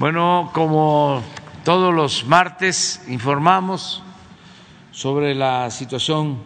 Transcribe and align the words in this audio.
Bueno, 0.00 0.50
como 0.54 1.22
todos 1.62 1.92
los 1.92 2.24
martes 2.24 3.04
informamos 3.08 4.02
sobre 4.92 5.34
la 5.34 5.70
situación 5.70 6.38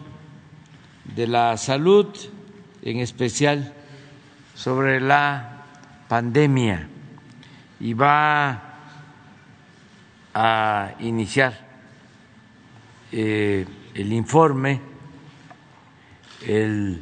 de 1.05 1.25
la 1.25 1.55
salud, 1.55 2.13
en 2.81 2.99
especial 2.99 3.73
sobre 4.55 4.99
la 4.99 5.63
pandemia, 6.09 6.89
y 7.79 7.93
va 7.93 8.61
a 10.33 10.91
iniciar 10.99 11.57
eh, 13.13 13.65
el 13.93 14.11
informe 14.11 14.81
el 16.45 17.01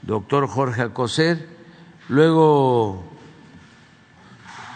doctor 0.00 0.48
Jorge 0.48 0.80
Alcocer, 0.80 1.46
luego 2.08 3.04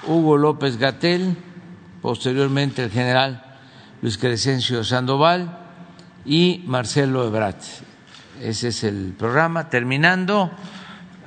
Hugo 0.07 0.36
López 0.36 0.77
Gatel, 0.77 1.36
posteriormente 2.02 2.85
el 2.85 2.90
general 2.90 3.43
Luis 4.03 4.18
Crescencio 4.18 4.85
Sandoval 4.85 5.58
y 6.25 6.63
Marcelo 6.67 7.27
Ebrat. 7.27 7.63
Ese 8.40 8.68
es 8.68 8.85
el 8.85 9.14
programa. 9.18 9.71
Terminando, 9.71 10.50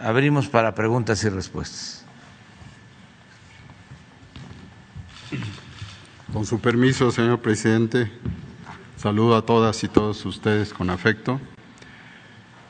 abrimos 0.02 0.48
para 0.48 0.76
preguntas 0.76 1.23
y 1.23 1.30
respuestas. 1.30 2.05
Con 6.31 6.45
su 6.45 6.59
permiso, 6.59 7.09
señor 7.09 7.39
presidente, 7.39 8.12
saludo 8.98 9.38
a 9.38 9.45
todas 9.45 9.84
y 9.84 9.88
todos 9.88 10.23
ustedes 10.25 10.73
con 10.73 10.89
afecto. 10.89 11.39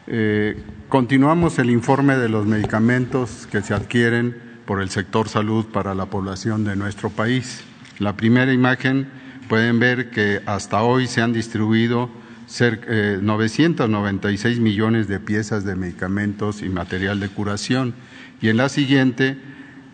Eh, 0.05 0.63
continuamos 0.87 1.59
el 1.59 1.69
informe 1.69 2.15
de 2.15 2.29
los 2.29 2.45
medicamentos 2.45 3.45
que 3.51 3.61
se 3.61 3.73
adquieren 3.73 4.46
por 4.67 4.81
el 4.81 4.89
sector 4.89 5.29
salud 5.29 5.65
para 5.65 5.95
la 5.95 6.07
población 6.07 6.65
de 6.65 6.75
nuestro 6.75 7.09
país. 7.09 7.63
La 7.99 8.17
primera 8.17 8.51
imagen 8.51 9.07
pueden 9.47 9.79
ver 9.79 10.11
que 10.11 10.41
hasta 10.45 10.83
hoy 10.83 11.07
se 11.07 11.21
han 11.21 11.31
distribuido 11.31 12.11
cerca, 12.47 12.85
996 13.21 14.57
eh, 14.57 14.61
millones 14.61 15.07
de 15.07 15.21
piezas 15.21 15.63
de 15.63 15.77
medicamentos 15.77 16.61
y 16.61 16.69
material 16.69 17.21
de 17.21 17.29
curación. 17.29 17.95
Y 18.41 18.49
en 18.49 18.57
la 18.57 18.67
siguiente 18.67 19.37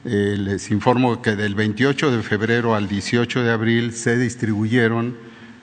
eh, 0.05 0.35
les 0.39 0.71
informo 0.71 1.21
que 1.21 1.35
del 1.35 1.53
28 1.53 2.09
de 2.09 2.23
febrero 2.23 2.73
al 2.73 2.87
18 2.87 3.43
de 3.43 3.51
abril 3.51 3.93
se 3.93 4.17
distribuyeron 4.17 5.15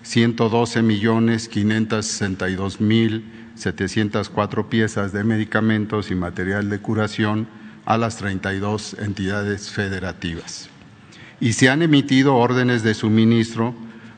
112 0.03 0.83
millones 0.83 1.49
562 1.49 2.81
mil 2.81 3.25
704 3.57 4.71
piezas 4.71 5.13
de 5.13 5.25
medicamentos 5.25 6.13
y 6.13 6.15
material 6.15 6.71
de 6.71 6.79
curación 6.79 7.60
a 7.85 7.99
las 7.99 8.17
32 8.17 8.97
entidades 9.01 9.71
federativas. 9.71 10.69
Y 11.41 11.55
se 11.55 11.69
han 11.69 11.83
emitido 11.83 12.37
órdenes 12.37 12.83
de 12.83 12.95
suministro 12.95 13.75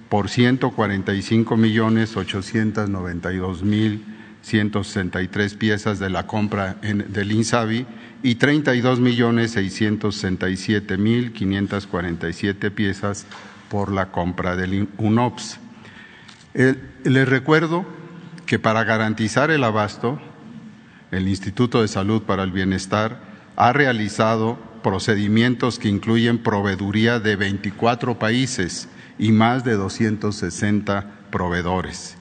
por 0.09 0.29
145 0.29 1.57
millones 1.57 2.17
892 2.17 3.63
mil 3.63 4.05
163 4.43 5.55
piezas 5.55 5.99
de 5.99 6.11
la 6.11 6.27
compra 6.27 6.75
del 6.83 7.33
INSABI 7.33 7.87
y 8.23 8.35
32 8.35 9.01
millones 9.01 9.53
667 9.53 10.99
mil 10.99 11.33
547 11.33 12.71
piezas 12.71 13.27
por 13.69 13.93
la 13.93 14.11
compra 14.11 14.57
del 14.57 14.89
UNOPS. 14.99 15.59
les 17.05 17.29
recuerdo 17.29 17.87
que 18.47 18.59
para 18.59 18.85
garantizar 18.85 19.51
el 19.51 19.65
abasto, 19.65 20.21
el 21.11 21.29
Instituto 21.29 21.81
de 21.81 21.89
Salud 21.89 22.23
para 22.23 22.43
el 22.43 22.53
Bienestar 22.53 23.32
ha 23.57 23.73
realizado 23.73 24.59
procedimientos 24.83 25.79
que 25.79 25.89
incluyen 25.89 26.39
proveeduría 26.39 27.21
de 27.21 27.37
24 27.37 28.19
países 28.19 28.89
y 29.19 29.33
más 29.33 29.65
de 29.65 29.75
260 29.75 31.07
proveedores. 31.31 32.17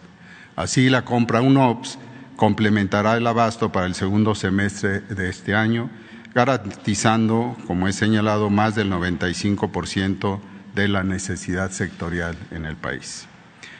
Así, 0.55 0.89
la 0.89 1.03
compra 1.03 1.41
UNOPS 1.41 1.97
complementará 2.35 3.17
el 3.17 3.27
abasto 3.27 3.71
para 3.71 3.85
el 3.85 3.95
segundo 3.95 4.35
semestre 4.35 5.01
de 5.01 5.29
este 5.29 5.55
año, 5.55 5.89
garantizando, 6.33 7.57
como 7.67 7.87
he 7.87 7.93
señalado, 7.93 8.49
más 8.49 8.75
del 8.75 8.91
95% 8.91 10.39
de 10.75 10.87
la 10.87 11.03
necesidad 11.03 11.71
sectorial 11.71 12.37
en 12.51 12.65
el 12.65 12.75
país. 12.75 13.27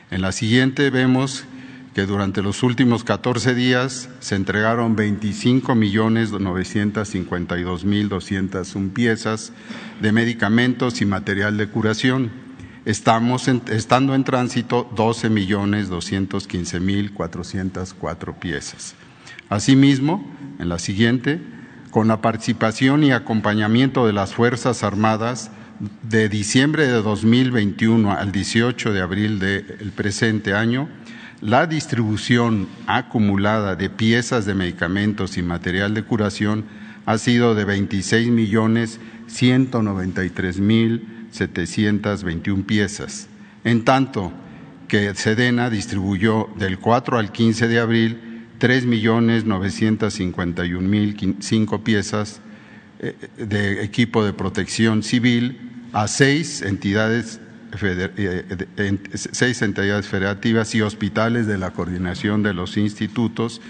En 0.10 0.22
la 0.22 0.32
siguiente 0.32 0.90
vemos 0.90 1.46
que 1.94 2.06
durante 2.06 2.42
los 2.42 2.64
últimos 2.64 3.04
14 3.04 3.54
días 3.54 4.10
se 4.20 4.36
entregaron 4.36 4.96
25 4.96 5.76
millones 5.76 6.32
952 6.32 7.84
mil 7.84 8.08
201 8.08 8.94
piezas 8.94 9.52
de 10.02 10.12
medicamentos 10.12 11.02
y 11.02 11.06
material 11.06 11.58
de 11.58 11.68
curación. 11.68 12.32
Estamos 12.86 13.48
estando 13.48 14.16
en 14.16 14.24
tránsito 14.24 14.90
12 14.96 15.30
millones 15.30 15.90
215 15.90 16.80
mil 16.80 17.14
404 17.14 18.40
piezas. 18.40 18.96
Asimismo, 19.50 20.26
en 20.60 20.70
la 20.70 20.80
siguiente, 20.80 21.42
con 21.92 22.08
la 22.08 22.22
participación 22.22 23.04
y 23.04 23.12
acompañamiento 23.12 24.08
de 24.08 24.14
las 24.14 24.34
Fuerzas 24.34 24.84
Armadas, 24.84 25.52
de 26.04 26.30
diciembre 26.30 26.88
de 26.88 27.02
2021 27.02 28.12
al 28.12 28.32
18 28.32 28.94
de 28.94 29.02
abril 29.02 29.40
del 29.40 29.92
presente 29.96 30.54
año, 30.54 30.88
la 31.42 31.66
distribución 31.66 32.68
acumulada 32.86 33.76
de 33.76 33.90
piezas 33.90 34.46
de 34.46 34.54
medicamentos 34.54 35.38
y 35.38 35.42
material 35.42 35.96
de 35.96 36.04
curación 36.04 36.66
ha 37.08 37.18
sido 37.18 37.56
de 37.56 37.66
26 37.66 38.30
millones 38.30 39.00
193 39.28 40.60
mil 40.60 41.28
721 41.32 42.64
piezas, 42.66 43.28
en 43.64 43.84
tanto 43.84 44.32
que 44.88 45.16
Sedena 45.16 45.70
distribuyó 45.70 46.50
del 46.58 46.78
4 46.78 47.18
al 47.18 47.32
15 47.32 47.68
de 47.68 47.80
abril 47.80 48.48
3 48.60 48.86
millones 48.86 49.46
951 49.46 50.88
mil 50.88 51.36
5 51.40 51.84
piezas 51.84 52.42
eh, 53.00 53.16
de 53.38 53.84
equipo 53.84 54.24
de 54.24 54.34
protección 54.34 55.02
civil 55.02 55.88
a 55.92 56.08
seis 56.08 56.62
entidades 56.62 57.40
seis 59.14 59.62
entidades 59.62 60.08
federativas 60.08 60.74
y 60.76 60.82
hospitales 60.82 61.48
de 61.48 61.58
la 61.58 61.72
coordinación 61.72 62.44
de 62.44 62.54
los 62.54 62.78
institutos 62.78 63.62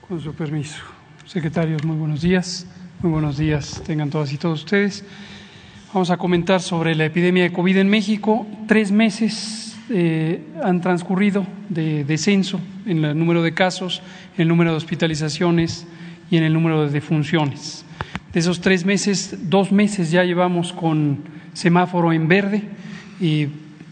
Con 0.06 0.20
su 0.20 0.34
permiso, 0.34 0.82
secretarios, 1.26 1.84
muy 1.84 1.96
buenos 1.96 2.22
días. 2.22 2.66
Muy 3.00 3.12
buenos 3.12 3.38
días, 3.38 3.80
tengan 3.86 4.10
todas 4.10 4.32
y 4.32 4.38
todos 4.38 4.64
ustedes. 4.64 5.04
Vamos 5.94 6.10
a 6.10 6.16
comentar 6.16 6.60
sobre 6.60 6.96
la 6.96 7.04
epidemia 7.04 7.44
de 7.44 7.52
COVID 7.52 7.76
en 7.76 7.88
México. 7.88 8.44
Tres 8.66 8.90
meses 8.90 9.76
eh, 9.88 10.42
han 10.64 10.80
transcurrido 10.80 11.46
de 11.68 12.02
descenso 12.02 12.58
en 12.86 13.04
el 13.04 13.16
número 13.16 13.44
de 13.44 13.54
casos, 13.54 14.02
en 14.34 14.42
el 14.42 14.48
número 14.48 14.72
de 14.72 14.78
hospitalizaciones 14.78 15.86
y 16.28 16.38
en 16.38 16.42
el 16.42 16.52
número 16.52 16.86
de 16.86 16.90
defunciones. 16.90 17.84
De 18.32 18.40
esos 18.40 18.60
tres 18.60 18.84
meses, 18.84 19.48
dos 19.48 19.70
meses 19.70 20.10
ya 20.10 20.24
llevamos 20.24 20.72
con 20.72 21.18
semáforo 21.52 22.12
en 22.12 22.26
verde 22.26 22.64
y 23.20 23.46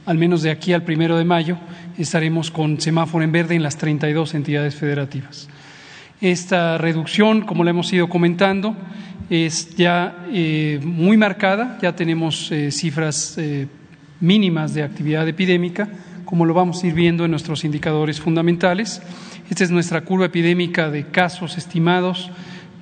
al 0.04 0.18
menos 0.18 0.42
de 0.42 0.50
aquí 0.50 0.72
al 0.72 0.82
primero 0.82 1.16
de 1.16 1.24
mayo 1.24 1.58
estaremos 1.96 2.50
con 2.50 2.80
semáforo 2.80 3.22
en 3.22 3.30
verde 3.30 3.54
en 3.54 3.62
las 3.62 3.76
32 3.76 4.34
entidades 4.34 4.74
federativas. 4.74 5.48
Esta 6.20 6.78
reducción, 6.78 7.42
como 7.42 7.62
la 7.62 7.70
hemos 7.70 7.92
ido 7.92 8.08
comentando, 8.08 8.74
es 9.28 9.76
ya 9.76 10.24
eh, 10.32 10.80
muy 10.82 11.18
marcada, 11.18 11.76
ya 11.82 11.94
tenemos 11.94 12.50
eh, 12.52 12.70
cifras 12.70 13.36
eh, 13.36 13.66
mínimas 14.20 14.72
de 14.72 14.82
actividad 14.82 15.28
epidémica, 15.28 15.90
como 16.24 16.46
lo 16.46 16.54
vamos 16.54 16.82
a 16.82 16.86
ir 16.86 16.94
viendo 16.94 17.26
en 17.26 17.32
nuestros 17.32 17.64
indicadores 17.64 18.18
fundamentales. 18.18 19.02
Esta 19.50 19.64
es 19.64 19.70
nuestra 19.70 20.00
curva 20.06 20.24
epidémica 20.24 20.88
de 20.88 21.06
casos 21.06 21.58
estimados. 21.58 22.30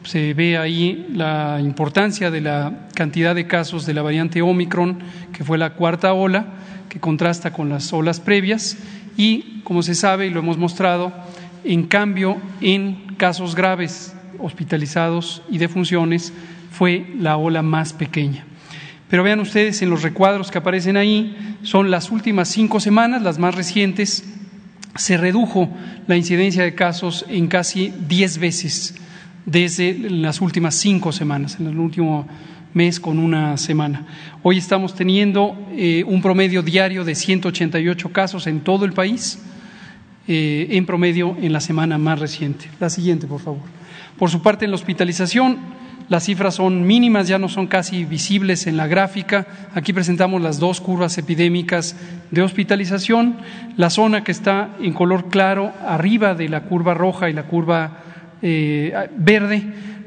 Se 0.04 0.32
ve 0.32 0.56
ahí 0.56 1.08
la 1.12 1.58
importancia 1.60 2.30
de 2.30 2.40
la 2.40 2.86
cantidad 2.94 3.34
de 3.34 3.48
casos 3.48 3.84
de 3.84 3.94
la 3.94 4.02
variante 4.02 4.42
Omicron, 4.42 5.00
que 5.32 5.42
fue 5.42 5.58
la 5.58 5.70
cuarta 5.70 6.12
ola, 6.12 6.46
que 6.88 7.00
contrasta 7.00 7.52
con 7.52 7.68
las 7.68 7.92
olas 7.92 8.20
previas. 8.20 8.76
Y, 9.16 9.60
como 9.64 9.82
se 9.82 9.96
sabe 9.96 10.26
y 10.26 10.30
lo 10.30 10.40
hemos 10.40 10.56
mostrado, 10.56 11.12
en 11.64 11.84
cambio, 11.84 12.36
en 12.60 13.14
casos 13.16 13.54
graves 13.54 14.14
hospitalizados 14.38 15.42
y 15.50 15.58
de 15.58 15.68
funciones 15.68 16.32
fue 16.70 17.06
la 17.18 17.36
ola 17.36 17.62
más 17.62 17.92
pequeña. 17.92 18.44
Pero 19.08 19.22
vean 19.22 19.40
ustedes 19.40 19.80
en 19.82 19.90
los 19.90 20.02
recuadros 20.02 20.50
que 20.50 20.58
aparecen 20.58 20.96
ahí, 20.96 21.56
son 21.62 21.90
las 21.90 22.10
últimas 22.10 22.48
cinco 22.48 22.80
semanas, 22.80 23.22
las 23.22 23.38
más 23.38 23.54
recientes, 23.54 24.24
se 24.96 25.16
redujo 25.16 25.68
la 26.06 26.16
incidencia 26.16 26.62
de 26.62 26.74
casos 26.74 27.24
en 27.28 27.48
casi 27.48 27.92
diez 28.08 28.38
veces 28.38 28.94
desde 29.46 29.96
las 30.10 30.40
últimas 30.40 30.74
cinco 30.74 31.12
semanas, 31.12 31.58
en 31.60 31.66
el 31.66 31.78
último 31.78 32.26
mes 32.72 32.98
con 32.98 33.18
una 33.18 33.56
semana. 33.56 34.06
Hoy 34.42 34.58
estamos 34.58 34.94
teniendo 34.94 35.56
eh, 35.72 36.04
un 36.06 36.20
promedio 36.22 36.62
diario 36.62 37.04
de 37.04 37.14
188 37.14 38.12
casos 38.12 38.46
en 38.46 38.60
todo 38.60 38.84
el 38.84 38.92
país, 38.92 39.40
eh, 40.26 40.68
en 40.70 40.86
promedio 40.86 41.36
en 41.40 41.52
la 41.52 41.60
semana 41.60 41.98
más 41.98 42.18
reciente. 42.18 42.70
La 42.80 42.90
siguiente, 42.90 43.26
por 43.26 43.40
favor. 43.40 43.62
Por 44.18 44.30
su 44.30 44.42
parte, 44.42 44.64
en 44.64 44.70
la 44.70 44.76
hospitalización, 44.76 45.58
las 46.08 46.24
cifras 46.24 46.56
son 46.56 46.86
mínimas, 46.86 47.28
ya 47.28 47.38
no 47.38 47.48
son 47.48 47.66
casi 47.66 48.04
visibles 48.04 48.66
en 48.66 48.76
la 48.76 48.86
gráfica. 48.86 49.46
Aquí 49.74 49.92
presentamos 49.92 50.42
las 50.42 50.58
dos 50.58 50.80
curvas 50.80 51.16
epidémicas 51.16 51.96
de 52.30 52.42
hospitalización. 52.42 53.38
La 53.76 53.88
zona 53.88 54.22
que 54.22 54.32
está 54.32 54.76
en 54.80 54.92
color 54.92 55.30
claro, 55.30 55.72
arriba 55.86 56.34
de 56.34 56.48
la 56.50 56.64
curva 56.64 56.92
roja 56.92 57.30
y 57.30 57.32
la 57.32 57.44
curva 57.44 58.02
eh, 58.42 58.92
verde, 59.16 59.62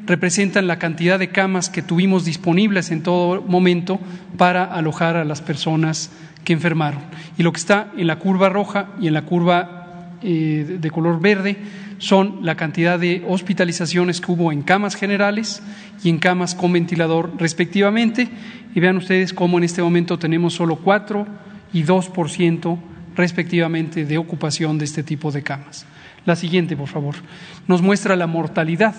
representan 0.06 0.68
la 0.68 0.80
cantidad 0.80 1.20
de 1.20 1.30
camas 1.30 1.70
que 1.70 1.82
tuvimos 1.82 2.26
disponibles 2.26 2.92
en 2.92 3.02
todo 3.02 3.42
momento 3.42 4.00
para 4.38 4.64
alojar 4.64 5.18
a 5.18 5.26
las 5.26 5.42
personas 5.42 6.12
que 6.44 6.54
enfermaron. 6.54 7.02
Y 7.38 7.44
lo 7.44 7.52
que 7.52 7.60
está 7.60 7.92
en 7.98 8.08
la 8.08 8.18
curva 8.18 8.50
roja 8.50 8.90
y 9.02 9.08
en 9.08 9.16
la 9.16 9.24
curva 9.24 9.77
de 10.22 10.92
color 10.92 11.20
verde 11.20 11.58
son 12.00 12.40
la 12.42 12.56
cantidad 12.56 13.00
de 13.00 13.24
hospitalizaciones 13.28 14.22
que 14.22 14.32
hubo 14.32 14.52
en 14.52 14.62
camas 14.62 14.96
generales 14.96 15.62
y 16.04 16.10
en 16.10 16.20
camas 16.20 16.56
con 16.56 16.74
ventilador 16.74 17.34
respectivamente. 17.38 18.30
Y 18.76 18.80
vean 18.80 18.98
ustedes 18.98 19.34
cómo 19.34 19.58
en 19.58 19.64
este 19.64 19.82
momento 19.82 20.20
tenemos 20.20 20.54
solo 20.54 20.78
4 20.78 21.26
y 21.74 21.84
2% 21.84 22.78
respectivamente 23.16 24.06
de 24.06 24.18
ocupación 24.18 24.78
de 24.78 24.86
este 24.86 25.04
tipo 25.04 25.32
de 25.32 25.42
camas. 25.42 25.86
La 26.26 26.36
siguiente, 26.36 26.76
por 26.78 26.88
favor. 26.88 27.16
Nos 27.68 27.82
muestra 27.82 28.16
la 28.16 28.28
mortalidad. 28.28 28.96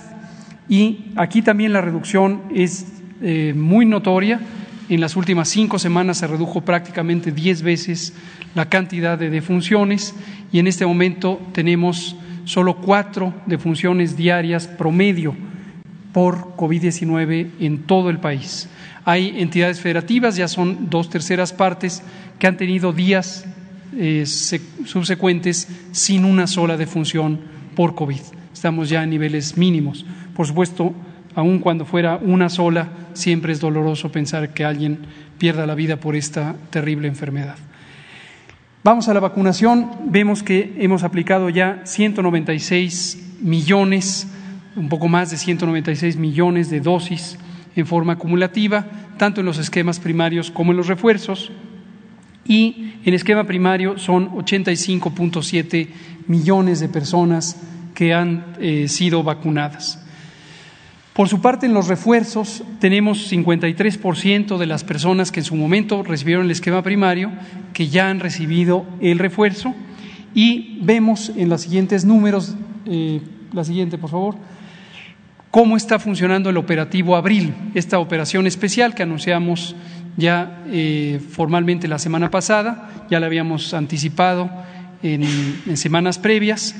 Y 0.68 1.12
aquí 1.16 1.42
también 1.42 1.72
la 1.72 1.80
reducción 1.80 2.42
es 2.54 2.86
eh, 3.22 3.54
muy 3.56 3.86
notoria. 3.86 4.40
En 4.88 5.00
las 5.00 5.16
últimas 5.16 5.48
cinco 5.48 5.78
semanas 5.78 6.18
se 6.18 6.26
redujo 6.26 6.62
prácticamente 6.62 7.30
diez 7.30 7.62
veces 7.62 8.14
la 8.54 8.68
cantidad 8.68 9.18
de 9.18 9.30
defunciones 9.30 10.14
y 10.52 10.58
en 10.58 10.66
este 10.66 10.86
momento 10.86 11.40
tenemos 11.52 12.16
solo 12.44 12.76
cuatro 12.76 13.34
defunciones 13.46 14.16
diarias 14.16 14.66
promedio 14.66 15.36
por 16.12 16.56
COVID-19 16.56 17.50
en 17.60 17.78
todo 17.82 18.10
el 18.10 18.18
país. 18.18 18.68
Hay 19.04 19.40
entidades 19.40 19.80
federativas, 19.80 20.36
ya 20.36 20.48
son 20.48 20.90
dos 20.90 21.10
terceras 21.10 21.52
partes, 21.52 22.02
que 22.38 22.46
han 22.46 22.56
tenido 22.56 22.92
días 22.92 23.44
eh, 23.96 24.24
subsecuentes 24.26 25.68
sin 25.92 26.24
una 26.24 26.46
sola 26.46 26.76
defunción 26.76 27.40
por 27.74 27.94
COVID. 27.94 28.20
Estamos 28.52 28.88
ya 28.88 29.02
a 29.02 29.06
niveles 29.06 29.56
mínimos. 29.56 30.04
Por 30.34 30.46
supuesto, 30.46 30.94
aun 31.34 31.58
cuando 31.58 31.84
fuera 31.84 32.16
una 32.16 32.48
sola, 32.48 32.88
siempre 33.12 33.52
es 33.52 33.60
doloroso 33.60 34.10
pensar 34.10 34.52
que 34.52 34.64
alguien 34.64 34.98
pierda 35.38 35.66
la 35.66 35.74
vida 35.74 35.96
por 35.96 36.16
esta 36.16 36.56
terrible 36.70 37.08
enfermedad. 37.08 37.56
Vamos 38.90 39.06
a 39.06 39.12
la 39.12 39.20
vacunación, 39.20 39.90
vemos 40.06 40.42
que 40.42 40.74
hemos 40.78 41.02
aplicado 41.02 41.50
ya 41.50 41.82
196 41.84 43.36
millones, 43.42 44.26
un 44.76 44.88
poco 44.88 45.08
más 45.08 45.30
de 45.30 45.36
196 45.36 46.16
millones 46.16 46.70
de 46.70 46.80
dosis 46.80 47.36
en 47.76 47.86
forma 47.86 48.14
acumulativa, 48.14 48.86
tanto 49.18 49.40
en 49.40 49.46
los 49.46 49.58
esquemas 49.58 50.00
primarios 50.00 50.50
como 50.50 50.70
en 50.70 50.78
los 50.78 50.86
refuerzos. 50.86 51.52
Y 52.46 52.94
en 53.04 53.12
esquema 53.12 53.44
primario 53.44 53.98
son 53.98 54.30
85.7 54.30 55.88
millones 56.26 56.80
de 56.80 56.88
personas 56.88 57.60
que 57.94 58.14
han 58.14 58.56
eh, 58.58 58.88
sido 58.88 59.22
vacunadas. 59.22 60.02
Por 61.18 61.28
su 61.28 61.40
parte, 61.40 61.66
en 61.66 61.74
los 61.74 61.88
refuerzos 61.88 62.62
tenemos 62.78 63.28
53% 63.32 64.56
de 64.56 64.66
las 64.66 64.84
personas 64.84 65.32
que 65.32 65.40
en 65.40 65.44
su 65.44 65.56
momento 65.56 66.04
recibieron 66.04 66.44
el 66.44 66.52
esquema 66.52 66.80
primario 66.84 67.32
que 67.72 67.88
ya 67.88 68.08
han 68.08 68.20
recibido 68.20 68.86
el 69.00 69.18
refuerzo. 69.18 69.74
Y 70.32 70.78
vemos 70.82 71.32
en 71.36 71.48
los 71.48 71.62
siguientes 71.62 72.04
números, 72.04 72.54
eh, 72.86 73.20
la 73.52 73.64
siguiente 73.64 73.98
por 73.98 74.10
favor, 74.10 74.36
cómo 75.50 75.76
está 75.76 75.98
funcionando 75.98 76.50
el 76.50 76.56
operativo 76.56 77.16
Abril, 77.16 77.52
esta 77.74 77.98
operación 77.98 78.46
especial 78.46 78.94
que 78.94 79.02
anunciamos 79.02 79.74
ya 80.16 80.62
eh, 80.68 81.20
formalmente 81.30 81.88
la 81.88 81.98
semana 81.98 82.30
pasada, 82.30 83.06
ya 83.10 83.18
la 83.18 83.26
habíamos 83.26 83.74
anticipado 83.74 84.48
en 85.02 85.76
semanas 85.76 86.16
previas 86.16 86.76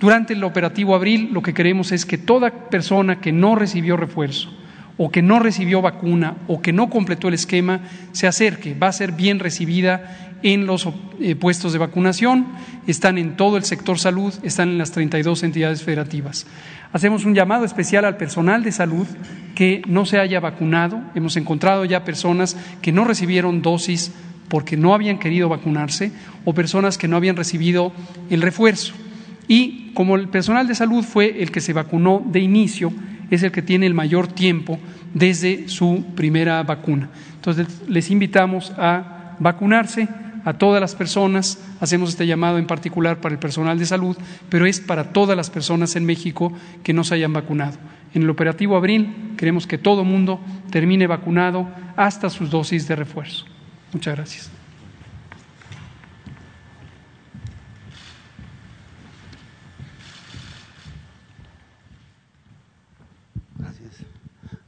Durante 0.00 0.32
el 0.32 0.42
operativo 0.42 0.94
Abril, 0.94 1.30
lo 1.32 1.42
que 1.42 1.54
queremos 1.54 1.92
es 1.92 2.04
que 2.04 2.18
toda 2.18 2.50
persona 2.50 3.20
que 3.20 3.30
no 3.30 3.54
recibió 3.54 3.96
refuerzo 3.96 4.50
o 5.04 5.10
que 5.10 5.20
no 5.20 5.40
recibió 5.40 5.82
vacuna 5.82 6.36
o 6.46 6.62
que 6.62 6.72
no 6.72 6.88
completó 6.88 7.26
el 7.26 7.34
esquema 7.34 7.80
se 8.12 8.28
acerque. 8.28 8.72
Va 8.74 8.86
a 8.86 8.92
ser 8.92 9.10
bien 9.10 9.40
recibida 9.40 10.36
en 10.44 10.64
los 10.64 10.88
eh, 11.18 11.34
puestos 11.34 11.72
de 11.72 11.80
vacunación, 11.80 12.46
están 12.86 13.18
en 13.18 13.36
todo 13.36 13.56
el 13.56 13.64
sector 13.64 13.98
salud, 13.98 14.32
están 14.44 14.68
en 14.68 14.78
las 14.78 14.92
32 14.92 15.42
entidades 15.42 15.82
federativas. 15.82 16.46
Hacemos 16.92 17.24
un 17.24 17.34
llamado 17.34 17.64
especial 17.64 18.04
al 18.04 18.16
personal 18.16 18.62
de 18.62 18.70
salud 18.70 19.08
que 19.56 19.82
no 19.88 20.06
se 20.06 20.20
haya 20.20 20.38
vacunado. 20.38 21.00
Hemos 21.16 21.36
encontrado 21.36 21.84
ya 21.84 22.04
personas 22.04 22.56
que 22.80 22.92
no 22.92 23.02
recibieron 23.02 23.60
dosis 23.60 24.12
porque 24.46 24.76
no 24.76 24.94
habían 24.94 25.18
querido 25.18 25.48
vacunarse 25.48 26.12
o 26.44 26.54
personas 26.54 26.96
que 26.96 27.08
no 27.08 27.16
habían 27.16 27.34
recibido 27.34 27.92
el 28.30 28.40
refuerzo. 28.40 28.94
Y 29.48 29.90
como 29.94 30.14
el 30.14 30.28
personal 30.28 30.68
de 30.68 30.76
salud 30.76 31.02
fue 31.02 31.42
el 31.42 31.50
que 31.50 31.60
se 31.60 31.72
vacunó 31.72 32.22
de 32.24 32.38
inicio, 32.38 32.92
es 33.34 33.42
el 33.42 33.52
que 33.52 33.62
tiene 33.62 33.86
el 33.86 33.94
mayor 33.94 34.28
tiempo 34.28 34.78
desde 35.14 35.68
su 35.68 36.04
primera 36.14 36.62
vacuna. 36.62 37.10
Entonces, 37.34 37.66
les 37.88 38.10
invitamos 38.10 38.72
a 38.76 39.36
vacunarse 39.38 40.08
a 40.44 40.54
todas 40.54 40.80
las 40.80 40.94
personas, 40.94 41.58
hacemos 41.80 42.10
este 42.10 42.26
llamado 42.26 42.58
en 42.58 42.66
particular 42.66 43.20
para 43.20 43.34
el 43.34 43.38
personal 43.38 43.78
de 43.78 43.86
salud, 43.86 44.16
pero 44.48 44.66
es 44.66 44.80
para 44.80 45.12
todas 45.12 45.36
las 45.36 45.50
personas 45.50 45.96
en 45.96 46.04
México 46.04 46.52
que 46.82 46.92
no 46.92 47.04
se 47.04 47.14
hayan 47.14 47.32
vacunado. 47.32 47.78
En 48.14 48.22
el 48.22 48.30
operativo 48.30 48.76
Abril 48.76 49.34
queremos 49.36 49.66
que 49.66 49.78
todo 49.78 50.04
mundo 50.04 50.40
termine 50.70 51.06
vacunado 51.06 51.68
hasta 51.96 52.28
sus 52.28 52.50
dosis 52.50 52.88
de 52.88 52.96
refuerzo. 52.96 53.44
Muchas 53.92 54.16
gracias. 54.16 54.61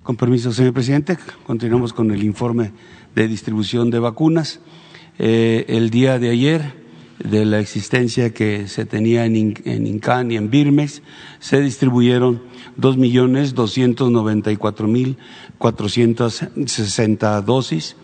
Con 0.04 0.16
permiso, 0.16 0.52
señor 0.52 0.74
presidente, 0.74 1.16
continuamos 1.46 1.94
con 1.94 2.10
el 2.10 2.22
informe 2.24 2.72
de 3.14 3.26
distribución 3.26 3.88
de 3.90 3.98
vacunas. 3.98 4.60
Eh, 5.18 5.64
el 5.66 5.88
día 5.88 6.18
de 6.18 6.28
ayer, 6.28 6.74
de 7.20 7.46
la 7.46 7.58
existencia 7.58 8.34
que 8.34 8.68
se 8.68 8.84
tenía 8.84 9.24
en, 9.24 9.34
INCAN 9.34 10.30
y 10.30 10.36
en 10.36 10.50
Birmex, 10.50 11.00
se 11.38 11.62
distribuyeron 11.62 12.42
dos 12.76 12.98
millones 12.98 13.54
doscientos 13.54 14.10
noventa 14.10 14.52
y 14.52 14.56
cuatro 14.56 14.88
mil 14.88 15.16
cuatrocientos 15.56 16.44
sesenta 16.66 17.40
dosis. 17.40 17.96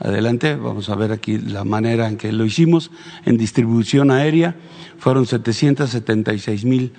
Adelante, 0.00 0.56
vamos 0.56 0.88
a 0.88 0.96
ver 0.96 1.12
aquí 1.12 1.38
la 1.38 1.62
manera 1.62 2.08
en 2.08 2.16
que 2.16 2.32
lo 2.32 2.44
hicimos. 2.44 2.90
En 3.26 3.36
distribución 3.36 4.10
aérea 4.10 4.56
fueron 4.98 5.24
776 5.24 6.64
mil 6.64 6.92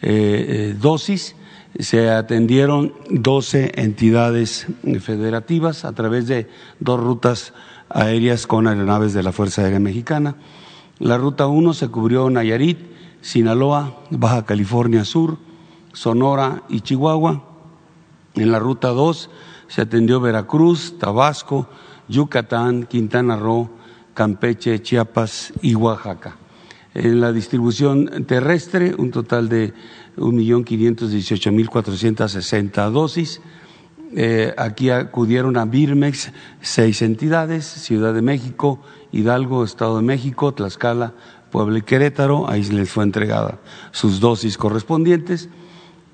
eh, 0.00 0.46
eh, 0.48 0.76
dosis 0.80 1.34
se 1.80 2.10
atendieron 2.10 2.92
12 3.10 3.72
entidades 3.76 4.66
federativas 5.00 5.84
a 5.84 5.92
través 5.92 6.26
de 6.26 6.48
dos 6.80 7.00
rutas 7.00 7.52
aéreas 7.88 8.46
con 8.46 8.66
aeronaves 8.66 9.12
de 9.12 9.22
la 9.22 9.32
Fuerza 9.32 9.62
Aérea 9.62 9.80
Mexicana. 9.80 10.36
La 10.98 11.18
ruta 11.18 11.46
1 11.46 11.74
se 11.74 11.88
cubrió 11.88 12.30
Nayarit, 12.30 12.78
Sinaloa, 13.20 14.00
Baja 14.10 14.44
California 14.44 15.04
Sur, 15.04 15.38
Sonora 15.92 16.62
y 16.68 16.80
Chihuahua. 16.80 17.44
En 18.34 18.52
la 18.52 18.58
ruta 18.58 18.88
2 18.88 19.30
se 19.68 19.82
atendió 19.82 20.20
Veracruz, 20.20 20.98
Tabasco, 20.98 21.68
Yucatán, 22.08 22.84
Quintana 22.84 23.36
Roo, 23.36 23.70
Campeche, 24.14 24.80
Chiapas 24.80 25.52
y 25.60 25.74
Oaxaca. 25.74 26.36
En 26.94 27.20
la 27.20 27.32
distribución 27.32 28.24
terrestre, 28.26 28.94
un 28.96 29.10
total 29.10 29.50
de 29.50 29.74
1.518.460 30.16 32.90
dosis. 32.90 33.40
Eh, 34.14 34.54
aquí 34.56 34.90
acudieron 34.90 35.56
a 35.56 35.64
Birmex 35.64 36.30
seis 36.60 37.02
entidades, 37.02 37.66
Ciudad 37.66 38.14
de 38.14 38.22
México, 38.22 38.80
Hidalgo, 39.12 39.64
Estado 39.64 39.96
de 39.96 40.02
México, 40.02 40.54
Tlaxcala, 40.54 41.14
Puebla 41.50 41.78
y 41.78 41.82
Querétaro, 41.82 42.48
ahí 42.48 42.62
les 42.64 42.90
fue 42.90 43.04
entregada 43.04 43.58
sus 43.90 44.20
dosis 44.20 44.58
correspondientes 44.58 45.48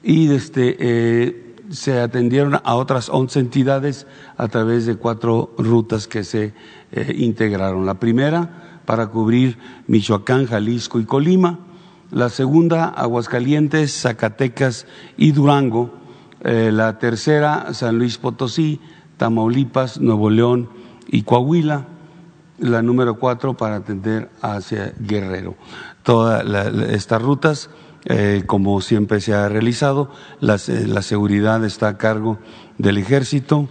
y 0.03 0.33
este, 0.33 0.77
eh, 0.79 1.55
se 1.71 2.01
atendieron 2.01 2.61
a 2.63 2.75
otras 2.75 3.09
11 3.09 3.41
entidades 3.41 4.07
a 4.37 4.49
través 4.49 4.87
de 4.87 4.97
cuatro 4.97 5.55
rutas 5.59 6.07
que 6.07 6.25
se 6.25 6.53
eh, 6.93 7.15
integraron. 7.17 7.87
La 7.87 7.95
primera 7.95 8.81
para 8.85 9.07
cubrir 9.07 9.59
Michoacán, 9.87 10.47
Jalisco 10.47 11.01
y 11.01 11.05
Colima, 11.05 11.61
la 12.13 12.29
segunda 12.29 12.85
Aguascalientes, 12.85 14.03
Zacatecas 14.03 14.87
y 15.17 15.33
Durango, 15.33 15.91
eh, 16.45 16.71
la 16.73 16.99
tercera 16.99 17.73
San 17.73 17.99
Luis 17.99 18.19
Potosí, 18.19 18.81
Tamaulipas, 19.17 19.99
Nuevo 19.99 20.29
León 20.29 20.69
y 21.09 21.23
Coahuila, 21.23 21.87
la 22.59 22.83
número 22.83 23.19
cuatro 23.19 23.57
para 23.57 23.77
atender 23.77 24.31
hacia 24.43 24.93
Guerrero. 25.01 25.57
Todas 26.03 26.45
estas 26.91 27.23
rutas, 27.23 27.71
eh, 28.05 28.45
como 28.47 28.81
siempre 28.83 29.21
se 29.21 29.33
ha 29.33 29.49
realizado, 29.49 30.11
eh, 30.41 30.85
la 30.87 31.03
seguridad 31.03 31.65
está 31.65 31.89
a 31.89 31.99
cargo 31.99 32.39
del 32.77 32.99
ejército, 32.99 33.69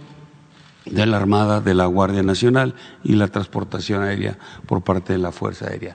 de 0.84 1.06
la 1.06 1.16
Armada, 1.16 1.60
de 1.60 1.74
la 1.74 1.86
Guardia 1.86 2.24
Nacional 2.24 2.74
y 3.04 3.14
la 3.14 3.28
transportación 3.28 4.02
aérea 4.02 4.36
por 4.66 4.82
parte 4.82 5.12
de 5.12 5.20
la 5.20 5.30
Fuerza 5.30 5.68
Aérea. 5.68 5.94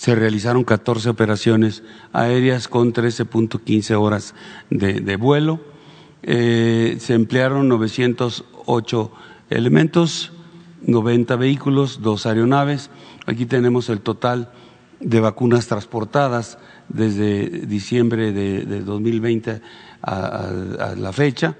se 0.00 0.14
realizaron 0.14 0.64
14 0.64 1.10
operaciones 1.10 1.82
aéreas 2.14 2.68
con 2.68 2.94
13.15 2.94 4.00
horas 4.00 4.34
de, 4.70 5.16
vuelo. 5.16 5.60
Eh, 6.22 6.96
se 6.98 7.12
emplearon 7.12 7.68
908 7.68 9.12
elementos, 9.50 10.32
90 10.86 11.36
vehículos, 11.36 12.00
dos 12.00 12.24
aeronaves. 12.24 12.88
Aquí 13.26 13.44
tenemos 13.44 13.90
el 13.90 14.00
total 14.00 14.50
de 15.00 15.20
vacunas 15.20 15.66
transportadas 15.66 16.56
desde 16.88 17.66
diciembre 17.66 18.32
de, 18.32 18.80
2020 18.80 19.60
a, 20.00 20.94
la 20.96 21.12
fecha. 21.12 21.58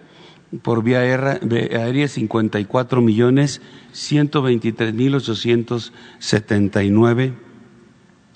Por 0.62 0.82
vía 0.82 1.00
aérea, 1.00 2.08
54 2.08 3.02
millones 3.02 3.60
123 3.92 4.94
mil 4.94 5.14
879 5.14 7.49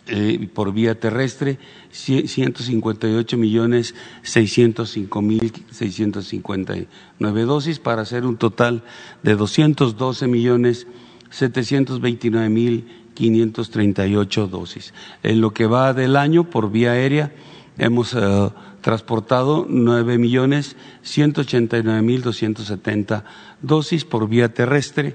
eh, 0.06 0.48
por 0.52 0.72
vía 0.72 1.00
terrestre, 1.00 1.58
158 1.90 3.36
millones 3.38 3.94
605 4.22 5.22
mil 5.22 5.52
659 5.70 7.42
dosis 7.44 7.78
para 7.78 8.02
hacer 8.02 8.26
un 8.26 8.36
total 8.36 8.82
de 9.22 9.34
212 9.34 10.26
millones 10.28 10.86
729 11.30 12.48
mil 12.48 12.84
538 13.14 14.46
dosis. 14.48 14.92
En 15.22 15.40
lo 15.40 15.52
que 15.54 15.66
va 15.66 15.94
del 15.94 16.16
año 16.16 16.50
por 16.50 16.70
vía 16.70 16.92
aérea 16.92 17.32
hemos 17.78 18.14
eh, 18.14 18.50
transportado 18.82 19.66
9 19.68 20.18
millones 20.18 20.76
189 21.02 22.02
mil 22.02 22.22
270 22.22 23.24
dosis 23.62 24.04
por 24.04 24.28
vía 24.28 24.52
terrestre 24.52 25.14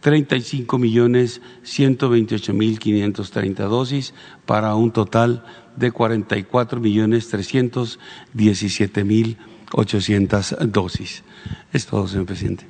35 0.00 0.78
millones 0.78 1.40
128 1.62 2.54
mil 2.54 2.78
530 2.78 3.64
dosis 3.64 4.14
para 4.46 4.74
un 4.74 4.92
total 4.92 5.44
de 5.76 5.90
44 5.90 6.80
millones 6.80 7.28
317 7.28 9.04
mil 9.04 9.38
800 9.72 10.56
dosis. 10.68 11.24
Es 11.72 11.86
todo, 11.86 12.06
señor 12.08 12.26
presidente. 12.26 12.66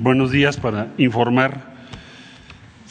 Buenos 0.00 0.30
días 0.30 0.56
para 0.56 0.92
informar 0.98 1.74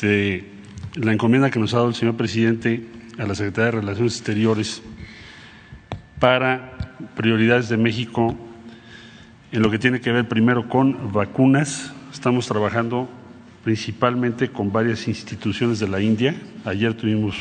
de 0.02 0.50
la 0.96 1.14
encomienda 1.14 1.50
que 1.50 1.60
nos 1.60 1.74
ha 1.74 1.78
dado 1.78 1.90
el 1.90 1.96
señor 1.96 2.18
presidente 2.18 2.93
a 3.17 3.25
la 3.25 3.36
Secretaría 3.36 3.65
de 3.65 3.79
Relaciones 3.82 4.15
Exteriores 4.15 4.82
para 6.20 6.98
prioridades 7.15 7.70
de 7.70 7.77
México 7.77 8.36
en 9.51 9.62
lo 9.62 9.70
que 9.70 9.79
tiene 9.79 10.01
que 10.01 10.12
ver 10.12 10.27
primero 10.27 10.67
con 10.67 11.12
vacunas. 11.12 11.93
Estamos 12.12 12.48
trabajando 12.48 13.08
principalmente 13.63 14.50
con 14.50 14.72
varias 14.72 15.08
instituciones 15.08 15.79
de 15.79 15.88
la 15.88 16.01
India. 16.01 16.36
Ayer 16.65 16.93
tuvimos 16.96 17.36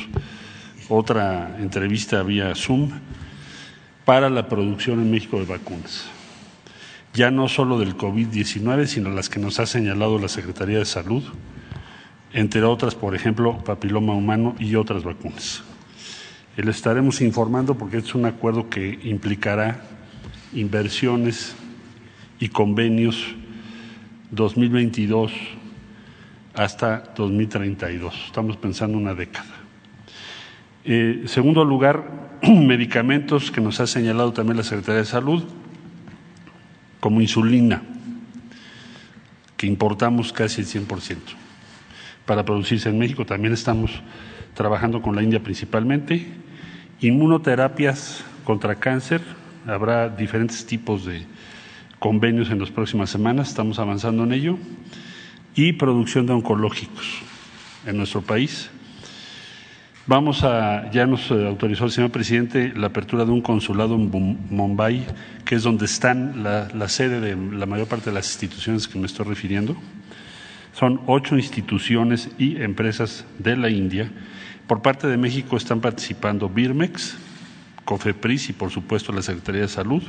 otra 0.89 1.57
entrevista 1.59 2.23
vía 2.23 2.55
Zoom 2.55 2.91
para 4.05 4.29
la 4.29 4.49
producción 4.49 5.01
en 5.01 5.11
México 5.11 5.39
de 5.39 5.47
vacunas. 5.47 6.07
Ya 7.15 7.31
no 7.31 7.49
solo 7.49 7.79
del 7.79 7.97
COVID-19, 7.97 8.87
sino 8.87 9.11
las 9.11 9.29
que 9.29 9.39
nos 9.39 9.59
ha 9.61 9.67
señalado 9.67 10.19
la 10.19 10.29
Secretaría 10.29 10.79
de 10.79 10.85
Salud, 10.85 11.23
entre 12.33 12.63
otras, 12.63 12.95
por 12.95 13.15
ejemplo, 13.15 13.59
papiloma 13.59 14.15
humano 14.15 14.55
y 14.59 14.75
otras 14.75 15.05
vacunas. 15.05 15.63
Le 16.57 16.71
estaremos 16.71 17.21
informando 17.21 17.77
porque 17.77 17.99
es 17.99 18.15
un 18.15 18.27
acuerdo 18.27 18.69
que 18.69 18.99
implicará 19.05 19.83
inversiones 20.53 21.55
y 22.39 22.49
convenios 22.49 23.35
2022 24.31 25.33
hasta 26.55 27.13
2032. 27.17 28.15
Estamos 28.27 28.57
pensando 28.57 28.99
una 28.99 29.15
década. 29.15 29.55
Eh, 30.85 31.25
segundo 31.27 31.65
lugar, 31.65 32.39
medicamentos 32.43 33.51
que 33.51 33.61
nos 33.61 33.81
ha 33.81 33.87
señalado 33.87 34.33
también 34.33 34.57
la 34.59 34.65
Secretaría 34.65 35.01
de 35.01 35.07
Salud, 35.07 35.45
como 37.01 37.21
insulina, 37.21 37.83
que 39.57 39.67
importamos 39.67 40.33
casi 40.33 40.61
el 40.61 40.67
100% 40.67 41.42
para 42.27 42.45
producirse 42.45 42.89
en 42.89 42.99
México. 42.99 43.27
También 43.27 43.55
estamos 43.55 44.03
trabajando 44.55 45.03
con 45.03 45.17
la 45.17 45.23
India 45.23 45.43
principalmente. 45.43 46.27
Inmunoterapias 47.01 48.25
contra 48.45 48.77
cáncer, 48.77 49.21
habrá 49.67 50.09
diferentes 50.09 50.65
tipos 50.67 51.05
de 51.05 51.25
convenios 51.99 52.51
en 52.51 52.59
las 52.59 52.71
próximas 52.71 53.11
semanas, 53.11 53.49
estamos 53.49 53.79
avanzando 53.79 54.25
en 54.25 54.33
ello. 54.33 54.59
Y 55.55 55.75
producción 55.75 56.27
de 56.27 56.33
oncológicos 56.33 57.21
en 57.87 57.99
nuestro 57.99 58.23
país. 58.23 58.71
Vamos 60.07 60.43
a, 60.43 60.91
ya 60.91 61.07
nos 61.07 61.31
autorizó 61.31 61.85
el 61.85 61.93
señor 61.93 62.11
presidente 62.11 62.73
la 62.75 62.89
apertura 62.89 63.25
de 63.25 63.31
un 63.31 63.41
consulado 63.41 63.95
en 63.95 64.39
Mumbai, 64.51 65.07
que 65.45 65.55
es 65.55 65.63
donde 65.63 65.85
están 65.85 66.43
la 66.43 66.89
sede 66.89 67.21
de 67.21 67.37
la 67.37 67.67
mayor 67.67 67.87
parte 67.87 68.11
de 68.11 68.15
las 68.15 68.27
instituciones 68.27 68.89
que 68.89 68.99
me 68.99 69.07
estoy 69.07 69.27
refiriendo. 69.27 69.77
Son 70.73 71.01
ocho 71.07 71.37
instituciones 71.37 72.31
y 72.39 72.63
empresas 72.63 73.25
de 73.39 73.57
la 73.57 73.69
India. 73.69 74.11
Por 74.67 74.81
parte 74.81 75.07
de 75.07 75.17
México 75.17 75.57
están 75.57 75.81
participando 75.81 76.49
Birmex, 76.49 77.17
COFEPRIS 77.85 78.51
y, 78.51 78.53
por 78.53 78.71
supuesto, 78.71 79.13
la 79.13 79.23
Secretaría 79.23 79.63
de 79.63 79.69
Salud. 79.69 80.03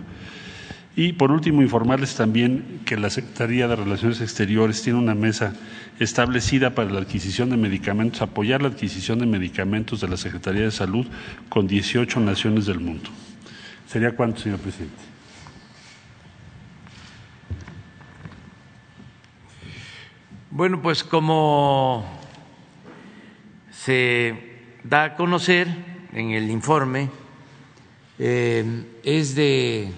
Y, 0.95 1.13
por 1.13 1.31
último, 1.31 1.61
informarles 1.61 2.15
también 2.15 2.81
que 2.85 2.97
la 2.97 3.09
Secretaría 3.09 3.67
de 3.67 3.75
Relaciones 3.75 4.21
Exteriores 4.21 4.81
tiene 4.83 4.99
una 4.99 5.15
mesa 5.15 5.53
establecida 5.99 6.75
para 6.75 6.91
la 6.91 6.99
adquisición 6.99 7.49
de 7.49 7.57
medicamentos, 7.57 8.21
apoyar 8.21 8.61
la 8.61 8.69
adquisición 8.69 9.19
de 9.19 9.25
medicamentos 9.25 10.01
de 10.01 10.07
la 10.07 10.17
Secretaría 10.17 10.63
de 10.63 10.71
Salud 10.71 11.07
con 11.49 11.67
18 11.67 12.19
naciones 12.19 12.67
del 12.67 12.79
mundo. 12.79 13.09
¿Sería 13.87 14.15
cuánto, 14.15 14.39
señor 14.39 14.59
presidente? 14.59 15.12
Bueno, 20.55 20.83
pues 20.83 21.03
como 21.03 22.05
se 23.71 24.59
da 24.83 25.03
a 25.03 25.15
conocer 25.15 25.67
en 26.13 26.29
el 26.29 26.51
informe, 26.51 27.09
eh, 28.19 28.85
es 29.03 29.33
de 29.33 29.91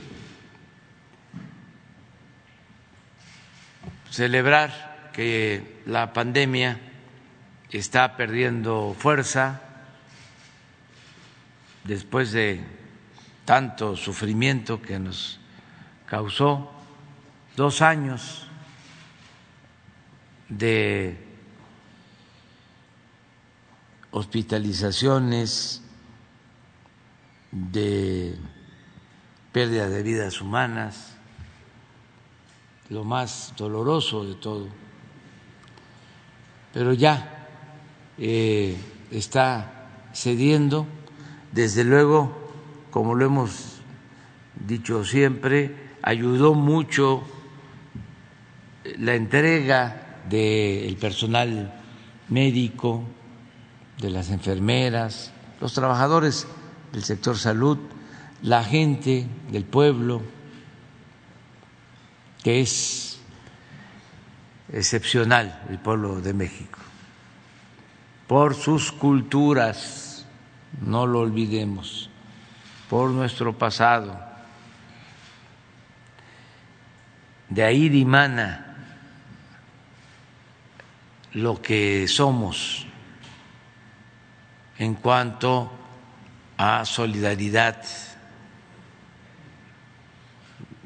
celebrar 4.09 5.09
que 5.11 5.81
la 5.87 6.13
pandemia 6.13 6.79
está 7.69 8.15
perdiendo 8.15 8.95
fuerza 8.97 9.59
después 11.83 12.31
de 12.31 12.61
tanto 13.43 13.97
sufrimiento 13.97 14.81
que 14.81 14.99
nos 14.99 15.37
causó. 16.05 16.71
Dos 17.57 17.81
años 17.81 18.44
de 20.49 21.17
hospitalizaciones, 24.11 25.81
de 27.51 28.35
pérdida 29.51 29.89
de 29.89 30.03
vidas 30.03 30.41
humanas, 30.41 31.15
lo 32.89 33.03
más 33.03 33.53
doloroso 33.57 34.25
de 34.25 34.35
todo. 34.35 34.67
Pero 36.73 36.93
ya 36.93 37.47
eh, 38.17 38.77
está 39.11 39.87
cediendo, 40.13 40.85
desde 41.51 41.83
luego, 41.83 42.51
como 42.91 43.15
lo 43.15 43.25
hemos 43.25 43.81
dicho 44.55 45.03
siempre, 45.03 45.75
ayudó 46.01 46.53
mucho 46.53 47.23
la 48.97 49.15
entrega 49.15 50.04
del 50.29 50.95
personal 50.97 51.73
médico, 52.29 53.03
de 53.99 54.09
las 54.09 54.29
enfermeras, 54.29 55.31
los 55.61 55.73
trabajadores 55.73 56.47
del 56.91 57.03
sector 57.03 57.37
salud, 57.37 57.77
la 58.41 58.63
gente 58.63 59.27
del 59.51 59.63
pueblo, 59.63 60.21
que 62.43 62.61
es 62.61 63.19
excepcional 64.71 65.63
el 65.69 65.79
pueblo 65.79 66.21
de 66.21 66.33
México, 66.33 66.79
por 68.27 68.55
sus 68.55 68.91
culturas, 68.91 70.25
no 70.81 71.07
lo 71.07 71.21
olvidemos, 71.21 72.09
por 72.89 73.09
nuestro 73.11 73.57
pasado. 73.57 74.19
De 77.49 77.63
ahí 77.63 77.89
dimana 77.89 78.64
lo 81.35 81.61
que 81.61 82.07
somos 82.07 82.87
en 84.77 84.95
cuanto 84.95 85.69
a 86.57 86.85
solidaridad. 86.85 87.83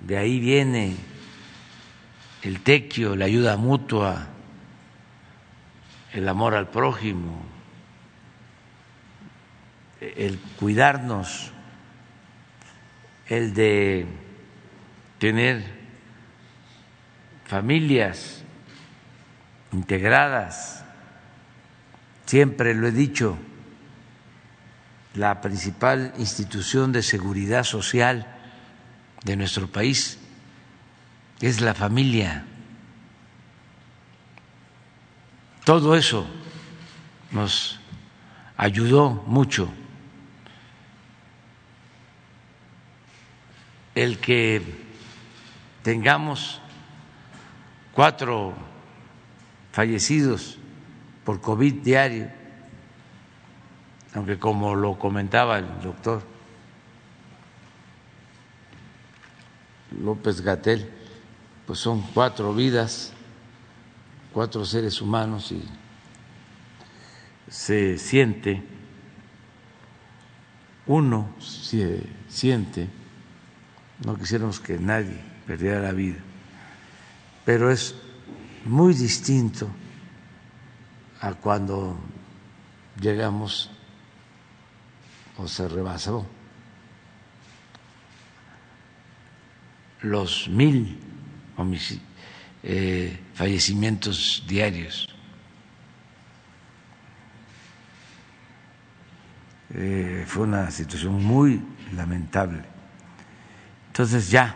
De 0.06 0.18
ahí 0.18 0.40
viene 0.40 0.96
el 2.42 2.62
tequio, 2.62 3.16
la 3.16 3.26
ayuda 3.26 3.58
mutua, 3.58 4.28
el 6.14 6.28
amor 6.28 6.56
al 6.56 6.70
prójimo, 6.70 7.44
el 10.02 10.40
cuidarnos, 10.58 11.52
el 13.28 13.54
de 13.54 14.08
tener 15.20 15.64
familias 17.46 18.39
integradas. 19.72 20.84
Siempre 22.26 22.74
lo 22.74 22.88
he 22.88 22.92
dicho, 22.92 23.38
la 25.16 25.42
principal 25.42 26.14
institución 26.18 26.92
de 26.92 27.02
seguridad 27.02 27.64
social 27.64 28.28
de 29.24 29.36
nuestro 29.36 29.68
país 29.68 30.20
es 31.42 31.62
la 31.62 31.74
familia. 31.74 32.46
Todo 35.66 35.96
eso 35.96 36.28
nos 37.32 37.80
ayudó 38.58 39.12
mucho. 39.28 39.70
El 43.96 44.20
que 44.20 44.62
tengamos 45.84 46.62
cuatro 47.94 48.69
fallecidos 49.72 50.58
por 51.24 51.42
COVID 51.42 51.76
diario, 51.84 52.30
aunque 54.14 54.40
como 54.40 54.76
lo 54.76 54.98
comentaba 54.98 55.60
el 55.60 55.68
doctor 55.82 56.24
López 60.02 60.42
Gatel, 60.42 60.90
pues 61.66 61.80
son 61.80 62.02
cuatro 62.14 62.54
vidas, 62.54 63.14
cuatro 64.34 64.66
seres 64.66 65.02
humanos 65.02 65.52
y 65.52 65.64
se 67.48 67.98
siente, 67.98 68.64
uno 70.88 71.30
se 71.40 72.04
siente, 72.28 72.90
no 74.06 74.18
quisiéramos 74.18 74.60
que 74.60 74.78
nadie 74.80 75.20
perdiera 75.46 75.80
la 75.80 75.92
vida, 75.92 76.18
pero 77.46 77.72
es 77.72 77.96
muy 78.66 78.94
distinto 78.94 79.70
a 81.22 81.34
cuando 81.34 81.98
llegamos 83.00 83.70
o 85.38 85.48
se 85.48 85.68
rebasó 85.68 86.26
los 90.02 90.48
mil 90.48 90.98
eh, 92.64 93.20
fallecimientos 93.34 94.44
diarios. 94.48 95.10
eh, 99.74 100.24
fue 100.28 100.44
una 100.44 100.72
situación 100.72 101.24
muy 101.24 101.62
lamentable. 101.94 102.64
Entonces 103.88 104.30
ya, 104.30 104.56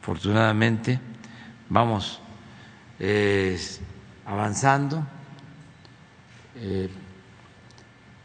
afortunadamente, 0.00 1.00
vamos 1.68 2.20
avanzando. 4.26 5.04
Eh, 6.56 6.88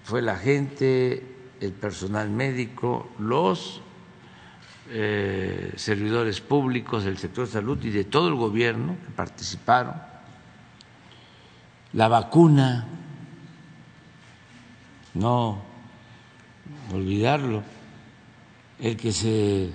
fue 0.03 0.21
la 0.21 0.37
gente, 0.37 1.23
el 1.59 1.71
personal 1.73 2.29
médico, 2.29 3.09
los 3.19 3.81
eh, 4.89 5.73
servidores 5.75 6.41
públicos 6.41 7.03
del 7.03 7.17
sector 7.17 7.45
de 7.45 7.51
salud 7.51 7.83
y 7.83 7.89
de 7.89 8.05
todo 8.05 8.27
el 8.27 8.35
gobierno 8.35 8.97
que 9.05 9.11
participaron. 9.11 9.93
La 11.93 12.07
vacuna, 12.07 12.87
no 15.15 15.61
olvidarlo, 16.93 17.63
el 18.79 18.95
que 18.95 19.11
se 19.11 19.71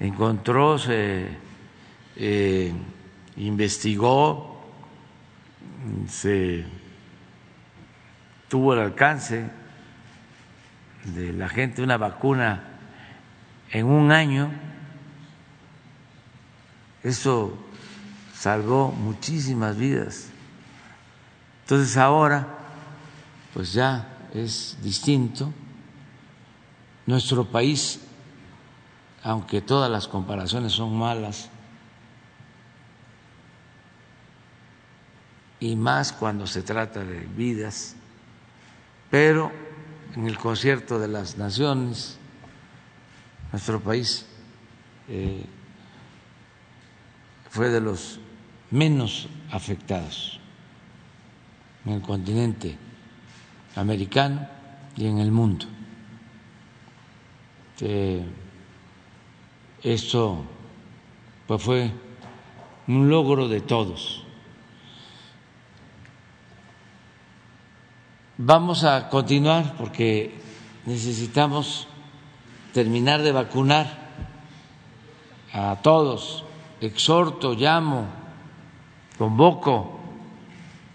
encontró, 0.00 0.78
se 0.78 1.28
eh, 2.16 2.72
investigó, 3.36 4.60
se 6.08 6.64
tuvo 8.48 8.74
el 8.74 8.80
alcance 8.80 9.50
de 11.04 11.32
la 11.32 11.48
gente 11.48 11.82
una 11.82 11.96
vacuna 11.96 12.64
en 13.70 13.86
un 13.86 14.12
año, 14.12 14.50
eso 17.02 17.56
salvó 18.34 18.90
muchísimas 18.92 19.76
vidas. 19.76 20.30
Entonces 21.62 21.96
ahora, 21.96 22.46
pues 23.54 23.72
ya 23.72 24.08
es 24.34 24.76
distinto. 24.82 25.52
Nuestro 27.06 27.44
país, 27.44 28.00
aunque 29.22 29.60
todas 29.60 29.90
las 29.90 30.08
comparaciones 30.08 30.72
son 30.72 30.96
malas, 30.96 31.50
y 35.60 35.76
más 35.76 36.12
cuando 36.12 36.46
se 36.46 36.62
trata 36.62 37.04
de 37.04 37.20
vidas, 37.20 37.96
pero 39.10 39.50
en 40.14 40.26
el 40.26 40.38
concierto 40.38 40.98
de 40.98 41.08
las 41.08 41.38
naciones, 41.38 42.18
nuestro 43.52 43.80
país 43.80 44.26
eh, 45.08 45.44
fue 47.50 47.70
de 47.70 47.80
los 47.80 48.20
menos 48.70 49.28
afectados 49.50 50.40
en 51.84 51.92
el 51.92 52.02
continente 52.02 52.76
americano 53.76 54.46
y 54.96 55.06
en 55.06 55.18
el 55.18 55.30
mundo. 55.30 55.66
esto 59.82 60.44
pues 61.46 61.62
fue 61.62 61.92
un 62.88 63.08
logro 63.08 63.48
de 63.48 63.60
todos. 63.60 64.25
Vamos 68.38 68.84
a 68.84 69.08
continuar 69.08 69.76
porque 69.78 70.38
necesitamos 70.84 71.88
terminar 72.74 73.22
de 73.22 73.32
vacunar 73.32 73.86
a 75.54 75.76
todos. 75.80 76.44
Exhorto, 76.82 77.54
llamo, 77.54 78.04
convoco 79.16 79.98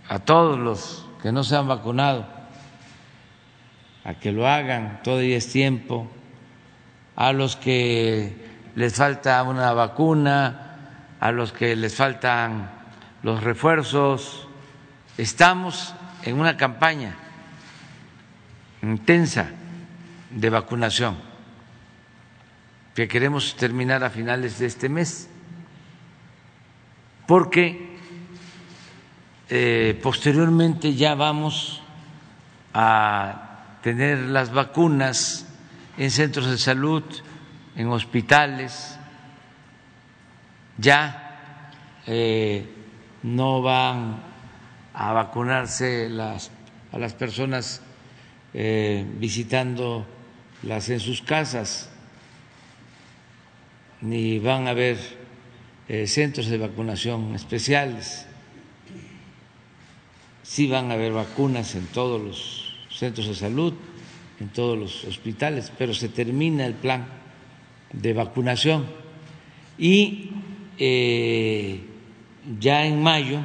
a 0.08 0.20
todos 0.20 0.60
los 0.60 1.08
que 1.20 1.32
no 1.32 1.44
se 1.44 1.56
han 1.56 1.68
vacunado 1.68 2.28
a 4.04 4.14
que 4.14 4.32
lo 4.32 4.48
hagan, 4.48 5.02
todavía 5.04 5.38
es 5.38 5.52
tiempo, 5.52 6.08
a 7.16 7.34
los 7.34 7.56
que 7.56 8.36
les 8.76 8.94
falta 8.94 9.42
una 9.42 9.74
vacuna, 9.74 11.16
a 11.20 11.32
los 11.32 11.52
que 11.54 11.76
les 11.76 11.96
faltan 11.96 12.70
los 13.24 13.44
refuerzos. 13.44 14.48
Estamos 15.18 15.96
en 16.24 16.40
una 16.40 16.56
campaña 16.56 17.16
intensa 18.82 19.50
de 20.30 20.50
vacunación 20.50 21.18
que 22.96 23.08
queremos 23.08 23.56
terminar 23.56 24.04
a 24.04 24.10
finales 24.10 24.60
de 24.60 24.66
este 24.66 24.90
mes, 24.90 25.30
porque 27.28 27.98
eh, 29.50 30.00
posteriormente 30.04 30.94
ya 30.94 31.16
vamos 31.16 31.82
a 32.74 33.78
tener 33.82 34.18
las 34.20 34.52
vacunas 34.52 35.48
en 35.98 36.12
centros 36.12 36.50
de 36.50 36.58
salud, 36.58 37.04
en 37.76 37.88
hospitales, 37.88 38.98
ya 40.78 41.80
eh, 42.08 42.68
no 43.24 43.62
van 43.62 44.22
a 44.94 45.14
vacunarse 45.14 46.10
las, 46.10 46.52
a 46.92 46.98
las 46.98 47.14
personas 47.14 47.82
eh, 48.54 49.06
visitándolas 49.18 50.06
en 50.90 51.00
sus 51.00 51.22
casas, 51.22 51.90
ni 54.02 54.40
van 54.40 54.68
a 54.68 54.72
haber 54.72 54.98
eh, 55.88 56.08
centros 56.08 56.48
de 56.48 56.58
vacunación 56.58 57.36
especiales. 57.36 58.26
Sí 60.44 60.68
van 60.68 60.92
a 60.92 60.96
haber 60.96 61.14
vacunas 61.14 61.76
en 61.76 61.86
todos 61.88 62.22
los 62.22 62.76
centros 62.90 63.28
de 63.28 63.36
salud, 63.36 63.74
en 64.40 64.50
todos 64.50 64.78
los 64.78 65.06
hospitales, 65.06 65.72
pero 65.78 65.94
se 65.94 66.10
termina 66.10 66.66
el 66.66 66.74
plan 66.74 67.06
de 67.94 68.14
vacunación 68.14 68.86
y 69.78 70.32
eh, 70.78 71.82
ya 72.60 72.86
en 72.86 73.02
mayo 73.02 73.40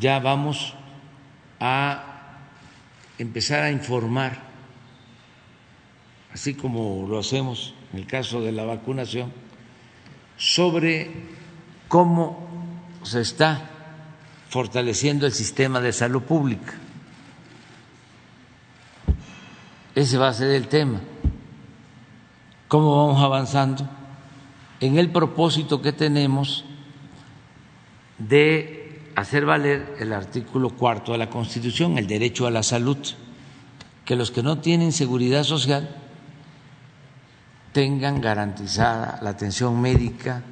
ya 0.00 0.18
vamos 0.18 0.74
a 1.60 2.11
empezar 3.22 3.62
a 3.62 3.70
informar, 3.70 4.42
así 6.32 6.54
como 6.54 7.06
lo 7.08 7.18
hacemos 7.18 7.74
en 7.92 8.00
el 8.00 8.06
caso 8.06 8.40
de 8.40 8.52
la 8.52 8.64
vacunación, 8.64 9.32
sobre 10.36 11.10
cómo 11.88 12.48
se 13.02 13.20
está 13.20 13.70
fortaleciendo 14.48 15.26
el 15.26 15.32
sistema 15.32 15.80
de 15.80 15.92
salud 15.92 16.22
pública. 16.22 16.74
Ese 19.94 20.18
va 20.18 20.28
a 20.28 20.34
ser 20.34 20.50
el 20.50 20.68
tema. 20.68 21.00
¿Cómo 22.68 23.06
vamos 23.06 23.22
avanzando 23.22 23.88
en 24.80 24.98
el 24.98 25.10
propósito 25.10 25.82
que 25.82 25.92
tenemos 25.92 26.64
de 28.18 28.81
hacer 29.14 29.44
valer 29.44 29.96
el 29.98 30.12
artículo 30.12 30.70
cuarto 30.70 31.12
de 31.12 31.18
la 31.18 31.30
Constitución, 31.30 31.98
el 31.98 32.06
derecho 32.06 32.46
a 32.46 32.50
la 32.50 32.62
salud, 32.62 32.98
que 34.04 34.16
los 34.16 34.30
que 34.30 34.42
no 34.42 34.58
tienen 34.58 34.92
seguridad 34.92 35.44
social 35.44 35.96
tengan 37.72 38.20
garantizada 38.20 39.18
la 39.22 39.30
atención 39.30 39.80
médica, 39.80 40.42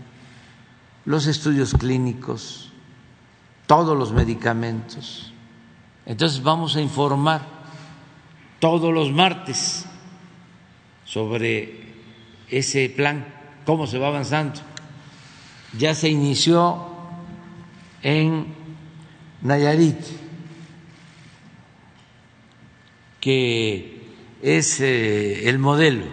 los 1.04 1.26
estudios 1.26 1.74
clínicos, 1.74 2.72
todos 3.66 3.96
los 3.96 4.12
medicamentos. 4.12 5.32
Entonces 6.06 6.42
vamos 6.42 6.76
a 6.76 6.80
informar 6.80 7.46
todos 8.58 8.92
los 8.92 9.12
martes 9.12 9.86
sobre 11.04 11.94
ese 12.48 12.88
plan, 12.90 13.26
cómo 13.64 13.86
se 13.86 13.98
va 13.98 14.08
avanzando. 14.08 14.60
Ya 15.78 15.94
se 15.94 16.08
inició 16.08 16.89
en 18.02 18.46
Nayarit, 19.42 19.98
que 23.20 24.00
es 24.42 24.80
eh, 24.80 25.48
el 25.48 25.58
modelo 25.58 26.04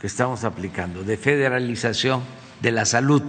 que 0.00 0.06
estamos 0.06 0.44
aplicando 0.44 1.02
de 1.02 1.16
federalización 1.16 2.22
de 2.60 2.72
la 2.72 2.84
salud, 2.84 3.22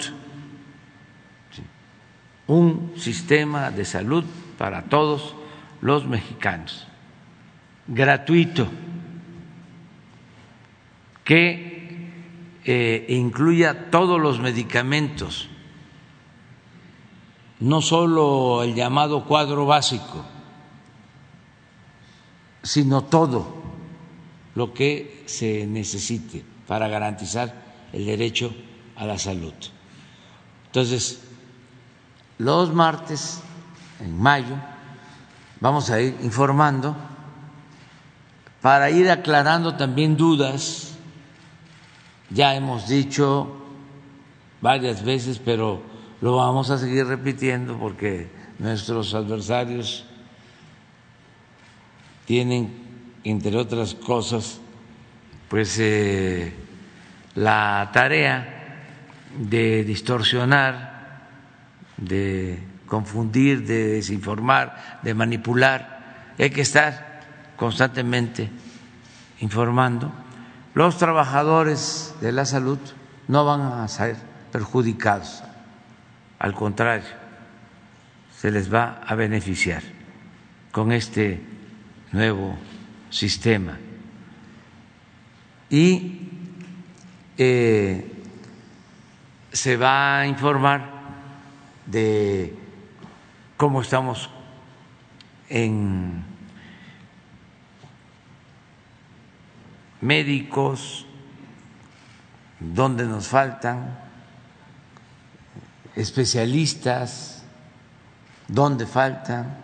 un 2.47 2.93
sistema 2.97 3.71
de 3.71 3.85
salud 3.85 4.23
para 4.57 4.83
todos 4.83 5.35
los 5.81 6.07
mexicanos, 6.07 6.87
gratuito, 7.87 8.67
que 11.23 12.09
eh, 12.65 13.05
incluya 13.09 13.89
todos 13.91 14.19
los 14.19 14.39
medicamentos 14.39 15.49
no 17.59 17.81
solo 17.81 18.63
el 18.63 18.73
llamado 18.73 19.25
cuadro 19.25 19.65
básico, 19.65 20.23
sino 22.63 23.03
todo 23.03 23.59
lo 24.55 24.73
que 24.73 25.23
se 25.25 25.65
necesite 25.65 26.43
para 26.67 26.87
garantizar 26.87 27.53
el 27.93 28.05
derecho 28.05 28.53
a 28.95 29.05
la 29.05 29.17
salud. 29.17 29.53
Entonces, 30.67 31.23
los 32.37 32.73
martes, 32.73 33.41
en 33.99 34.17
mayo, 34.21 34.55
vamos 35.59 35.89
a 35.89 35.99
ir 35.99 36.17
informando 36.21 36.95
para 38.61 38.89
ir 38.89 39.09
aclarando 39.09 39.75
también 39.75 40.15
dudas. 40.15 40.93
Ya 42.29 42.55
hemos 42.55 42.87
dicho 42.87 43.47
varias 44.61 45.03
veces, 45.03 45.39
pero 45.43 45.81
lo 46.21 46.35
vamos 46.35 46.69
a 46.69 46.77
seguir 46.77 47.05
repitiendo 47.05 47.77
porque 47.77 48.29
nuestros 48.59 49.13
adversarios 49.13 50.05
tienen, 52.25 52.71
entre 53.23 53.57
otras 53.57 53.95
cosas, 53.95 54.59
pues 55.47 55.77
eh, 55.79 56.53
la 57.35 57.89
tarea 57.91 58.59
de 59.37 59.83
distorsionar, 59.83 61.27
de 61.97 62.59
confundir, 62.85 63.65
de 63.65 63.87
desinformar, 63.87 64.99
de 65.01 65.13
manipular. 65.13 66.33
Hay 66.37 66.49
que 66.49 66.61
estar 66.61 67.53
constantemente 67.55 68.49
informando. 69.39 70.11
Los 70.73 70.97
trabajadores 70.97 72.15
de 72.21 72.31
la 72.31 72.45
salud 72.45 72.79
no 73.27 73.45
van 73.45 73.61
a 73.61 73.87
ser 73.87 74.17
perjudicados, 74.51 75.43
al 76.39 76.53
contrario, 76.53 77.09
se 78.35 78.49
les 78.49 78.73
va 78.73 79.01
a 79.05 79.13
beneficiar 79.15 79.83
con 80.71 80.93
este 80.93 81.41
nuevo 82.13 82.57
sistema. 83.09 83.77
Y 85.69 86.29
eh, 87.37 88.11
se 89.51 89.75
va 89.75 90.21
a 90.21 90.27
informar 90.27 90.89
de 91.85 92.55
cómo 93.57 93.81
estamos 93.81 94.29
en 95.49 96.23
médicos, 99.99 101.05
dónde 102.59 103.05
nos 103.05 103.27
faltan 103.27 104.08
especialistas, 105.99 107.43
dónde 108.47 108.85
faltan, 108.85 109.57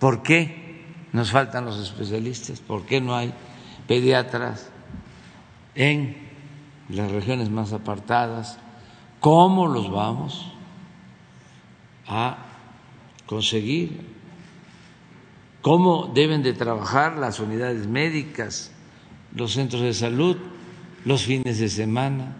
por 0.00 0.22
qué 0.22 0.84
nos 1.12 1.30
faltan 1.30 1.64
los 1.64 1.78
especialistas, 1.78 2.58
por 2.60 2.84
qué 2.86 3.00
no 3.00 3.14
hay 3.14 3.32
pediatras 3.86 4.68
en 5.76 6.16
las 6.88 7.10
regiones 7.12 7.50
más 7.50 7.72
apartadas, 7.72 8.58
cómo 9.20 9.68
los 9.68 9.90
vamos 9.92 10.52
a 12.08 12.36
conseguir, 13.26 14.04
cómo 15.62 16.10
deben 16.12 16.42
de 16.42 16.52
trabajar 16.52 17.16
las 17.16 17.38
unidades 17.38 17.86
médicas, 17.86 18.72
los 19.32 19.52
centros 19.52 19.82
de 19.82 19.94
salud, 19.94 20.36
los 21.04 21.22
fines 21.22 21.60
de 21.60 21.68
semana, 21.68 22.36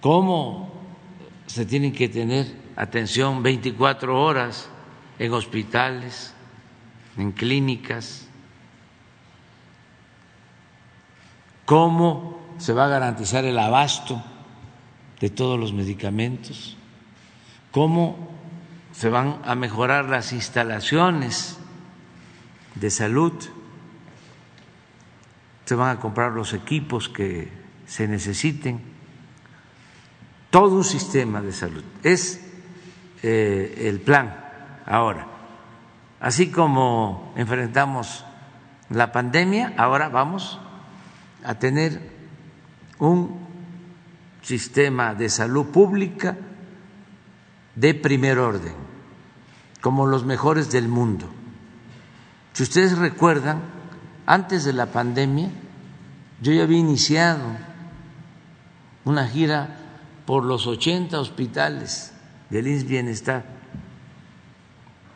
cómo 0.00 0.77
se 1.48 1.64
tienen 1.64 1.92
que 1.92 2.08
tener 2.08 2.46
atención 2.76 3.42
24 3.42 4.22
horas 4.22 4.68
en 5.18 5.32
hospitales, 5.32 6.34
en 7.16 7.32
clínicas, 7.32 8.28
cómo 11.64 12.38
se 12.58 12.74
va 12.74 12.84
a 12.84 12.88
garantizar 12.88 13.46
el 13.46 13.58
abasto 13.58 14.22
de 15.20 15.30
todos 15.30 15.58
los 15.58 15.72
medicamentos, 15.72 16.76
cómo 17.72 18.28
se 18.92 19.08
van 19.08 19.40
a 19.44 19.54
mejorar 19.54 20.04
las 20.04 20.34
instalaciones 20.34 21.58
de 22.74 22.90
salud, 22.90 23.32
se 25.64 25.74
van 25.74 25.96
a 25.96 26.00
comprar 26.00 26.32
los 26.32 26.52
equipos 26.52 27.08
que 27.08 27.48
se 27.86 28.06
necesiten, 28.06 28.97
todo 30.50 30.76
un 30.76 30.84
sistema 30.84 31.40
de 31.40 31.52
salud. 31.52 31.84
Es 32.02 32.40
eh, 33.22 33.84
el 33.88 34.00
plan 34.00 34.44
ahora. 34.86 35.26
Así 36.20 36.50
como 36.50 37.32
enfrentamos 37.36 38.24
la 38.90 39.12
pandemia, 39.12 39.74
ahora 39.76 40.08
vamos 40.08 40.58
a 41.44 41.54
tener 41.54 42.00
un 42.98 43.46
sistema 44.42 45.14
de 45.14 45.28
salud 45.28 45.66
pública 45.66 46.36
de 47.74 47.94
primer 47.94 48.38
orden 48.38 48.72
como 49.80 50.06
los 50.06 50.24
mejores 50.24 50.72
del 50.72 50.88
mundo. 50.88 51.28
Si 52.52 52.62
ustedes 52.62 52.98
recuerdan, 52.98 53.60
antes 54.26 54.64
de 54.64 54.72
la 54.72 54.86
pandemia, 54.86 55.50
yo 56.40 56.52
ya 56.52 56.64
había 56.64 56.78
iniciado 56.78 57.42
una 59.04 59.26
gira 59.28 59.76
por 60.28 60.44
los 60.44 60.66
80 60.66 61.18
hospitales 61.18 62.12
del 62.50 62.66
INS 62.66 62.84
Bienestar, 62.84 63.46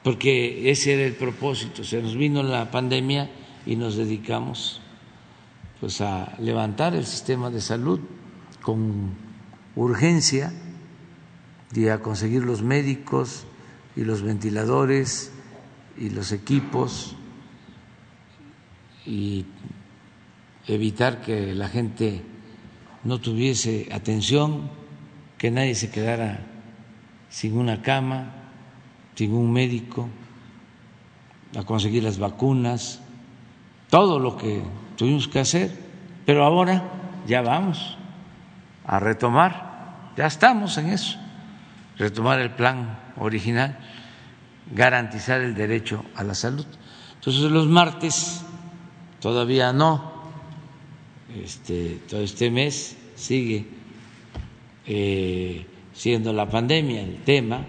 porque 0.03 0.71
ese 0.71 0.95
era 0.95 1.03
el 1.03 1.13
propósito. 1.13 1.85
Se 1.85 2.01
nos 2.01 2.17
vino 2.17 2.43
la 2.43 2.71
pandemia 2.71 3.31
y 3.67 3.77
nos 3.77 3.97
dedicamos 3.97 4.81
pues 5.81 6.01
a 6.01 6.35
levantar 6.39 6.95
el 6.95 7.05
sistema 7.05 7.51
de 7.51 7.61
salud 7.61 8.01
con 8.63 9.11
urgencia 9.77 10.51
y 11.75 11.89
a 11.89 12.01
conseguir 12.01 12.43
los 12.45 12.63
médicos, 12.63 13.45
y 13.95 14.05
los 14.05 14.23
ventiladores 14.23 15.31
y 15.99 16.09
los 16.09 16.33
equipos 16.33 17.17
y 19.05 19.45
evitar 20.67 21.21
que 21.21 21.55
la 21.55 21.69
gente 21.69 22.23
no 23.05 23.21
tuviese 23.21 23.91
atención, 23.93 24.81
que 25.43 25.51
nadie 25.51 25.75
se 25.75 25.91
quedara 25.91 26.39
sin 27.29 27.59
una 27.59 27.83
cama, 27.83 28.31
sin 29.17 29.35
un 29.35 29.53
médico, 29.53 30.09
a 31.59 31.65
conseguir 31.65 32.05
las 32.05 32.21
vacunas, 32.21 33.01
todo 33.91 34.21
lo 34.21 34.37
que 34.37 34.63
tuvimos 34.97 35.27
que 35.27 35.41
hacer, 35.41 35.77
pero 36.25 36.45
ahora 36.45 36.85
ya 37.27 37.43
vamos 37.43 37.99
a 38.87 39.01
retomar, 39.01 40.13
ya 40.17 40.27
estamos 40.27 40.79
en 40.79 40.91
eso, 40.91 41.19
retomar 41.99 42.39
el 42.39 42.53
plan 42.53 43.01
original, 43.17 43.77
garantizar 44.73 45.41
el 45.41 45.57
derecho 45.57 46.05
a 46.15 46.23
la 46.23 46.37
salud. 46.37 46.67
Entonces 47.17 47.51
los 47.51 47.67
martes 47.67 48.45
todavía 49.19 49.73
no, 49.73 50.13
este, 51.35 51.99
todo 52.09 52.21
este 52.21 52.49
mes 52.49 52.97
sigue 53.17 53.82
eh, 54.87 55.67
siendo 55.93 56.33
la 56.33 56.49
pandemia 56.49 57.03
el 57.03 57.23
tema, 57.23 57.65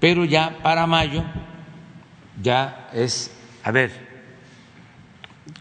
pero 0.00 0.24
ya 0.24 0.58
para 0.62 0.86
mayo 0.86 1.24
ya 2.40 2.88
es, 2.92 3.32
a 3.64 3.70
ver, 3.72 3.90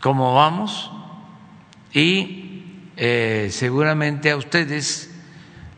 cómo 0.02 0.36
vamos 0.36 0.92
y 1.94 2.64
eh, 2.98 3.48
seguramente 3.52 4.30
a 4.32 4.38
ustedes 4.38 5.12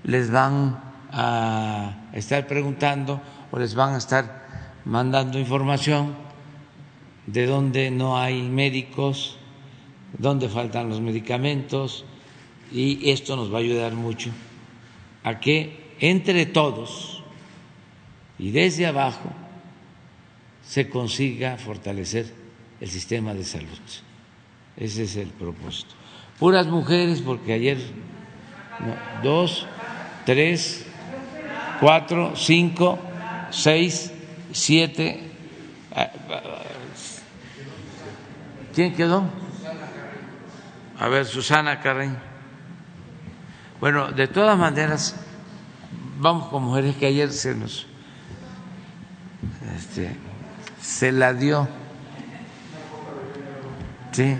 les 0.03 0.31
van 0.31 0.81
a 1.11 2.09
estar 2.13 2.47
preguntando 2.47 3.21
o 3.51 3.59
les 3.59 3.75
van 3.75 3.93
a 3.93 3.97
estar 3.97 4.79
mandando 4.85 5.39
información 5.39 6.15
de 7.27 7.45
dónde 7.45 7.91
no 7.91 8.17
hay 8.17 8.41
médicos, 8.41 9.37
dónde 10.17 10.49
faltan 10.49 10.89
los 10.89 10.99
medicamentos 10.99 12.05
y 12.71 13.09
esto 13.11 13.35
nos 13.35 13.53
va 13.53 13.57
a 13.57 13.61
ayudar 13.61 13.93
mucho 13.93 14.31
a 15.23 15.39
que 15.39 15.95
entre 15.99 16.45
todos 16.45 17.23
y 18.37 18.51
desde 18.51 18.87
abajo 18.87 19.31
se 20.63 20.89
consiga 20.89 21.57
fortalecer 21.57 22.33
el 22.79 22.89
sistema 22.89 23.33
de 23.33 23.43
salud. 23.43 23.79
Ese 24.77 25.03
es 25.03 25.15
el 25.17 25.29
propósito. 25.29 25.95
Puras 26.37 26.67
mujeres, 26.67 27.21
porque 27.21 27.53
ayer 27.53 27.77
dos, 29.21 29.65
tres, 30.25 30.85
cuatro, 31.81 32.33
cinco, 32.35 32.97
seis, 33.49 34.13
siete. 34.53 35.19
¿Quién 38.73 38.93
quedó? 38.93 39.29
A 40.97 41.07
ver, 41.09 41.25
Susana 41.25 41.81
Carreño. 41.81 42.28
Bueno, 43.79 44.11
de 44.11 44.27
todas 44.27 44.57
maneras, 44.57 45.15
vamos 46.19 46.47
con 46.49 46.63
mujeres 46.63 46.95
que 46.95 47.05
ayer 47.05 47.31
se 47.31 47.55
nos 47.55 47.87
este, 49.77 50.09
se 50.81 51.11
la 51.11 51.33
dio. 51.33 51.67
Sí. 54.11 54.35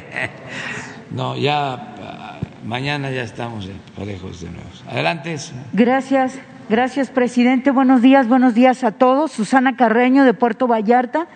no, 1.10 1.36
ya 1.36 2.40
mañana 2.64 3.10
ya 3.10 3.22
estamos 3.22 3.68
parejos 3.96 4.40
de 4.40 4.50
nuevo. 4.50 4.68
Adelante. 4.88 5.36
Gracias. 5.72 6.38
Gracias, 6.68 7.10
presidente. 7.10 7.70
Buenos 7.70 8.00
días, 8.00 8.26
buenos 8.26 8.54
días 8.54 8.84
a 8.84 8.92
todos. 8.92 9.32
Susana 9.32 9.76
Carreño 9.76 10.24
de 10.24 10.32
Puerto 10.32 10.66
Vallarta, 10.66 11.26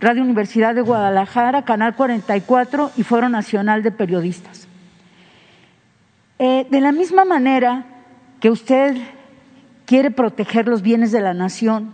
Radio 0.00 0.22
Universidad 0.22 0.74
de 0.74 0.80
Guadalajara, 0.80 1.66
Canal 1.66 1.94
44 1.94 2.92
y 2.96 3.02
Foro 3.02 3.28
Nacional 3.28 3.82
de 3.82 3.90
Periodistas. 3.90 4.67
Eh, 6.40 6.68
de 6.70 6.80
la 6.80 6.92
misma 6.92 7.24
manera 7.24 7.84
que 8.38 8.50
usted 8.50 8.96
quiere 9.86 10.12
proteger 10.12 10.68
los 10.68 10.82
bienes 10.82 11.10
de 11.10 11.20
la 11.20 11.34
nación 11.34 11.92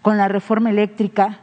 con 0.00 0.16
la 0.16 0.26
reforma 0.26 0.70
eléctrica, 0.70 1.38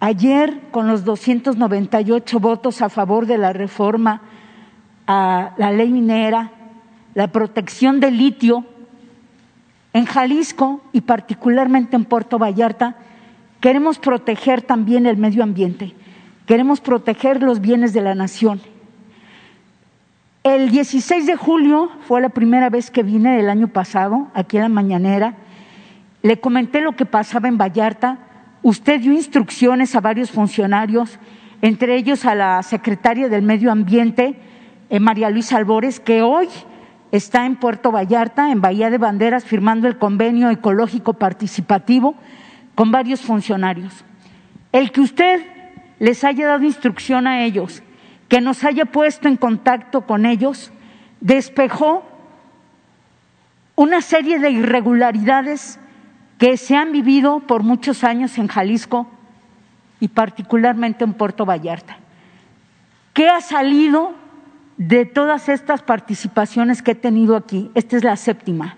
ayer 0.00 0.60
con 0.72 0.88
los 0.88 1.04
298 1.04 2.40
votos 2.40 2.82
a 2.82 2.88
favor 2.88 3.26
de 3.26 3.38
la 3.38 3.52
reforma 3.52 4.22
a 5.06 5.52
la 5.58 5.70
ley 5.70 5.90
minera, 5.92 6.50
la 7.14 7.28
protección 7.28 8.00
del 8.00 8.18
litio, 8.18 8.64
en 9.92 10.06
Jalisco 10.06 10.80
y 10.92 11.02
particularmente 11.02 11.94
en 11.94 12.04
Puerto 12.04 12.36
Vallarta, 12.36 12.96
queremos 13.60 14.00
proteger 14.00 14.60
también 14.62 15.06
el 15.06 15.18
medio 15.18 15.44
ambiente, 15.44 15.94
queremos 16.46 16.80
proteger 16.80 17.40
los 17.40 17.60
bienes 17.60 17.92
de 17.92 18.00
la 18.00 18.16
nación. 18.16 18.73
El 20.44 20.68
16 20.68 21.24
de 21.24 21.36
julio 21.36 21.90
fue 22.06 22.20
la 22.20 22.28
primera 22.28 22.68
vez 22.68 22.90
que 22.90 23.02
vine 23.02 23.34
del 23.34 23.48
año 23.48 23.68
pasado, 23.68 24.28
aquí 24.34 24.58
en 24.58 24.64
la 24.64 24.68
mañanera, 24.68 25.36
le 26.20 26.38
comenté 26.38 26.82
lo 26.82 26.92
que 26.92 27.06
pasaba 27.06 27.48
en 27.48 27.56
Vallarta, 27.56 28.18
usted 28.62 29.00
dio 29.00 29.14
instrucciones 29.14 29.96
a 29.96 30.02
varios 30.02 30.30
funcionarios, 30.30 31.18
entre 31.62 31.96
ellos 31.96 32.26
a 32.26 32.34
la 32.34 32.62
secretaria 32.62 33.30
del 33.30 33.40
Medio 33.40 33.72
Ambiente, 33.72 34.38
eh, 34.90 35.00
María 35.00 35.30
Luisa 35.30 35.56
Albores, 35.56 35.98
que 35.98 36.20
hoy 36.20 36.48
está 37.10 37.46
en 37.46 37.56
Puerto 37.56 37.90
Vallarta, 37.90 38.50
en 38.50 38.60
Bahía 38.60 38.90
de 38.90 38.98
Banderas, 38.98 39.46
firmando 39.46 39.88
el 39.88 39.96
convenio 39.96 40.50
ecológico 40.50 41.14
participativo 41.14 42.16
con 42.74 42.90
varios 42.90 43.22
funcionarios. 43.22 44.04
El 44.72 44.92
que 44.92 45.00
usted 45.00 45.40
les 46.00 46.22
haya 46.22 46.48
dado 46.48 46.64
instrucción 46.64 47.26
a 47.26 47.44
ellos, 47.44 47.82
que 48.34 48.40
nos 48.40 48.64
haya 48.64 48.84
puesto 48.84 49.28
en 49.28 49.36
contacto 49.36 50.00
con 50.06 50.26
ellos, 50.26 50.72
despejó 51.20 52.04
una 53.76 54.00
serie 54.00 54.40
de 54.40 54.50
irregularidades 54.50 55.78
que 56.36 56.56
se 56.56 56.74
han 56.74 56.90
vivido 56.90 57.38
por 57.38 57.62
muchos 57.62 58.02
años 58.02 58.36
en 58.36 58.48
Jalisco 58.48 59.06
y 60.00 60.08
particularmente 60.08 61.04
en 61.04 61.14
Puerto 61.14 61.46
Vallarta. 61.46 61.98
¿Qué 63.12 63.28
ha 63.28 63.40
salido 63.40 64.14
de 64.78 65.06
todas 65.06 65.48
estas 65.48 65.82
participaciones 65.82 66.82
que 66.82 66.90
he 66.90 66.96
tenido 66.96 67.36
aquí, 67.36 67.70
esta 67.76 67.96
es 67.96 68.02
la 68.02 68.16
séptima, 68.16 68.76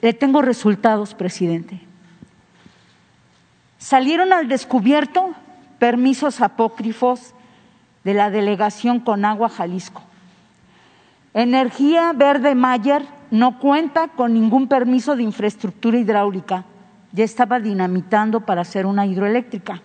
le 0.00 0.12
tengo 0.12 0.42
resultados, 0.42 1.12
presidente. 1.12 1.80
Salieron 3.78 4.32
al 4.32 4.46
descubierto 4.46 5.34
permisos 5.84 6.40
apócrifos 6.40 7.34
de 8.04 8.14
la 8.14 8.30
delegación 8.30 9.00
con 9.00 9.26
agua 9.26 9.50
Jalisco. 9.50 10.00
Energía 11.34 12.14
Verde 12.14 12.54
Mayer 12.54 13.04
no 13.30 13.58
cuenta 13.58 14.08
con 14.08 14.32
ningún 14.32 14.66
permiso 14.66 15.14
de 15.14 15.24
infraestructura 15.24 15.98
hidráulica. 15.98 16.64
Ya 17.12 17.22
estaba 17.22 17.60
dinamitando 17.60 18.40
para 18.40 18.62
hacer 18.62 18.86
una 18.86 19.04
hidroeléctrica. 19.04 19.82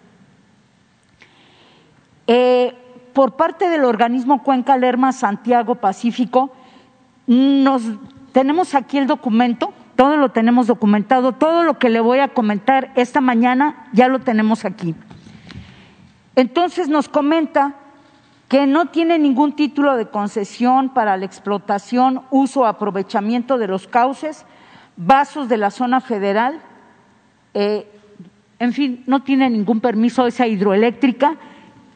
Eh, 2.28 2.74
por 3.12 3.36
parte 3.36 3.68
del 3.68 3.84
organismo 3.84 4.42
Cuenca 4.42 4.78
Lerma 4.78 5.12
Santiago 5.12 5.76
Pacífico, 5.76 6.50
nos, 7.28 7.82
tenemos 8.32 8.74
aquí 8.74 9.00
el 9.00 9.08
documento, 9.08 9.74
todo 9.98 10.16
lo 10.16 10.30
tenemos 10.30 10.68
documentado, 10.68 11.34
todo 11.34 11.64
lo 11.64 11.78
que 11.78 11.90
le 11.90 12.00
voy 12.00 12.20
a 12.20 12.30
comentar 12.30 12.94
esta 12.96 13.20
mañana 13.20 13.90
ya 13.92 14.08
lo 14.08 14.20
tenemos 14.20 14.64
aquí. 14.64 14.96
Entonces 16.40 16.88
nos 16.88 17.10
comenta 17.10 17.76
que 18.48 18.66
no 18.66 18.88
tiene 18.88 19.20
ningún 19.20 19.56
título 19.56 19.96
de 19.96 20.08
concesión 20.08 20.90
para 20.90 21.18
la 21.18 21.26
explotación, 21.26 22.22
uso 22.32 22.62
o 22.62 22.66
aprovechamiento 22.66 23.58
de 23.58 23.68
los 23.68 23.88
cauces, 23.88 24.46
vasos 24.96 25.50
de 25.50 25.58
la 25.58 25.70
zona 25.70 26.02
federal, 26.02 26.62
eh, 27.54 27.92
en 28.58 28.74
fin, 28.74 29.04
no 29.06 29.24
tiene 29.24 29.50
ningún 29.50 29.80
permiso 29.80 30.28
esa 30.28 30.48
hidroeléctrica 30.48 31.38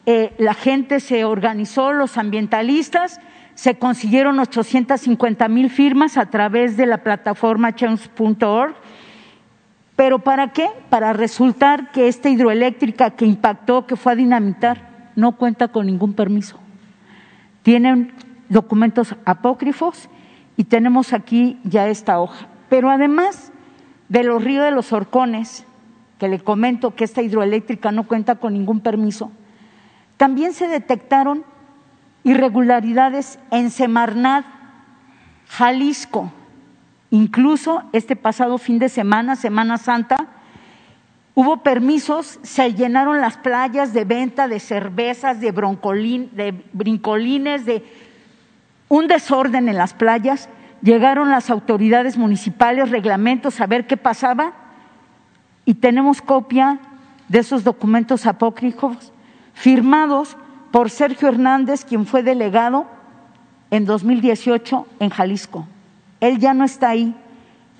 eh, 0.06 0.34
la 0.36 0.52
gente 0.52 1.00
se 1.00 1.24
organizó, 1.24 1.92
los 1.92 2.18
ambientalistas, 2.18 3.20
se 3.54 3.78
consiguieron 3.78 4.38
850 4.38 5.48
mil 5.48 5.70
firmas 5.70 6.18
a 6.18 6.26
través 6.26 6.76
de 6.76 6.86
la 6.86 6.98
plataforma 6.98 7.74
change.org. 7.74 8.74
¿Pero 9.96 10.18
para 10.18 10.52
qué? 10.52 10.68
Para 10.90 11.12
resultar 11.12 11.92
que 11.92 12.08
esta 12.08 12.28
hidroeléctrica 12.28 13.10
que 13.10 13.26
impactó, 13.26 13.86
que 13.86 13.96
fue 13.96 14.12
a 14.12 14.16
dinamitar, 14.16 15.10
no 15.14 15.36
cuenta 15.36 15.68
con 15.68 15.86
ningún 15.86 16.14
permiso. 16.14 16.58
Tienen 17.62 18.12
documentos 18.48 19.14
apócrifos 19.24 20.08
y 20.56 20.64
tenemos 20.64 21.12
aquí 21.12 21.60
ya 21.64 21.88
esta 21.88 22.18
hoja. 22.18 22.46
Pero 22.68 22.90
además 22.90 23.52
de 24.08 24.24
los 24.24 24.42
ríos 24.42 24.64
de 24.64 24.72
los 24.72 24.92
Orcones, 24.92 25.64
que 26.18 26.28
le 26.28 26.40
comento 26.40 26.94
que 26.94 27.04
esta 27.04 27.22
hidroeléctrica 27.22 27.92
no 27.92 28.06
cuenta 28.06 28.36
con 28.36 28.52
ningún 28.52 28.80
permiso, 28.80 29.30
también 30.16 30.52
se 30.52 30.68
detectaron 30.68 31.44
irregularidades 32.24 33.38
en 33.50 33.70
Semarnat, 33.70 34.44
Jalisco. 35.48 36.32
Incluso 37.14 37.84
este 37.92 38.16
pasado 38.16 38.58
fin 38.58 38.80
de 38.80 38.88
semana, 38.88 39.36
Semana 39.36 39.78
Santa, 39.78 40.26
hubo 41.36 41.58
permisos, 41.58 42.40
se 42.42 42.74
llenaron 42.74 43.20
las 43.20 43.36
playas 43.36 43.92
de 43.92 44.04
venta 44.04 44.48
de 44.48 44.58
cervezas, 44.58 45.40
de, 45.40 45.52
de 45.52 46.64
brincolines, 46.72 47.66
de 47.66 47.84
un 48.88 49.06
desorden 49.06 49.68
en 49.68 49.76
las 49.76 49.94
playas. 49.94 50.48
Llegaron 50.82 51.30
las 51.30 51.50
autoridades 51.50 52.16
municipales, 52.16 52.90
reglamentos, 52.90 53.60
a 53.60 53.68
ver 53.68 53.86
qué 53.86 53.96
pasaba 53.96 54.52
y 55.64 55.74
tenemos 55.74 56.20
copia 56.20 56.80
de 57.28 57.38
esos 57.38 57.62
documentos 57.62 58.26
apócrifos 58.26 59.12
firmados 59.52 60.36
por 60.72 60.90
Sergio 60.90 61.28
Hernández, 61.28 61.84
quien 61.84 62.06
fue 62.06 62.24
delegado 62.24 62.86
en 63.70 63.84
2018 63.84 64.88
en 64.98 65.10
Jalisco. 65.10 65.68
Él 66.20 66.38
ya 66.38 66.54
no 66.54 66.64
está 66.64 66.90
ahí 66.90 67.14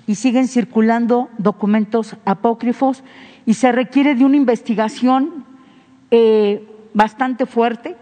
y 0.07 0.15
siguen 0.15 0.47
circulando 0.47 1.29
documentos 1.37 2.15
apócrifos 2.25 3.03
y 3.45 3.55
se 3.55 3.71
requiere 3.71 4.15
de 4.15 4.25
una 4.25 4.37
investigación 4.37 5.45
eh, 6.11 6.67
bastante 6.93 7.45
fuerte 7.45 7.95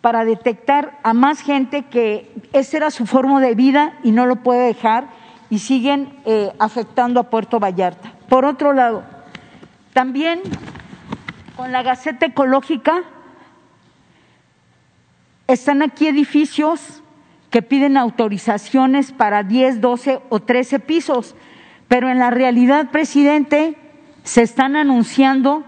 para 0.00 0.24
detectar 0.24 0.98
a 1.02 1.14
más 1.14 1.40
gente 1.40 1.84
que 1.84 2.32
esa 2.52 2.76
era 2.78 2.90
su 2.90 3.06
forma 3.06 3.40
de 3.40 3.54
vida 3.54 3.98
y 4.02 4.10
no 4.10 4.26
lo 4.26 4.36
puede 4.36 4.66
dejar 4.66 5.06
y 5.48 5.58
siguen 5.58 6.18
eh, 6.24 6.50
afectando 6.58 7.20
a 7.20 7.30
Puerto 7.30 7.60
Vallarta. 7.60 8.12
Por 8.28 8.44
otro 8.44 8.72
lado, 8.72 9.04
también 9.92 10.40
con 11.56 11.70
la 11.72 11.82
Gaceta 11.82 12.26
Ecológica 12.26 13.02
están 15.46 15.82
aquí 15.82 16.06
edificios 16.08 17.01
que 17.52 17.62
piden 17.62 17.98
autorizaciones 17.98 19.12
para 19.12 19.42
10, 19.42 19.82
12 19.82 20.20
o 20.30 20.40
13 20.40 20.80
pisos, 20.80 21.36
pero 21.86 22.08
en 22.08 22.18
la 22.18 22.30
realidad, 22.30 22.90
presidente, 22.90 23.76
se 24.24 24.40
están 24.40 24.74
anunciando 24.74 25.62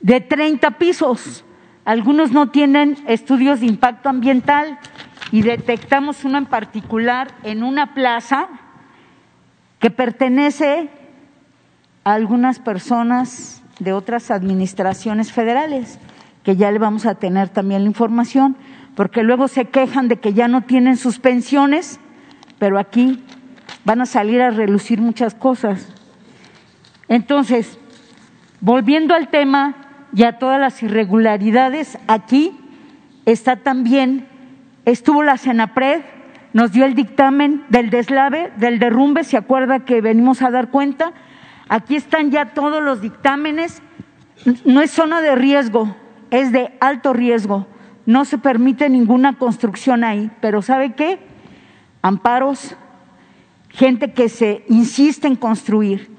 de 0.00 0.20
30 0.20 0.78
pisos. 0.78 1.44
Algunos 1.84 2.30
no 2.30 2.50
tienen 2.50 2.96
estudios 3.08 3.58
de 3.60 3.66
impacto 3.66 4.08
ambiental 4.08 4.78
y 5.32 5.42
detectamos 5.42 6.24
uno 6.24 6.38
en 6.38 6.46
particular 6.46 7.34
en 7.42 7.64
una 7.64 7.92
plaza 7.92 8.48
que 9.80 9.90
pertenece 9.90 10.88
a 12.04 12.14
algunas 12.14 12.60
personas 12.60 13.60
de 13.80 13.92
otras 13.92 14.30
administraciones 14.30 15.32
federales, 15.32 15.98
que 16.44 16.54
ya 16.54 16.70
le 16.70 16.78
vamos 16.78 17.06
a 17.06 17.16
tener 17.16 17.48
también 17.48 17.82
la 17.82 17.88
información, 17.88 18.56
porque 18.98 19.22
luego 19.22 19.46
se 19.46 19.66
quejan 19.66 20.08
de 20.08 20.16
que 20.16 20.34
ya 20.34 20.48
no 20.48 20.62
tienen 20.62 20.96
sus 20.96 21.20
pensiones, 21.20 22.00
pero 22.58 22.80
aquí 22.80 23.22
van 23.84 24.00
a 24.00 24.06
salir 24.06 24.42
a 24.42 24.50
relucir 24.50 25.00
muchas 25.00 25.36
cosas. 25.36 25.94
Entonces, 27.06 27.78
volviendo 28.60 29.14
al 29.14 29.28
tema 29.28 29.76
y 30.12 30.24
a 30.24 30.40
todas 30.40 30.60
las 30.60 30.82
irregularidades, 30.82 31.96
aquí 32.08 32.58
está 33.24 33.54
también, 33.54 34.26
estuvo 34.84 35.22
la 35.22 35.36
Senapred, 35.36 36.00
nos 36.52 36.72
dio 36.72 36.84
el 36.84 36.96
dictamen 36.96 37.62
del 37.68 37.90
deslave, 37.90 38.50
del 38.56 38.80
derrumbe, 38.80 39.22
se 39.22 39.36
acuerda 39.36 39.84
que 39.84 40.00
venimos 40.00 40.42
a 40.42 40.50
dar 40.50 40.70
cuenta, 40.70 41.12
Aquí 41.68 41.94
están 41.94 42.32
ya 42.32 42.46
todos 42.46 42.82
los 42.82 43.00
dictámenes. 43.00 43.80
No 44.64 44.80
es 44.80 44.90
zona 44.90 45.20
de 45.20 45.36
riesgo, 45.36 45.94
es 46.32 46.50
de 46.50 46.72
alto 46.80 47.12
riesgo. 47.12 47.68
No 48.08 48.24
se 48.24 48.38
permite 48.38 48.88
ninguna 48.88 49.34
construcción 49.34 50.02
ahí. 50.02 50.30
Pero 50.40 50.62
¿sabe 50.62 50.94
qué? 50.94 51.18
amparos, 52.02 52.76
gente 53.70 54.12
que 54.12 54.28
se 54.28 54.64
insiste 54.68 55.26
en 55.26 55.36
construir. 55.36 56.10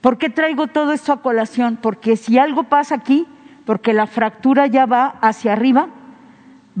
¿Por 0.00 0.18
qué 0.18 0.30
traigo 0.30 0.66
todo 0.66 0.92
esto 0.92 1.12
a 1.12 1.22
colación? 1.22 1.78
Porque 1.80 2.16
si 2.16 2.38
algo 2.38 2.64
pasa 2.64 2.96
aquí, 2.96 3.26
porque 3.64 3.92
la 3.92 4.06
fractura 4.06 4.66
ya 4.66 4.86
va 4.86 5.06
hacia 5.20 5.52
arriba, 5.52 5.88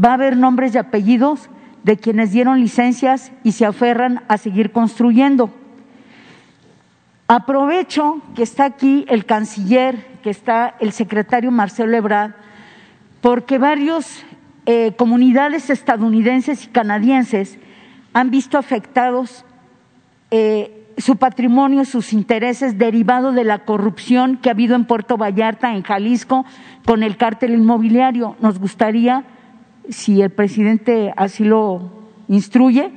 va 0.02 0.10
a 0.10 0.14
haber 0.14 0.36
nombres 0.36 0.74
y 0.74 0.78
apellidos 0.78 1.48
de 1.84 1.96
quienes 1.96 2.32
dieron 2.32 2.60
licencias 2.60 3.32
y 3.44 3.52
se 3.52 3.64
aferran 3.64 4.24
a 4.28 4.38
seguir 4.38 4.72
construyendo. 4.72 5.50
Aprovecho 7.28 8.20
que 8.34 8.42
está 8.42 8.64
aquí 8.64 9.04
el 9.08 9.24
canciller, 9.24 10.18
que 10.22 10.30
está 10.30 10.74
el 10.80 10.92
secretario 10.92 11.50
Marcelo 11.50 11.96
Ebrard, 11.96 12.32
porque 13.20 13.58
varios 13.58 14.24
eh, 14.66 14.92
comunidades 14.96 15.70
estadounidenses 15.70 16.64
y 16.64 16.68
canadienses 16.68 17.58
han 18.12 18.30
visto 18.30 18.58
afectados 18.58 19.44
eh, 20.30 20.86
su 20.98 21.16
patrimonio, 21.16 21.84
sus 21.84 22.12
intereses 22.12 22.78
derivados 22.78 23.34
de 23.34 23.44
la 23.44 23.60
corrupción 23.60 24.36
que 24.36 24.50
ha 24.50 24.52
habido 24.52 24.76
en 24.76 24.84
Puerto 24.84 25.16
Vallarta, 25.16 25.74
en 25.74 25.82
Jalisco, 25.82 26.44
con 26.84 27.02
el 27.02 27.16
cártel 27.16 27.54
inmobiliario. 27.54 28.36
Nos 28.40 28.58
gustaría, 28.58 29.24
si 29.88 30.22
el 30.22 30.30
presidente 30.30 31.12
así 31.16 31.44
lo 31.44 31.90
instruye, 32.28 32.92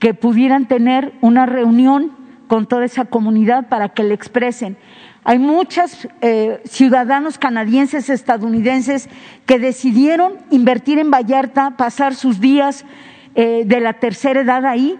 que 0.00 0.14
pudieran 0.14 0.66
tener 0.66 1.12
una 1.20 1.46
reunión 1.46 2.12
con 2.46 2.66
toda 2.66 2.84
esa 2.84 3.04
comunidad 3.04 3.68
para 3.68 3.90
que 3.90 4.02
le 4.02 4.14
expresen. 4.14 4.76
Hay 5.22 5.38
muchos 5.38 6.08
eh, 6.22 6.62
ciudadanos 6.64 7.38
canadienses, 7.38 8.08
estadounidenses, 8.08 9.08
que 9.46 9.58
decidieron 9.58 10.38
invertir 10.50 10.98
en 10.98 11.10
Vallarta, 11.10 11.76
pasar 11.76 12.14
sus 12.14 12.40
días 12.40 12.86
eh, 13.34 13.64
de 13.66 13.80
la 13.80 13.94
tercera 13.94 14.40
edad 14.40 14.64
ahí, 14.64 14.98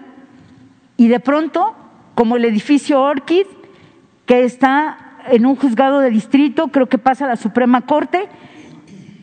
y 0.95 1.07
de 1.07 1.19
pronto, 1.19 1.75
como 2.13 2.35
el 2.35 2.45
edificio 2.45 3.01
Orchid, 3.01 3.47
que 4.27 4.43
está 4.43 4.97
en 5.31 5.45
un 5.45 5.55
juzgado 5.55 5.99
de 5.99 6.11
distrito, 6.11 6.67
creo 6.67 6.87
que 6.87 6.99
pasa 6.99 7.25
a 7.25 7.29
la 7.29 7.35
Suprema 7.35 7.81
Corte, 7.81 8.29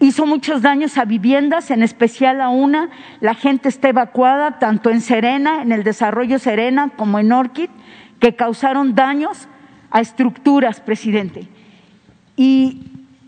hizo 0.00 0.26
muchos 0.26 0.62
daños 0.62 0.98
a 0.98 1.04
viviendas, 1.04 1.70
en 1.70 1.82
especial 1.82 2.40
a 2.40 2.48
una. 2.48 2.90
La 3.20 3.34
gente 3.34 3.68
está 3.68 3.88
evacuada, 3.88 4.58
tanto 4.58 4.90
en 4.90 5.00
Serena, 5.00 5.62
en 5.62 5.70
el 5.70 5.84
desarrollo 5.84 6.38
Serena, 6.38 6.90
como 6.96 7.18
en 7.20 7.32
Orchid, 7.32 7.70
que 8.18 8.34
causaron 8.34 8.94
daños 8.94 9.48
a 9.90 10.00
estructuras, 10.00 10.80
presidente. 10.80 11.48
Y 12.36 12.82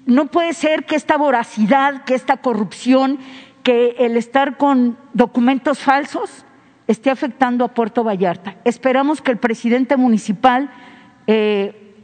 no 0.07 0.27
puede 0.27 0.53
ser 0.53 0.85
que 0.87 0.97
esta 0.97 1.17
voracidad, 1.17 2.05
que 2.05 2.15
esta 2.15 2.39
corrupción, 2.39 3.19
que 3.63 3.97
el 3.99 4.17
estar 4.17 4.57
con 4.57 4.97
documentos 5.13 5.79
falsos 5.81 6.45
esté 6.87 7.11
afectando 7.11 7.65
a 7.65 7.69
Puerto 7.69 8.03
Vallarta. 8.03 8.57
Esperamos 8.65 9.21
que 9.21 9.31
el 9.31 9.39
presidente 9.39 9.97
municipal 9.97 10.71
eh, 11.27 11.95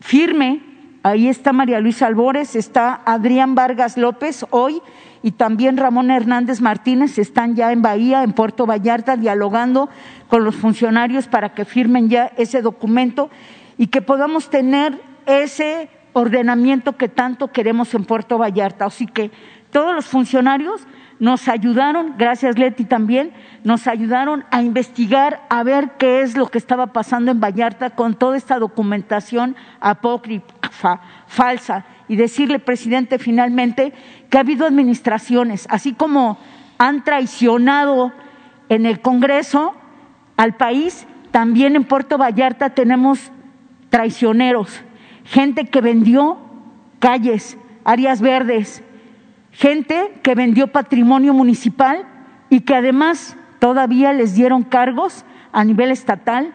firme, 0.00 0.60
ahí 1.06 1.28
está 1.28 1.52
María 1.52 1.78
Luisa 1.78 2.06
Albores, 2.06 2.56
está 2.56 3.00
Adrián 3.04 3.54
Vargas 3.54 3.96
López 3.96 4.44
hoy 4.50 4.82
y 5.22 5.32
también 5.32 5.76
Ramón 5.76 6.10
Hernández 6.10 6.60
Martínez 6.60 7.16
están 7.18 7.54
ya 7.54 7.70
en 7.70 7.80
Bahía, 7.80 8.24
en 8.24 8.32
Puerto 8.32 8.66
Vallarta, 8.66 9.16
dialogando 9.16 9.88
con 10.28 10.44
los 10.44 10.56
funcionarios 10.56 11.28
para 11.28 11.50
que 11.50 11.64
firmen 11.64 12.08
ya 12.08 12.32
ese 12.36 12.60
documento 12.60 13.30
y 13.78 13.86
que 13.86 14.02
podamos 14.02 14.50
tener 14.50 15.00
ese 15.26 15.88
ordenamiento 16.12 16.96
que 16.96 17.08
tanto 17.08 17.52
queremos 17.52 17.94
en 17.94 18.04
Puerto 18.04 18.36
Vallarta. 18.36 18.86
Así 18.86 19.06
que 19.06 19.30
todos 19.70 19.94
los 19.94 20.06
funcionarios 20.06 20.88
nos 21.18 21.48
ayudaron, 21.48 22.14
gracias 22.18 22.58
Leti 22.58 22.84
también, 22.84 23.32
nos 23.64 23.86
ayudaron 23.86 24.44
a 24.50 24.62
investigar, 24.62 25.42
a 25.48 25.62
ver 25.62 25.92
qué 25.98 26.20
es 26.20 26.36
lo 26.36 26.48
que 26.48 26.58
estaba 26.58 26.88
pasando 26.88 27.30
en 27.30 27.40
Vallarta 27.40 27.90
con 27.90 28.14
toda 28.14 28.36
esta 28.36 28.58
documentación 28.58 29.56
apócrifa, 29.80 30.46
falsa, 30.70 31.84
y 32.08 32.16
decirle, 32.16 32.58
presidente, 32.58 33.18
finalmente, 33.18 33.92
que 34.30 34.36
ha 34.38 34.40
habido 34.40 34.66
administraciones, 34.66 35.66
así 35.70 35.92
como 35.92 36.38
han 36.78 37.04
traicionado 37.04 38.12
en 38.68 38.86
el 38.86 39.00
Congreso 39.00 39.74
al 40.36 40.56
país, 40.56 41.06
también 41.30 41.76
en 41.76 41.84
Puerto 41.84 42.18
Vallarta 42.18 42.70
tenemos 42.70 43.32
traicioneros, 43.90 44.82
gente 45.24 45.66
que 45.66 45.80
vendió 45.80 46.38
calles, 46.98 47.58
áreas 47.84 48.20
verdes, 48.20 48.82
gente 49.52 50.12
que 50.22 50.34
vendió 50.34 50.68
patrimonio 50.68 51.32
municipal 51.32 52.06
y 52.50 52.60
que 52.60 52.74
además 52.74 53.36
todavía 53.58 54.12
les 54.12 54.34
dieron 54.34 54.62
cargos 54.62 55.24
a 55.52 55.64
nivel 55.64 55.90
estatal 55.90 56.52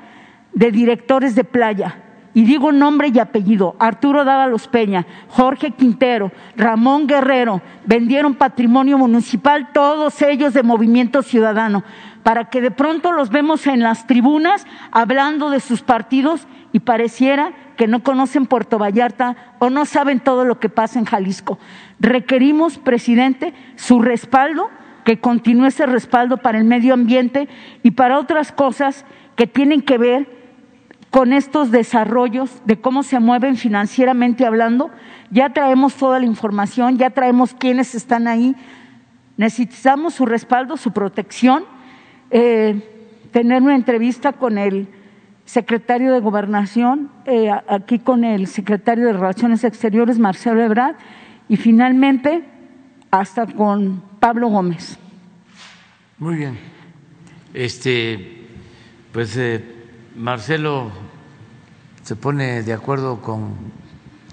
de 0.54 0.72
directores 0.72 1.36
de 1.36 1.44
playa. 1.44 1.98
Y 2.34 2.46
digo 2.46 2.72
nombre 2.72 3.10
y 3.14 3.20
apellido, 3.20 3.76
Arturo 3.78 4.24
Dávalos 4.24 4.68
Peña, 4.70 5.06
Jorge 5.28 5.72
Quintero, 5.72 6.32
Ramón 6.56 7.06
Guerrero, 7.06 7.62
vendieron 7.86 8.36
patrimonio 8.36 8.98
municipal, 8.98 9.70
todos 9.74 10.22
ellos 10.22 10.54
de 10.54 10.64
Movimiento 10.64 11.24
Ciudadano, 11.24 11.84
para 12.24 12.46
que 12.46 12.62
de 12.62 12.72
pronto 12.72 13.12
los 13.12 13.30
vemos 13.30 13.68
en 13.68 13.82
las 13.82 14.08
tribunas 14.08 14.66
hablando 14.92 15.50
de 15.50 15.60
sus 15.60 15.82
partidos 15.82 16.48
y 16.72 16.80
pareciera 16.80 17.52
que 17.76 17.88
no 17.88 18.02
conocen 18.02 18.46
Puerto 18.46 18.78
Vallarta 18.78 19.36
o 19.60 19.70
no 19.70 19.86
saben 19.86 20.22
todo 20.22 20.46
lo 20.46 20.60
que 20.60 20.70
pasa 20.70 21.00
en 21.00 21.06
Jalisco. 21.06 21.60
Requerimos, 22.00 22.78
presidente, 22.78 23.54
su 23.76 24.02
respaldo, 24.02 24.70
que 25.04 25.20
continúe 25.20 25.66
ese 25.66 25.86
respaldo 25.86 26.38
para 26.38 26.60
el 26.60 26.64
medio 26.64 26.94
ambiente 26.94 27.50
y 27.84 27.92
para 27.92 28.20
otras 28.20 28.52
cosas 28.52 29.04
que 29.36 29.48
tienen 29.48 29.82
que 29.82 29.98
ver 29.98 30.41
con 31.12 31.34
estos 31.34 31.72
desarrollos 31.72 32.50
de 32.66 32.80
cómo 32.80 33.04
se 33.04 33.20
mueven 33.20 33.58
financieramente 33.58 34.46
hablando. 34.46 34.90
Ya 35.30 35.54
traemos 35.54 35.94
toda 35.96 36.20
la 36.20 36.26
información, 36.26 36.98
ya 36.98 37.10
traemos 37.10 37.54
quiénes 37.54 37.94
están 37.94 38.28
ahí. 38.28 38.56
Necesitamos 39.36 40.14
su 40.14 40.26
respaldo, 40.26 40.78
su 40.78 40.92
protección, 40.94 41.66
eh, 42.32 42.82
tener 43.32 43.62
una 43.62 43.76
entrevista 43.76 44.32
con 44.32 44.58
el 44.58 44.88
secretario 45.44 46.14
de 46.14 46.22
Gobernación, 46.22 47.12
eh, 47.26 47.52
aquí 47.68 48.00
con 48.00 48.24
el 48.24 48.48
secretario 48.48 49.06
de 49.06 49.14
Relaciones 49.14 49.66
Exteriores, 49.66 50.18
Marcelo 50.18 50.62
Ebrard, 50.62 50.96
y 51.50 51.58
finalmente 51.58 52.44
hasta 53.10 53.46
con 53.48 54.02
Pablo 54.22 54.48
Gómez. 54.48 54.98
Muy 56.18 56.36
bien. 56.36 56.58
Este, 57.54 58.48
pues 59.12 59.36
eh, 59.36 59.81
Marcelo 60.16 60.92
se 62.04 62.16
pone 62.16 62.64
de 62.64 62.74
acuerdo 62.74 63.22
con 63.22 63.56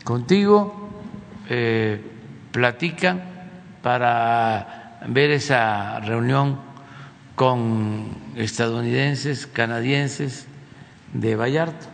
contigo, 0.02 0.74
eh, 1.48 2.02
platica 2.50 3.18
para 3.82 4.98
ver 5.06 5.30
esa 5.30 6.00
reunión 6.00 6.58
con 7.34 8.08
estadounidenses, 8.36 9.46
canadienses, 9.46 10.46
de 11.12 11.36
Vallarta. 11.36 11.86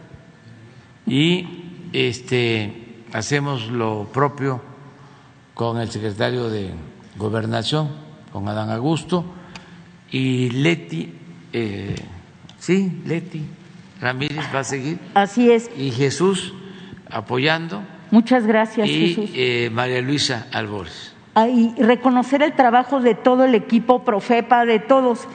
Y 1.06 1.88
este 1.92 3.02
hacemos 3.12 3.68
lo 3.68 4.08
propio 4.12 4.62
con 5.52 5.78
el 5.78 5.90
secretario 5.90 6.48
de 6.48 6.70
Gobernación, 7.16 7.90
con 8.32 8.48
Adán 8.48 8.70
Augusto 8.70 9.24
y 10.10 10.50
Leti, 10.50 11.14
eh, 11.52 11.94
sí, 12.58 13.02
Leti 13.04 13.44
Ramírez 14.04 14.44
va 14.54 14.60
a 14.60 14.64
seguir. 14.64 14.98
Así 15.14 15.50
es. 15.50 15.70
Y 15.76 15.90
Jesús 15.90 16.54
apoyando. 17.10 17.82
Muchas 18.10 18.46
gracias, 18.46 18.88
y, 18.88 19.14
Jesús. 19.14 19.30
Eh, 19.34 19.70
María 19.72 20.00
Luisa 20.00 20.46
Albores. 20.52 21.14
Ah, 21.34 21.48
y 21.48 21.74
reconocer 21.78 22.42
el 22.42 22.52
trabajo 22.52 23.00
de 23.00 23.14
todo 23.14 23.44
el 23.44 23.54
equipo 23.54 24.04
Profepa, 24.04 24.64
de 24.64 24.78
todos 24.78 25.26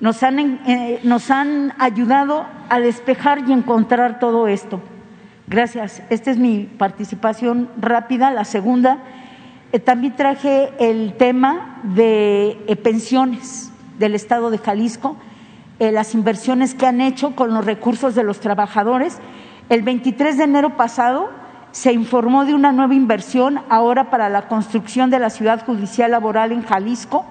nos 0.00 0.22
han, 0.22 0.60
eh, 0.66 1.00
nos 1.02 1.30
han 1.30 1.74
ayudado 1.78 2.46
a 2.68 2.80
despejar 2.80 3.44
y 3.46 3.52
encontrar 3.52 4.18
todo 4.18 4.48
esto. 4.48 4.80
Gracias. 5.46 6.02
Esta 6.10 6.30
es 6.30 6.38
mi 6.38 6.64
participación 6.64 7.68
rápida. 7.78 8.30
La 8.30 8.44
segunda, 8.44 8.98
eh, 9.72 9.78
también 9.78 10.16
traje 10.16 10.70
el 10.78 11.14
tema 11.14 11.80
de 11.82 12.58
eh, 12.66 12.76
pensiones 12.76 13.72
del 13.98 14.14
Estado 14.14 14.50
de 14.50 14.58
Jalisco, 14.58 15.16
las 15.80 16.14
inversiones 16.14 16.74
que 16.74 16.86
han 16.86 17.00
hecho 17.00 17.34
con 17.34 17.54
los 17.54 17.64
recursos 17.64 18.14
de 18.14 18.22
los 18.22 18.40
trabajadores. 18.40 19.18
El 19.70 19.82
23 19.82 20.36
de 20.36 20.44
enero 20.44 20.76
pasado 20.76 21.30
se 21.72 21.92
informó 21.92 22.44
de 22.44 22.54
una 22.54 22.70
nueva 22.70 22.94
inversión 22.94 23.60
ahora 23.70 24.10
para 24.10 24.28
la 24.28 24.46
construcción 24.46 25.08
de 25.08 25.18
la 25.18 25.30
ciudad 25.30 25.64
judicial 25.64 26.10
laboral 26.10 26.52
en 26.52 26.62
Jalisco, 26.62 27.24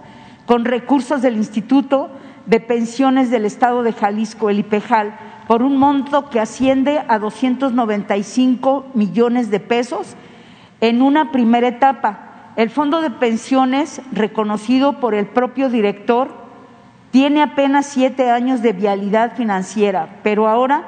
con 0.48 0.66
recursos 0.66 1.22
del 1.22 1.38
Instituto 1.38 2.10
de 2.48 2.60
pensiones 2.60 3.30
del 3.30 3.46
Estado 3.46 3.84
de 3.84 3.94
Jalisco, 3.94 4.50
el 4.50 4.60
IPEJAL, 4.60 5.16
por 5.48 5.62
un 5.62 5.78
monto 5.78 6.30
que 6.32 6.40
asciende 6.40 7.04
a 7.08 7.20
295 7.20 8.88
millones 8.96 9.52
de 9.52 9.60
pesos 9.60 10.16
en 10.82 11.04
una 11.04 11.32
primera 11.32 11.68
etapa. 11.68 12.54
El 12.56 12.72
fondo 12.72 13.02
de 13.02 13.12
pensiones, 13.12 14.02
reconocido 14.12 15.00
por 15.00 15.14
el 15.14 15.28
propio 15.28 15.70
director 15.70 16.39
Tiene 17.12 17.42
apenas 17.42 17.88
siete 17.88 18.30
años 18.30 18.62
de 18.62 18.74
vialidad 18.74 19.36
financiera, 19.36 20.20
pero 20.22 20.48
ahora 20.48 20.84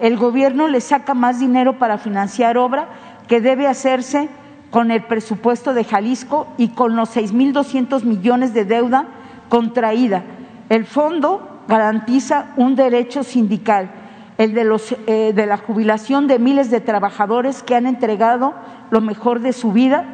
el 0.00 0.16
gobierno 0.16 0.68
le 0.68 0.80
saca 0.80 1.14
más 1.14 1.38
dinero 1.38 1.78
para 1.78 1.98
financiar 1.98 2.56
obra 2.56 2.88
que 3.28 3.40
debe 3.40 3.66
hacerse 3.66 4.28
con 4.70 4.90
el 4.90 5.02
presupuesto 5.04 5.74
de 5.74 5.84
Jalisco 5.84 6.48
y 6.56 6.68
con 6.68 6.96
los 6.96 7.14
6.200 7.16 8.04
millones 8.04 8.54
de 8.54 8.64
deuda 8.64 9.06
contraída. 9.48 10.22
El 10.68 10.86
fondo 10.86 11.62
garantiza 11.68 12.46
un 12.56 12.74
derecho 12.74 13.22
sindical, 13.22 13.90
el 14.38 14.54
de, 14.54 14.64
los, 14.64 14.94
eh, 15.06 15.32
de 15.34 15.46
la 15.46 15.56
jubilación 15.56 16.26
de 16.26 16.38
miles 16.38 16.70
de 16.70 16.80
trabajadores 16.80 17.62
que 17.62 17.74
han 17.74 17.86
entregado 17.86 18.54
lo 18.90 19.00
mejor 19.00 19.40
de 19.40 19.52
su 19.52 19.72
vida. 19.72 20.04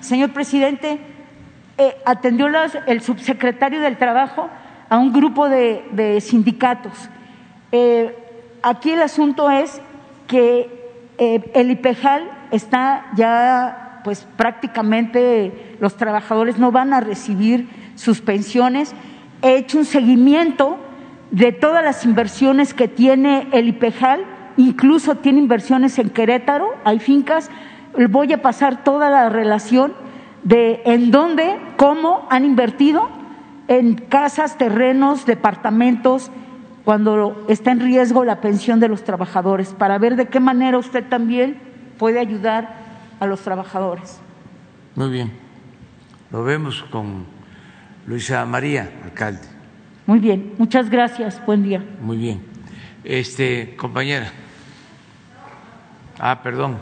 Señor 0.00 0.32
presidente, 0.32 1.00
eh, 1.78 1.96
atendió 2.04 2.48
el 2.86 3.00
subsecretario 3.02 3.80
del 3.80 3.98
Trabajo 3.98 4.48
a 4.88 4.98
un 4.98 5.12
grupo 5.12 5.48
de, 5.48 6.18
sindicatos. 6.20 7.10
Eh, 7.72 8.16
aquí 8.62 8.90
el 8.92 9.02
asunto 9.02 9.50
es 9.50 9.80
que 10.26 10.76
el 11.18 11.70
IPEJAL 11.70 12.30
está 12.50 13.06
ya, 13.16 14.00
pues 14.04 14.26
prácticamente 14.36 15.76
los 15.80 15.96
trabajadores 15.96 16.58
no 16.58 16.72
van 16.72 16.92
a 16.92 17.00
recibir 17.00 17.68
sus 17.94 18.20
pensiones. 18.20 18.94
He 19.42 19.56
hecho 19.56 19.78
un 19.78 19.84
seguimiento 19.84 20.78
de 21.30 21.52
todas 21.52 21.82
las 21.82 22.04
inversiones 22.04 22.74
que 22.74 22.88
tiene 22.88 23.48
el 23.52 23.68
IPEJAL, 23.68 24.24
incluso 24.56 25.16
tiene 25.16 25.38
inversiones 25.38 25.98
en 25.98 26.10
Querétaro, 26.10 26.68
hay 26.84 26.98
fincas, 26.98 27.50
voy 28.08 28.32
a 28.32 28.42
pasar 28.42 28.84
toda 28.84 29.10
la 29.10 29.28
relación 29.28 29.92
de 30.44 30.82
en 30.84 31.10
dónde, 31.10 31.56
cómo 31.76 32.26
han 32.30 32.44
invertido 32.44 33.08
en 33.68 33.94
casas, 33.94 34.58
terrenos, 34.58 35.26
departamentos, 35.26 36.30
cuando 36.84 37.44
está 37.48 37.72
en 37.72 37.80
riesgo 37.80 38.24
la 38.24 38.40
pensión 38.40 38.78
de 38.78 38.88
los 38.88 39.02
trabajadores, 39.02 39.74
para 39.74 39.98
ver 39.98 40.16
de 40.16 40.26
qué 40.26 40.38
manera 40.38 40.78
usted 40.78 41.04
también 41.08 41.58
puede 41.98 42.20
ayudar 42.20 42.76
a 43.18 43.26
los 43.26 43.40
trabajadores. 43.40 44.20
Muy 44.94 45.10
bien, 45.10 45.32
lo 46.30 46.44
vemos 46.44 46.84
con 46.90 47.26
Luisa 48.06 48.46
María, 48.46 48.90
alcalde. 49.04 49.48
Muy 50.06 50.20
bien, 50.20 50.54
muchas 50.58 50.88
gracias. 50.88 51.44
Buen 51.44 51.64
día. 51.64 51.84
Muy 52.00 52.16
bien. 52.16 52.40
Este, 53.02 53.74
compañera. 53.76 54.30
Ah, 56.18 56.40
perdón. 56.42 56.78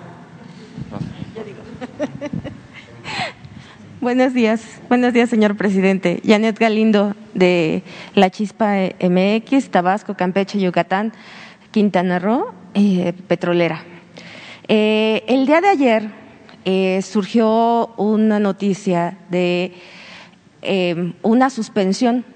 Buenos 4.04 4.34
días, 4.34 4.60
buenos 4.90 5.14
días, 5.14 5.30
señor 5.30 5.56
presidente. 5.56 6.20
Janet 6.26 6.58
Galindo 6.58 7.14
de 7.32 7.82
La 8.14 8.28
Chispa 8.28 8.74
MX, 9.00 9.70
Tabasco, 9.70 10.14
Campeche, 10.14 10.60
Yucatán, 10.60 11.14
Quintana 11.70 12.18
Roo, 12.18 12.52
eh, 12.74 13.14
petrolera. 13.28 13.82
Eh, 14.68 15.24
el 15.26 15.46
día 15.46 15.62
de 15.62 15.68
ayer 15.68 16.10
eh, 16.66 17.00
surgió 17.00 17.94
una 17.96 18.38
noticia 18.38 19.16
de 19.30 19.72
una 21.22 21.48
suspensión 21.48 22.26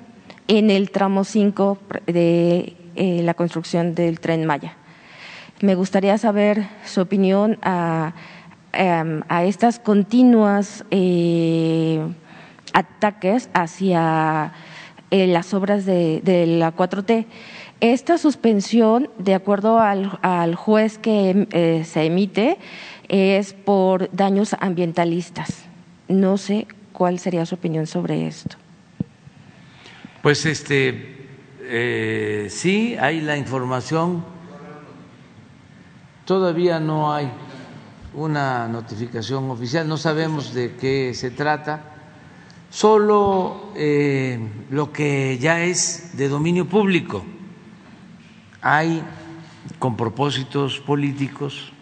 en 0.46 0.70
el 0.70 0.90
tramo 0.90 1.22
5 1.22 1.78
de 2.06 2.76
la 2.96 3.34
construcción 3.34 3.94
del 3.94 4.20
tren 4.20 4.46
Maya. 4.46 4.74
Me 5.60 5.74
gustaría 5.74 6.16
saber 6.16 6.66
su 6.86 7.02
opinión 7.02 7.58
a, 7.60 8.14
em, 8.72 9.22
estas 9.44 9.78
continuas 9.78 10.84
eh, 10.90 12.00
ataques 12.72 13.50
hacia 13.52 14.52
eh, 15.10 15.26
las 15.26 15.54
obras 15.54 15.86
de, 15.86 16.22
la 16.46 16.74
4T. 16.74 17.26
Esta 17.80 18.18
suspensión, 18.18 19.08
de 19.18 19.34
acuerdo 19.34 19.78
al 19.80 20.54
juez 20.56 20.98
que 20.98 21.84
se 21.86 22.04
emite, 22.04 22.58
es 23.08 23.52
por 23.52 24.10
daños 24.12 24.56
ambientalistas. 24.58 25.64
No 26.08 26.36
sé 26.38 26.66
cuál 26.92 27.18
sería 27.18 27.46
su 27.46 27.54
opinión 27.54 27.86
sobre 27.86 28.26
esto. 28.26 28.56
Pues 30.22 30.44
este 30.46 31.28
eh, 31.62 32.48
sí 32.50 32.96
hay 32.98 33.20
la 33.20 33.36
información. 33.36 34.24
Todavía 36.24 36.80
no 36.80 37.12
hay 37.12 37.30
una 38.14 38.68
notificación 38.68 39.50
oficial, 39.50 39.86
no 39.86 39.96
sabemos 39.96 40.54
de 40.54 40.76
qué 40.76 41.12
se 41.14 41.30
trata, 41.30 41.82
solo 42.70 43.72
eh, 43.76 44.38
lo 44.70 44.92
que 44.92 45.38
ya 45.38 45.62
es 45.62 46.16
de 46.16 46.28
dominio 46.28 46.66
público. 46.66 47.24
Hay 48.61 49.02
con 49.78 49.96
propósitos 49.96 50.80
políticos, 50.80 51.72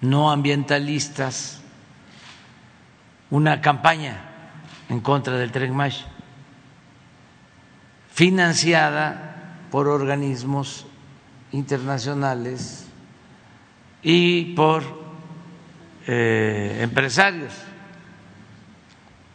no 0.00 0.30
ambientalistas, 0.30 1.62
una 3.30 3.60
campaña 3.60 4.24
en 4.88 5.00
contra 5.00 5.36
del 5.36 5.52
tren 5.52 5.74
financiada 8.12 9.56
por 9.70 9.86
organismos 9.86 10.86
internacionales 11.52 12.86
y 14.02 14.54
por 14.54 14.97
eh, 16.10 16.78
empresarios 16.80 17.52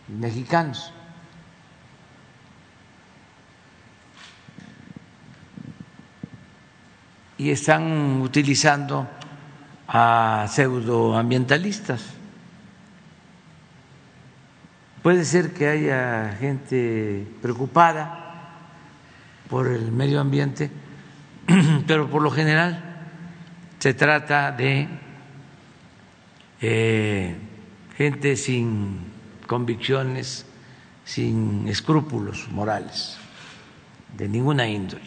mexicanos. 0.07 0.91
Y 7.37 7.51
están 7.51 8.21
utilizando 8.21 9.07
a 9.87 10.47
pseudoambientalistas. 10.49 12.01
Puede 15.03 15.25
ser 15.25 15.53
que 15.53 15.67
haya 15.67 16.37
gente 16.39 17.27
preocupada 17.39 18.49
por 19.47 19.67
el 19.67 19.91
medio 19.91 20.19
ambiente, 20.19 20.71
pero 21.87 22.09
por 22.09 22.23
lo 22.23 22.31
general 22.31 22.81
se 23.77 23.93
trata 23.93 24.51
de 24.51 25.02
eh, 26.65 27.35
gente 27.97 28.37
sin 28.37 28.99
convicciones, 29.47 30.45
sin 31.03 31.67
escrúpulos 31.67 32.47
morales, 32.51 33.17
de 34.17 34.29
ninguna 34.29 34.65
índole. 34.65 35.03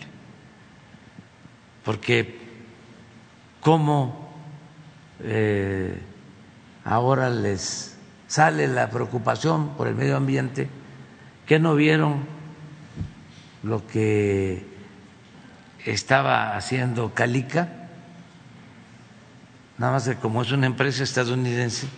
Porque 1.82 2.38
cómo 3.60 4.34
eh, 5.20 5.98
ahora 6.84 7.30
les 7.30 7.96
sale 8.26 8.68
la 8.68 8.90
preocupación 8.90 9.70
por 9.78 9.88
el 9.88 9.94
medio 9.94 10.18
ambiente 10.18 10.68
que 11.46 11.58
no 11.58 11.74
vieron 11.74 12.26
lo 13.62 13.86
que 13.86 14.62
estaba 15.86 16.54
haciendo 16.54 17.14
Calica, 17.14 17.85
nada 19.78 19.92
más 19.92 20.08
que 20.08 20.16
como 20.16 20.42
es 20.42 20.52
una 20.52 20.66
empresa 20.66 21.02
estadounidense 21.02 21.88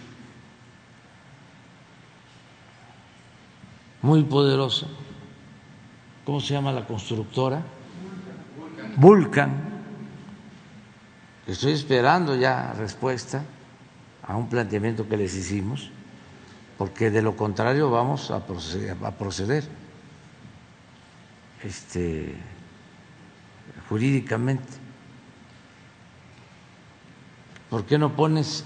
muy 4.03 4.23
poderosa, 4.25 4.87
¿cómo 6.25 6.41
se 6.41 6.55
llama 6.55 6.73
la 6.73 6.87
constructora? 6.87 7.63
Vulcan. 8.97 9.53
Estoy 11.47 11.73
esperando 11.73 12.37
ya 12.37 12.73
respuesta 12.75 13.43
a 14.23 14.37
un 14.37 14.49
planteamiento 14.49 15.09
que 15.09 15.17
les 15.17 15.35
hicimos, 15.35 15.91
porque 16.77 17.11
de 17.11 17.23
lo 17.23 17.37
contrario 17.37 17.91
vamos 17.91 18.31
a 18.31 18.45
proceder. 18.47 18.97
A 19.03 19.11
proceder 19.13 19.65
este, 21.63 22.35
jurídicamente. 23.89 24.88
¿Por 27.71 27.85
qué 27.85 27.99
no 27.99 28.17
pones 28.17 28.65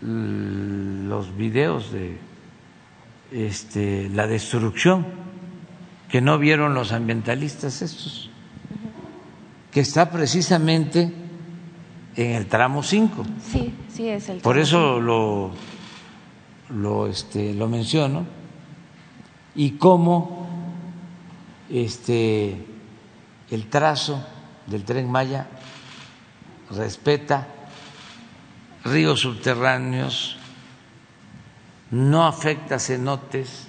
los 0.00 1.36
videos 1.36 1.92
de 1.92 2.18
este, 3.30 4.08
la 4.10 4.26
destrucción 4.26 5.06
que 6.08 6.20
no 6.20 6.38
vieron 6.38 6.74
los 6.74 6.92
ambientalistas 6.92 7.82
estos? 7.82 8.30
Que 9.70 9.80
está 9.80 10.10
precisamente 10.10 11.12
en 12.16 12.32
el 12.32 12.46
tramo 12.46 12.82
5. 12.82 13.24
Sí, 13.50 13.72
sí 13.88 14.08
es 14.08 14.28
el 14.28 14.40
Por 14.40 14.58
eso 14.58 15.00
lo, 15.00 15.52
lo, 16.70 17.06
este, 17.06 17.54
lo 17.54 17.68
menciono. 17.68 18.26
Y 19.54 19.72
cómo 19.72 20.48
este, 21.70 22.56
el 23.50 23.68
trazo 23.68 24.26
del 24.66 24.84
tren 24.84 25.10
Maya 25.10 25.46
respeta 26.70 27.46
ríos 28.84 29.20
subterráneos, 29.20 30.36
no 31.90 32.26
afecta 32.26 32.78
cenotes, 32.78 33.68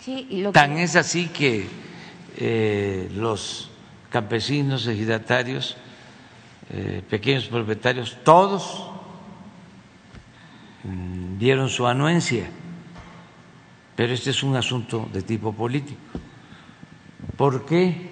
Sí, 0.00 0.24
y 0.30 0.40
lo 0.42 0.52
Tan 0.52 0.76
que- 0.76 0.84
es 0.84 0.94
así 0.94 1.26
que 1.28 1.66
eh, 2.36 3.10
los 3.16 3.70
campesinos, 4.08 4.86
ejidatarios, 4.86 5.76
eh, 6.70 7.02
pequeños 7.10 7.46
propietarios, 7.46 8.16
todos 8.22 8.88
mm, 10.84 11.38
dieron 11.38 11.68
su 11.68 11.88
anuencia, 11.88 12.48
pero 13.96 14.12
este 14.14 14.30
es 14.30 14.44
un 14.44 14.54
asunto 14.54 15.08
de 15.12 15.22
tipo 15.22 15.52
político. 15.52 15.98
¿Por 17.36 17.66
qué 17.66 18.10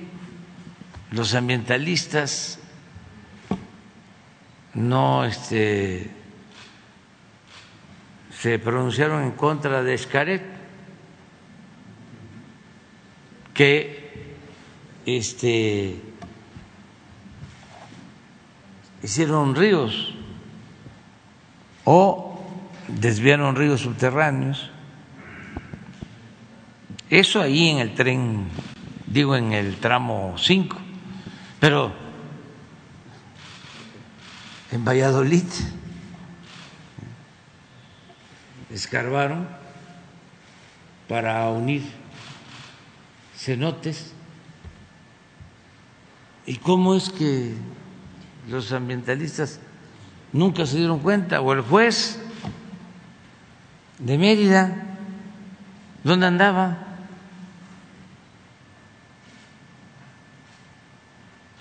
los 1.12 1.32
ambientalistas 1.34 2.58
no 4.74 5.24
este, 5.24 6.10
se 8.30 8.58
pronunciaron 8.58 9.22
en 9.22 9.32
contra 9.32 9.82
de 9.82 9.94
Escaret? 9.94 10.54
que 13.54 14.34
este 15.06 16.00
hicieron 19.02 19.54
ríos 19.54 20.14
o 21.84 22.42
desviaron 22.88 23.54
ríos 23.54 23.82
subterráneos. 23.82 24.70
Eso 27.08 27.40
ahí 27.40 27.68
en 27.68 27.78
el 27.78 27.94
tren, 27.94 28.48
digo 29.06 29.36
en 29.36 29.52
el 29.52 29.76
tramo 29.76 30.34
5, 30.36 30.76
pero 31.60 31.92
en 34.74 34.84
Valladolid 34.84 35.44
escarbaron 38.70 39.46
para 41.08 41.48
unir 41.48 41.84
cenotes. 43.36 44.12
¿Y 46.44 46.56
cómo 46.56 46.96
es 46.96 47.08
que 47.08 47.54
los 48.48 48.72
ambientalistas 48.72 49.60
nunca 50.32 50.66
se 50.66 50.78
dieron 50.78 50.98
cuenta? 50.98 51.40
O 51.40 51.52
el 51.52 51.60
juez 51.60 52.18
de 54.00 54.18
Mérida, 54.18 54.74
¿dónde 56.02 56.26
andaba? 56.26 56.78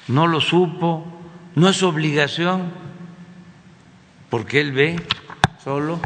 No 0.08 0.26
lo 0.26 0.42
supo, 0.42 1.06
no 1.54 1.70
es 1.70 1.84
obligación, 1.84 2.83
porque 4.34 4.62
él 4.62 4.72
ve 4.72 4.96
solo 5.64 6.00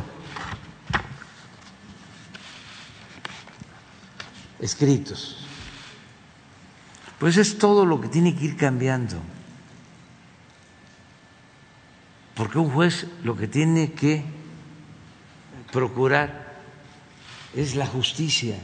escritos. 4.59 5.47
Pues 7.19 7.37
es 7.37 7.57
todo 7.57 7.85
lo 7.85 8.01
que 8.01 8.09
tiene 8.09 8.35
que 8.35 8.43
ir 8.43 8.57
cambiando. 8.57 9.15
Porque 12.35 12.57
un 12.57 12.69
juez 12.69 13.07
lo 13.23 13.37
que 13.37 13.47
tiene 13.47 13.93
que 13.93 14.25
procurar 15.71 16.57
es 17.55 17.75
la 17.75 17.85
justicia. 17.85 18.57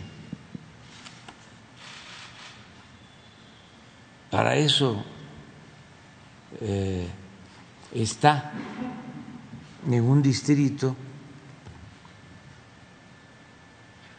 Para 4.30 4.57
eso 4.57 5.05
eh, 6.59 7.07
está 7.93 8.51
en 9.88 10.04
un 10.04 10.22
distrito 10.22 10.96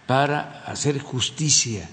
para 0.06 0.62
hacer 0.66 1.00
justicia. 1.00 1.88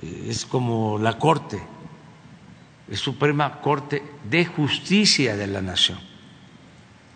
Es 0.00 0.44
como 0.46 0.98
la 0.98 1.18
Corte, 1.18 1.62
es 2.88 2.98
Suprema 2.98 3.60
Corte 3.60 4.02
de 4.28 4.44
Justicia 4.44 5.36
de 5.36 5.46
la 5.46 5.62
Nación, 5.62 5.98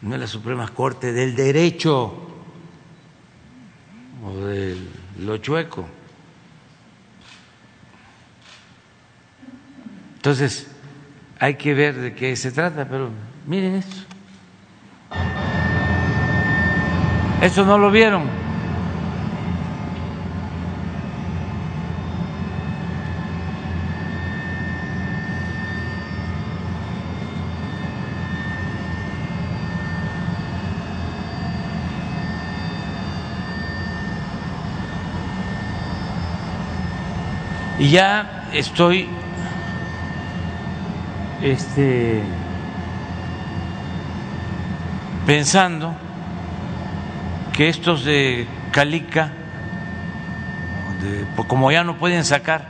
no 0.02 0.14
es 0.14 0.20
la 0.20 0.26
Suprema 0.28 0.68
Corte 0.68 1.12
del 1.12 1.34
Derecho 1.34 2.28
o 4.24 4.36
de 4.36 4.76
lo 5.18 5.38
chueco. 5.38 5.86
Entonces, 10.16 10.75
hay 11.38 11.54
que 11.54 11.74
ver 11.74 11.94
de 11.96 12.14
qué 12.14 12.34
se 12.36 12.50
trata, 12.50 12.86
pero 12.88 13.10
miren 13.46 13.76
esto. 13.76 13.96
Eso 17.42 17.64
no 17.64 17.78
lo 17.78 17.90
vieron. 17.90 18.24
Y 37.78 37.90
ya 37.90 38.48
estoy 38.54 39.06
este 41.50 42.22
pensando 45.24 45.94
que 47.52 47.68
estos 47.68 48.04
de 48.04 48.46
Calica, 48.72 49.30
pues 51.34 51.48
como 51.48 51.70
ya 51.70 51.84
no 51.84 51.96
pueden 51.96 52.24
sacar 52.24 52.66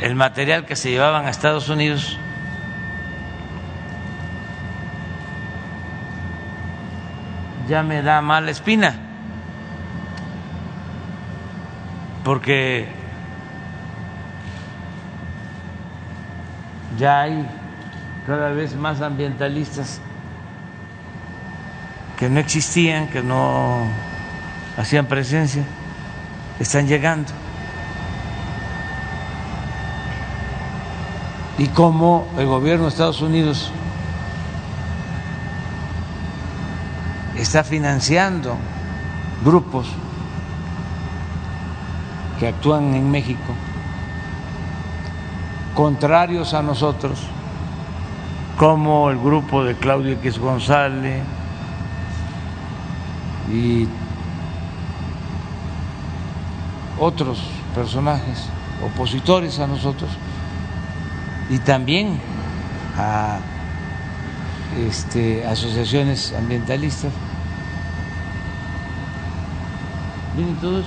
el 0.00 0.14
material 0.14 0.66
que 0.66 0.76
se 0.76 0.90
llevaban 0.90 1.26
a 1.26 1.30
Estados 1.30 1.68
Unidos, 1.68 2.18
ya 7.68 7.82
me 7.82 8.02
da 8.02 8.20
mala 8.20 8.50
espina, 8.50 8.94
porque 12.24 13.05
ya 16.98 17.22
hay 17.22 17.46
cada 18.26 18.50
vez 18.50 18.74
más 18.74 19.00
ambientalistas 19.00 20.00
que 22.18 22.28
no 22.28 22.40
existían, 22.40 23.08
que 23.08 23.22
no 23.22 23.86
hacían 24.76 25.06
presencia, 25.06 25.64
están 26.58 26.86
llegando. 26.86 27.30
Y 31.58 31.68
cómo 31.68 32.26
el 32.38 32.46
gobierno 32.46 32.84
de 32.84 32.90
Estados 32.90 33.20
Unidos 33.22 33.70
está 37.36 37.64
financiando 37.64 38.56
grupos 39.44 39.86
que 42.38 42.48
actúan 42.48 42.94
en 42.94 43.10
México 43.10 43.54
contrarios 45.76 46.54
a 46.54 46.62
nosotros, 46.62 47.20
como 48.58 49.10
el 49.10 49.18
grupo 49.18 49.62
de 49.62 49.74
Claudio 49.74 50.14
X 50.14 50.38
González 50.38 51.22
y 53.52 53.86
otros 56.98 57.38
personajes 57.74 58.48
opositores 58.82 59.60
a 59.60 59.66
nosotros 59.66 60.10
y 61.50 61.58
también 61.58 62.18
a 62.96 63.38
este, 64.88 65.46
asociaciones 65.46 66.32
ambientalistas. 66.32 67.12
Miren 70.38 70.56
todos, 70.56 70.86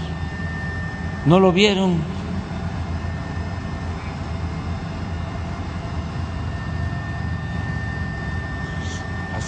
no 1.28 1.40
lo 1.40 1.52
vieron. 1.52 2.19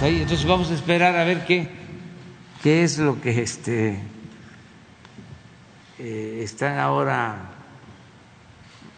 Ahí, 0.02 0.24
entonces 0.24 0.48
vamos 0.48 0.72
a 0.72 0.74
esperar 0.74 1.16
a 1.16 1.24
ver 1.24 1.46
qué, 1.46 1.70
qué 2.64 2.84
es 2.84 2.98
lo 2.98 3.22
que 3.22 3.40
este, 3.40 4.00
eh, 6.00 6.40
están 6.42 6.80
ahora 6.80 7.52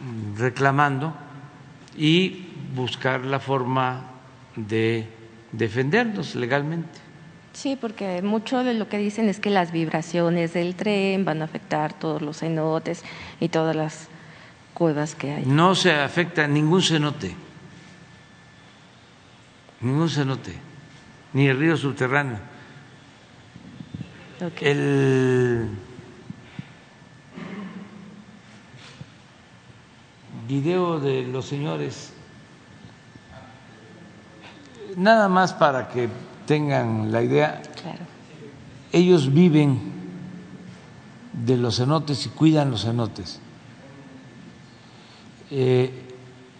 mm, 0.00 0.38
reclamando 0.38 1.14
y 1.94 2.46
buscar 2.74 3.22
la 3.22 3.38
forma 3.38 4.12
de 4.56 5.06
defendernos 5.52 6.36
legalmente. 6.36 6.98
Sí, 7.52 7.76
porque 7.78 8.22
mucho 8.22 8.64
de 8.64 8.72
lo 8.72 8.88
que 8.88 8.96
dicen 8.96 9.28
es 9.28 9.40
que 9.40 9.50
las 9.50 9.72
vibraciones 9.72 10.54
del 10.54 10.74
tren 10.74 11.26
van 11.26 11.42
a 11.42 11.44
afectar 11.44 11.92
todos 11.92 12.22
los 12.22 12.38
cenotes 12.38 13.04
y 13.40 13.50
todas 13.50 13.76
las 13.76 14.08
cuevas 14.72 15.14
que 15.14 15.32
hay. 15.32 15.44
No 15.44 15.74
se 15.74 15.92
afecta 15.92 16.48
ningún 16.48 16.80
cenote, 16.80 17.34
ningún 19.82 20.08
cenote, 20.08 20.54
ni 21.34 21.48
el 21.48 21.58
río 21.58 21.76
subterráneo. 21.76 22.38
El 24.60 25.68
video 30.48 31.00
de 31.00 31.22
los 31.22 31.46
señores, 31.46 32.12
nada 34.96 35.28
más 35.28 35.52
para 35.52 35.88
que 35.88 36.08
tengan 36.46 37.10
la 37.10 37.22
idea, 37.22 37.62
ellos 38.92 39.32
viven 39.32 39.92
de 41.32 41.56
los 41.56 41.76
cenotes 41.76 42.26
y 42.26 42.28
cuidan 42.28 42.70
los 42.70 42.84
cenotes. 42.84 43.40
Eh, 45.50 45.90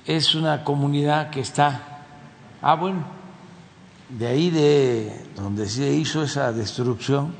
es 0.07 0.35
una 0.35 0.65
comunidad 0.65 1.31
que 1.31 1.41
está, 1.41 2.03
ah 2.61 2.75
bueno, 2.75 3.24
de 4.19 4.27
ahí 4.29 4.51
de 4.51 5.13
donde 5.35 5.69
se 5.69 5.93
hizo 5.93 6.23
esa 6.23 6.53
destrucción 6.53 7.35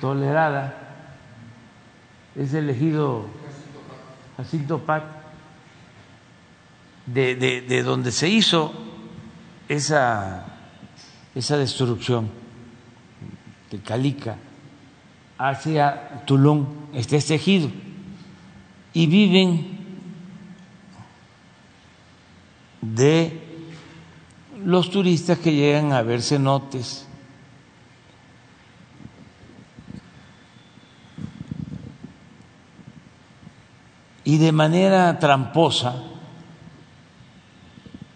tolerada, 0.00 0.74
es 2.36 2.52
elegido 2.52 3.26
Jacinto 4.36 4.80
Pac, 4.80 5.04
de, 7.06 7.34
de, 7.36 7.62
de 7.62 7.82
donde 7.82 8.12
se 8.12 8.28
hizo 8.28 8.72
esa, 9.68 10.44
esa 11.34 11.56
destrucción 11.56 12.30
de 13.70 13.78
Calica 13.80 14.36
hacia 15.38 16.24
Tulum, 16.26 16.66
este 16.92 17.16
es 17.16 17.26
tejido, 17.26 17.70
y 18.92 19.06
viven 19.06 19.81
de 22.82 23.40
los 24.64 24.90
turistas 24.90 25.38
que 25.38 25.54
llegan 25.54 25.92
a 25.92 26.02
ver 26.02 26.20
cenotes. 26.20 27.06
Y 34.24 34.38
de 34.38 34.52
manera 34.52 35.18
tramposa, 35.18 35.96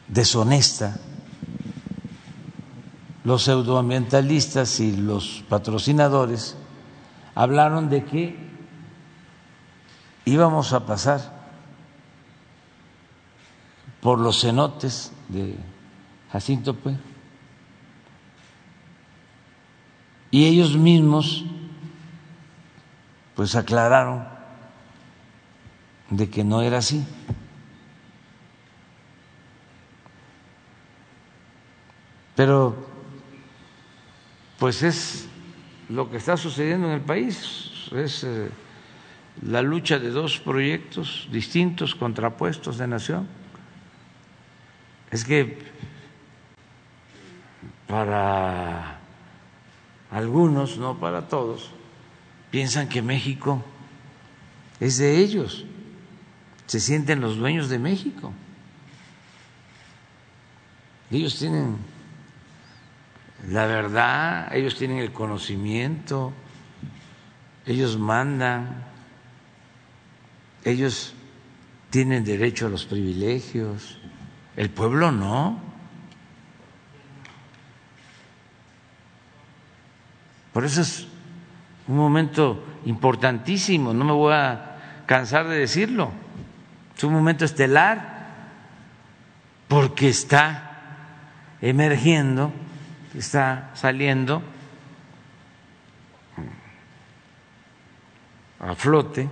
deshonesta, 0.08 0.98
los 3.24 3.42
pseudoambientalistas 3.42 4.78
y 4.78 4.96
los 4.96 5.42
patrocinadores 5.48 6.56
hablaron 7.34 7.88
de 7.90 8.04
que 8.04 8.36
íbamos 10.24 10.72
a 10.72 10.86
pasar 10.86 11.35
por 14.06 14.20
los 14.20 14.40
cenotes 14.40 15.10
de 15.28 15.56
Jacinto 16.30 16.74
pues 16.74 16.96
y 20.30 20.44
ellos 20.44 20.76
mismos 20.76 21.44
pues 23.34 23.56
aclararon 23.56 24.24
de 26.10 26.30
que 26.30 26.44
no 26.44 26.62
era 26.62 26.78
así. 26.78 27.04
Pero 32.36 32.76
pues 34.60 34.84
es 34.84 35.28
lo 35.88 36.08
que 36.08 36.18
está 36.18 36.36
sucediendo 36.36 36.86
en 36.86 36.92
el 36.92 37.00
país, 37.00 37.90
es 37.90 38.22
eh, 38.22 38.50
la 39.42 39.62
lucha 39.62 39.98
de 39.98 40.10
dos 40.10 40.38
proyectos 40.38 41.28
distintos, 41.32 41.96
contrapuestos 41.96 42.78
de 42.78 42.86
nación. 42.86 43.35
Es 45.10 45.24
que 45.24 45.58
para 47.86 48.98
algunos, 50.10 50.78
no 50.78 50.98
para 50.98 51.28
todos, 51.28 51.70
piensan 52.50 52.88
que 52.88 53.02
México 53.02 53.64
es 54.80 54.98
de 54.98 55.18
ellos, 55.18 55.64
se 56.66 56.80
sienten 56.80 57.20
los 57.20 57.36
dueños 57.36 57.68
de 57.68 57.78
México. 57.78 58.32
Ellos 61.10 61.38
tienen 61.38 61.78
la 63.48 63.66
verdad, 63.66 64.54
ellos 64.56 64.76
tienen 64.76 64.98
el 64.98 65.12
conocimiento, 65.12 66.32
ellos 67.64 67.98
mandan, 67.98 68.84
ellos 70.64 71.14
tienen 71.90 72.24
derecho 72.24 72.66
a 72.66 72.70
los 72.70 72.86
privilegios, 72.86 73.98
el 74.56 74.70
pueblo 74.70 75.12
no. 75.12 75.60
Por 80.52 80.64
eso 80.64 80.80
es 80.80 81.06
un 81.86 81.96
momento 81.96 82.64
importantísimo, 82.86 83.92
no 83.92 84.04
me 84.04 84.12
voy 84.12 84.32
a 84.32 85.02
cansar 85.06 85.46
de 85.48 85.58
decirlo, 85.58 86.10
es 86.96 87.04
un 87.04 87.12
momento 87.12 87.44
estelar 87.44 88.26
porque 89.68 90.08
está 90.08 90.66
emergiendo, 91.60 92.52
está 93.14 93.70
saliendo 93.74 94.42
a 98.60 98.74
flote 98.74 99.28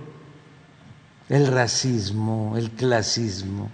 el 1.29 1.47
racismo, 1.47 2.55
el 2.55 2.71
clasismo, 2.71 3.71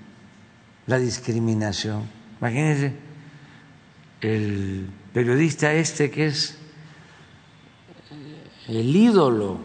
la 0.91 0.99
discriminación. 0.99 2.03
Imagínense 2.41 2.93
el 4.19 4.89
periodista 5.13 5.73
este 5.73 6.11
que 6.11 6.25
es 6.27 6.57
el 8.67 8.93
ídolo 8.93 9.61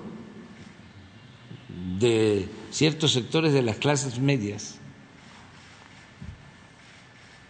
de 1.98 2.48
ciertos 2.70 3.12
sectores 3.12 3.52
de 3.52 3.62
las 3.62 3.76
clases 3.78 4.20
medias. 4.20 4.78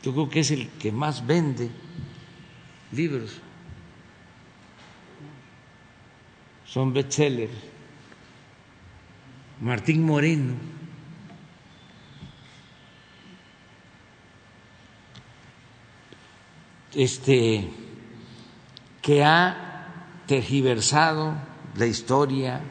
Yo 0.02 0.12
creo 0.12 0.30
que 0.30 0.40
es 0.40 0.50
el 0.52 0.68
que 0.80 0.90
más 0.90 1.26
vende 1.26 1.68
libros. 2.92 3.42
Son 6.64 6.94
bestsellers. 6.94 7.52
Martín 9.60 10.02
Moreno. 10.02 10.75
Este 16.96 17.70
que 19.02 19.22
ha 19.22 19.84
tergiversado 20.26 21.34
la 21.76 21.84
historia, 21.84 22.62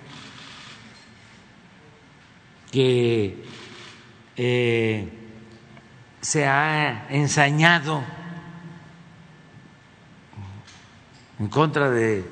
que 2.71 3.45
eh, 4.35 5.09
se 6.21 6.47
ha 6.47 7.07
ensañado 7.11 8.03
en 11.37 11.47
contra 11.47 11.91
de 11.91 12.27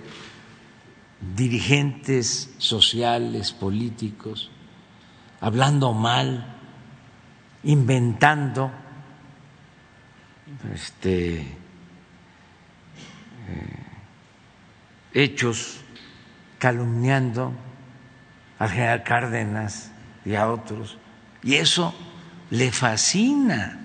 dirigentes 1.36 2.56
sociales, 2.58 3.52
políticos, 3.52 4.50
hablando 5.40 5.94
mal, 5.94 6.58
inventando 7.64 8.72
este, 10.74 11.63
hechos, 15.14 15.82
calumniando 16.60 17.54
al 18.60 18.70
general 18.70 19.04
Cárdenas 19.04 19.92
y 20.26 20.36
a 20.36 20.50
otros. 20.50 20.98
Y 21.44 21.56
eso 21.56 21.94
le 22.50 22.72
fascina 22.72 23.80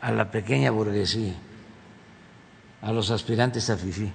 a 0.00 0.10
la 0.12 0.30
pequeña 0.30 0.70
burguesía, 0.70 1.34
a 2.82 2.92
los 2.92 3.10
aspirantes 3.10 3.70
a 3.70 3.76
FIFI. 3.76 4.12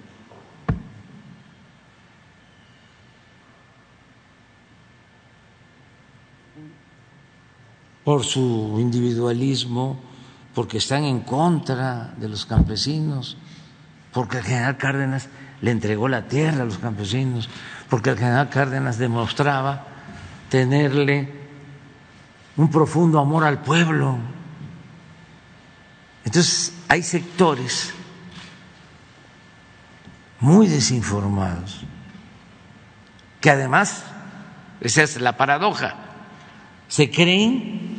por 8.03 8.23
su 8.23 8.77
individualismo, 8.79 9.99
porque 10.53 10.79
están 10.79 11.03
en 11.03 11.21
contra 11.21 12.13
de 12.17 12.27
los 12.27 12.45
campesinos, 12.45 13.37
porque 14.13 14.37
el 14.39 14.43
general 14.43 14.77
Cárdenas 14.77 15.29
le 15.61 15.71
entregó 15.71 16.07
la 16.07 16.27
tierra 16.27 16.63
a 16.63 16.65
los 16.65 16.77
campesinos, 16.77 17.49
porque 17.89 18.09
el 18.11 18.17
general 18.17 18.49
Cárdenas 18.49 18.97
demostraba 18.97 19.85
tenerle 20.49 21.31
un 22.57 22.69
profundo 22.69 23.19
amor 23.19 23.43
al 23.43 23.61
pueblo. 23.61 24.17
Entonces, 26.25 26.73
hay 26.87 27.03
sectores 27.03 27.93
muy 30.39 30.67
desinformados 30.67 31.85
que 33.39 33.49
además, 33.49 34.03
esa 34.81 35.01
es 35.01 35.19
la 35.19 35.35
paradoja, 35.35 35.95
se 36.87 37.09
creen 37.09 37.97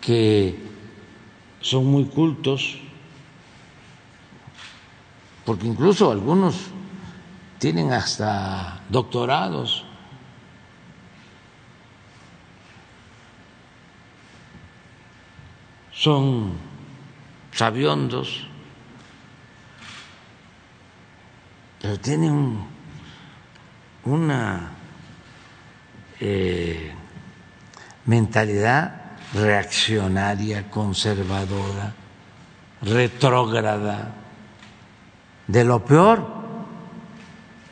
que 0.00 0.61
son 1.62 1.86
muy 1.86 2.04
cultos, 2.04 2.78
porque 5.46 5.66
incluso 5.66 6.10
algunos 6.10 6.56
tienen 7.58 7.92
hasta 7.92 8.80
doctorados. 8.88 9.84
Son 15.92 16.52
sabiondos, 17.52 18.44
pero 21.80 21.98
tienen 22.00 22.58
una 24.04 24.72
eh, 26.18 26.92
mentalidad 28.04 29.01
reaccionaria, 29.34 30.70
conservadora, 30.70 31.94
retrógrada, 32.82 34.14
de 35.46 35.64
lo 35.64 35.84
peor. 35.84 36.26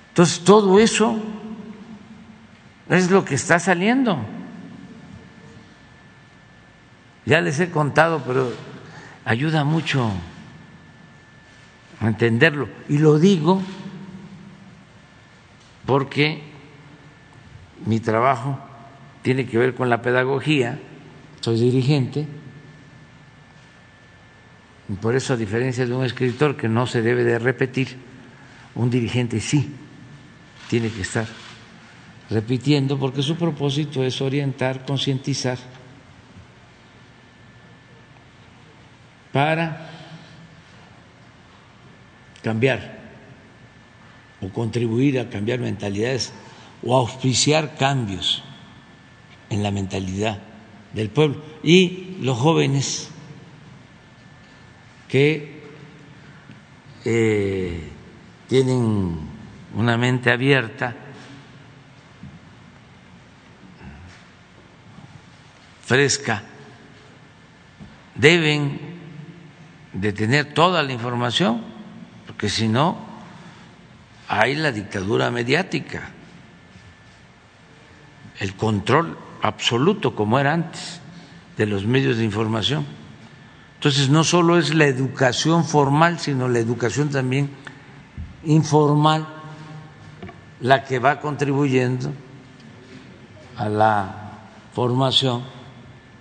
Entonces, 0.08 0.40
todo 0.44 0.78
eso 0.78 1.18
es 2.88 3.11
lo 3.11 3.24
que 3.24 3.34
está 3.34 3.58
saliendo. 3.58 4.18
Ya 7.26 7.40
les 7.40 7.61
he 7.61 7.70
contado, 7.70 8.22
pero 8.26 8.52
ayuda 9.24 9.64
mucho 9.64 10.11
a 12.00 12.08
entenderlo. 12.08 12.68
Y 12.88 12.98
lo 12.98 13.18
digo 13.18 13.62
porque 15.86 16.42
mi 17.86 18.00
trabajo 18.00 18.58
tiene 19.22 19.46
que 19.46 19.58
ver 19.58 19.74
con 19.74 19.90
la 19.90 20.02
pedagogía, 20.02 20.80
soy 21.41 21.59
dirigente, 21.59 22.26
y 24.88 24.93
por 24.95 25.14
eso 25.14 25.34
a 25.34 25.36
diferencia 25.36 25.86
de 25.86 25.95
un 25.95 26.05
escritor 26.05 26.57
que 26.57 26.68
no 26.68 26.86
se 26.86 27.01
debe 27.01 27.24
de 27.24 27.38
repetir, 27.38 27.97
un 28.74 28.91
dirigente 28.91 29.41
sí 29.41 29.72
tiene 30.68 30.91
que 30.91 31.03
estar 31.03 31.26
repitiendo 32.28 32.99
porque 32.99 33.22
su 33.22 33.36
propósito 33.36 34.05
es 34.05 34.20
orientar, 34.20 34.84
concientizar 34.84 35.59
para 39.32 39.91
cambiar 42.43 42.99
o 44.41 44.49
contribuir 44.49 45.18
a 45.18 45.28
cambiar 45.28 45.59
mentalidades 45.59 46.32
o 46.82 46.97
auspiciar 46.97 47.76
cambios 47.76 48.43
en 49.51 49.62
la 49.62 49.70
mentalidad 49.70 50.49
del 50.93 51.11
pueblo. 51.11 51.43
Y 51.62 52.16
los 52.20 52.38
jóvenes 52.38 53.09
que 55.09 55.61
eh, 57.05 57.88
tienen 58.49 59.18
una 59.74 59.97
mente 59.97 60.30
abierta, 60.30 60.95
fresca, 65.82 66.43
deben 68.14 68.78
de 69.93 70.12
tener 70.12 70.55
toda 70.55 70.82
la 70.82 70.93
información, 70.93 71.62
porque 72.26 72.49
si 72.49 72.68
no, 72.68 72.99
hay 74.28 74.55
la 74.55 74.70
dictadura 74.70 75.30
mediática 75.30 76.11
el 78.41 78.55
control 78.57 79.16
absoluto 79.43 80.14
como 80.14 80.38
era 80.38 80.53
antes 80.53 81.01
de 81.57 81.66
los 81.66 81.84
medios 81.84 82.16
de 82.18 82.24
información. 82.24 82.86
Entonces 83.74 84.11
no 84.11 84.24
solo 84.24 84.59
es 84.59 84.74
la 84.74 84.86
educación 84.86 85.64
formal, 85.64 86.18
sino 86.18 86.49
la 86.49 86.59
educación 86.59 87.09
también 87.09 87.51
informal 88.45 89.26
la 90.61 90.84
que 90.84 90.99
va 90.99 91.20
contribuyendo 91.20 92.12
a 93.57 93.68
la 93.68 94.38
formación 94.74 95.43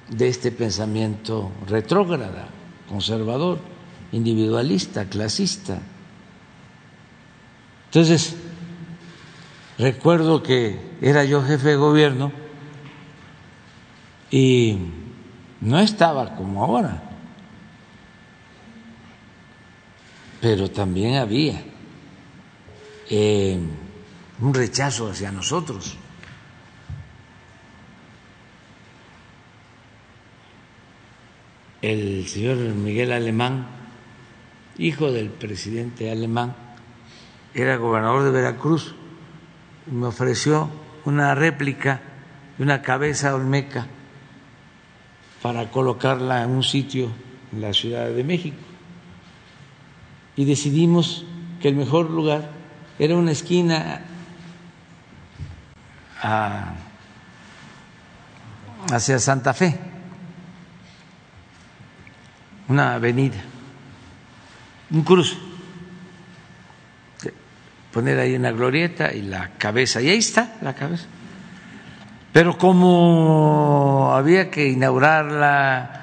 de 0.09 0.27
este 0.27 0.51
pensamiento 0.51 1.51
retrógrada, 1.67 2.47
conservador, 2.87 3.59
individualista, 4.11 5.05
clasista. 5.05 5.79
Entonces, 7.85 8.35
Recuerdo 9.79 10.43
que 10.43 10.77
era 11.01 11.23
yo 11.23 11.41
jefe 11.41 11.69
de 11.69 11.75
gobierno 11.77 12.33
y 14.31 14.77
no 15.61 15.79
estaba 15.79 16.35
como 16.35 16.63
ahora, 16.63 17.03
pero 20.41 20.69
también 20.69 21.15
había 21.15 21.61
eh, 23.09 23.59
un 24.39 24.53
rechazo 24.53 25.09
hacia 25.09 25.31
nosotros. 25.31 25.97
El 31.81 32.27
señor 32.27 32.57
Miguel 32.57 33.11
Alemán, 33.11 33.67
hijo 34.77 35.11
del 35.11 35.29
presidente 35.29 36.11
alemán, 36.11 36.55
era 37.53 37.77
gobernador 37.77 38.23
de 38.23 38.31
Veracruz. 38.31 38.95
Me 39.89 40.07
ofreció 40.07 40.69
una 41.05 41.33
réplica 41.35 42.01
de 42.57 42.63
una 42.63 42.81
cabeza 42.81 43.33
olmeca 43.33 43.87
para 45.41 45.69
colocarla 45.71 46.43
en 46.43 46.49
un 46.49 46.63
sitio 46.63 47.11
en 47.51 47.61
la 47.61 47.73
Ciudad 47.73 48.09
de 48.09 48.23
México. 48.23 48.57
Y 50.35 50.45
decidimos 50.45 51.25
que 51.61 51.67
el 51.67 51.75
mejor 51.75 52.09
lugar 52.09 52.51
era 52.97 53.15
una 53.15 53.31
esquina 53.31 54.01
hacia 58.91 59.19
Santa 59.19 59.53
Fe, 59.53 59.79
una 62.67 62.95
avenida, 62.95 63.41
un 64.91 65.03
cruce 65.03 65.49
poner 67.91 68.19
ahí 68.19 68.35
una 68.35 68.51
glorieta 68.51 69.13
y 69.13 69.21
la 69.23 69.51
cabeza, 69.57 70.01
y 70.01 70.09
ahí 70.09 70.17
está 70.17 70.57
la 70.61 70.75
cabeza. 70.75 71.05
Pero 72.31 72.57
como 72.57 74.11
había 74.13 74.51
que 74.51 74.67
inaugurarla, 74.67 75.99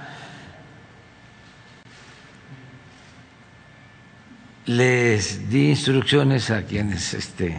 les 4.67 5.49
di 5.49 5.71
instrucciones 5.71 6.51
a 6.51 6.63
quienes 6.65 7.15
este, 7.15 7.57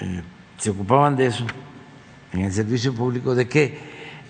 eh, 0.00 0.22
se 0.58 0.70
ocupaban 0.70 1.14
de 1.14 1.26
eso 1.26 1.46
en 2.32 2.40
el 2.40 2.52
servicio 2.52 2.92
público 2.92 3.36
de 3.36 3.46
que 3.46 3.78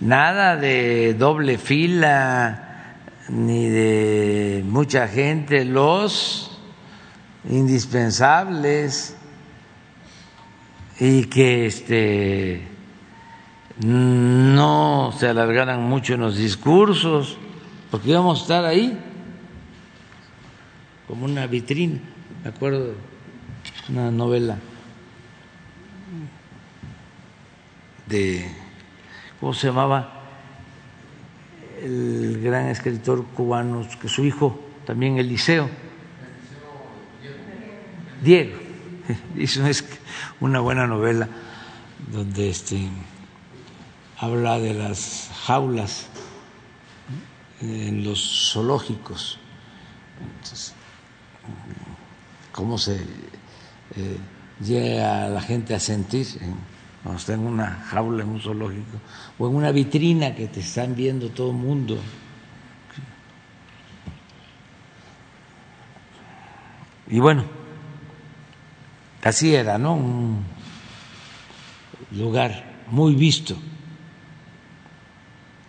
nada 0.00 0.56
de 0.56 1.14
doble 1.14 1.56
fila 1.56 2.96
ni 3.30 3.68
de 3.68 4.62
mucha 4.66 5.08
gente, 5.08 5.64
los 5.64 6.60
indispensables 7.48 9.16
y 11.00 11.24
que 11.24 11.66
este 11.66 12.73
no 13.80 15.12
se 15.18 15.28
alargaran 15.28 15.82
mucho 15.82 16.14
en 16.14 16.20
los 16.20 16.36
discursos, 16.36 17.36
porque 17.90 18.10
íbamos 18.10 18.38
a 18.38 18.42
estar 18.42 18.64
ahí 18.64 18.98
como 21.08 21.24
una 21.24 21.46
vitrina, 21.46 22.00
me 22.42 22.50
acuerdo 22.50 22.94
una 23.88 24.10
novela 24.10 24.58
de 28.06 28.50
¿cómo 29.40 29.54
se 29.54 29.66
llamaba? 29.66 30.20
el 31.82 32.40
gran 32.42 32.68
escritor 32.68 33.24
cubano 33.34 33.86
que 34.00 34.08
su 34.08 34.24
hijo 34.24 34.58
también 34.86 35.18
Eliseo 35.18 35.68
Diego 38.22 38.56
hizo 39.36 39.62
una 40.40 40.60
buena 40.60 40.86
novela 40.86 41.28
donde 42.10 42.48
este, 42.48 42.88
habla 44.18 44.58
de 44.58 44.74
las 44.74 45.30
jaulas 45.46 46.06
en 47.60 48.04
los 48.04 48.52
zoológicos, 48.52 49.38
cómo 52.52 52.78
se 52.78 52.96
eh, 52.96 54.18
llega 54.60 55.26
a 55.26 55.28
la 55.28 55.40
gente 55.40 55.74
a 55.74 55.80
sentir 55.80 56.26
cuando 57.02 57.18
está 57.18 57.34
en 57.34 57.40
una 57.40 57.84
jaula 57.88 58.22
en 58.22 58.28
un 58.30 58.40
zoológico 58.40 58.98
o 59.38 59.48
en 59.48 59.54
una 59.54 59.72
vitrina 59.72 60.34
que 60.34 60.48
te 60.48 60.60
están 60.60 60.94
viendo 60.94 61.30
todo 61.30 61.50
el 61.50 61.56
mundo. 61.56 61.98
Y 67.06 67.18
bueno, 67.20 67.44
Así 69.24 69.54
era, 69.54 69.78
¿no? 69.78 69.94
Un 69.94 70.44
lugar 72.12 72.74
muy 72.90 73.14
visto. 73.14 73.56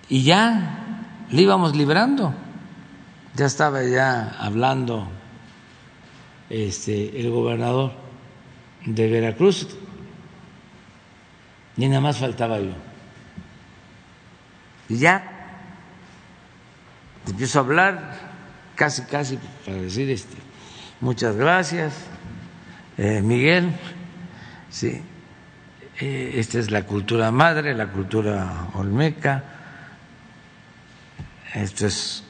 Y 0.10 0.24
ya 0.24 1.26
le 1.32 1.41
íbamos 1.41 1.76
librando. 1.76 2.34
ya 3.36 3.45
estaba 3.45 3.84
ya 3.84 4.36
hablando 4.39 5.08
este, 6.49 7.20
el 7.20 7.32
gobernador 7.32 7.91
de 8.86 9.10
Veracruz 9.10 9.68
y 11.78 11.88
nada 11.88 12.01
más 12.01 12.18
faltaba 12.18 12.60
yo. 12.60 12.74
Y 14.88 14.97
ya 14.97 15.32
empiezo 17.28 17.60
a 17.60 17.62
hablar 17.64 18.14
casi, 18.76 19.01
casi 19.03 19.39
para 19.66 19.78
decir 19.78 20.10
este, 20.10 20.38
muchas 21.01 21.36
gracias, 21.36 21.93
eh, 22.97 23.22
Miguel, 23.22 23.72
sí, 24.70 25.01
eh, 25.99 26.34
esta 26.36 26.60
es 26.60 26.72
la 26.72 26.84
cultura 26.84 27.32
madre, 27.32 27.74
la 27.74 27.88
cultura 27.88 28.68
olmeca, 28.74 29.55
esto 31.56 31.88
es 31.88 32.24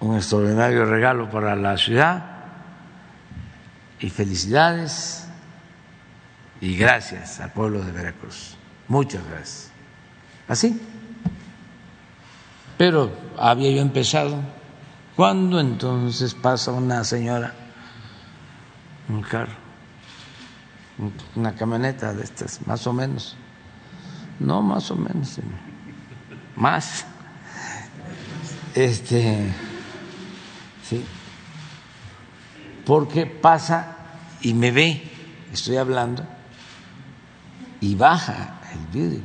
un 0.00 0.16
extraordinario 0.16 0.84
regalo 0.84 1.30
para 1.30 1.56
la 1.56 1.78
ciudad 1.78 2.24
y 3.98 4.10
felicidades 4.10 5.26
y 6.60 6.76
gracias 6.76 7.40
al 7.40 7.50
pueblo 7.52 7.82
de 7.82 7.92
Veracruz. 7.92 8.56
Muchas 8.88 9.24
gracias. 9.26 9.70
Así. 10.48 10.80
Pero 12.76 13.10
había 13.38 13.70
yo 13.70 13.80
empezado. 13.80 14.38
¿Cuándo 15.16 15.58
entonces 15.58 16.34
pasa 16.34 16.72
una 16.72 17.04
señora, 17.04 17.54
un 19.08 19.22
carro, 19.22 19.52
una 21.36 21.54
camioneta 21.54 22.12
de 22.12 22.24
estas, 22.24 22.66
más 22.66 22.86
o 22.86 22.92
menos? 22.92 23.36
No, 24.40 24.62
más 24.62 24.90
o 24.90 24.96
menos, 24.96 25.38
más. 26.56 27.06
Este 28.74 29.52
porque 32.84 33.26
pasa 33.26 33.96
y 34.40 34.54
me 34.54 34.70
ve, 34.70 35.02
estoy 35.52 35.76
hablando, 35.76 36.26
y 37.80 37.94
baja 37.94 38.60
el 38.72 38.86
vidrio 38.92 39.22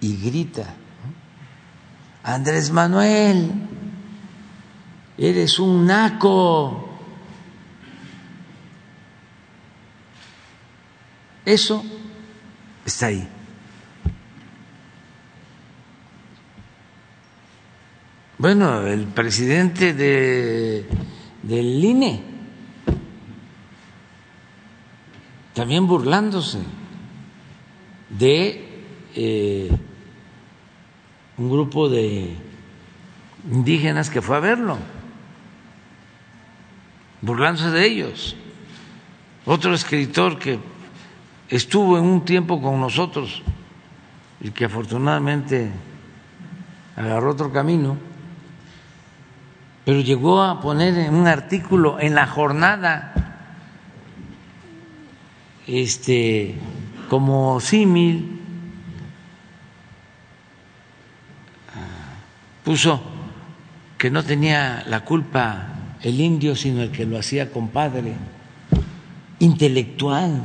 y 0.00 0.16
grita, 0.16 0.74
Andrés 2.22 2.70
Manuel, 2.70 3.50
eres 5.18 5.58
un 5.58 5.86
naco. 5.86 6.86
Eso 11.44 11.82
está 12.84 13.06
ahí. 13.06 13.28
Bueno, 18.40 18.86
el 18.86 19.04
presidente 19.04 19.92
de, 19.92 20.86
del 21.42 21.84
INE 21.84 22.22
también 25.52 25.86
burlándose 25.86 26.60
de 28.08 28.86
eh, 29.14 29.70
un 31.36 31.50
grupo 31.50 31.90
de 31.90 32.34
indígenas 33.52 34.08
que 34.08 34.22
fue 34.22 34.38
a 34.38 34.40
verlo, 34.40 34.78
burlándose 37.20 37.68
de 37.68 37.86
ellos. 37.86 38.36
Otro 39.44 39.74
escritor 39.74 40.38
que 40.38 40.58
estuvo 41.50 41.98
en 41.98 42.06
un 42.06 42.24
tiempo 42.24 42.62
con 42.62 42.80
nosotros 42.80 43.42
y 44.40 44.50
que 44.50 44.64
afortunadamente 44.64 45.70
agarró 46.96 47.32
otro 47.32 47.52
camino, 47.52 48.08
pero 49.90 50.02
llegó 50.02 50.40
a 50.40 50.60
poner 50.60 50.96
en 50.96 51.12
un 51.12 51.26
artículo 51.26 51.98
en 51.98 52.14
la 52.14 52.28
jornada 52.28 53.12
este 55.66 56.54
como 57.08 57.58
símil 57.58 58.40
puso 62.62 63.02
que 63.98 64.12
no 64.12 64.22
tenía 64.22 64.84
la 64.86 65.04
culpa 65.04 65.96
el 66.02 66.20
indio 66.20 66.54
sino 66.54 66.82
el 66.82 66.92
que 66.92 67.04
lo 67.04 67.18
hacía 67.18 67.50
compadre 67.50 68.14
intelectual 69.40 70.40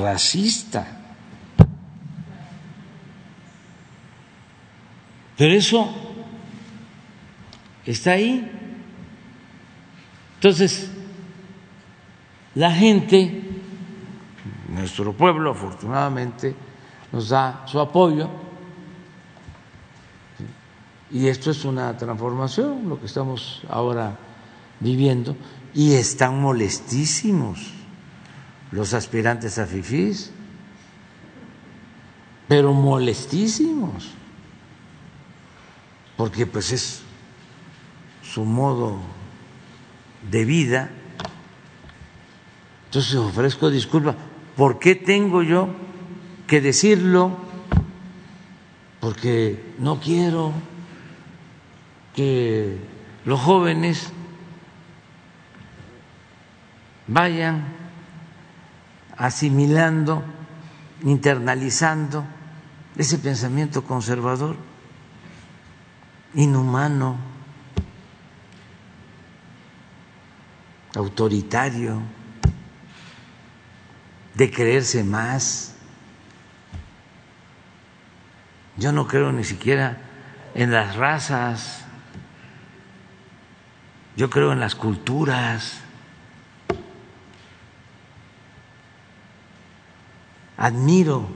racista. 0.00 0.86
Pero 5.36 5.54
eso 5.54 6.03
está 7.92 8.12
ahí. 8.12 8.50
Entonces, 10.36 10.90
la 12.54 12.70
gente, 12.70 13.42
nuestro 14.68 15.12
pueblo 15.12 15.50
afortunadamente, 15.52 16.54
nos 17.12 17.28
da 17.28 17.64
su 17.66 17.80
apoyo. 17.80 18.28
Y 21.10 21.28
esto 21.28 21.50
es 21.50 21.64
una 21.64 21.96
transformación, 21.96 22.88
lo 22.88 22.98
que 22.98 23.06
estamos 23.06 23.62
ahora 23.68 24.18
viviendo, 24.80 25.36
y 25.72 25.94
están 25.94 26.40
molestísimos 26.40 27.72
los 28.72 28.94
aspirantes 28.94 29.58
a 29.58 29.66
FIFIS, 29.66 30.32
pero 32.48 32.72
molestísimos, 32.72 34.10
porque 36.16 36.46
pues 36.46 36.72
es 36.72 37.03
su 38.34 38.44
modo 38.44 38.98
de 40.28 40.44
vida. 40.44 40.90
Entonces 42.86 43.14
ofrezco 43.14 43.70
disculpas. 43.70 44.16
¿Por 44.56 44.80
qué 44.80 44.96
tengo 44.96 45.44
yo 45.44 45.68
que 46.48 46.60
decirlo? 46.60 47.36
Porque 48.98 49.74
no 49.78 50.00
quiero 50.00 50.52
que 52.16 52.78
los 53.24 53.40
jóvenes 53.40 54.12
vayan 57.06 57.68
asimilando, 59.16 60.24
internalizando 61.04 62.24
ese 62.96 63.16
pensamiento 63.18 63.84
conservador, 63.84 64.56
inhumano. 66.34 67.33
Autoritario, 70.96 72.00
de 74.34 74.50
creerse 74.50 75.04
más. 75.04 75.74
Yo 78.76 78.92
no 78.92 79.06
creo 79.06 79.32
ni 79.32 79.44
siquiera 79.44 79.98
en 80.54 80.72
las 80.72 80.96
razas, 80.96 81.84
yo 84.16 84.30
creo 84.30 84.52
en 84.52 84.60
las 84.60 84.74
culturas. 84.74 85.80
Admiro 90.56 91.28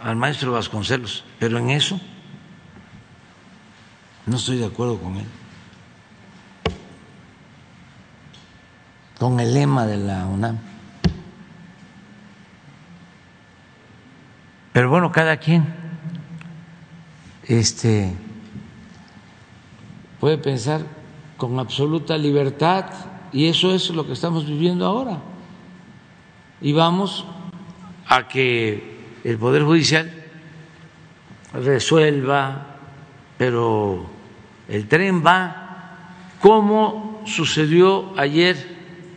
al 0.00 0.16
maestro 0.16 0.52
Vasconcelos, 0.52 1.24
pero 1.38 1.58
en 1.58 1.70
eso 1.70 2.00
no 4.24 4.36
estoy 4.36 4.58
de 4.58 4.66
acuerdo 4.66 4.98
con 4.98 5.16
él. 5.16 5.26
Con 9.18 9.40
el 9.40 9.54
lema 9.54 9.86
de 9.86 9.96
la 9.96 10.26
UNAM. 10.26 10.58
Pero 14.72 14.90
bueno, 14.90 15.10
cada 15.10 15.38
quien 15.38 15.64
este, 17.44 18.12
puede 20.20 20.36
pensar 20.36 20.82
con 21.38 21.58
absoluta 21.58 22.18
libertad 22.18 22.86
y 23.32 23.46
eso 23.46 23.74
es 23.74 23.90
lo 23.90 24.06
que 24.06 24.12
estamos 24.12 24.46
viviendo 24.46 24.84
ahora. 24.84 25.18
Y 26.60 26.72
vamos 26.72 27.24
a 28.06 28.28
que 28.28 29.18
el 29.24 29.38
Poder 29.38 29.62
Judicial 29.62 30.10
resuelva, 31.54 32.76
pero 33.38 34.06
el 34.68 34.88
tren 34.88 35.24
va 35.24 36.12
como 36.40 37.22
sucedió 37.24 38.12
ayer 38.18 38.75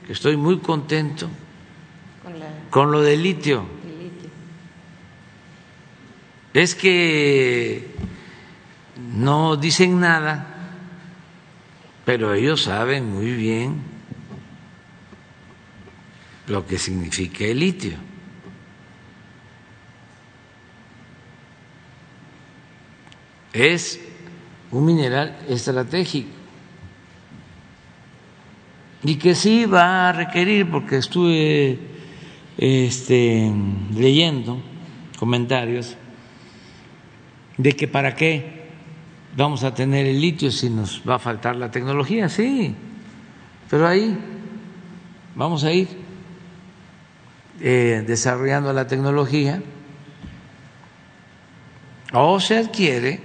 estoy 0.09 0.35
muy 0.35 0.59
contento 0.59 1.29
con, 2.69 2.91
lo 2.91 3.01
del 3.01 3.23
litio. 3.23 3.63
Es 6.53 6.73
que 6.75 7.93
no 9.13 9.55
dicen 9.55 9.99
nada, 9.99 10.47
pero 12.05 12.33
ellos 12.33 12.63
saben 12.63 13.13
muy 13.13 13.31
bien 13.33 13.81
lo 16.47 16.65
que 16.65 16.79
significa 16.79 17.45
el 17.45 17.59
litio. 17.59 17.97
Es 23.53 23.99
un 24.71 24.85
mineral 24.85 25.37
estratégico 25.47 26.38
y 29.03 29.15
que 29.15 29.35
sí 29.35 29.65
va 29.65 30.09
a 30.09 30.11
requerir, 30.11 30.69
porque 30.69 30.97
estuve 30.97 31.79
este, 32.57 33.51
leyendo 33.95 34.61
comentarios, 35.17 35.95
de 37.57 37.73
que 37.73 37.87
para 37.87 38.15
qué 38.15 38.59
vamos 39.35 39.63
a 39.63 39.73
tener 39.73 40.05
el 40.05 40.19
litio 40.19 40.51
si 40.51 40.69
nos 40.69 41.01
va 41.07 41.15
a 41.15 41.19
faltar 41.19 41.55
la 41.55 41.71
tecnología, 41.71 42.29
sí, 42.29 42.75
pero 43.69 43.87
ahí 43.87 44.17
vamos 45.35 45.63
a 45.63 45.71
ir 45.71 45.87
eh, 47.61 48.03
desarrollando 48.05 48.73
la 48.73 48.87
tecnología 48.87 49.61
o 52.13 52.39
se 52.39 52.57
adquiere, 52.57 53.19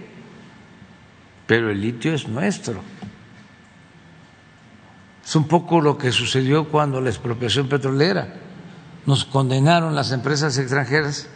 pero 1.47 1.71
el 1.71 1.81
litio 1.81 2.15
es 2.15 2.29
nuestro. 2.29 2.83
Es 5.25 5.35
un 5.37 5.49
poco 5.49 5.81
lo 5.81 5.97
que 5.97 6.13
sucedió 6.13 6.69
cuando 6.69 7.01
la 7.01 7.11
expropiación 7.11 7.69
petrolera. 7.69 8.35
Nos 9.07 9.25
condenaron 9.25 9.95
las 9.95 10.13
empresas 10.13 10.57
extranjeras 10.59 11.29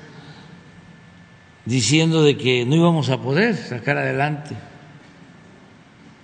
diciendo 1.64 2.22
de 2.22 2.36
que 2.36 2.64
no 2.66 2.76
íbamos 2.76 3.10
a 3.10 3.20
poder 3.20 3.56
sacar 3.56 3.98
adelante 3.98 4.56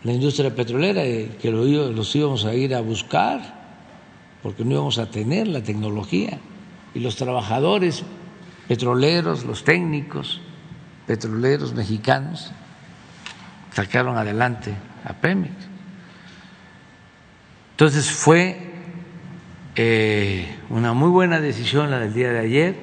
la 0.02 0.12
industria 0.12 0.54
petrolera 0.54 1.06
y 1.06 1.36
que 1.40 1.50
los 1.50 2.14
íbamos 2.14 2.44
a 2.44 2.54
ir 2.54 2.74
a 2.74 2.80
buscar 2.80 3.64
porque 4.42 4.64
no 4.64 4.72
íbamos 4.72 4.98
a 4.98 5.10
tener 5.10 5.48
la 5.48 5.62
tecnología. 5.62 6.38
Y 6.94 7.00
los 7.00 7.16
trabajadores 7.16 8.04
petroleros, 8.68 9.44
los 9.44 9.64
técnicos 9.64 10.40
petroleros 11.06 11.72
mexicanos 11.72 12.52
sacaron 13.72 14.18
adelante 14.18 14.74
a 15.04 15.14
Pemex. 15.14 15.73
Entonces 17.74 18.08
fue 18.08 18.70
eh, 19.74 20.56
una 20.70 20.92
muy 20.92 21.10
buena 21.10 21.40
decisión 21.40 21.90
la 21.90 21.98
del 21.98 22.14
día 22.14 22.30
de 22.30 22.38
ayer. 22.38 22.76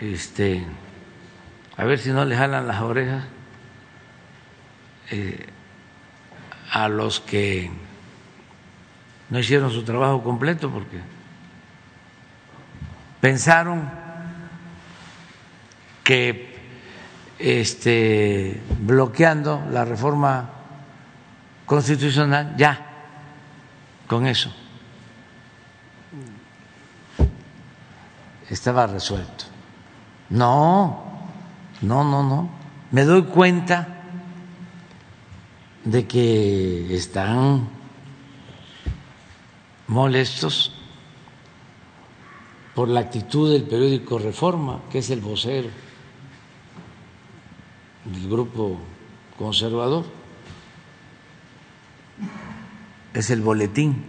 Este, 0.00 0.66
a 1.76 1.84
ver 1.84 2.00
si 2.00 2.10
no 2.10 2.24
le 2.24 2.36
jalan 2.36 2.66
las 2.66 2.80
orejas 2.82 3.24
eh, 5.12 5.46
a 6.72 6.88
los 6.88 7.20
que 7.20 7.70
no 9.30 9.38
hicieron 9.38 9.70
su 9.70 9.84
trabajo 9.84 10.24
completo 10.24 10.68
porque 10.68 10.98
pensaron 13.20 13.88
que 16.02 16.58
este, 17.38 18.60
bloqueando 18.80 19.64
la 19.70 19.84
reforma 19.84 20.50
constitucional 21.64 22.56
ya 22.56 22.86
con 24.08 24.26
eso 24.26 24.50
estaba 28.50 28.86
resuelto. 28.86 29.44
No, 30.30 31.28
no, 31.82 32.04
no, 32.04 32.22
no. 32.22 32.50
Me 32.90 33.04
doy 33.04 33.22
cuenta 33.24 34.02
de 35.84 36.06
que 36.06 36.94
están 36.94 37.68
molestos 39.86 40.72
por 42.74 42.88
la 42.88 43.00
actitud 43.00 43.52
del 43.52 43.64
periódico 43.64 44.18
Reforma, 44.18 44.80
que 44.90 44.98
es 44.98 45.10
el 45.10 45.20
vocero 45.20 45.68
del 48.04 48.28
grupo 48.28 48.78
conservador 49.36 50.17
es 53.14 53.30
el 53.30 53.40
boletín. 53.40 54.04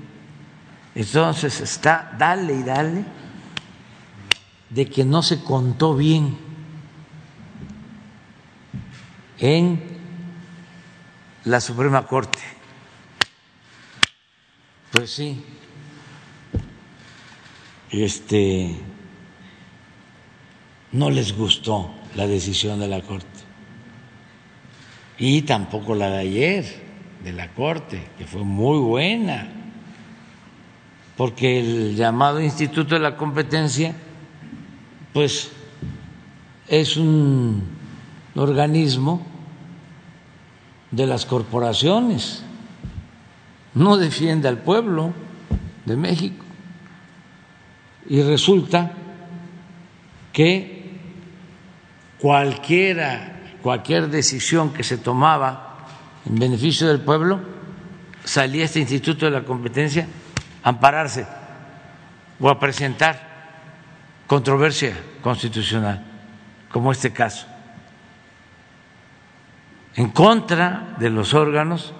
Entonces 0.95 1.62
está, 1.62 2.16
dale 2.18 2.54
y 2.56 2.64
dale, 2.64 3.06
de 4.70 4.89
que 4.89 5.06
no 5.06 5.24
se 5.24 5.43
contó 5.43 5.95
bien 5.95 6.38
en 9.39 9.82
la 11.45 11.62
Suprema 11.62 12.06
Corte. 12.06 12.39
Pues 14.91 15.12
sí, 15.12 15.43
este, 17.91 18.76
no 20.91 21.10
les 21.10 21.36
gustó 21.36 21.93
la 22.16 22.28
decisión 22.28 22.80
de 22.80 22.88
la 22.88 23.02
Corte 23.02 23.28
y 25.18 25.43
tampoco 25.43 25.95
la 25.95 26.10
de 26.10 26.18
ayer 26.18 26.89
de 27.24 27.34
la 27.34 27.49
Corte, 27.49 28.07
que 28.17 28.26
fue 28.26 28.43
muy 28.43 28.80
buena, 28.80 29.47
porque 31.17 31.59
el 31.59 31.95
llamado 31.95 32.41
Instituto 32.41 32.95
de 32.95 33.01
la 33.01 33.17
Competencia, 33.17 33.93
pues 35.13 35.51
es 36.67 36.95
un 36.97 37.63
organismo 38.36 39.26
de 40.91 41.05
las 41.05 41.26
corporaciones, 41.26 42.43
no 43.74 43.97
defiende 43.97 44.47
al 44.47 44.59
pueblo 44.59 45.13
de 45.86 45.97
México. 45.97 46.45
Y 48.07 48.22
resulta 48.22 48.93
que 50.32 50.99
cualquiera, 52.20 53.41
cualquier 53.61 54.09
decisión 54.09 54.74
que 54.74 54.84
se 54.84 54.97
tomaba 54.97 55.68
en 56.30 56.36
beneficio 56.36 56.88
del 56.88 57.01
pueblo, 57.01 57.39
salía 58.23 58.65
este 58.65 58.80
Instituto 58.80 59.25
de 59.25 59.32
la 59.32 59.43
Competencia 59.43 60.07
a 60.63 60.69
ampararse 60.69 61.25
o 62.39 62.49
a 62.49 62.59
presentar 62.59 63.27
controversia 64.27 64.95
constitucional, 65.21 66.05
como 66.71 66.91
este 66.91 67.11
caso, 67.11 67.47
en 69.95 70.09
contra 70.09 70.95
de 70.99 71.09
los 71.09 71.34
órganos 71.34 71.93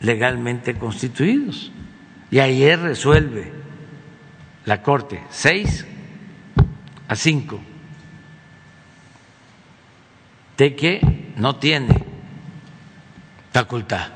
legalmente 0.00 0.74
constituidos. 0.78 1.70
Y 2.30 2.40
ayer 2.40 2.80
resuelve 2.80 3.52
la 4.64 4.82
Corte 4.82 5.22
seis 5.28 5.86
a 7.06 7.14
cinco 7.14 7.60
de 10.56 10.74
que 10.74 11.32
no 11.36 11.56
tiene 11.56 12.13
facultad 13.54 14.08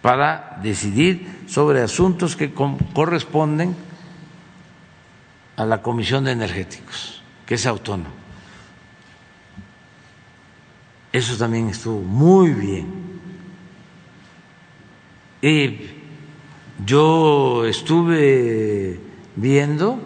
para 0.00 0.58
decidir 0.62 1.44
sobre 1.46 1.82
asuntos 1.82 2.36
que 2.36 2.54
corresponden 2.54 3.76
a 5.56 5.66
la 5.66 5.82
Comisión 5.82 6.24
de 6.24 6.32
Energéticos, 6.32 7.22
que 7.44 7.56
es 7.56 7.66
autónomo. 7.66 8.14
Eso 11.12 11.36
también 11.36 11.68
estuvo 11.68 12.00
muy 12.00 12.50
bien. 12.50 13.20
Y 15.42 15.80
yo 16.84 17.66
estuve 17.66 19.00
viendo, 19.36 20.00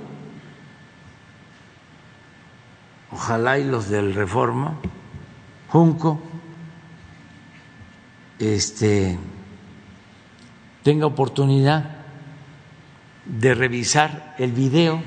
ojalá 3.13 3.59
y 3.59 3.65
los 3.65 3.89
del 3.89 4.13
Reforma, 4.15 4.75
Junco, 5.69 6.28
este, 8.39 9.19
tenga 10.83 11.07
oportunidad 11.07 11.99
de 13.25 13.55
revisar 13.55 14.35
el 14.39 14.53
video 14.53 15.03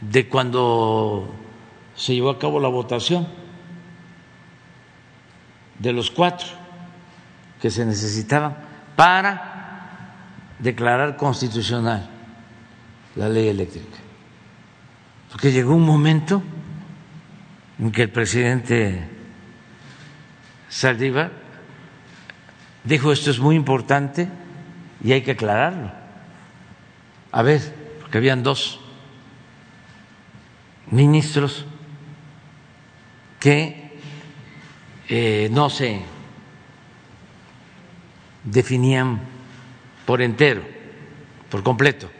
de 0.00 0.28
cuando 0.28 1.34
se 1.94 2.14
llevó 2.14 2.30
a 2.30 2.38
cabo 2.38 2.60
la 2.60 2.68
votación 2.68 3.26
de 5.78 5.92
los 5.92 6.10
cuatro 6.10 6.46
que 7.60 7.70
se 7.70 7.86
necesitaban 7.86 8.56
para 8.96 10.14
declarar 10.58 11.16
constitucional 11.16 12.10
la 13.16 13.28
ley 13.28 13.48
eléctrica. 13.48 13.98
Porque 15.30 15.52
llegó 15.52 15.74
un 15.74 15.86
momento 15.86 16.42
en 17.78 17.90
que 17.90 18.02
el 18.02 18.10
presidente 18.10 19.13
Saldívar 20.74 21.30
dijo 22.82 23.12
esto 23.12 23.30
es 23.30 23.38
muy 23.38 23.54
importante 23.54 24.28
y 25.04 25.12
hay 25.12 25.22
que 25.22 25.30
aclararlo. 25.30 25.92
A 27.30 27.42
ver, 27.42 27.62
porque 28.00 28.18
habían 28.18 28.42
dos 28.42 28.80
ministros 30.90 31.64
que 33.38 33.92
eh, 35.08 35.48
no 35.52 35.70
se 35.70 36.02
definían 38.42 39.20
por 40.04 40.22
entero, 40.22 40.62
por 41.50 41.62
completo. 41.62 42.10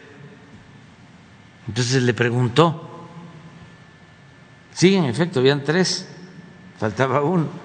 Entonces 1.66 2.04
le 2.04 2.14
preguntó 2.14 2.92
Sí, 4.72 4.96
en 4.96 5.04
efecto, 5.04 5.38
habían 5.40 5.62
tres, 5.62 6.08
faltaba 6.78 7.22
uno. 7.22 7.63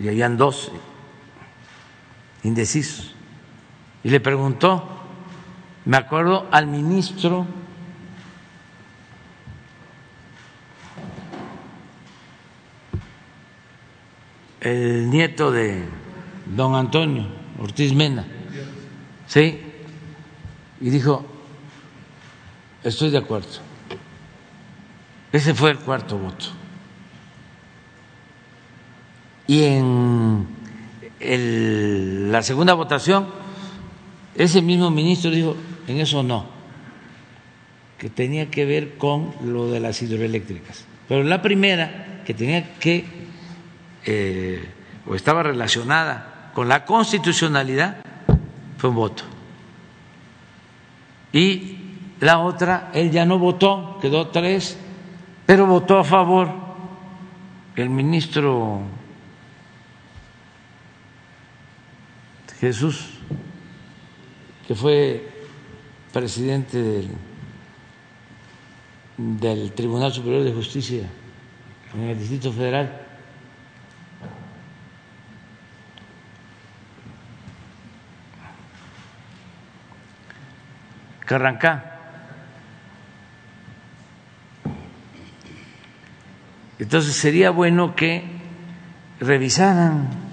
Y 0.00 0.08
habían 0.08 0.36
dos 0.36 0.72
indecisos. 2.42 3.14
Y 4.02 4.08
le 4.08 4.18
preguntó, 4.18 4.82
me 5.84 5.98
acuerdo 5.98 6.46
al 6.50 6.66
ministro 6.66 7.46
el 14.60 15.10
nieto 15.10 15.50
de 15.50 15.84
don 16.46 16.74
Antonio 16.74 17.26
Ortiz 17.58 17.92
Mena, 17.94 18.26
¿sí? 19.26 19.60
Y 20.80 20.90
dijo, 20.90 21.24
estoy 22.82 23.10
de 23.10 23.18
acuerdo. 23.18 23.48
Ese 25.30 25.54
fue 25.54 25.70
el 25.70 25.78
cuarto 25.78 26.16
voto. 26.16 26.59
Y 29.50 29.64
en 29.64 30.46
la 32.30 32.40
segunda 32.40 32.74
votación, 32.74 33.26
ese 34.36 34.62
mismo 34.62 34.92
ministro 34.92 35.28
dijo, 35.32 35.56
en 35.88 35.98
eso 35.98 36.22
no, 36.22 36.46
que 37.98 38.10
tenía 38.10 38.48
que 38.48 38.64
ver 38.64 38.96
con 38.96 39.34
lo 39.44 39.68
de 39.68 39.80
las 39.80 40.00
hidroeléctricas. 40.02 40.84
Pero 41.08 41.24
la 41.24 41.42
primera, 41.42 42.22
que 42.24 42.32
tenía 42.32 42.74
que, 42.78 43.04
eh, 44.06 44.68
o 45.04 45.16
estaba 45.16 45.42
relacionada 45.42 46.52
con 46.54 46.68
la 46.68 46.84
constitucionalidad, 46.84 47.96
fue 48.78 48.90
un 48.90 48.96
voto. 48.96 49.24
Y 51.32 51.76
la 52.20 52.38
otra, 52.38 52.92
él 52.94 53.10
ya 53.10 53.24
no 53.26 53.40
votó, 53.40 53.98
quedó 54.00 54.28
tres, 54.28 54.78
pero 55.44 55.66
votó 55.66 55.98
a 55.98 56.04
favor 56.04 56.52
el 57.74 57.90
ministro 57.90 58.99
Jesús, 62.60 63.08
que 64.68 64.74
fue 64.74 65.26
presidente 66.12 67.06
del, 69.16 69.72
Tribunal 69.72 70.12
Superior 70.12 70.44
de 70.44 70.52
Justicia 70.52 71.08
en 71.94 72.02
el 72.02 72.18
Distrito 72.18 72.52
Federal. 72.52 73.06
Carrancá. 81.24 81.86
Entonces 86.78 87.14
sería 87.14 87.50
bueno 87.50 87.94
que 87.94 88.24
revisaran 89.20 90.29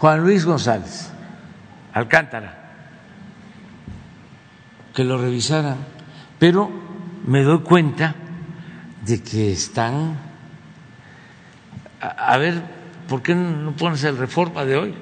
Juan 0.00 0.22
Luis 0.22 0.46
González 0.46 1.12
Alcántara, 1.92 2.54
que 4.94 5.04
lo 5.04 5.18
revisaran, 5.18 5.76
pero 6.38 6.70
me 7.26 7.42
doy 7.42 7.58
cuenta 7.60 8.14
de 9.04 9.22
que 9.22 9.52
están, 9.52 10.16
a, 12.00 12.38
ver, 12.38 12.62
¿por 13.08 13.22
qué 13.22 13.34
no 13.34 13.72
pones 13.72 14.02
el 14.04 14.16
reforma 14.16 14.64
de 14.64 14.76
hoy? 14.76 14.94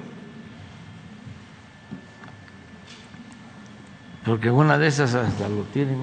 Porque 4.25 4.51
una 4.51 4.77
de 4.77 4.87
esas 4.87 5.15
hasta 5.15 5.47
lo 5.47 5.63
tienen. 5.63 5.97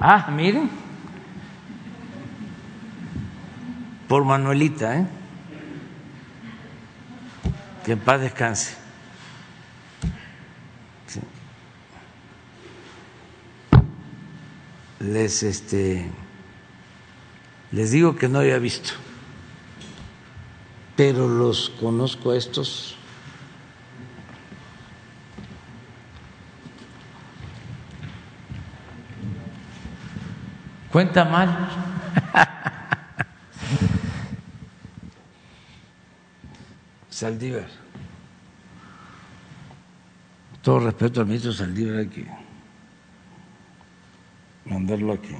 Ah, 0.00 0.30
miren. 0.32 0.68
Por 4.08 4.24
Manuelita, 4.24 4.96
¿eh? 4.96 5.06
Que 7.88 7.92
en 7.92 8.00
paz 8.00 8.20
descanse. 8.20 8.76
Les 15.00 15.42
este 15.42 16.10
les 17.72 17.90
digo 17.90 18.14
que 18.14 18.28
no 18.28 18.40
había 18.40 18.58
visto. 18.58 18.90
Pero 20.96 21.28
los 21.28 21.70
conozco 21.80 22.32
a 22.32 22.36
estos 22.36 22.94
Cuenta 30.92 31.24
mal. 31.24 31.70
Saldívar. 37.18 37.66
Todo 40.62 40.78
respeto 40.78 41.20
al 41.20 41.26
ministro 41.26 41.52
Saldívar, 41.52 41.98
hay 41.98 42.06
que 42.06 42.26
mandarlo 44.64 45.14
aquí. 45.14 45.34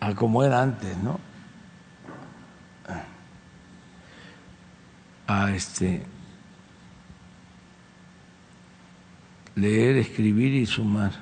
A 0.00 0.14
como 0.14 0.42
era 0.42 0.62
antes, 0.62 0.96
¿no? 0.98 1.20
A 5.26 5.50
este 5.50 6.02
leer, 9.54 9.98
escribir 9.98 10.54
y 10.54 10.64
sumar. 10.64 11.12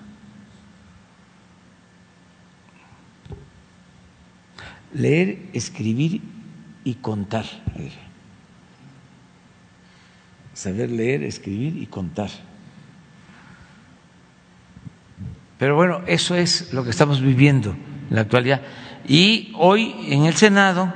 leer, 4.93 5.51
escribir 5.53 6.23
y 6.85 6.95
contar. 6.95 7.45
Saber 10.53 10.91
leer, 10.91 11.25
escribir 11.25 11.77
y 11.77 11.87
contar. 11.87 12.31
Pero 15.59 15.77
bueno, 15.77 16.03
eso 16.07 16.35
es 16.35 16.73
lo 16.73 16.85
que 16.85 16.91
estamos 16.91 17.21
viviendo 17.21 17.71
en 17.71 18.15
la 18.15 18.21
actualidad. 18.21 18.61
Y 19.07 19.53
hoy 19.57 19.95
en 20.09 20.25
el 20.25 20.35
Senado 20.35 20.93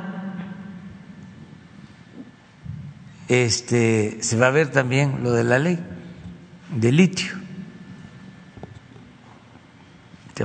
este, 3.29 4.23
se 4.23 4.37
va 4.39 4.47
a 4.47 4.51
ver 4.51 4.71
también 4.71 5.23
lo 5.23 5.33
de 5.33 5.45
la 5.45 5.59
ley 5.59 5.79
de 6.75 6.93
litio, 6.93 7.33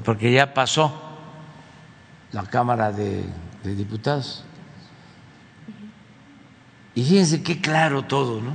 porque 0.04 0.32
ya 0.32 0.54
pasó 0.54 1.18
la 2.32 2.44
Cámara 2.44 2.92
de, 2.92 3.24
Diputados. 3.64 4.44
Fíjense 7.04 7.44
qué 7.44 7.60
claro 7.60 8.04
todo, 8.04 8.40
¿no? 8.40 8.54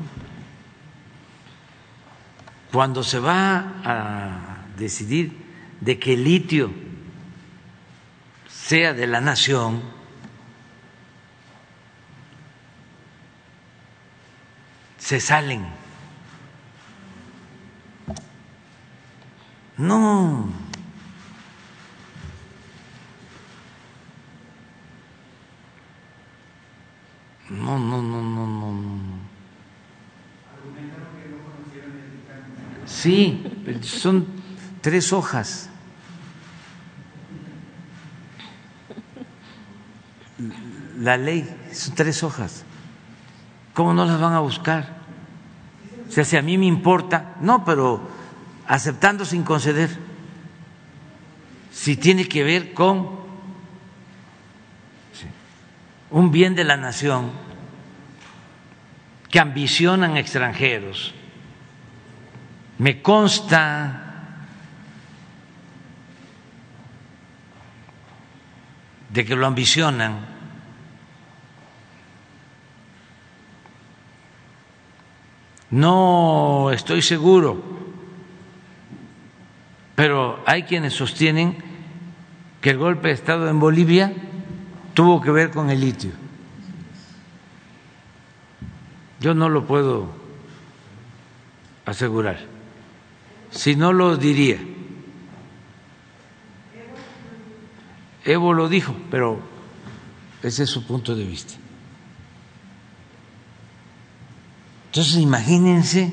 Cuando 2.72 3.02
se 3.02 3.18
va 3.18 3.74
a 3.84 4.64
decidir 4.78 5.36
de 5.82 5.98
que 5.98 6.14
el 6.14 6.24
litio 6.24 6.70
sea 8.48 8.94
de 8.94 9.06
la 9.06 9.20
nación, 9.20 9.82
se 14.96 15.20
salen. 15.20 15.66
No, 19.76 20.48
no, 27.50 27.78
no, 27.78 28.02
no. 28.02 28.28
Sí, 33.00 33.40
son 33.82 34.26
tres 34.80 35.12
hojas. 35.12 35.70
La 40.98 41.16
ley 41.16 41.48
son 41.72 41.94
tres 41.94 42.24
hojas. 42.24 42.64
¿Cómo 43.72 43.94
no 43.94 44.04
las 44.04 44.20
van 44.20 44.32
a 44.32 44.40
buscar? 44.40 44.96
O 46.08 46.10
sea, 46.10 46.24
si 46.24 46.36
a 46.36 46.42
mí 46.42 46.58
me 46.58 46.66
importa, 46.66 47.36
no, 47.40 47.64
pero 47.64 48.00
aceptando 48.66 49.24
sin 49.24 49.44
conceder. 49.44 49.96
Si 51.70 51.96
tiene 51.96 52.26
que 52.26 52.42
ver 52.42 52.74
con 52.74 53.10
un 56.10 56.32
bien 56.32 56.56
de 56.56 56.64
la 56.64 56.76
nación 56.76 57.30
que 59.30 59.38
ambicionan 59.38 60.16
extranjeros. 60.16 61.14
Me 62.78 63.02
consta 63.02 64.08
de 69.10 69.24
que 69.24 69.34
lo 69.34 69.46
ambicionan. 69.46 70.26
No 75.70 76.70
estoy 76.72 77.02
seguro, 77.02 77.62
pero 79.94 80.42
hay 80.46 80.62
quienes 80.62 80.94
sostienen 80.94 81.58
que 82.60 82.70
el 82.70 82.78
golpe 82.78 83.08
de 83.08 83.14
Estado 83.14 83.48
en 83.50 83.60
Bolivia 83.60 84.12
tuvo 84.94 85.20
que 85.20 85.30
ver 85.30 85.50
con 85.50 85.68
el 85.70 85.80
litio. 85.80 86.12
Yo 89.20 89.34
no 89.34 89.48
lo 89.48 89.66
puedo 89.66 90.08
asegurar. 91.84 92.57
Si 93.50 93.76
no 93.76 93.92
lo 93.92 94.16
diría. 94.16 94.58
Evo 98.24 98.52
lo 98.52 98.68
dijo, 98.68 98.94
pero 99.10 99.40
ese 100.42 100.64
es 100.64 100.70
su 100.70 100.86
punto 100.86 101.14
de 101.14 101.24
vista. 101.24 101.54
Entonces 104.86 105.16
imagínense 105.16 106.12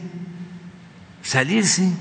salirse 1.22 1.92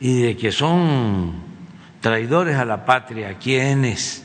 y 0.00 0.22
de 0.22 0.36
que 0.36 0.52
son 0.52 1.34
traidores 2.00 2.56
a 2.56 2.64
la 2.64 2.84
patria 2.84 3.38
quienes 3.38 4.24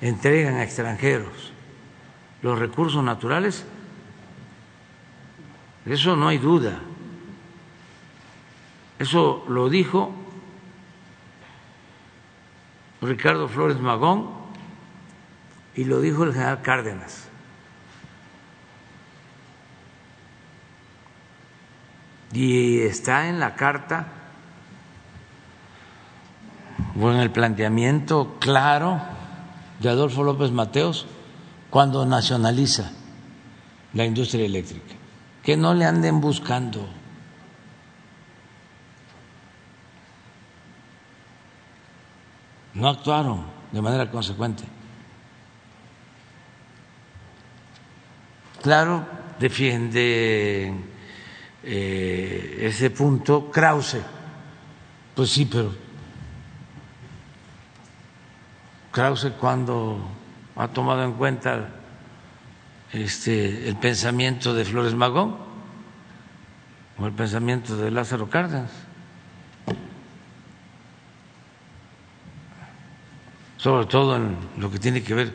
entregan 0.00 0.54
a 0.56 0.64
extranjeros 0.64 1.51
los 2.42 2.58
recursos 2.58 3.02
naturales, 3.02 3.64
eso 5.86 6.16
no 6.16 6.28
hay 6.28 6.38
duda. 6.38 6.78
Eso 8.98 9.44
lo 9.48 9.68
dijo 9.68 10.12
Ricardo 13.00 13.48
Flores 13.48 13.80
Magón 13.80 14.30
y 15.74 15.84
lo 15.84 16.00
dijo 16.00 16.24
el 16.24 16.32
general 16.32 16.62
Cárdenas. 16.62 17.28
Y 22.32 22.80
está 22.80 23.28
en 23.28 23.40
la 23.40 23.56
carta 23.56 24.06
o 26.98 27.10
en 27.10 27.18
el 27.18 27.30
planteamiento 27.30 28.36
claro 28.38 29.00
de 29.80 29.88
Adolfo 29.88 30.22
López 30.22 30.50
Mateos 30.52 31.06
cuando 31.72 32.04
nacionaliza 32.04 32.92
la 33.94 34.04
industria 34.04 34.44
eléctrica. 34.44 34.94
Que 35.42 35.56
no 35.56 35.72
le 35.72 35.86
anden 35.86 36.20
buscando. 36.20 36.86
No 42.74 42.88
actuaron 42.90 43.46
de 43.72 43.80
manera 43.80 44.10
consecuente. 44.10 44.64
Claro, 48.60 49.06
defiende 49.40 50.74
eh, 51.62 52.58
ese 52.60 52.90
punto 52.90 53.50
Krause. 53.50 54.02
Pues 55.14 55.30
sí, 55.30 55.46
pero 55.46 55.74
Krause 58.90 59.32
cuando 59.40 60.20
ha 60.56 60.68
tomado 60.68 61.04
en 61.04 61.12
cuenta 61.12 61.68
este, 62.92 63.68
el 63.68 63.76
pensamiento 63.76 64.54
de 64.54 64.64
Flores 64.64 64.94
Magón 64.94 65.36
o 66.98 67.06
el 67.06 67.12
pensamiento 67.12 67.76
de 67.76 67.90
Lázaro 67.90 68.28
Cárdenas. 68.28 68.70
Sobre 73.56 73.86
todo 73.86 74.16
en 74.16 74.36
lo 74.58 74.70
que 74.70 74.78
tiene 74.78 75.02
que 75.02 75.14
ver 75.14 75.32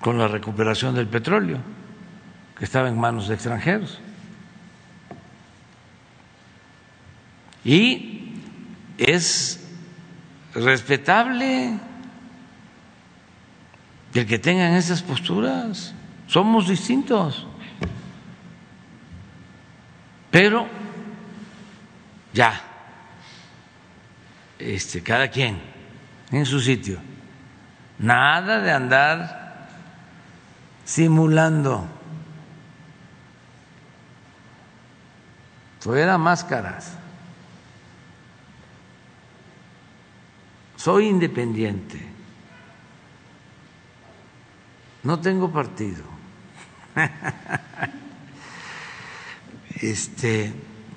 con 0.00 0.18
la 0.18 0.28
recuperación 0.28 0.94
del 0.94 1.06
petróleo, 1.06 1.58
que 2.58 2.64
estaba 2.64 2.88
en 2.88 2.98
manos 2.98 3.28
de 3.28 3.34
extranjeros. 3.34 3.98
Y 7.64 8.40
es 8.98 9.68
respetable 10.54 11.78
el 14.18 14.26
que 14.26 14.38
tengan 14.38 14.74
esas 14.74 15.02
posturas. 15.02 15.94
Somos 16.26 16.68
distintos. 16.68 17.46
Pero 20.30 20.66
ya, 22.32 22.60
este, 24.58 25.02
cada 25.02 25.28
quien 25.28 25.60
en 26.30 26.44
su 26.44 26.60
sitio. 26.60 26.98
Nada 27.98 28.60
de 28.60 28.72
andar 28.72 29.68
simulando. 30.84 31.86
Fuera 35.80 36.18
máscaras. 36.18 36.96
soy 40.86 41.08
independiente, 41.08 42.00
no 45.06 45.20
tengo 45.20 45.50
partido. 45.50 46.04
Este, 49.78 50.54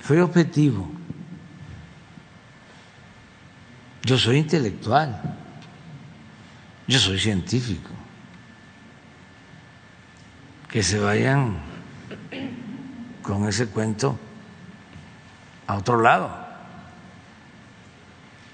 soy 0.08 0.20
objetivo. 0.20 0.90
Yo 4.04 4.18
soy 4.18 4.38
intelectual. 4.38 5.38
Yo 6.88 6.98
soy 6.98 7.20
científico. 7.20 7.90
Que 10.70 10.82
se 10.82 10.98
vayan 10.98 11.58
con 13.22 13.50
ese 13.50 13.68
cuento 13.68 14.18
a 15.68 15.76
otro 15.76 16.02
lado. 16.02 16.34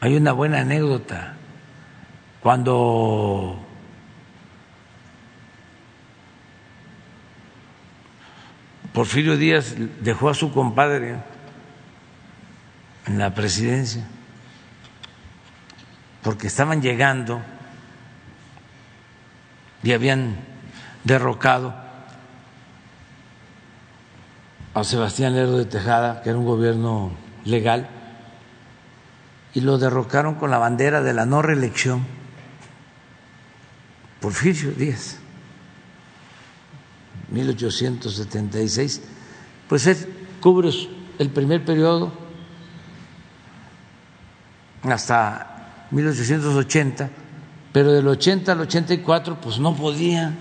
Hay 0.01 0.15
una 0.17 0.31
buena 0.31 0.61
anécdota. 0.61 1.37
Cuando 2.41 3.64
Porfirio 8.95 9.35
Díaz 9.35 9.75
dejó 9.99 10.29
a 10.29 10.33
su 10.33 10.53
compadre 10.53 11.17
en 13.05 13.19
la 13.19 13.35
presidencia, 13.35 14.07
porque 16.23 16.47
estaban 16.47 16.81
llegando 16.81 17.41
y 19.83 19.91
habían 19.91 20.37
derrocado 21.03 21.75
a 24.73 24.83
Sebastián 24.85 25.35
Lerdo 25.35 25.57
de 25.57 25.65
Tejada, 25.65 26.21
que 26.21 26.29
era 26.29 26.39
un 26.39 26.45
gobierno 26.45 27.11
legal, 27.43 27.89
y 29.53 29.59
lo 29.59 29.77
derrocaron 29.77 30.35
con 30.35 30.51
la 30.51 30.57
bandera 30.57 31.01
de 31.01 31.13
la 31.13 31.25
no 31.25 31.41
reelección. 31.41 32.05
Porfirio 34.21 34.71
Díaz, 34.71 35.19
1876. 37.29 39.01
Pues 39.67 39.87
él 39.87 39.97
cubre 40.41 40.69
el 41.17 41.29
primer 41.29 41.63
periodo 41.65 42.11
hasta 44.83 45.87
1880, 45.91 47.09
pero 47.71 47.91
del 47.91 48.07
80 48.07 48.51
al 48.51 48.61
84 48.61 49.41
pues 49.41 49.59
no 49.59 49.75
podía 49.75 50.35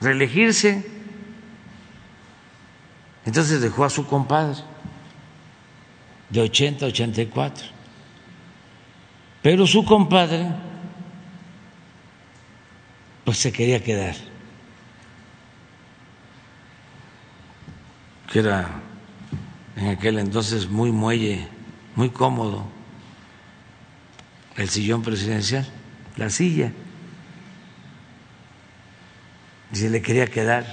reelegirse. 0.00 0.90
Entonces 3.24 3.60
dejó 3.60 3.84
a 3.84 3.90
su 3.90 4.06
compadre 4.06 4.62
de 6.32 6.40
80 6.40 6.86
a 6.86 6.88
84. 6.88 7.66
Pero 9.42 9.66
su 9.66 9.84
compadre, 9.84 10.46
pues 13.24 13.38
se 13.38 13.52
quería 13.52 13.82
quedar, 13.82 14.14
que 18.32 18.38
era 18.38 18.80
en 19.76 19.88
aquel 19.88 20.18
entonces 20.18 20.66
muy 20.66 20.90
muelle, 20.90 21.46
muy 21.94 22.08
cómodo, 22.08 22.64
el 24.56 24.70
sillón 24.70 25.02
presidencial, 25.02 25.68
la 26.16 26.30
silla, 26.30 26.72
y 29.70 29.76
se 29.76 29.90
le 29.90 30.00
quería 30.00 30.26
quedar, 30.28 30.64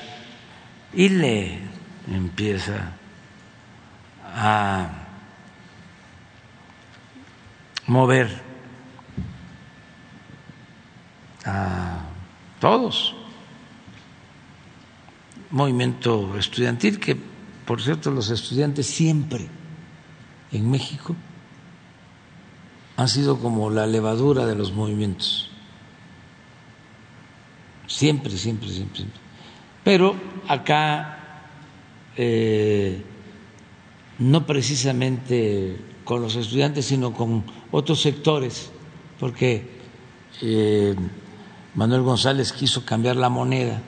y 0.94 1.10
le 1.10 1.60
empieza 2.10 2.94
a 4.24 4.90
mover 7.88 8.42
a 11.46 12.00
todos. 12.62 13.16
Movimiento 15.52 16.38
estudiantil 16.38 17.00
que, 17.00 17.29
por 17.70 17.84
cierto, 17.84 18.10
los 18.10 18.32
estudiantes 18.32 18.88
siempre 18.88 19.48
en 20.52 20.72
México 20.72 21.16
han 22.98 23.08
sido 23.08 23.38
como 23.38 23.70
la 23.70 23.86
levadura 23.86 24.48
de 24.48 24.56
los 24.56 24.74
movimientos. 24.74 25.52
Siempre, 27.86 28.32
siempre, 28.32 28.70
siempre. 28.70 28.98
siempre. 28.98 29.22
Pero 29.84 30.16
acá 30.48 31.44
eh, 32.18 33.04
no 34.18 34.48
precisamente 34.48 35.80
con 36.06 36.24
los 36.24 36.38
estudiantes, 36.38 36.86
sino 36.86 37.14
con 37.14 37.44
otros 37.70 38.02
sectores, 38.02 38.72
porque 39.20 39.80
eh, 40.42 40.96
Manuel 41.76 42.02
González 42.02 42.52
quiso 42.52 42.84
cambiar 42.84 43.16
la 43.16 43.30
moneda, 43.30 43.80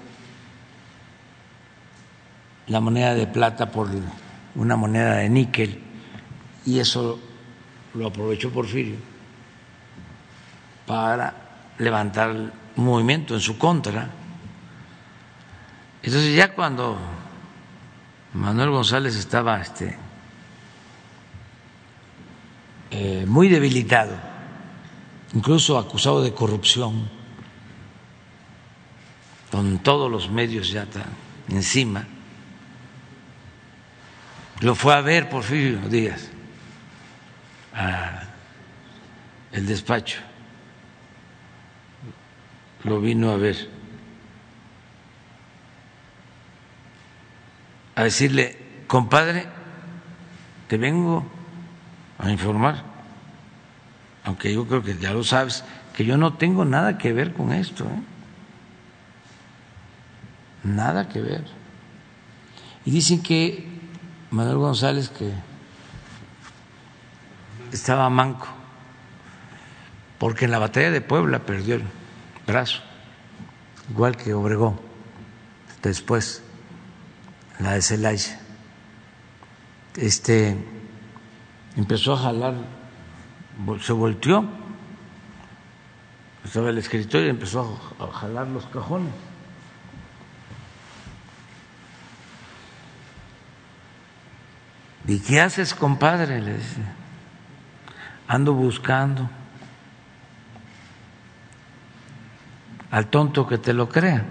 la 2.68 2.80
moneda 2.80 3.14
de 3.14 3.28
plata 3.28 3.72
por 3.72 3.90
una 4.56 4.76
moneda 4.76 5.18
de 5.18 5.30
níquel, 5.30 5.82
y 6.66 6.80
eso 6.80 7.20
lo 7.94 8.08
aprovechó 8.08 8.52
Porfirio 8.52 8.98
para 10.86 11.34
levantar 11.78 12.30
un 12.76 12.86
movimiento 12.86 13.34
en 13.34 13.42
su 13.42 13.58
contra. 13.58 14.10
Entonces 16.04 16.36
ya 16.36 16.54
cuando 16.54 16.98
Manuel 18.34 18.72
González 18.72 19.16
estaba 19.16 19.62
este, 19.62 19.98
eh, 22.92 23.26
muy 23.28 23.50
debilitado, 23.50 24.16
incluso 25.34 25.78
acusado 25.78 26.22
de 26.24 26.34
corrupción, 26.34 27.10
con 29.52 29.80
todos 29.80 30.10
los 30.10 30.30
medios 30.30 30.70
ya 30.70 30.88
encima. 31.50 32.08
Lo 34.62 34.76
fue 34.76 34.94
a 34.94 35.02
ver 35.02 35.28
Porfirio 35.28 35.80
Díaz, 35.90 36.30
a 37.74 38.22
el 39.52 39.66
despacho, 39.66 40.20
lo 42.84 43.02
vino 43.02 43.32
a 43.32 43.38
ver, 43.38 43.70
a 47.96 48.04
decirle, 48.04 48.58
compadre, 48.88 49.48
te 50.68 50.78
vengo 50.78 51.26
a 52.20 52.30
informar, 52.30 52.84
aunque 54.24 54.54
yo 54.54 54.68
creo 54.68 54.84
que 54.84 54.96
ya 54.98 55.12
lo 55.12 55.24
sabes, 55.24 55.64
que 55.96 56.06
yo 56.06 56.18
no 56.18 56.36
tengo 56.36 56.66
nada 56.66 57.00
que 57.00 57.14
ver 57.14 57.34
con 57.34 57.52
esto, 57.52 57.86
¿eh? 57.86 58.04
nada 60.64 61.10
que 61.10 61.20
ver. 61.20 61.46
Y 62.86 62.92
dicen 62.92 63.22
que 63.22 63.71
Manuel 64.32 64.60
González, 64.60 65.10
que 65.10 65.30
estaba 67.74 68.10
manco, 68.10 68.48
porque 70.18 70.46
en 70.46 70.52
la 70.52 70.60
batalla 70.60 70.90
de 70.90 71.02
Puebla 71.02 71.40
perdió 71.40 71.76
el 71.76 71.84
brazo, 72.48 72.82
igual 73.90 74.16
que 74.16 74.34
Obregón, 74.34 74.80
después, 75.84 76.44
la 77.60 77.74
de 77.74 77.82
Celaya. 77.82 78.40
Este 79.98 80.56
empezó 81.76 82.14
a 82.14 82.18
jalar, 82.18 82.54
se 83.82 83.92
volteó, 83.92 84.46
estaba 86.46 86.70
el 86.70 86.78
escritorio 86.78 87.28
y 87.28 87.32
empezó 87.32 87.78
a 88.00 88.08
jalar 88.18 88.48
los 88.48 88.66
cajones. 88.68 89.12
¿Y 95.12 95.20
qué 95.20 95.42
haces, 95.42 95.74
compadre? 95.74 96.42
Le 96.42 96.58
dice. 96.58 96.82
Ando 98.28 98.54
buscando 98.54 99.30
al 102.90 103.08
tonto 103.08 103.46
que 103.46 103.58
te 103.58 103.74
lo 103.74 103.90
crea. 103.90 104.24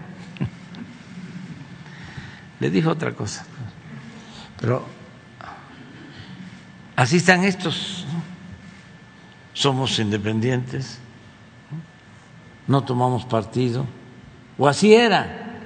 Le 2.61 2.71
dijo 2.71 2.91
otra 2.91 3.13
cosa. 3.13 3.45
Pero 4.59 4.87
Así 7.01 7.17
están 7.17 7.45
estos. 7.45 8.05
Somos 9.55 9.99
independientes, 9.99 10.99
no 12.67 12.85
tomamos 12.85 13.25
partido, 13.25 13.87
o 14.59 14.69
así 14.69 14.95
era. 14.95 15.63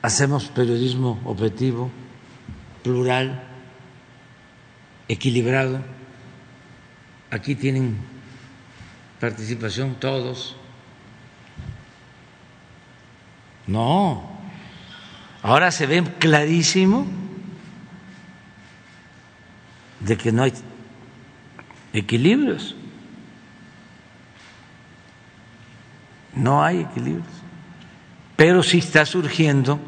Hacemos 0.00 0.46
periodismo 0.46 1.20
objetivo, 1.26 1.90
plural, 2.86 3.42
equilibrado. 5.08 5.80
Aquí 7.32 7.56
tienen 7.56 7.96
participación 9.18 9.96
todos. 9.96 10.54
No, 13.66 14.30
ahora 15.42 15.72
se 15.72 15.88
ve 15.88 16.04
clarísimo 16.20 17.08
de 19.98 20.16
que 20.16 20.30
no 20.30 20.44
hay 20.44 20.52
equilibrios. 21.92 22.76
No 26.36 26.62
hay 26.62 26.82
equilibrios. 26.82 27.26
Pero 28.36 28.62
sí 28.62 28.78
está 28.78 29.04
surgiendo 29.04 29.80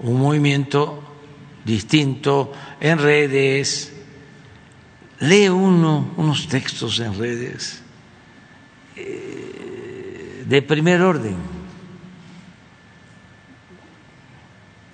un 0.00 0.20
movimiento 0.20 1.05
distinto 1.66 2.52
en 2.80 2.98
redes. 2.98 3.92
Lee 5.18 5.48
uno 5.48 6.14
unos 6.16 6.46
textos 6.46 7.00
en 7.00 7.18
redes 7.18 7.82
eh, 8.94 10.44
de 10.46 10.62
primer 10.62 11.02
orden. 11.02 11.36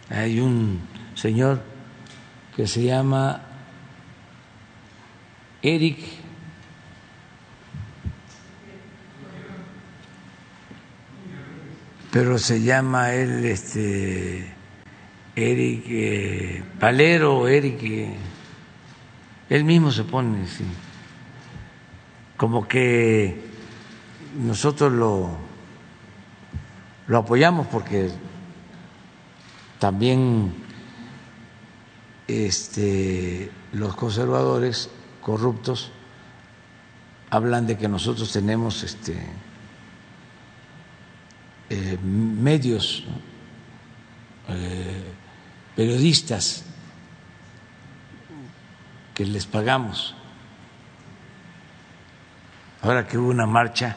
Hay 0.08 0.40
un 0.40 0.80
señor 1.14 1.62
que 2.56 2.66
se 2.66 2.82
llama 2.84 3.42
Eric 5.60 6.22
pero 12.12 12.38
se 12.38 12.60
llama 12.60 13.14
él 13.14 13.46
este 13.46 14.51
Eric 15.34 15.84
eh, 15.88 16.62
Palero, 16.78 17.48
Eric, 17.48 17.82
eh, 17.82 18.16
él 19.48 19.64
mismo 19.64 19.90
se 19.90 20.04
pone 20.04 20.44
así, 20.44 20.64
como 22.36 22.66
que 22.66 23.40
nosotros 24.38 24.92
lo, 24.92 25.36
lo 27.06 27.18
apoyamos 27.18 27.66
porque 27.66 28.10
también 29.78 30.52
este, 32.28 33.50
los 33.72 33.94
conservadores 33.96 34.90
corruptos 35.20 35.90
hablan 37.30 37.66
de 37.66 37.78
que 37.78 37.88
nosotros 37.88 38.30
tenemos 38.32 38.82
este, 38.82 39.16
eh, 41.70 41.98
medios, 42.02 43.04
eh, 44.48 45.02
periodistas 45.76 46.64
que 49.14 49.24
les 49.24 49.46
pagamos. 49.46 50.14
Ahora 52.80 53.06
que 53.06 53.16
hubo 53.16 53.28
una 53.28 53.46
marcha 53.46 53.96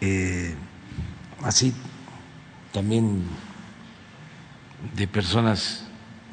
eh, 0.00 0.54
así 1.42 1.74
también 2.72 3.24
de 4.94 5.06
personas 5.08 5.86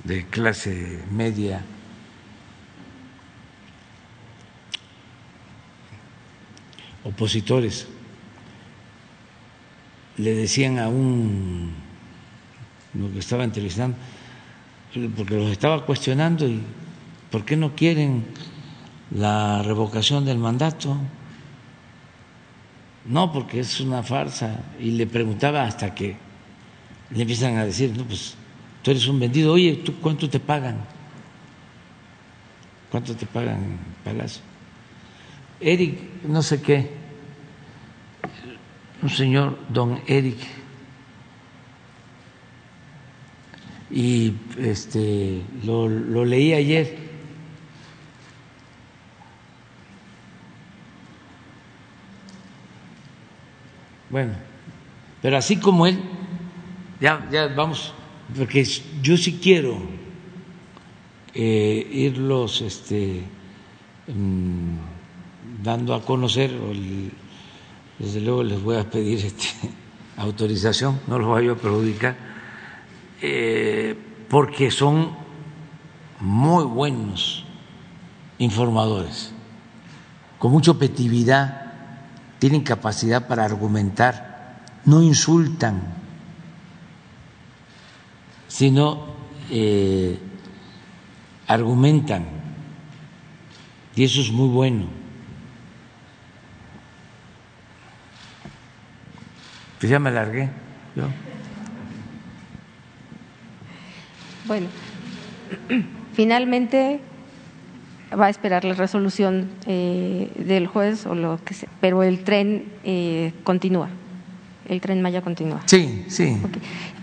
de 0.03 0.25
clase 0.27 1.03
media, 1.11 1.61
opositores, 7.03 7.87
le 10.17 10.33
decían 10.33 10.79
a 10.79 10.87
un, 10.87 11.73
lo 12.93 13.11
que 13.11 13.19
estaba 13.19 13.43
entrevistando, 13.43 13.97
porque 15.15 15.35
los 15.35 15.51
estaba 15.51 15.85
cuestionando 15.85 16.47
y 16.47 16.61
¿por 17.31 17.45
qué 17.45 17.55
no 17.55 17.75
quieren 17.75 18.25
la 19.11 19.61
revocación 19.63 20.25
del 20.25 20.37
mandato? 20.37 20.97
No, 23.05 23.31
porque 23.31 23.59
es 23.61 23.79
una 23.79 24.03
farsa. 24.03 24.59
Y 24.79 24.91
le 24.91 25.07
preguntaba 25.07 25.63
hasta 25.63 25.95
que 25.95 26.17
le 27.11 27.21
empiezan 27.21 27.57
a 27.57 27.65
decir, 27.65 27.93
no, 27.95 28.03
pues 28.03 28.35
tú 28.81 28.91
eres 28.91 29.07
un 29.07 29.19
vendido, 29.19 29.53
oye, 29.53 29.81
¿tú 29.83 29.95
cuánto 30.01 30.29
te 30.29 30.39
pagan? 30.39 30.77
¿Cuánto 32.91 33.15
te 33.15 33.25
pagan 33.25 33.77
Palacio? 34.03 34.41
Eric, 35.59 36.23
no 36.27 36.41
sé 36.41 36.61
qué, 36.61 36.91
un 39.01 39.09
señor, 39.09 39.57
don 39.69 39.99
Eric, 40.07 40.37
y 43.89 44.33
este, 44.57 45.41
lo, 45.63 45.87
lo 45.87 46.25
leí 46.25 46.53
ayer. 46.53 46.97
Bueno, 54.09 54.33
pero 55.21 55.37
así 55.37 55.57
como 55.57 55.85
él, 55.85 55.99
ya, 57.01 57.27
ya 57.31 57.47
vamos, 57.47 57.93
porque 58.37 58.65
yo 59.01 59.17
sí 59.17 59.39
quiero 59.41 59.77
eh, 61.33 61.87
irlos 61.91 62.61
este, 62.61 63.23
mm, 64.07 65.63
dando 65.63 65.93
a 65.93 66.03
conocer, 66.03 66.51
desde 67.99 68.21
luego 68.21 68.43
les 68.43 68.61
voy 68.61 68.77
a 68.77 68.89
pedir 68.89 69.25
este, 69.25 69.47
autorización, 70.17 70.99
no 71.07 71.19
los 71.19 71.27
voy 71.27 71.49
a 71.49 71.55
perjudicar 71.55 72.26
eh, 73.21 73.97
porque 74.29 74.71
son 74.71 75.11
muy 76.19 76.63
buenos 76.65 77.45
informadores, 78.37 79.31
con 80.39 80.51
mucha 80.51 80.71
objetividad, 80.71 81.73
tienen 82.39 82.61
capacidad 82.61 83.27
para 83.27 83.45
argumentar, 83.45 84.63
no 84.85 85.01
insultan, 85.01 85.81
sino 88.47 89.07
eh, 89.49 90.19
argumentan, 91.47 92.25
y 93.95 94.03
eso 94.03 94.21
es 94.21 94.31
muy 94.31 94.49
bueno. 94.49 94.85
Pues 99.79 99.91
ya 99.91 99.99
me 99.99 100.11
largué. 100.11 100.49
Bueno, 104.47 104.67
finalmente 106.13 107.01
va 108.17 108.27
a 108.27 108.29
esperar 108.29 108.63
la 108.63 108.73
resolución 108.73 109.49
eh, 109.65 110.31
del 110.35 110.67
juez 110.67 111.05
o 111.05 111.15
lo 111.15 111.39
que 111.43 111.53
sea, 111.53 111.69
pero 111.81 112.03
el 112.03 112.23
tren 112.23 112.65
eh, 112.83 113.33
continúa. 113.43 113.89
El 114.69 114.81
tren 114.81 115.01
Maya 115.01 115.21
continúa. 115.21 115.61
Sí, 115.65 116.05
sí. 116.07 116.37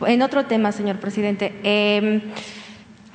En 0.07 0.23
otro 0.23 0.45
tema, 0.47 0.73
señor 0.73 1.01
presidente, 1.01 1.55
em, 1.63 2.21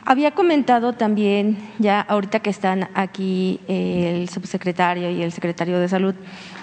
había 0.06 0.32
comentado 0.32 0.94
también, 0.94 1.58
ya 1.78 2.02
ahorita 2.02 2.40
que 2.40 2.50
están 2.50 2.90
aquí 2.96 3.60
el 3.68 4.28
subsecretario 4.30 5.12
y 5.12 5.22
el 5.22 5.32
secretario 5.32 5.80
de 5.80 5.88
Salud, 5.88 6.16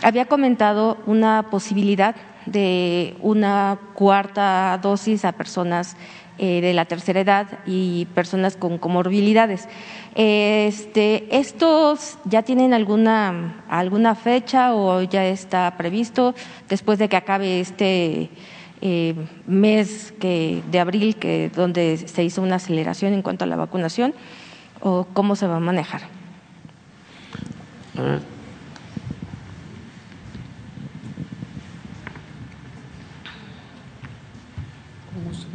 había 0.02 0.24
comentado 0.26 0.98
una 1.06 1.47
posibilidad 1.51 2.16
de 2.47 3.16
una 3.20 3.78
cuarta 3.94 4.78
dosis 4.82 5.24
a 5.24 5.32
personas 5.32 5.97
eh, 6.38 6.60
de 6.60 6.74
la 6.74 6.84
tercera 6.84 7.20
edad 7.20 7.46
y 7.66 8.06
personas 8.14 8.56
con 8.56 8.78
comorbilidades. 8.78 9.68
Este, 10.14 11.26
¿Estos 11.36 12.18
ya 12.24 12.42
tienen 12.42 12.74
alguna, 12.74 13.64
alguna 13.68 14.14
fecha 14.14 14.74
o 14.74 15.02
ya 15.02 15.24
está 15.26 15.74
previsto 15.76 16.34
después 16.68 16.98
de 16.98 17.08
que 17.08 17.16
acabe 17.16 17.60
este 17.60 18.30
eh, 18.82 19.14
mes 19.46 20.12
que, 20.20 20.62
de 20.70 20.78
abril 20.78 21.16
que, 21.16 21.50
donde 21.54 21.96
se 21.96 22.22
hizo 22.22 22.42
una 22.42 22.56
aceleración 22.56 23.14
en 23.14 23.22
cuanto 23.22 23.44
a 23.44 23.46
la 23.46 23.56
vacunación? 23.56 24.14
¿O 24.80 25.06
cómo 25.14 25.36
se 25.36 25.46
va 25.46 25.56
a 25.56 25.60
manejar? 25.60 26.02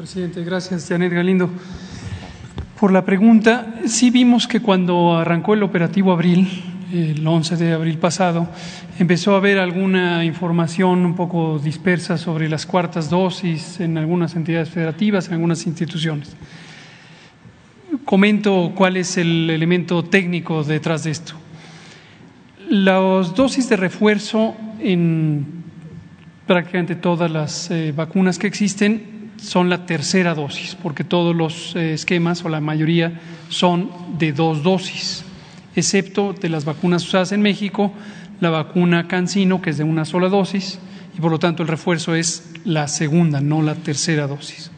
Presidente. 0.01 0.43
Gracias, 0.43 0.87
Janet 0.89 1.13
Galindo, 1.13 1.47
por 2.79 2.91
la 2.91 3.05
pregunta. 3.05 3.75
Sí 3.85 4.09
vimos 4.09 4.47
que 4.47 4.59
cuando 4.59 5.15
arrancó 5.15 5.53
el 5.53 5.61
operativo 5.61 6.11
Abril, 6.11 6.47
el 6.91 7.27
11 7.27 7.55
de 7.55 7.73
abril 7.73 7.99
pasado, 7.99 8.49
empezó 8.97 9.35
a 9.35 9.37
haber 9.37 9.59
alguna 9.59 10.25
información 10.25 11.05
un 11.05 11.15
poco 11.15 11.59
dispersa 11.59 12.17
sobre 12.17 12.49
las 12.49 12.65
cuartas 12.65 13.11
dosis 13.11 13.79
en 13.79 13.95
algunas 13.95 14.35
entidades 14.35 14.69
federativas, 14.69 15.27
en 15.27 15.35
algunas 15.35 15.67
instituciones. 15.67 16.35
Comento 18.03 18.73
cuál 18.75 18.97
es 18.97 19.17
el 19.17 19.51
elemento 19.51 20.03
técnico 20.03 20.63
detrás 20.63 21.03
de 21.03 21.11
esto. 21.11 21.33
Las 22.67 23.35
dosis 23.35 23.69
de 23.69 23.75
refuerzo 23.75 24.55
en 24.79 25.45
prácticamente 26.47 26.95
todas 26.95 27.29
las 27.29 27.69
eh, 27.69 27.93
vacunas 27.95 28.39
que 28.39 28.47
existen 28.47 29.20
son 29.41 29.69
la 29.69 29.85
tercera 29.85 30.35
dosis, 30.35 30.75
porque 30.75 31.03
todos 31.03 31.35
los 31.35 31.75
eh, 31.75 31.93
esquemas 31.93 32.45
o 32.45 32.49
la 32.49 32.61
mayoría 32.61 33.19
son 33.49 33.89
de 34.17 34.31
dos 34.33 34.61
dosis, 34.63 35.23
excepto 35.75 36.33
de 36.33 36.49
las 36.49 36.63
vacunas 36.63 37.05
usadas 37.05 37.31
en 37.31 37.41
México, 37.41 37.91
la 38.39 38.49
vacuna 38.49 39.07
Cancino, 39.07 39.61
que 39.61 39.71
es 39.71 39.77
de 39.77 39.83
una 39.83 40.05
sola 40.05 40.29
dosis, 40.29 40.79
y 41.17 41.21
por 41.21 41.31
lo 41.31 41.39
tanto 41.39 41.63
el 41.63 41.69
refuerzo 41.69 42.15
es 42.15 42.51
la 42.63 42.87
segunda, 42.87 43.41
no 43.41 43.61
la 43.61 43.75
tercera 43.75 44.27
dosis. 44.27 44.71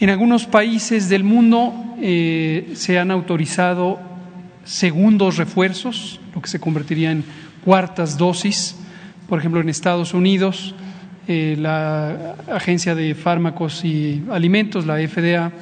En 0.00 0.08
algunos 0.08 0.46
países 0.46 1.10
del 1.10 1.24
mundo 1.24 1.74
eh, 2.00 2.72
se 2.74 2.98
han 2.98 3.10
autorizado 3.10 4.00
segundos 4.64 5.36
refuerzos, 5.36 6.20
lo 6.34 6.40
que 6.40 6.48
se 6.48 6.60
convertiría 6.60 7.12
en 7.12 7.24
cuartas 7.64 8.16
dosis. 8.16 8.76
Por 9.28 9.38
ejemplo, 9.38 9.60
en 9.60 9.68
Estados 9.68 10.14
Unidos 10.14 10.74
eh, 11.28 11.56
la 11.58 12.36
Agencia 12.50 12.94
de 12.94 13.14
Fármacos 13.14 13.84
y 13.84 14.22
Alimentos, 14.30 14.86
la 14.86 14.96
FDA, 14.96 15.52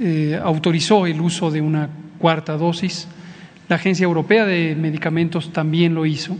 eh, 0.00 0.40
autorizó 0.42 1.06
el 1.06 1.20
uso 1.20 1.50
de 1.50 1.60
una 1.60 1.88
cuarta 2.18 2.56
dosis. 2.56 3.08
La 3.68 3.76
Agencia 3.76 4.04
Europea 4.04 4.46
de 4.46 4.74
Medicamentos 4.74 5.52
también 5.52 5.94
lo 5.94 6.06
hizo. 6.06 6.36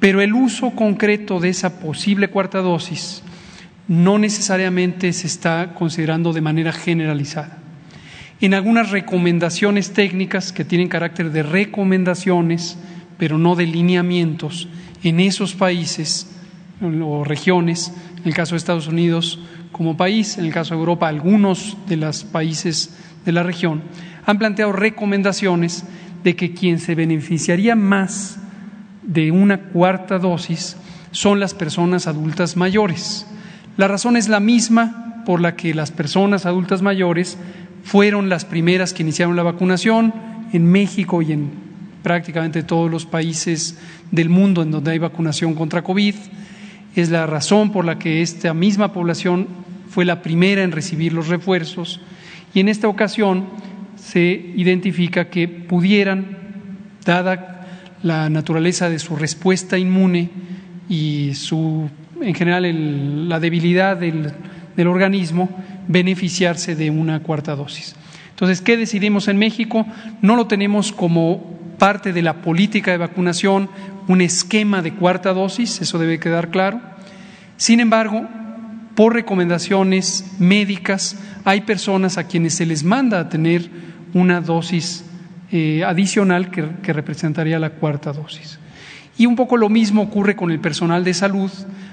Pero 0.00 0.20
el 0.20 0.32
uso 0.32 0.70
concreto 0.70 1.40
de 1.40 1.50
esa 1.50 1.80
posible 1.80 2.28
cuarta 2.28 2.58
dosis 2.58 3.22
no 3.88 4.18
necesariamente 4.18 5.12
se 5.12 5.26
está 5.26 5.72
considerando 5.74 6.32
de 6.32 6.40
manera 6.40 6.72
generalizada. 6.72 7.58
En 8.40 8.54
algunas 8.54 8.90
recomendaciones 8.90 9.92
técnicas 9.92 10.52
que 10.52 10.64
tienen 10.64 10.88
carácter 10.88 11.32
de 11.32 11.42
recomendaciones, 11.42 12.78
pero 13.18 13.38
no 13.38 13.56
de 13.56 13.66
lineamientos, 13.66 14.68
en 15.02 15.20
esos 15.20 15.54
países 15.54 16.37
o 16.80 17.24
regiones, 17.24 17.92
en 18.18 18.28
el 18.28 18.34
caso 18.34 18.54
de 18.54 18.58
Estados 18.58 18.88
Unidos 18.88 19.40
como 19.72 19.96
país, 19.96 20.38
en 20.38 20.44
el 20.44 20.52
caso 20.52 20.74
de 20.74 20.80
Europa 20.80 21.08
algunos 21.08 21.76
de 21.88 21.96
los 21.96 22.24
países 22.24 22.96
de 23.24 23.32
la 23.32 23.42
región, 23.42 23.82
han 24.26 24.38
planteado 24.38 24.72
recomendaciones 24.72 25.84
de 26.24 26.36
que 26.36 26.52
quien 26.52 26.78
se 26.78 26.94
beneficiaría 26.94 27.74
más 27.74 28.38
de 29.02 29.30
una 29.30 29.60
cuarta 29.60 30.18
dosis 30.18 30.76
son 31.10 31.40
las 31.40 31.54
personas 31.54 32.06
adultas 32.06 32.56
mayores. 32.56 33.26
La 33.76 33.88
razón 33.88 34.16
es 34.16 34.28
la 34.28 34.40
misma 34.40 35.22
por 35.24 35.40
la 35.40 35.56
que 35.56 35.74
las 35.74 35.90
personas 35.90 36.46
adultas 36.46 36.82
mayores 36.82 37.38
fueron 37.84 38.28
las 38.28 38.44
primeras 38.44 38.92
que 38.92 39.02
iniciaron 39.02 39.36
la 39.36 39.42
vacunación 39.42 40.12
en 40.52 40.66
México 40.66 41.22
y 41.22 41.32
en 41.32 41.50
prácticamente 42.02 42.62
todos 42.62 42.90
los 42.90 43.06
países 43.06 43.78
del 44.10 44.28
mundo 44.28 44.62
en 44.62 44.70
donde 44.70 44.92
hay 44.92 44.98
vacunación 44.98 45.54
contra 45.54 45.82
COVID 45.82 46.14
es 46.94 47.10
la 47.10 47.26
razón 47.26 47.72
por 47.72 47.84
la 47.84 47.98
que 47.98 48.22
esta 48.22 48.54
misma 48.54 48.92
población 48.92 49.46
fue 49.88 50.04
la 50.04 50.22
primera 50.22 50.62
en 50.62 50.72
recibir 50.72 51.12
los 51.12 51.28
refuerzos 51.28 52.00
y 52.54 52.60
en 52.60 52.68
esta 52.68 52.88
ocasión 52.88 53.46
se 53.96 54.52
identifica 54.56 55.28
que 55.28 55.48
pudieran, 55.48 56.36
dada 57.04 57.66
la 58.02 58.30
naturaleza 58.30 58.88
de 58.88 58.98
su 58.98 59.16
respuesta 59.16 59.78
inmune 59.78 60.30
y 60.88 61.34
su, 61.34 61.88
en 62.20 62.34
general 62.34 63.28
la 63.28 63.40
debilidad 63.40 63.96
del, 63.96 64.32
del 64.76 64.86
organismo, 64.86 65.50
beneficiarse 65.88 66.76
de 66.76 66.90
una 66.90 67.20
cuarta 67.20 67.56
dosis. 67.56 67.96
Entonces, 68.30 68.60
¿qué 68.60 68.76
decidimos 68.76 69.26
en 69.28 69.36
México? 69.36 69.84
No 70.22 70.36
lo 70.36 70.46
tenemos 70.46 70.92
como 70.92 71.58
parte 71.78 72.12
de 72.12 72.22
la 72.22 72.34
política 72.34 72.92
de 72.92 72.98
vacunación 72.98 73.68
un 74.08 74.20
esquema 74.20 74.82
de 74.82 74.94
cuarta 74.94 75.32
dosis, 75.32 75.80
eso 75.80 75.98
debe 75.98 76.18
quedar 76.18 76.50
claro. 76.50 76.80
Sin 77.56 77.78
embargo, 77.78 78.26
por 78.94 79.14
recomendaciones 79.14 80.32
médicas, 80.38 81.16
hay 81.44 81.60
personas 81.60 82.18
a 82.18 82.24
quienes 82.24 82.54
se 82.54 82.66
les 82.66 82.82
manda 82.82 83.20
a 83.20 83.28
tener 83.28 83.70
una 84.14 84.40
dosis 84.40 85.04
eh, 85.52 85.84
adicional 85.84 86.50
que, 86.50 86.64
que 86.82 86.92
representaría 86.92 87.58
la 87.58 87.70
cuarta 87.70 88.12
dosis. 88.12 88.58
Y 89.16 89.26
un 89.26 89.36
poco 89.36 89.56
lo 89.56 89.68
mismo 89.68 90.02
ocurre 90.02 90.36
con 90.36 90.50
el 90.50 90.60
personal 90.60 91.04
de 91.04 91.14
salud, 91.14 91.50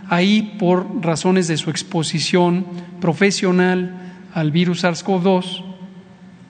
ahí 0.10 0.56
por 0.60 1.04
razones 1.04 1.48
de 1.48 1.58
su 1.58 1.70
exposición 1.70 2.66
profesional 3.02 3.94
al 4.34 4.52
virus 4.52 4.84
SARS-CoV-2, 4.84 5.64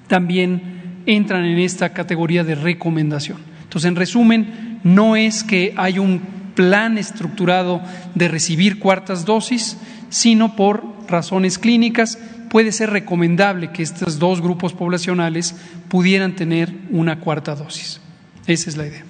también 0.08 1.02
entran 1.06 1.46
en 1.46 1.60
esta 1.60 1.90
categoría 1.94 2.44
de 2.44 2.56
recomendación. 2.56 3.38
Entonces, 3.64 3.88
en 3.88 3.96
resumen, 3.96 4.75
no 4.86 5.18
es 5.18 5.44
que 5.44 5.74
hay 5.76 6.00
un 6.00 6.22
plan 6.56 6.98
estructurado 6.98 7.82
de 8.14 8.30
recibir 8.30 8.80
cuartas 8.80 9.26
dosis, 9.26 9.78
sino 10.10 10.56
por 10.56 10.84
razones 11.10 11.60
clínicas 11.60 12.18
puede 12.50 12.72
ser 12.72 12.92
recomendable 12.92 13.72
que 13.72 13.84
estos 13.84 14.20
dos 14.20 14.42
grupos 14.42 14.74
poblacionales 14.74 15.56
pudieran 15.90 16.36
tener 16.36 16.74
una 16.92 17.20
cuarta 17.20 17.56
dosis. 17.56 18.00
Esa 18.48 18.70
es 18.70 18.78
la 18.78 18.86
idea. 18.88 19.04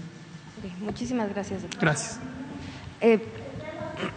Muchísimas 0.79 1.29
gracias. 1.29 1.61
Gracias. 1.79 2.19
Eh, 3.01 3.19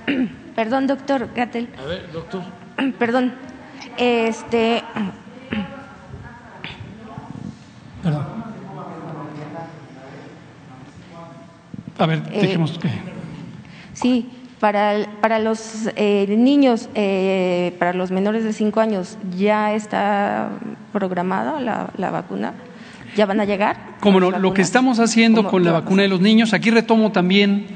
Perdón, 0.55 0.87
doctor 0.87 1.29
Gatel. 1.35 1.69
A 1.79 1.85
ver, 1.85 2.11
doctor. 2.13 2.43
Perdón. 2.99 3.35
Este. 3.97 4.83
A 11.99 12.07
ver, 12.07 12.23
Eh, 12.33 12.41
dejemos 12.43 12.79
que. 12.79 12.89
Sí, 13.93 14.27
para, 14.61 15.07
para 15.21 15.39
los 15.39 15.89
eh, 15.97 16.27
niños, 16.39 16.89
eh, 16.95 17.75
para 17.79 17.93
los 17.93 18.11
menores 18.11 18.45
de 18.45 18.53
5 18.53 18.81
años, 18.81 19.19
¿ya 19.37 19.75
está 19.75 20.51
programada 20.93 21.61
la, 21.61 21.91
la 21.97 22.11
vacuna? 22.11 22.55
¿Ya 23.17 23.27
van 23.27 23.41
a 23.41 23.45
llegar? 23.45 23.97
Como 24.01 24.21
no, 24.21 24.31
lo 24.31 24.55
que 24.55 24.63
estamos 24.63 25.01
haciendo 25.01 25.41
¿Cómo- 25.41 25.51
con 25.51 25.65
la 25.65 25.73
vacuna 25.73 26.03
de 26.03 26.09
los 26.09 26.21
niños, 26.21 26.53
aquí 26.55 26.71
retomo 26.71 27.11
también 27.11 27.67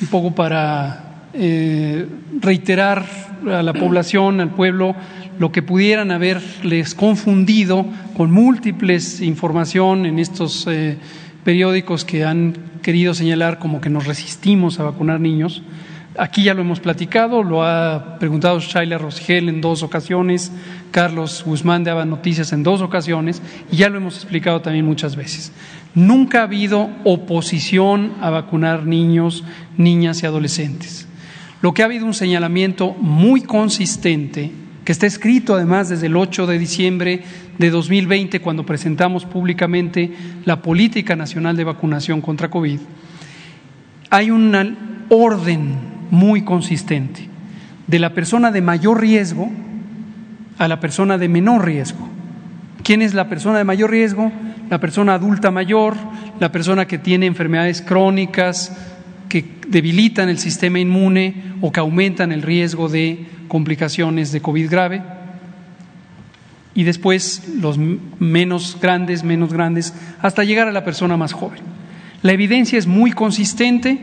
un 0.00 0.08
poco 0.08 0.34
para 0.34 1.04
eh, 1.34 2.06
reiterar 2.40 3.04
a 3.50 3.62
la 3.62 3.72
población, 3.74 4.40
al 4.40 4.50
pueblo, 4.50 4.94
lo 5.38 5.52
que 5.52 5.62
pudieran 5.62 6.10
haberles 6.10 6.94
confundido 6.94 7.84
con 8.16 8.30
múltiples 8.32 9.20
información 9.20 10.06
en 10.06 10.18
estos 10.18 10.66
eh, 10.68 10.96
periódicos 11.44 12.04
que 12.04 12.24
han 12.24 12.54
querido 12.88 13.12
señalar 13.12 13.58
como 13.58 13.82
que 13.82 13.90
nos 13.90 14.06
resistimos 14.06 14.80
a 14.80 14.82
vacunar 14.82 15.20
niños. 15.20 15.62
Aquí 16.16 16.44
ya 16.44 16.54
lo 16.54 16.62
hemos 16.62 16.80
platicado, 16.80 17.42
lo 17.42 17.62
ha 17.62 18.16
preguntado 18.18 18.60
Shaila 18.60 18.96
Rosgel 18.96 19.50
en 19.50 19.60
dos 19.60 19.82
ocasiones, 19.82 20.50
Carlos 20.90 21.44
Guzmán 21.44 21.84
de 21.84 21.90
Aba 21.90 22.06
Noticias 22.06 22.50
en 22.54 22.62
dos 22.62 22.80
ocasiones, 22.80 23.42
y 23.70 23.76
ya 23.76 23.90
lo 23.90 23.98
hemos 23.98 24.14
explicado 24.14 24.62
también 24.62 24.86
muchas 24.86 25.16
veces. 25.16 25.52
Nunca 25.94 26.40
ha 26.40 26.44
habido 26.44 26.88
oposición 27.04 28.14
a 28.22 28.30
vacunar 28.30 28.86
niños, 28.86 29.44
niñas 29.76 30.22
y 30.22 30.26
adolescentes. 30.26 31.06
Lo 31.60 31.74
que 31.74 31.82
ha 31.82 31.84
habido 31.84 32.06
un 32.06 32.14
señalamiento 32.14 32.94
muy 32.94 33.42
consistente, 33.42 34.50
que 34.86 34.92
está 34.92 35.06
escrito 35.06 35.54
además 35.54 35.90
desde 35.90 36.06
el 36.06 36.16
8 36.16 36.46
de 36.46 36.58
diciembre 36.58 37.22
de 37.58 37.70
2020, 37.70 38.40
cuando 38.40 38.64
presentamos 38.64 39.24
públicamente 39.24 40.12
la 40.44 40.62
Política 40.62 41.16
Nacional 41.16 41.56
de 41.56 41.64
Vacunación 41.64 42.20
contra 42.20 42.48
COVID, 42.50 42.78
hay 44.10 44.30
un 44.30 44.76
orden 45.08 45.74
muy 46.10 46.42
consistente 46.42 47.28
de 47.86 47.98
la 47.98 48.14
persona 48.14 48.50
de 48.50 48.62
mayor 48.62 49.00
riesgo 49.00 49.50
a 50.58 50.68
la 50.68 50.80
persona 50.80 51.18
de 51.18 51.28
menor 51.28 51.64
riesgo. 51.64 52.08
¿Quién 52.82 53.02
es 53.02 53.14
la 53.14 53.28
persona 53.28 53.58
de 53.58 53.64
mayor 53.64 53.90
riesgo? 53.90 54.30
La 54.70 54.78
persona 54.78 55.14
adulta 55.14 55.50
mayor, 55.50 55.94
la 56.40 56.52
persona 56.52 56.86
que 56.86 56.98
tiene 56.98 57.26
enfermedades 57.26 57.82
crónicas 57.82 58.76
que 59.28 59.44
debilitan 59.68 60.28
el 60.28 60.38
sistema 60.38 60.78
inmune 60.78 61.34
o 61.60 61.72
que 61.72 61.80
aumentan 61.80 62.32
el 62.32 62.42
riesgo 62.42 62.88
de 62.88 63.26
complicaciones 63.48 64.32
de 64.32 64.40
COVID 64.40 64.70
grave. 64.70 65.17
Y 66.78 66.84
después 66.84 67.42
los 67.60 67.76
menos 67.76 68.78
grandes, 68.80 69.24
menos 69.24 69.52
grandes, 69.52 69.92
hasta 70.22 70.44
llegar 70.44 70.68
a 70.68 70.72
la 70.72 70.84
persona 70.84 71.16
más 71.16 71.32
joven. 71.32 71.58
La 72.22 72.30
evidencia 72.30 72.78
es 72.78 72.86
muy 72.86 73.10
consistente, 73.10 73.98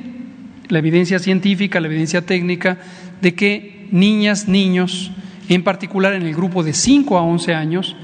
la 0.67 0.79
evidencia 0.79 1.19
científica, 1.19 1.79
la 1.79 1.87
evidencia 1.87 2.25
técnica, 2.25 2.77
de 3.21 3.33
que 3.33 3.87
niñas, 3.91 4.49
niños, 4.49 5.13
en 5.47 5.63
particular 5.63 6.15
en 6.15 6.23
el 6.23 6.35
grupo 6.35 6.63
de 6.63 6.73
5 6.73 7.17
a 7.17 7.21
11 7.21 7.53
años, 7.53 7.95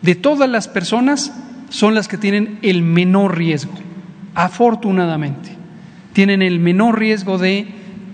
de 0.00 0.14
todas 0.14 0.48
las 0.48 0.66
personas 0.66 1.34
son 1.68 1.94
las 1.94 2.08
que 2.08 2.16
tienen 2.16 2.58
el 2.62 2.80
menor 2.80 3.36
riesgo, 3.36 3.74
afortunadamente. 4.34 5.50
Tienen 6.14 6.40
el 6.40 6.58
menor 6.58 6.98
riesgo 6.98 7.36
de 7.36 7.66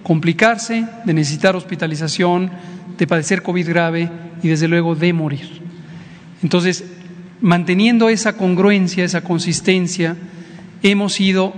complicarse, 0.03 0.85
de 1.05 1.15
necesitar 1.15 1.55
hospitalización, 1.55 2.51
de 2.99 3.07
padecer 3.07 3.45
COVID 3.45 3.69
grave 3.69 4.11
y 4.43 4.49
desde 4.49 4.67
luego 4.67 4.97
de 4.97 5.13
morir. 5.13 5.62
Entonces, 6.43 6.85
manteniendo 7.41 8.09
esa 8.09 8.37
congruencia, 8.37 9.05
esa 9.05 9.23
consistencia, 9.23 10.17
hemos 10.83 11.21
ido 11.21 11.55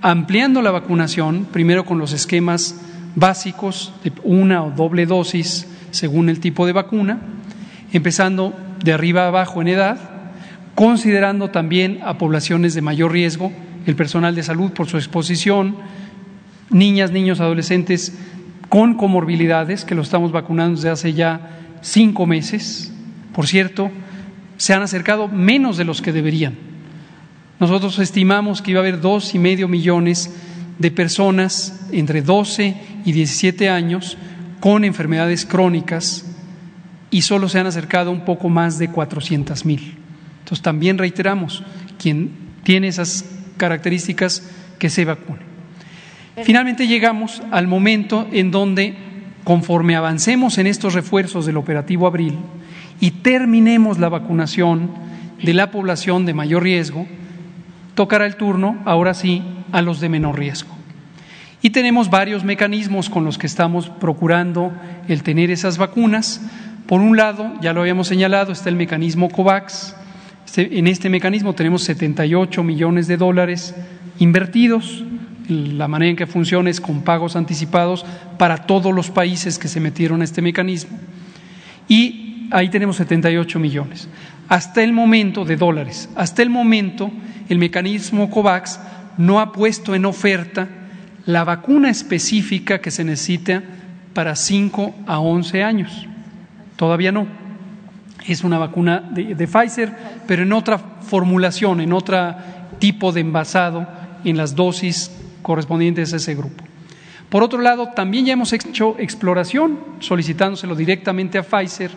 ampliando 0.00 0.62
la 0.62 0.70
vacunación, 0.70 1.46
primero 1.52 1.84
con 1.84 1.98
los 1.98 2.12
esquemas 2.12 2.80
básicos 3.14 3.92
de 4.04 4.12
una 4.22 4.62
o 4.64 4.70
doble 4.70 5.06
dosis 5.06 5.66
según 5.90 6.28
el 6.28 6.40
tipo 6.40 6.66
de 6.66 6.72
vacuna, 6.72 7.20
empezando 7.92 8.54
de 8.84 8.92
arriba 8.92 9.24
a 9.24 9.28
abajo 9.28 9.60
en 9.60 9.68
edad, 9.68 9.98
considerando 10.74 11.50
también 11.50 12.00
a 12.04 12.18
poblaciones 12.18 12.74
de 12.74 12.82
mayor 12.82 13.12
riesgo, 13.12 13.52
el 13.86 13.96
personal 13.96 14.34
de 14.34 14.42
salud 14.42 14.70
por 14.72 14.86
su 14.86 14.98
exposición, 14.98 15.76
niñas, 16.70 17.10
niños, 17.10 17.40
adolescentes 17.40 18.16
con 18.68 18.94
comorbilidades, 18.94 19.84
que 19.84 19.94
lo 19.94 20.02
estamos 20.02 20.30
vacunando 20.30 20.76
desde 20.76 20.90
hace 20.90 21.12
ya 21.14 21.58
cinco 21.80 22.26
meses. 22.26 22.92
Por 23.32 23.46
cierto, 23.46 23.90
se 24.58 24.74
han 24.74 24.82
acercado 24.82 25.28
menos 25.28 25.78
de 25.78 25.84
los 25.84 26.02
que 26.02 26.12
deberían. 26.12 26.54
Nosotros 27.60 27.98
estimamos 27.98 28.60
que 28.60 28.72
iba 28.72 28.80
a 28.80 28.82
haber 28.82 29.00
dos 29.00 29.34
y 29.34 29.38
medio 29.38 29.66
millones 29.68 30.30
de 30.78 30.90
personas 30.90 31.88
entre 31.92 32.22
12 32.22 32.76
y 33.04 33.12
17 33.12 33.70
años 33.70 34.18
con 34.60 34.84
enfermedades 34.84 35.46
crónicas 35.46 36.26
y 37.10 37.22
solo 37.22 37.48
se 37.48 37.58
han 37.58 37.66
acercado 37.66 38.10
un 38.10 38.24
poco 38.24 38.48
más 38.48 38.78
de 38.78 38.90
400 38.90 39.64
mil. 39.64 39.96
Entonces 40.40 40.62
también 40.62 40.98
reiteramos, 40.98 41.62
quien 41.98 42.30
tiene 42.64 42.88
esas 42.88 43.24
características, 43.56 44.50
que 44.78 44.90
se 44.90 45.04
vacune. 45.04 45.40
Finalmente 46.44 46.86
llegamos 46.86 47.42
al 47.50 47.66
momento 47.66 48.28
en 48.30 48.50
donde, 48.50 48.94
conforme 49.42 49.96
avancemos 49.96 50.58
en 50.58 50.68
estos 50.68 50.94
refuerzos 50.94 51.46
del 51.46 51.56
operativo 51.56 52.06
Abril 52.06 52.38
y 53.00 53.10
terminemos 53.10 53.98
la 53.98 54.08
vacunación 54.08 54.90
de 55.42 55.54
la 55.54 55.70
población 55.70 56.26
de 56.26 56.34
mayor 56.34 56.62
riesgo, 56.62 57.06
tocará 57.94 58.26
el 58.26 58.36
turno, 58.36 58.78
ahora 58.84 59.14
sí, 59.14 59.42
a 59.72 59.82
los 59.82 60.00
de 60.00 60.08
menor 60.08 60.38
riesgo. 60.38 60.78
Y 61.62 61.70
tenemos 61.70 62.10
varios 62.10 62.44
mecanismos 62.44 63.10
con 63.10 63.24
los 63.24 63.38
que 63.38 63.46
estamos 63.46 63.88
procurando 63.88 64.72
el 65.08 65.22
tener 65.22 65.50
esas 65.50 65.78
vacunas. 65.78 66.40
Por 66.86 67.00
un 67.00 67.16
lado, 67.16 67.52
ya 67.60 67.72
lo 67.72 67.80
habíamos 67.80 68.06
señalado, 68.06 68.52
está 68.52 68.68
el 68.68 68.76
mecanismo 68.76 69.28
COVAX. 69.28 69.96
Este, 70.46 70.78
en 70.78 70.86
este 70.86 71.10
mecanismo 71.10 71.54
tenemos 71.54 71.82
78 71.82 72.62
millones 72.62 73.08
de 73.08 73.16
dólares 73.16 73.74
invertidos. 74.18 75.04
La 75.48 75.88
manera 75.88 76.10
en 76.10 76.16
que 76.16 76.26
funciona 76.26 76.70
es 76.70 76.80
con 76.80 77.02
pagos 77.02 77.34
anticipados 77.34 78.06
para 78.38 78.58
todos 78.58 78.94
los 78.94 79.10
países 79.10 79.58
que 79.58 79.66
se 79.66 79.80
metieron 79.80 80.20
a 80.20 80.24
este 80.24 80.42
mecanismo. 80.42 80.96
Y 81.88 82.28
ahí 82.50 82.68
tenemos 82.68 82.96
78 82.96 83.58
millones. 83.58 84.08
Hasta 84.48 84.82
el 84.82 84.92
momento 84.92 85.44
de 85.44 85.56
dólares, 85.56 86.08
hasta 86.16 86.42
el 86.42 86.50
momento 86.50 87.10
el 87.48 87.58
mecanismo 87.58 88.30
COVAX 88.30 88.80
no 89.18 89.40
ha 89.40 89.52
puesto 89.52 89.94
en 89.94 90.04
oferta 90.04 90.68
la 91.26 91.44
vacuna 91.44 91.90
específica 91.90 92.80
que 92.80 92.90
se 92.90 93.04
necesita 93.04 93.62
para 94.14 94.34
5 94.34 94.94
a 95.06 95.18
11 95.18 95.62
años. 95.62 96.06
Todavía 96.76 97.12
no. 97.12 97.26
Es 98.26 98.44
una 98.44 98.58
vacuna 98.58 99.00
de, 99.00 99.34
de, 99.34 99.46
Pfizer, 99.46 99.92
pero 100.26 100.42
en 100.42 100.52
otra 100.52 100.78
formulación, 100.78 101.80
en 101.80 101.92
otro 101.92 102.34
tipo 102.78 103.12
de 103.12 103.20
envasado, 103.20 103.86
en 104.24 104.36
las 104.36 104.54
dosis 104.54 105.10
correspondientes 105.42 106.12
a 106.12 106.16
ese 106.16 106.34
grupo. 106.34 106.64
Por 107.28 107.42
otro 107.42 107.60
lado, 107.60 107.88
también 107.94 108.26
ya 108.26 108.32
hemos 108.32 108.52
hecho 108.52 108.96
exploración, 108.98 109.78
solicitándoselo 110.00 110.74
directamente 110.74 111.38
a 111.38 111.42
Pfizer, 111.42 111.90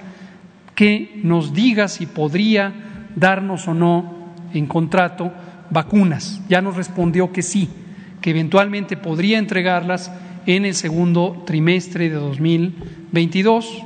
que 0.81 1.21
nos 1.21 1.53
diga 1.53 1.87
si 1.87 2.07
podría 2.07 2.73
darnos 3.15 3.67
o 3.67 3.73
no 3.75 4.33
en 4.51 4.65
contrato 4.65 5.31
vacunas. 5.69 6.41
Ya 6.49 6.59
nos 6.59 6.75
respondió 6.75 7.31
que 7.31 7.43
sí, 7.43 7.69
que 8.19 8.31
eventualmente 8.31 8.97
podría 8.97 9.37
entregarlas 9.37 10.11
en 10.47 10.65
el 10.65 10.73
segundo 10.73 11.43
trimestre 11.45 12.09
de 12.09 12.15
2022, 12.15 13.83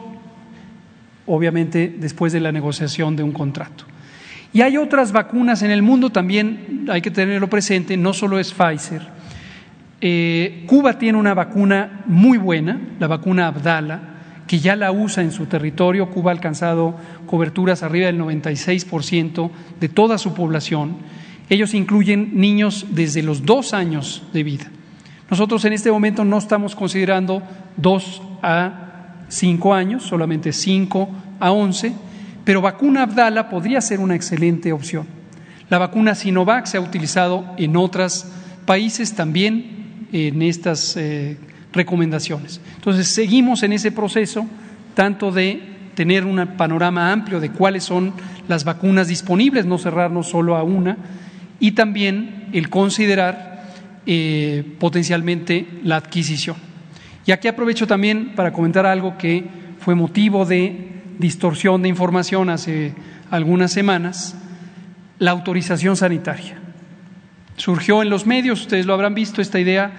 obviamente 1.25 1.93
después 1.99 2.31
de 2.31 2.39
la 2.39 2.53
negociación 2.53 3.17
de 3.17 3.23
un 3.23 3.33
contrato. 3.33 3.83
Y 4.53 4.61
hay 4.61 4.77
otras 4.77 5.11
vacunas 5.11 5.63
en 5.63 5.71
el 5.71 5.81
mundo 5.81 6.11
también, 6.11 6.85
hay 6.89 7.01
que 7.01 7.11
tenerlo 7.11 7.49
presente, 7.49 7.97
no 7.97 8.13
solo 8.13 8.39
es 8.39 8.53
Pfizer. 8.53 9.01
Eh, 9.99 10.63
Cuba 10.65 10.97
tiene 10.97 11.17
una 11.17 11.33
vacuna 11.33 12.05
muy 12.05 12.37
buena, 12.37 12.79
la 13.01 13.07
vacuna 13.07 13.47
Abdala, 13.47 14.14
que 14.47 14.59
ya 14.59 14.75
la 14.75 14.91
usa 14.91 15.23
en 15.23 15.31
su 15.31 15.45
territorio. 15.45 16.09
Cuba 16.09 16.31
ha 16.31 16.33
alcanzado 16.33 16.95
coberturas 17.25 17.83
arriba 17.83 18.07
del 18.07 18.19
96% 18.19 19.49
de 19.79 19.89
toda 19.89 20.17
su 20.17 20.33
población. 20.33 20.97
Ellos 21.49 21.73
incluyen 21.73 22.31
niños 22.33 22.87
desde 22.91 23.21
los 23.21 23.45
dos 23.45 23.73
años 23.73 24.23
de 24.33 24.43
vida. 24.43 24.65
Nosotros 25.29 25.65
en 25.65 25.73
este 25.73 25.91
momento 25.91 26.23
no 26.23 26.37
estamos 26.37 26.75
considerando 26.75 27.41
dos 27.77 28.21
a 28.41 29.23
cinco 29.29 29.73
años, 29.73 30.03
solamente 30.03 30.53
cinco 30.53 31.09
a 31.39 31.51
once, 31.51 31.93
pero 32.43 32.61
vacuna 32.61 33.03
Abdala 33.03 33.49
podría 33.49 33.81
ser 33.81 33.99
una 33.99 34.15
excelente 34.15 34.71
opción. 34.71 35.07
La 35.69 35.79
vacuna 35.79 36.13
Sinovac 36.13 36.67
se 36.67 36.77
ha 36.77 36.81
utilizado 36.81 37.43
en 37.57 37.75
otros 37.75 38.27
países 38.65 39.15
también 39.15 40.07
en 40.11 40.41
estas 40.43 40.95
eh, 40.95 41.37
recomendaciones. 41.75 42.61
Entonces, 42.75 43.07
seguimos 43.07 43.63
en 43.63 43.73
ese 43.73 43.91
proceso 43.91 44.47
tanto 44.95 45.31
de 45.31 45.75
tener 45.95 46.25
un 46.25 46.45
panorama 46.57 47.11
amplio 47.11 47.39
de 47.39 47.51
cuáles 47.51 47.83
son 47.83 48.13
las 48.47 48.63
vacunas 48.63 49.07
disponibles, 49.07 49.65
no 49.65 49.77
cerrarnos 49.77 50.27
solo 50.29 50.55
a 50.55 50.63
una, 50.63 50.97
y 51.59 51.71
también 51.71 52.47
el 52.53 52.69
considerar 52.69 53.63
eh, 54.05 54.63
potencialmente 54.79 55.67
la 55.83 55.97
adquisición. 55.97 56.57
Y 57.25 57.31
aquí 57.31 57.47
aprovecho 57.47 57.87
también 57.87 58.33
para 58.35 58.53
comentar 58.53 58.85
algo 58.85 59.17
que 59.17 59.45
fue 59.79 59.95
motivo 59.95 60.45
de 60.45 60.91
distorsión 61.17 61.81
de 61.81 61.89
información 61.89 62.49
hace 62.49 62.93
algunas 63.31 63.71
semanas, 63.71 64.35
la 65.17 65.31
autorización 65.31 65.95
sanitaria. 65.95 66.59
Surgió 67.55 68.03
en 68.03 68.09
los 68.09 68.25
medios, 68.25 68.61
ustedes 68.61 68.85
lo 68.85 68.93
habrán 68.93 69.15
visto, 69.15 69.41
esta 69.41 69.59
idea 69.59 69.93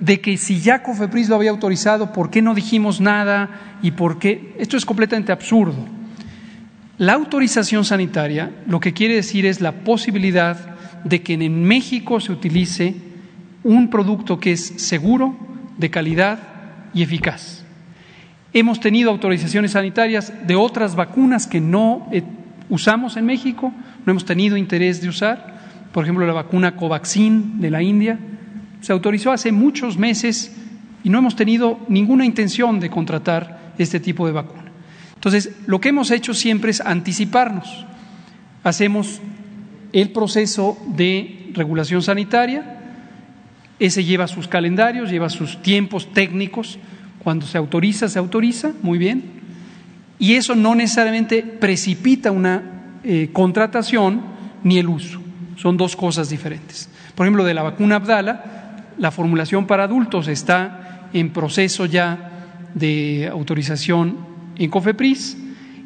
de 0.00 0.20
que 0.20 0.36
si 0.36 0.60
ya 0.60 0.82
Cofepris 0.82 1.28
lo 1.28 1.36
había 1.36 1.50
autorizado, 1.50 2.12
¿por 2.12 2.30
qué 2.30 2.42
no 2.42 2.54
dijimos 2.54 3.00
nada? 3.00 3.78
¿Y 3.82 3.92
por 3.92 4.18
qué? 4.18 4.54
Esto 4.58 4.76
es 4.76 4.84
completamente 4.84 5.32
absurdo. 5.32 5.86
La 6.98 7.14
autorización 7.14 7.84
sanitaria 7.84 8.50
lo 8.66 8.80
que 8.80 8.92
quiere 8.92 9.14
decir 9.14 9.46
es 9.46 9.60
la 9.60 9.72
posibilidad 9.72 10.56
de 11.04 11.22
que 11.22 11.34
en 11.34 11.64
México 11.64 12.20
se 12.20 12.32
utilice 12.32 12.94
un 13.64 13.90
producto 13.90 14.38
que 14.38 14.52
es 14.52 14.60
seguro, 14.76 15.36
de 15.78 15.90
calidad 15.90 16.38
y 16.94 17.02
eficaz. 17.02 17.64
Hemos 18.52 18.80
tenido 18.80 19.10
autorizaciones 19.10 19.72
sanitarias 19.72 20.32
de 20.46 20.54
otras 20.54 20.94
vacunas 20.94 21.46
que 21.46 21.60
no 21.60 22.06
eh, 22.12 22.22
usamos 22.68 23.16
en 23.16 23.24
México, 23.24 23.72
no 24.04 24.10
hemos 24.10 24.24
tenido 24.24 24.56
interés 24.56 25.00
de 25.00 25.08
usar, 25.08 25.54
por 25.92 26.04
ejemplo 26.04 26.26
la 26.26 26.34
vacuna 26.34 26.76
Covaxin 26.76 27.60
de 27.60 27.70
la 27.70 27.82
India, 27.82 28.18
se 28.82 28.92
autorizó 28.92 29.32
hace 29.32 29.50
muchos 29.50 29.96
meses 29.96 30.52
y 31.02 31.08
no 31.08 31.18
hemos 31.18 31.36
tenido 31.36 31.80
ninguna 31.88 32.26
intención 32.26 32.78
de 32.80 32.90
contratar 32.90 33.72
este 33.78 34.00
tipo 34.00 34.26
de 34.26 34.32
vacuna. 34.32 34.70
Entonces, 35.14 35.52
lo 35.66 35.80
que 35.80 35.88
hemos 35.88 36.10
hecho 36.10 36.34
siempre 36.34 36.72
es 36.72 36.80
anticiparnos. 36.80 37.86
Hacemos 38.64 39.20
el 39.92 40.10
proceso 40.10 40.76
de 40.94 41.50
regulación 41.54 42.02
sanitaria, 42.02 42.80
ese 43.78 44.04
lleva 44.04 44.28
sus 44.28 44.48
calendarios, 44.48 45.10
lleva 45.10 45.30
sus 45.30 45.62
tiempos 45.62 46.12
técnicos, 46.12 46.78
cuando 47.18 47.46
se 47.46 47.58
autoriza, 47.58 48.08
se 48.08 48.18
autoriza, 48.18 48.72
muy 48.82 48.98
bien, 48.98 49.22
y 50.18 50.34
eso 50.34 50.54
no 50.54 50.74
necesariamente 50.74 51.42
precipita 51.42 52.30
una 52.30 52.98
eh, 53.04 53.30
contratación 53.32 54.22
ni 54.64 54.78
el 54.78 54.88
uso, 54.88 55.20
son 55.56 55.76
dos 55.76 55.96
cosas 55.96 56.30
diferentes. 56.30 56.88
Por 57.14 57.26
ejemplo, 57.26 57.44
de 57.44 57.54
la 57.54 57.62
vacuna 57.62 57.96
Abdala, 57.96 58.61
la 59.02 59.10
formulación 59.10 59.66
para 59.66 59.82
adultos 59.82 60.28
está 60.28 61.08
en 61.12 61.32
proceso 61.32 61.86
ya 61.86 62.70
de 62.72 63.28
autorización 63.28 64.16
en 64.54 64.70
COFEPRIS. 64.70 65.36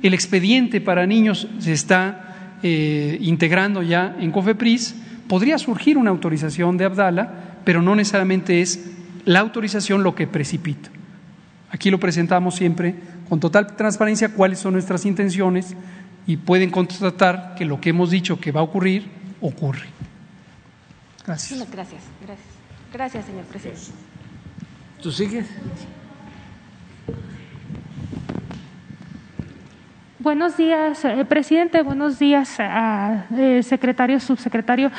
El 0.02 0.12
expediente 0.12 0.82
para 0.82 1.06
niños 1.06 1.48
se 1.58 1.72
está 1.72 2.58
eh, 2.62 3.16
integrando 3.22 3.82
ya 3.82 4.14
en 4.20 4.30
COFEPRIS. 4.30 4.96
Podría 5.28 5.56
surgir 5.56 5.96
una 5.96 6.10
autorización 6.10 6.76
de 6.76 6.84
Abdala, 6.84 7.56
pero 7.64 7.80
no 7.80 7.96
necesariamente 7.96 8.60
es 8.60 8.84
la 9.24 9.40
autorización 9.40 10.02
lo 10.02 10.14
que 10.14 10.26
precipita. 10.26 10.90
Aquí 11.70 11.90
lo 11.90 11.98
presentamos 11.98 12.54
siempre 12.54 12.94
con 13.30 13.40
total 13.40 13.76
transparencia 13.76 14.34
cuáles 14.34 14.58
son 14.58 14.74
nuestras 14.74 15.06
intenciones 15.06 15.74
y 16.26 16.36
pueden 16.36 16.68
constatar 16.68 17.54
que 17.56 17.64
lo 17.64 17.80
que 17.80 17.88
hemos 17.88 18.10
dicho 18.10 18.38
que 18.38 18.52
va 18.52 18.60
a 18.60 18.64
ocurrir 18.64 19.08
ocurre. 19.40 19.86
Gracias. 21.24 21.58
Gracias. 21.70 22.02
Gracias. 22.20 22.55
Gracias, 22.96 23.26
señor 23.26 23.44
presidente. 23.44 23.82
¿Tú 25.02 25.12
sigues? 25.12 25.46
Buenos 30.18 30.56
días, 30.56 31.04
eh, 31.04 31.26
presidente. 31.28 31.82
Buenos 31.82 32.18
días, 32.18 32.56
eh, 32.58 33.62
secretario, 33.62 34.18
subsecretario. 34.18 34.90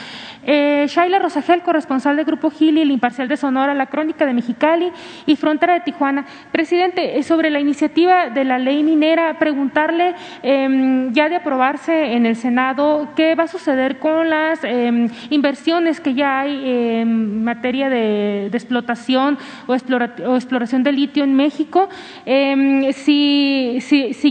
Eh, 0.45 0.85
Shaila 0.87 1.17
Rosagel, 1.17 1.63
corresponsal 1.63 2.17
del 2.17 2.25
Grupo 2.25 2.51
Gili, 2.51 2.81
el 2.81 2.91
Imparcial 2.91 3.27
de 3.27 3.35
Sonora, 3.35 3.73
La 3.73 3.87
Crónica 3.87 4.27
de 4.27 4.33
Mexicali 4.35 4.91
y 5.25 5.35
Frontera 5.35 5.73
de 5.73 5.79
Tijuana. 5.79 6.23
Presidente, 6.51 7.23
sobre 7.23 7.49
la 7.49 7.59
iniciativa 7.59 8.29
de 8.29 8.43
la 8.43 8.59
ley 8.59 8.83
minera, 8.83 9.39
preguntarle, 9.39 10.13
em, 10.43 11.11
ya 11.13 11.29
de 11.29 11.37
aprobarse 11.37 12.13
en 12.13 12.27
el 12.27 12.35
Senado, 12.35 13.09
¿qué 13.15 13.33
va 13.33 13.45
a 13.45 13.47
suceder 13.47 13.97
con 13.97 14.29
las 14.29 14.63
em, 14.63 15.09
inversiones 15.31 15.99
que 15.99 16.13
ya 16.13 16.41
hay 16.41 16.61
en 16.63 17.43
materia 17.43 17.89
de, 17.89 18.51
explotación 18.53 19.39
o, 19.65 19.73
exploración 19.73 20.83
de 20.83 20.91
litio 20.91 21.23
en 21.23 21.33
México? 21.33 21.89
Em, 22.23 22.93
si 22.93 23.79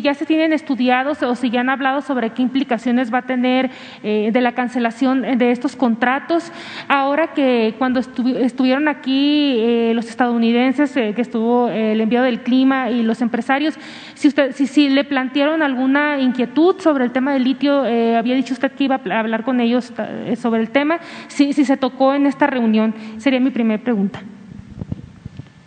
ya 0.00 0.14
se 0.14 0.24
tienen 0.24 0.52
estudios 0.52 0.75
o 1.22 1.34
si 1.34 1.50
ya 1.50 1.60
han 1.60 1.70
hablado 1.70 2.00
sobre 2.00 2.30
qué 2.30 2.42
implicaciones 2.42 3.12
va 3.12 3.18
a 3.18 3.22
tener 3.22 3.70
eh, 4.02 4.30
de 4.32 4.40
la 4.40 4.52
cancelación 4.52 5.22
de 5.38 5.50
estos 5.50 5.76
contratos. 5.76 6.52
Ahora 6.88 7.28
que 7.28 7.74
cuando 7.78 8.00
estuvieron 8.00 8.88
aquí 8.88 9.56
eh, 9.58 9.92
los 9.94 10.08
estadounidenses, 10.08 10.96
eh, 10.96 11.12
que 11.14 11.22
estuvo 11.22 11.68
el 11.68 12.00
enviado 12.00 12.26
del 12.26 12.40
clima 12.42 12.90
y 12.90 13.02
los 13.02 13.22
empresarios, 13.22 13.74
si, 14.14 14.28
usted, 14.28 14.52
si, 14.52 14.66
si 14.66 14.88
le 14.88 15.04
plantearon 15.04 15.62
alguna 15.62 16.18
inquietud 16.18 16.76
sobre 16.80 17.04
el 17.04 17.12
tema 17.12 17.32
del 17.32 17.44
litio, 17.44 17.80
había 17.80 18.34
dicho 18.34 18.54
usted 18.54 18.72
que 18.72 18.84
iba 18.84 19.00
a 19.10 19.18
hablar 19.18 19.44
con 19.44 19.60
ellos 19.60 19.92
sobre 20.36 20.60
el 20.60 20.70
tema, 20.70 20.98
si, 21.28 21.52
si 21.52 21.64
se 21.64 21.76
tocó 21.76 22.14
en 22.14 22.26
esta 22.26 22.46
reunión, 22.46 22.94
sería 23.18 23.40
mi 23.40 23.50
primera 23.50 23.82
pregunta. 23.82 24.20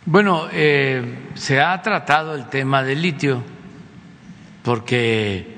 Bueno, 0.05 0.47
se 1.33 1.61
ha 1.61 1.81
tratado 1.81 2.35
el 2.35 2.47
tema 2.47 2.83
del 2.83 3.01
litio 3.01 3.43
porque 4.63 5.57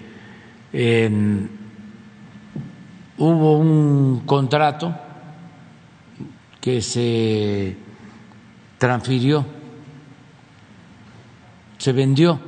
hubo 3.18 3.57
un 3.57 4.23
contrato 4.26 4.95
que 6.60 6.82
se 6.82 7.76
transfirió, 8.78 9.45
se 11.78 11.91
vendió 11.91 12.40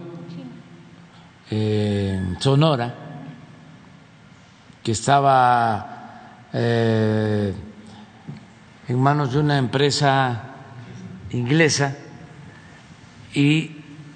en 1.49 2.39
Sonora, 2.39 2.95
que 4.83 4.91
estaba 4.91 6.47
eh, 6.53 7.53
en 8.87 8.99
manos 8.99 9.33
de 9.33 9.39
una 9.39 9.57
empresa 9.57 10.43
inglesa 11.31 11.95
y 13.33 13.67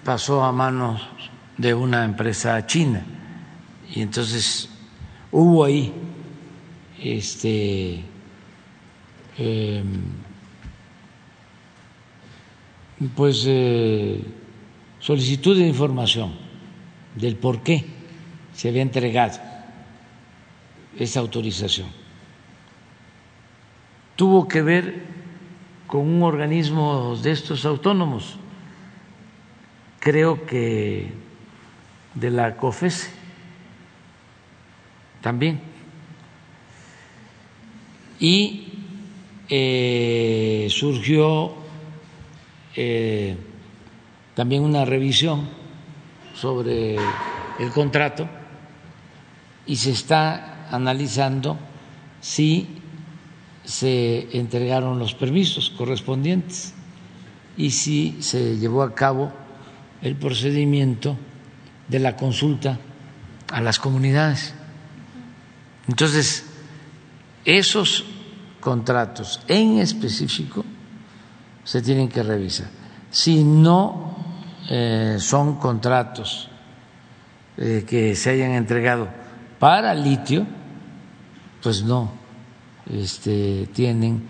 pasó 0.03 0.43
a 0.43 0.51
manos 0.51 1.16
de 1.57 1.73
una 1.73 2.05
empresa 2.05 2.65
china. 2.65 3.03
Y 3.93 4.01
entonces 4.01 4.69
hubo 5.31 5.63
ahí 5.63 5.93
este 6.99 8.03
em, 9.37 10.01
pues 13.15 13.43
eh, 13.47 14.23
solicitud 14.99 15.57
de 15.57 15.67
información 15.67 16.33
del 17.15 17.35
por 17.35 17.61
qué 17.61 17.85
se 18.53 18.69
había 18.69 18.81
entregado 18.81 19.39
esa 20.97 21.19
autorización. 21.19 21.87
Tuvo 24.15 24.47
que 24.47 24.63
ver 24.63 25.03
con 25.85 26.01
un 26.01 26.23
organismo 26.23 27.15
de 27.15 27.31
estos 27.31 27.65
autónomos. 27.65 28.37
Creo 29.99 30.45
que 30.47 31.11
de 32.13 32.31
la 32.31 32.55
COFES 32.57 33.09
también. 35.21 35.59
Y 38.19 38.67
eh, 39.49 40.67
surgió 40.69 41.53
eh, 42.75 43.35
también 44.33 44.63
una 44.63 44.85
revisión 44.85 45.47
sobre 46.35 46.95
el 47.59 47.71
contrato 47.73 48.27
y 49.65 49.75
se 49.75 49.91
está 49.91 50.67
analizando 50.71 51.57
si 52.21 52.67
se 53.63 54.37
entregaron 54.37 54.99
los 54.99 55.13
permisos 55.13 55.69
correspondientes 55.71 56.73
y 57.57 57.71
si 57.71 58.17
se 58.21 58.57
llevó 58.57 58.83
a 58.83 58.93
cabo 58.95 59.31
el 60.01 60.15
procedimiento 60.15 61.17
de 61.87 61.99
la 61.99 62.15
consulta 62.15 62.77
a 63.51 63.61
las 63.61 63.79
comunidades. 63.79 64.53
Entonces, 65.87 66.45
esos 67.45 68.05
contratos 68.59 69.41
en 69.47 69.79
específico 69.79 70.65
se 71.63 71.81
tienen 71.81 72.09
que 72.09 72.23
revisar. 72.23 72.67
Si 73.09 73.43
no 73.43 74.15
eh, 74.69 75.17
son 75.19 75.55
contratos 75.55 76.49
eh, 77.57 77.85
que 77.87 78.15
se 78.15 78.31
hayan 78.31 78.51
entregado 78.51 79.07
para 79.59 79.93
litio, 79.93 80.45
pues 81.63 81.83
no 81.83 82.11
este, 82.89 83.67
tienen 83.73 84.27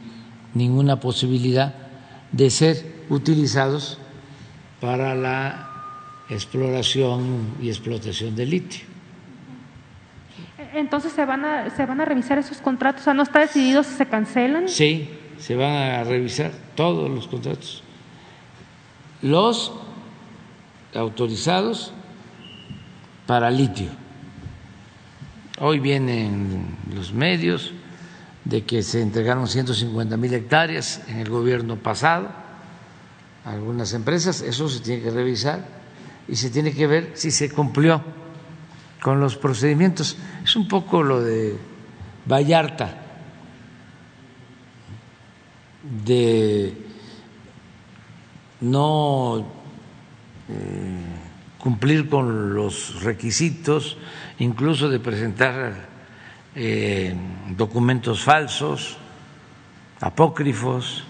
ninguna 0.53 0.99
posibilidad 0.99 1.73
de 2.31 2.49
ser 2.49 3.05
utilizados 3.09 3.97
para 4.79 5.15
la 5.15 5.66
exploración 6.29 7.55
y 7.61 7.69
explotación 7.69 8.35
de 8.35 8.45
litio. 8.45 8.85
Entonces 10.73 11.13
se 11.13 11.25
van 11.25 11.45
a 11.45 11.69
se 11.69 11.85
van 11.85 12.01
a 12.01 12.05
revisar 12.05 12.37
esos 12.37 12.57
contratos, 12.57 13.01
o 13.01 13.03
sea, 13.05 13.13
no 13.13 13.23
está 13.23 13.39
decidido 13.39 13.83
si 13.83 13.95
se 13.95 14.05
cancelan. 14.05 14.67
Sí, 14.67 15.09
se 15.39 15.55
van 15.55 15.71
a 15.71 16.03
revisar 16.03 16.51
todos 16.75 17.09
los 17.09 17.27
contratos. 17.27 17.83
Los 19.21 19.71
autorizados 20.93 21.93
para 23.25 23.49
litio. 23.49 23.89
Hoy 25.59 25.79
vienen 25.79 26.77
los 26.93 27.13
medios 27.13 27.73
de 28.45 28.63
que 28.63 28.83
se 28.83 29.01
entregaron 29.01 29.47
150 29.47 30.17
mil 30.17 30.33
hectáreas 30.33 31.01
en 31.07 31.19
el 31.19 31.29
gobierno 31.29 31.77
pasado 31.77 32.29
a 33.43 33.51
algunas 33.51 33.93
empresas, 33.93 34.41
eso 34.41 34.69
se 34.69 34.81
tiene 34.81 35.03
que 35.03 35.11
revisar 35.11 35.76
y 36.27 36.35
se 36.35 36.49
tiene 36.49 36.73
que 36.73 36.87
ver 36.87 37.11
si 37.13 37.31
se 37.31 37.49
cumplió 37.49 38.01
con 39.01 39.19
los 39.19 39.37
procedimientos. 39.37 40.17
Es 40.43 40.55
un 40.55 40.67
poco 40.67 41.03
lo 41.03 41.21
de 41.21 41.57
Vallarta, 42.25 43.03
de 46.05 46.73
no 48.61 49.47
eh, 50.49 51.01
cumplir 51.57 52.09
con 52.09 52.53
los 52.53 53.01
requisitos, 53.03 53.97
incluso 54.39 54.89
de 54.89 54.99
presentar 54.99 55.87
eh, 56.55 57.15
documentos 57.55 58.23
falsos, 58.23 58.97
apócrifos. 60.01 61.05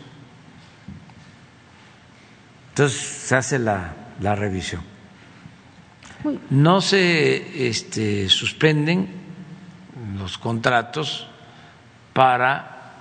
Entonces 2.69 2.99
se 2.99 3.35
hace 3.35 3.57
la, 3.57 3.95
la 4.19 4.35
revisión. 4.35 4.96
No 6.49 6.81
se 6.81 7.67
este, 7.67 8.29
suspenden 8.29 9.07
los 10.17 10.37
contratos 10.37 11.27
para 12.13 12.93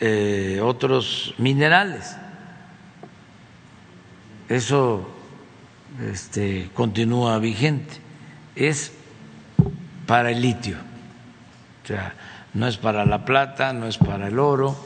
eh, 0.00 0.60
otros 0.62 1.34
minerales. 1.38 2.16
Eso 4.48 5.08
este, 6.02 6.70
continúa 6.74 7.38
vigente. 7.38 7.94
Es 8.56 8.92
para 10.06 10.30
el 10.30 10.40
litio. 10.40 10.76
O 11.84 11.86
sea, 11.86 12.14
no 12.54 12.66
es 12.66 12.76
para 12.76 13.04
la 13.04 13.24
plata, 13.24 13.72
no 13.72 13.86
es 13.86 13.98
para 13.98 14.28
el 14.28 14.38
oro, 14.38 14.76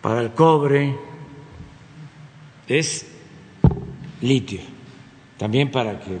para 0.00 0.22
el 0.22 0.32
cobre, 0.32 0.96
es 2.66 3.06
litio. 4.20 4.77
También 5.38 5.70
para 5.70 5.98
que 6.00 6.18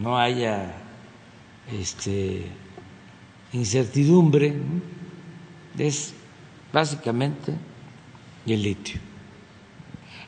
no 0.00 0.16
haya 0.16 0.72
este, 1.72 2.46
incertidumbre, 3.52 4.54
es 5.76 6.14
básicamente 6.72 7.54
el 8.46 8.62
litio. 8.62 9.00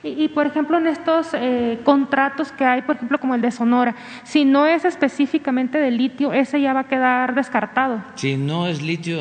Y, 0.03 0.29
por 0.29 0.47
ejemplo, 0.47 0.79
en 0.79 0.87
estos 0.87 1.29
eh, 1.35 1.79
contratos 1.85 2.51
que 2.53 2.65
hay, 2.65 2.81
por 2.83 2.97
ejemplo, 2.97 3.21
como 3.21 3.35
el 3.35 3.43
de 3.43 3.51
Sonora, 3.51 3.95
si 4.25 4.47
no 4.47 4.67
es 4.67 4.87
específicamente 4.87 5.77
de 5.77 5.91
litio, 5.91 6.33
ese 6.33 6.59
ya 6.59 6.73
va 6.73 6.81
a 6.81 6.89
quedar 6.89 7.35
descartado. 7.35 8.03
Si 8.15 8.39
no 8.39 8.67
es 8.67 8.81
litio, 8.81 9.21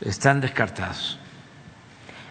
están 0.00 0.40
descartados. 0.40 1.19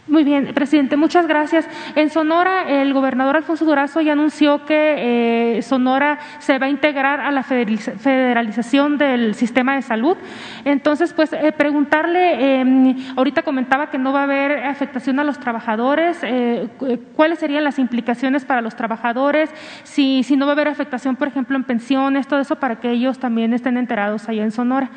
Muy 0.09 0.23
bien, 0.23 0.55
presidente, 0.55 0.97
muchas 0.97 1.27
gracias. 1.27 1.67
En 1.93 2.09
Sonora, 2.09 2.67
el 2.67 2.95
gobernador 2.95 3.37
Alfonso 3.37 3.63
Durazo 3.63 4.01
ya 4.01 4.13
anunció 4.13 4.65
que 4.65 5.57
eh, 5.57 5.61
Sonora 5.61 6.17
se 6.39 6.57
va 6.57 6.65
a 6.65 6.69
integrar 6.69 7.19
a 7.19 7.29
la 7.29 7.43
federalización 7.43 8.97
del 8.97 9.35
sistema 9.35 9.75
de 9.75 9.83
salud. 9.83 10.17
Entonces, 10.65 11.13
pues 11.13 11.31
eh, 11.31 11.51
preguntarle, 11.55 12.59
em, 12.59 12.95
ahorita 13.15 13.43
comentaba 13.43 13.91
que 13.91 13.99
no 13.99 14.11
va 14.11 14.21
a 14.21 14.23
haber 14.23 14.63
afectación 14.63 15.19
a 15.19 15.23
los 15.23 15.39
trabajadores, 15.39 16.17
eh, 16.23 16.67
¿cuáles 17.15 17.37
serían 17.37 17.63
las 17.63 17.77
implicaciones 17.77 18.45
para 18.45 18.61
los 18.61 18.75
trabajadores? 18.75 19.51
Si, 19.83 20.23
si 20.23 20.35
no 20.37 20.47
va 20.47 20.53
a 20.53 20.55
haber 20.55 20.69
afectación, 20.69 21.17
por 21.17 21.27
ejemplo, 21.27 21.55
en 21.55 21.65
pensiones, 21.65 22.25
todo 22.25 22.39
eso 22.39 22.55
para 22.55 22.79
que 22.79 22.89
ellos 22.89 23.19
también 23.19 23.53
estén 23.53 23.77
enterados 23.77 24.27
allá 24.27 24.41
en 24.41 24.51
Sonora. 24.51 24.89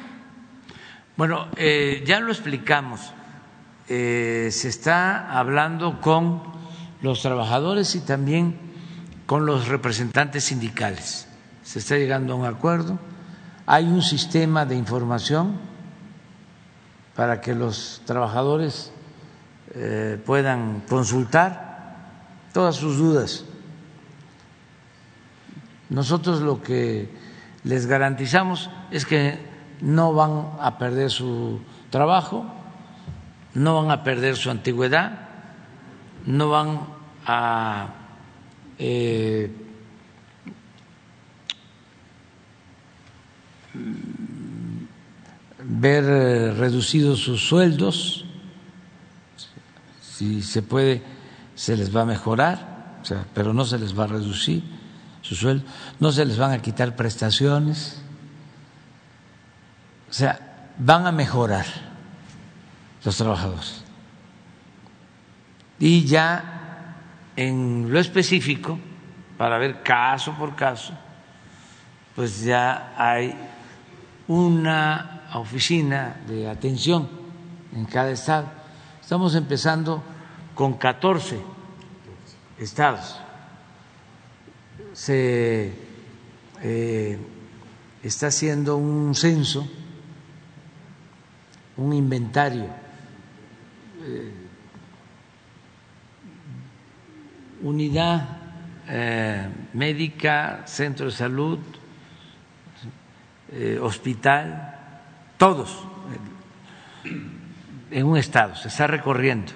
Bueno, 1.19 1.49
ya 2.07 2.19
lo 2.21 2.33
explicamos 2.33 3.13
eh, 3.89 4.49
se 4.53 4.69
está 4.69 5.39
hablando 5.39 6.01
con 6.01 6.43
los 7.03 7.23
trabajadores 7.23 7.95
y 7.95 8.01
también 8.01 8.59
con 9.27 9.47
los 9.47 9.69
representantes 9.69 10.45
sindicales. 10.45 11.29
Se 11.63 11.79
está 11.79 11.97
llegando 11.97 12.35
a 12.35 12.37
un 12.37 12.47
acuerdo. 12.47 12.99
Hay 13.67 13.87
un 13.87 14.03
sistema 14.03 14.65
de 14.67 14.77
información 14.77 15.59
para 17.15 17.41
que 17.41 17.55
los 17.55 18.03
trabajadores 18.05 18.93
eh, 19.75 20.21
puedan 20.25 20.83
consultar 20.89 21.73
todas 22.53 22.77
sus 22.77 22.99
dudas. 22.99 23.45
Nosotros 25.89 26.41
lo 26.41 26.63
que 26.63 27.11
les 27.65 27.87
garantizamos 27.87 28.71
es 28.91 29.05
que 29.07 29.39
no 29.81 30.15
van 30.15 30.53
a 30.61 30.79
perder 30.79 31.11
su 31.11 31.61
trabajo, 31.91 32.47
no 33.55 33.83
van 33.83 33.91
a 33.91 34.03
perder 34.03 34.37
su 34.37 34.51
antigüedad, 34.51 35.29
no 36.27 36.51
van 36.51 36.81
a 37.27 37.89
eh, 38.79 39.51
ver 45.65 46.05
reducidos 46.57 47.21
sus 47.21 47.47
sueldos, 47.47 48.25
si 50.01 50.43
se 50.43 50.63
puede, 50.63 51.03
se 51.55 51.77
les 51.77 51.95
va 51.95 52.03
a 52.03 52.07
mejorar, 52.07 53.01
pero 53.35 53.53
no 53.53 53.65
se 53.65 53.79
les 53.79 53.99
va 53.99 54.05
a 54.05 54.09
reducir 54.09 54.63
su 55.21 55.35
sueldo, 55.35 55.65
no 56.01 56.11
se 56.11 56.25
les 56.25 56.39
van 56.39 56.53
a 56.53 56.63
quitar 56.63 56.97
prestaciones, 56.97 58.01
o 60.09 60.13
sea, 60.13 60.73
van 60.79 61.07
a 61.07 61.13
mejorar 61.13 61.92
los 63.05 63.17
trabajadores. 63.17 63.83
Y 65.79 66.05
ya 66.05 66.97
en 67.37 67.93
lo 67.93 67.99
específico, 67.99 68.79
para 69.37 69.59
ver 69.59 69.83
caso 69.83 70.33
por 70.39 70.55
caso, 70.55 70.93
pues 72.15 72.43
ya 72.43 72.95
hay 72.97 73.35
una 74.29 75.23
oficina 75.35 76.21
de 76.29 76.49
atención 76.49 77.09
en 77.75 77.85
cada 77.87 78.11
estado. 78.11 78.47
Estamos 79.01 79.35
empezando 79.35 80.03
con 80.55 80.75
14 80.75 81.41
estados. 82.59 83.19
Se 84.93 85.73
eh, 86.63 87.19
está 88.03 88.29
haciendo 88.29 88.77
un 88.77 89.15
censo, 89.15 89.67
un 91.79 91.93
inventario 91.95 92.82
eh, 94.05 94.33
unidad 97.63 98.29
eh, 98.89 99.49
médica, 99.73 100.65
centro 100.67 101.07
de 101.07 101.13
salud, 101.13 101.59
eh, 103.53 103.79
hospital, 103.81 104.77
todos. 105.39 105.85
En 107.91 108.07
un 108.07 108.17
estado, 108.17 108.57
se 108.57 108.69
está 108.69 108.87
recorriendo 108.87 109.53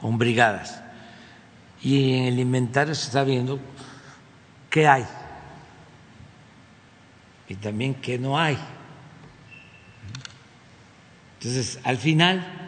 con 0.00 0.16
brigadas. 0.16 0.82
Y 1.82 2.14
en 2.14 2.24
el 2.24 2.38
inventario 2.38 2.94
se 2.94 3.06
está 3.06 3.24
viendo 3.24 3.58
qué 4.70 4.86
hay. 4.86 5.04
Y 7.48 7.54
también 7.56 7.94
qué 7.94 8.18
no 8.18 8.38
hay. 8.38 8.58
Entonces, 11.38 11.78
al 11.84 11.98
final 11.98 12.67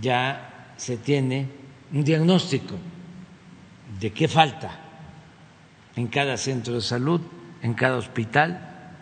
ya 0.00 0.72
se 0.76 0.96
tiene 0.96 1.48
un 1.92 2.04
diagnóstico 2.04 2.74
de 4.00 4.12
qué 4.12 4.28
falta 4.28 4.70
en 5.96 6.06
cada 6.08 6.36
centro 6.36 6.74
de 6.74 6.80
salud, 6.80 7.20
en 7.62 7.74
cada 7.74 7.96
hospital. 7.96 8.92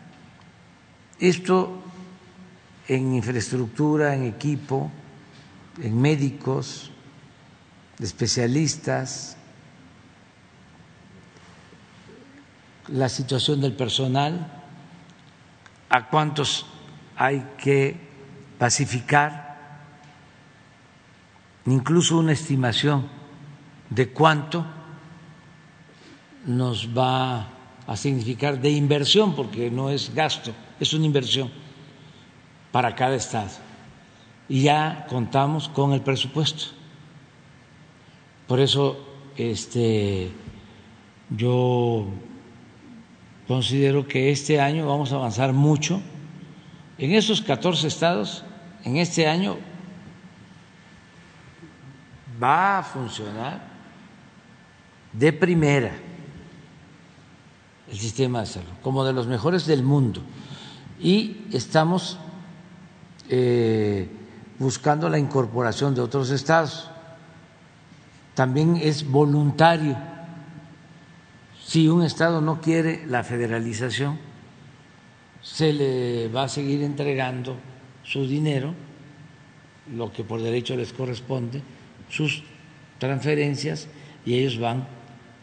Esto 1.18 1.82
en 2.88 3.14
infraestructura, 3.14 4.14
en 4.14 4.24
equipo, 4.24 4.90
en 5.82 6.00
médicos, 6.00 6.90
especialistas, 7.98 9.36
la 12.88 13.08
situación 13.08 13.60
del 13.60 13.72
personal, 13.72 14.52
a 15.88 16.08
cuántos 16.08 16.66
hay 17.16 17.44
que 17.58 17.96
pacificar 18.58 19.45
incluso 21.66 22.18
una 22.18 22.32
estimación 22.32 23.08
de 23.90 24.08
cuánto 24.10 24.64
nos 26.46 26.96
va 26.96 27.48
a 27.86 27.96
significar 27.96 28.60
de 28.60 28.70
inversión, 28.70 29.34
porque 29.34 29.70
no 29.70 29.90
es 29.90 30.14
gasto, 30.14 30.52
es 30.80 30.92
una 30.92 31.06
inversión 31.06 31.50
para 32.72 32.94
cada 32.94 33.16
estado. 33.16 33.50
Y 34.48 34.62
ya 34.62 35.06
contamos 35.08 35.68
con 35.68 35.92
el 35.92 36.02
presupuesto. 36.02 36.66
Por 38.46 38.60
eso 38.60 38.98
este, 39.36 40.30
yo 41.30 42.06
considero 43.48 44.06
que 44.06 44.30
este 44.30 44.60
año 44.60 44.86
vamos 44.86 45.12
a 45.12 45.16
avanzar 45.16 45.52
mucho. 45.52 46.00
En 46.98 47.12
esos 47.12 47.42
14 47.42 47.88
estados, 47.88 48.44
en 48.84 48.96
este 48.96 49.26
año 49.26 49.56
va 52.42 52.78
a 52.78 52.82
funcionar 52.82 53.60
de 55.12 55.32
primera 55.32 55.92
el 57.90 57.98
sistema 57.98 58.40
de 58.40 58.46
salud, 58.46 58.68
como 58.82 59.04
de 59.04 59.12
los 59.12 59.26
mejores 59.26 59.66
del 59.66 59.82
mundo. 59.82 60.20
Y 61.00 61.46
estamos 61.52 62.18
eh, 63.28 64.08
buscando 64.58 65.08
la 65.08 65.18
incorporación 65.18 65.94
de 65.94 66.00
otros 66.00 66.30
estados. 66.30 66.90
También 68.34 68.76
es 68.76 69.08
voluntario. 69.08 69.96
Si 71.64 71.88
un 71.88 72.02
estado 72.02 72.40
no 72.40 72.60
quiere 72.60 73.06
la 73.06 73.24
federalización, 73.24 74.18
se 75.42 75.72
le 75.72 76.28
va 76.28 76.44
a 76.44 76.48
seguir 76.48 76.82
entregando 76.82 77.56
su 78.02 78.26
dinero, 78.26 78.74
lo 79.94 80.12
que 80.12 80.24
por 80.24 80.42
derecho 80.42 80.76
les 80.76 80.92
corresponde, 80.92 81.62
sus 82.08 82.42
transferencias, 82.98 83.88
y 84.24 84.38
ellos 84.38 84.58
van 84.58 84.86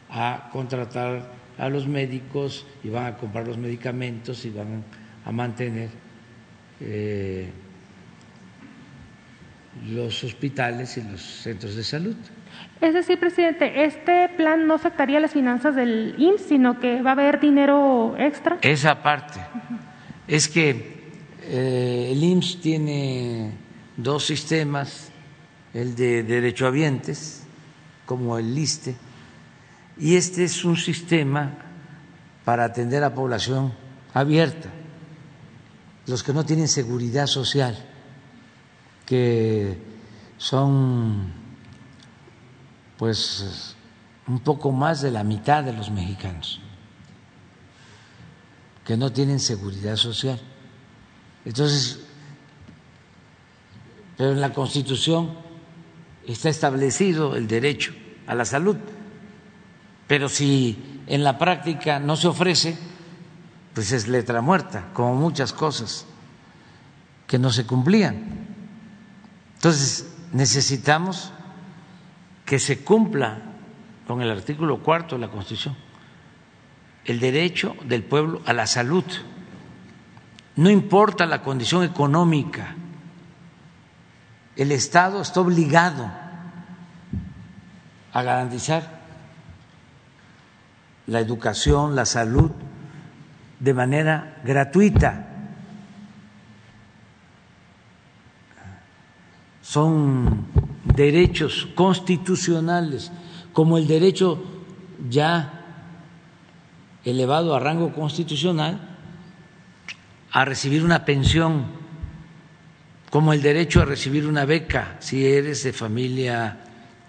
a 0.09 0.49
contratar 0.51 1.31
a 1.57 1.69
los 1.69 1.87
médicos 1.87 2.65
y 2.83 2.89
van 2.89 3.05
a 3.05 3.17
comprar 3.17 3.47
los 3.47 3.57
medicamentos 3.57 4.45
y 4.45 4.49
van 4.49 4.83
a 5.25 5.31
mantener 5.31 5.89
eh, 6.79 7.49
los 9.89 10.23
hospitales 10.23 10.97
y 10.97 11.03
los 11.03 11.21
centros 11.21 11.75
de 11.75 11.83
salud. 11.83 12.15
Es 12.81 12.93
decir, 12.93 13.19
presidente, 13.19 13.85
este 13.85 14.29
plan 14.29 14.67
no 14.67 14.73
afectaría 14.73 15.19
las 15.19 15.31
finanzas 15.31 15.75
del 15.75 16.15
IMSS, 16.17 16.41
sino 16.47 16.79
que 16.79 17.01
va 17.01 17.11
a 17.11 17.13
haber 17.13 17.39
dinero 17.39 18.15
extra. 18.17 18.57
Esa 18.61 19.01
parte. 19.01 19.39
Es 20.27 20.47
que 20.47 21.03
eh, 21.43 22.09
el 22.11 22.23
IMSS 22.23 22.61
tiene 22.61 23.51
dos 23.95 24.25
sistemas, 24.25 25.12
el 25.73 25.95
de 25.95 26.23
derechohabientes, 26.23 27.43
como 28.05 28.37
el 28.37 28.53
LISTE, 28.53 28.95
y 29.97 30.15
este 30.15 30.43
es 30.43 30.65
un 30.65 30.77
sistema 30.77 31.53
para 32.45 32.65
atender 32.65 33.03
a 33.03 33.13
población 33.13 33.73
abierta, 34.13 34.69
los 36.05 36.23
que 36.23 36.33
no 36.33 36.45
tienen 36.45 36.67
seguridad 36.67 37.27
social, 37.27 37.77
que 39.05 39.77
son 40.37 41.31
pues 42.97 43.75
un 44.27 44.39
poco 44.39 44.71
más 44.71 45.01
de 45.01 45.11
la 45.11 45.23
mitad 45.23 45.63
de 45.63 45.73
los 45.73 45.89
mexicanos 45.91 46.61
que 48.85 48.97
no 48.97 49.11
tienen 49.11 49.39
seguridad 49.39 49.95
social. 49.95 50.39
Entonces, 51.45 51.99
pero 54.17 54.31
en 54.31 54.41
la 54.41 54.53
Constitución 54.53 55.42
está 56.27 56.49
establecido 56.49 57.35
el 57.35 57.47
derecho 57.47 57.93
a 58.27 58.35
la 58.35 58.45
salud 58.45 58.77
pero 60.07 60.29
si 60.29 61.01
en 61.07 61.23
la 61.23 61.37
práctica 61.37 61.99
no 61.99 62.15
se 62.15 62.27
ofrece, 62.27 62.77
pues 63.73 63.91
es 63.91 64.07
letra 64.07 64.41
muerta, 64.41 64.89
como 64.93 65.15
muchas 65.15 65.53
cosas 65.53 66.05
que 67.25 67.39
no 67.39 67.51
se 67.51 67.65
cumplían. 67.65 68.47
Entonces, 69.55 70.13
necesitamos 70.33 71.31
que 72.45 72.59
se 72.59 72.83
cumpla 72.83 73.41
con 74.05 74.21
el 74.21 74.29
artículo 74.29 74.83
cuarto 74.83 75.15
de 75.15 75.21
la 75.21 75.31
Constitución 75.31 75.75
el 77.05 77.19
derecho 77.19 77.75
del 77.83 78.03
pueblo 78.03 78.41
a 78.45 78.53
la 78.53 78.67
salud. 78.67 79.03
No 80.55 80.69
importa 80.69 81.25
la 81.25 81.41
condición 81.41 81.83
económica, 81.83 82.75
el 84.55 84.71
Estado 84.71 85.21
está 85.21 85.41
obligado 85.41 86.11
a 88.11 88.23
garantizar 88.23 89.01
la 91.07 91.19
educación, 91.19 91.95
la 91.95 92.05
salud, 92.05 92.51
de 93.59 93.73
manera 93.73 94.41
gratuita. 94.43 95.27
Son 99.61 100.45
derechos 100.83 101.67
constitucionales, 101.73 103.11
como 103.53 103.77
el 103.77 103.87
derecho 103.87 104.43
ya 105.09 105.61
elevado 107.05 107.55
a 107.55 107.59
rango 107.59 107.93
constitucional 107.93 108.79
a 110.31 110.45
recibir 110.45 110.83
una 110.83 111.05
pensión, 111.05 111.65
como 113.13 113.31
el 113.31 113.43
derecho 113.43 113.79
a 113.79 113.85
recibir 113.85 114.25
una 114.25 114.43
beca 114.43 114.97
si 114.97 115.23
eres 115.23 115.61
de 115.61 115.71
familia 115.71 116.57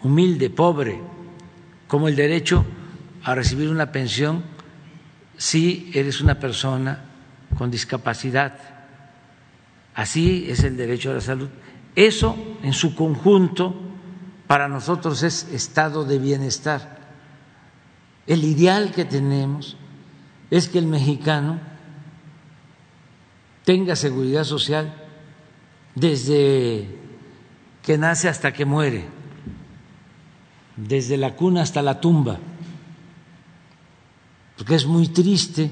humilde, 0.02 0.50
pobre, 0.50 1.00
como 1.88 2.08
el 2.08 2.14
derecho 2.14 2.62
a 3.22 3.34
recibir 3.34 3.70
una 3.70 3.90
pensión 3.90 4.44
si 5.38 5.90
eres 5.94 6.20
una 6.20 6.38
persona 6.38 7.04
con 7.56 7.70
discapacidad. 7.70 8.52
Así 9.94 10.44
es 10.46 10.62
el 10.62 10.76
derecho 10.76 11.10
a 11.10 11.14
la 11.14 11.20
salud. 11.22 11.48
Eso 11.96 12.36
en 12.62 12.74
su 12.74 12.94
conjunto 12.94 13.74
para 14.46 14.68
nosotros 14.68 15.22
es 15.22 15.48
estado 15.54 16.04
de 16.04 16.18
bienestar. 16.18 16.98
El 18.26 18.44
ideal 18.44 18.92
que 18.92 19.06
tenemos 19.06 19.78
es 20.50 20.68
que 20.68 20.80
el 20.80 20.86
mexicano 20.86 21.60
tenga 23.64 23.96
seguridad 23.96 24.44
social 24.44 25.00
desde 25.94 26.88
que 27.82 27.98
nace 27.98 28.28
hasta 28.28 28.52
que 28.52 28.64
muere, 28.64 29.04
desde 30.76 31.16
la 31.16 31.36
cuna 31.36 31.62
hasta 31.62 31.82
la 31.82 32.00
tumba 32.00 32.38
porque 34.56 34.74
es 34.76 34.86
muy 34.86 35.08
triste. 35.08 35.70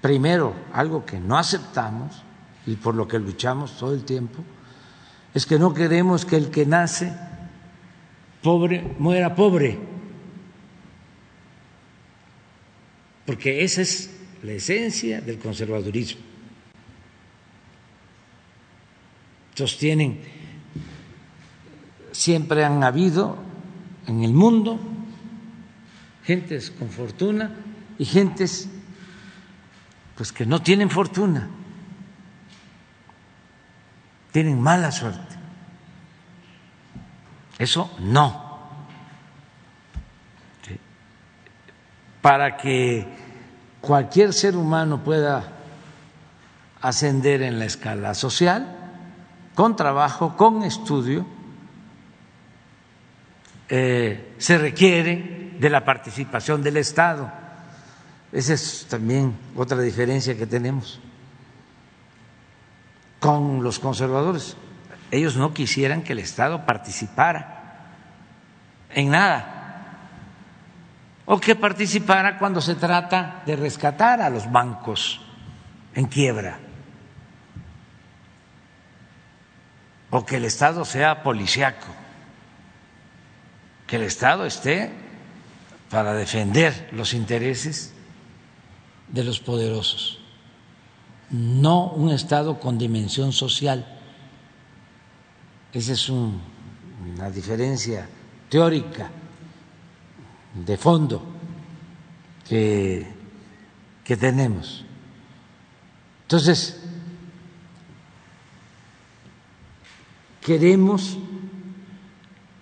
Primero, 0.00 0.54
algo 0.72 1.04
que 1.04 1.18
no 1.18 1.38
aceptamos 1.38 2.22
y 2.66 2.74
por 2.76 2.94
lo 2.94 3.06
que 3.06 3.18
luchamos 3.18 3.76
todo 3.78 3.94
el 3.94 4.04
tiempo, 4.04 4.42
es 5.34 5.46
que 5.46 5.58
no 5.58 5.74
queremos 5.74 6.24
que 6.24 6.36
el 6.36 6.50
que 6.50 6.66
nace 6.66 7.12
pobre 8.42 8.96
muera 8.98 9.34
pobre, 9.34 9.78
porque 13.24 13.62
esa 13.62 13.82
es 13.82 14.10
la 14.42 14.52
esencia 14.52 15.20
del 15.20 15.38
conservadurismo. 15.38 16.31
Sostienen, 19.54 20.22
siempre 22.12 22.64
han 22.64 22.82
habido 22.84 23.36
en 24.06 24.22
el 24.22 24.32
mundo 24.32 24.78
gentes 26.24 26.70
con 26.70 26.88
fortuna 26.88 27.50
y 27.98 28.04
gentes 28.04 28.68
pues 30.16 30.32
que 30.32 30.46
no 30.46 30.62
tienen 30.62 30.90
fortuna, 30.90 31.48
tienen 34.30 34.60
mala 34.60 34.92
suerte. 34.92 35.36
Eso 37.58 37.94
no. 38.00 38.52
Para 42.20 42.56
que 42.56 43.06
cualquier 43.80 44.32
ser 44.32 44.56
humano 44.56 45.02
pueda 45.02 45.44
ascender 46.80 47.42
en 47.42 47.58
la 47.58 47.64
escala 47.64 48.14
social, 48.14 48.81
con 49.54 49.76
trabajo, 49.76 50.36
con 50.36 50.62
estudio, 50.62 51.26
eh, 53.68 54.34
se 54.38 54.58
requiere 54.58 55.52
de 55.58 55.70
la 55.70 55.84
participación 55.84 56.62
del 56.62 56.76
Estado. 56.76 57.30
Esa 58.32 58.54
es 58.54 58.86
también 58.88 59.36
otra 59.56 59.78
diferencia 59.80 60.36
que 60.36 60.46
tenemos 60.46 61.00
con 63.20 63.62
los 63.62 63.78
conservadores. 63.78 64.56
Ellos 65.10 65.36
no 65.36 65.54
quisieran 65.54 66.02
que 66.02 66.12
el 66.12 66.18
Estado 66.18 66.66
participara 66.66 67.86
en 68.90 69.10
nada 69.10 69.52
o 71.24 71.38
que 71.38 71.54
participara 71.54 72.38
cuando 72.38 72.60
se 72.60 72.74
trata 72.74 73.42
de 73.46 73.56
rescatar 73.56 74.20
a 74.20 74.28
los 74.28 74.50
bancos 74.50 75.20
en 75.94 76.06
quiebra. 76.06 76.58
O 80.12 80.26
que 80.26 80.36
el 80.36 80.44
Estado 80.44 80.84
sea 80.84 81.22
policiaco, 81.22 81.86
que 83.86 83.96
el 83.96 84.02
Estado 84.02 84.44
esté 84.44 84.92
para 85.88 86.12
defender 86.12 86.90
los 86.92 87.14
intereses 87.14 87.94
de 89.08 89.24
los 89.24 89.40
poderosos, 89.40 90.20
no 91.30 91.86
un 91.92 92.10
Estado 92.10 92.60
con 92.60 92.76
dimensión 92.76 93.32
social. 93.32 94.00
Esa 95.72 95.92
es 95.92 96.10
una 96.10 97.30
diferencia 97.30 98.06
teórica 98.50 99.10
de 100.54 100.76
fondo 100.76 101.22
que, 102.46 103.06
que 104.04 104.16
tenemos. 104.18 104.84
Entonces, 106.24 106.81
queremos 110.42 111.18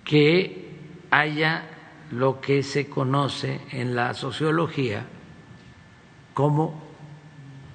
que 0.05 0.79
haya 1.11 1.65
lo 2.11 2.41
que 2.41 2.63
se 2.63 2.89
conoce 2.89 3.61
en 3.73 3.95
la 3.97 4.15
sociología 4.15 5.07
como 6.35 6.81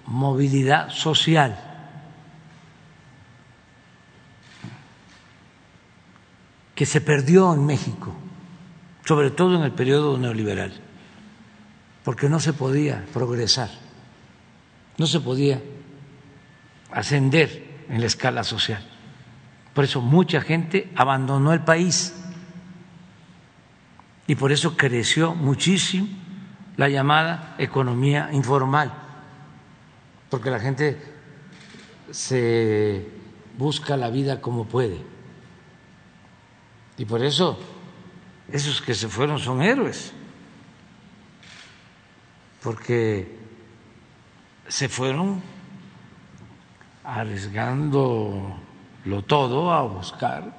movilidad 0.05 0.89
social. 0.89 1.71
que 6.75 6.85
se 6.85 6.99
perdió 6.99 7.53
en 7.53 7.65
México, 7.65 8.13
sobre 9.05 9.31
todo 9.31 9.55
en 9.55 9.61
el 9.61 9.71
periodo 9.71 10.17
neoliberal, 10.17 10.73
porque 12.03 12.27
no 12.27 12.41
se 12.41 12.51
podía 12.51 13.05
progresar, 13.13 13.69
no 14.97 15.07
se 15.07 15.21
podía 15.21 15.61
ascender 16.91 17.85
en 17.87 18.01
la 18.01 18.07
escala 18.07 18.43
social. 18.43 18.94
Por 19.75 19.83
eso 19.83 20.01
mucha 20.01 20.39
gente 20.39 20.89
abandonó 20.95 21.51
el 21.51 21.59
país. 21.59 22.15
Y 24.25 24.35
por 24.35 24.53
eso 24.53 24.77
creció 24.77 25.35
muchísimo 25.35 26.07
la 26.77 26.87
llamada 26.87 27.55
economía 27.57 28.29
informal, 28.31 28.91
porque 30.29 30.49
la 30.49 30.59
gente 30.59 30.97
se 32.09 33.07
busca 33.57 33.97
la 33.97 34.09
vida 34.09 34.39
como 34.39 34.65
puede. 34.65 35.03
Y 36.97 37.03
por 37.03 37.21
eso 37.21 37.59
esos 38.49 38.81
que 38.81 38.93
se 38.93 39.09
fueron 39.09 39.39
son 39.39 39.61
héroes, 39.61 40.13
porque 42.63 43.37
se 44.69 44.87
fueron 44.87 45.41
arriesgándolo 49.05 49.23
todo 49.23 49.71
a 49.71 49.83
buscar 49.83 50.51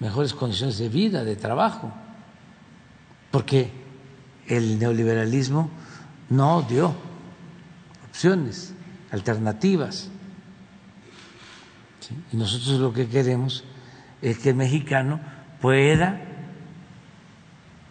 mejores 0.00 0.32
condiciones 0.32 0.78
de 0.78 0.88
vida, 0.88 1.24
de 1.24 1.36
trabajo, 1.36 1.92
porque 3.30 3.70
el 4.46 4.78
neoliberalismo 4.78 5.70
no 6.30 6.62
dio 6.62 6.94
opciones, 8.08 8.74
alternativas. 9.10 10.08
Y 12.32 12.36
nosotros 12.36 12.80
lo 12.80 12.92
que 12.92 13.06
queremos 13.06 13.64
es 14.22 14.38
que 14.38 14.50
el 14.50 14.56
mexicano 14.56 15.20
pueda 15.60 16.20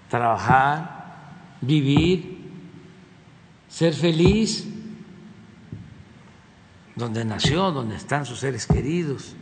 trabajar, 0.09 1.57
vivir, 1.61 2.37
ser 3.67 3.93
feliz 3.93 4.67
donde 6.97 7.23
nació, 7.23 7.71
donde 7.71 7.95
están 7.95 8.25
sus 8.25 8.39
seres 8.39 8.65
queridos, 8.65 9.35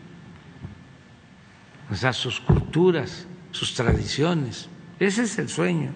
o 1.90 1.96
sea, 1.96 2.12
sus 2.12 2.42
culturas, 2.42 3.26
sus 3.52 3.74
tradiciones. 3.74 4.68
Ese 5.00 5.24
es 5.24 5.40
el 5.40 5.48
sueño. 5.50 5.94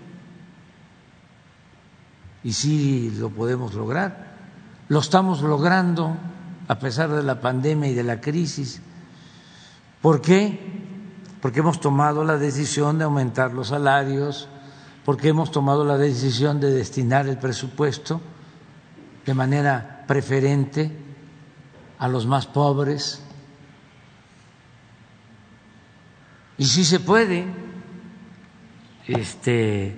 Y 2.44 2.54
sí 2.54 3.14
lo 3.18 3.30
podemos 3.30 3.74
lograr. 3.74 4.38
Lo 4.88 5.00
estamos 5.00 5.42
logrando 5.42 6.16
a 6.70 6.80
pesar 6.80 7.10
de 7.10 7.24
la 7.24 7.42
pandemia 7.42 7.90
y 7.90 7.94
de 7.94 8.04
la 8.04 8.22
crisis. 8.22 8.82
¿Por 10.02 10.22
qué? 10.22 10.60
Porque 11.42 11.60
hemos 11.60 11.82
tomado 11.82 12.24
la 12.24 12.38
decisión 12.38 12.98
de 12.98 13.04
aumentar 13.04 13.54
los 13.54 13.68
salarios, 13.68 14.48
porque 15.04 15.30
hemos 15.30 15.52
tomado 15.52 15.84
la 15.84 15.98
decisión 15.98 16.62
de 16.62 16.72
destinar 16.72 17.28
el 17.28 17.38
presupuesto 17.38 18.22
de 19.26 19.34
manera 19.34 20.06
preferente 20.08 21.09
a 22.00 22.08
los 22.08 22.26
más 22.26 22.48
pobres. 22.48 23.22
Y 26.58 26.66
si 26.66 26.84
se 26.84 27.00
puede 27.00 27.46
este, 29.08 29.96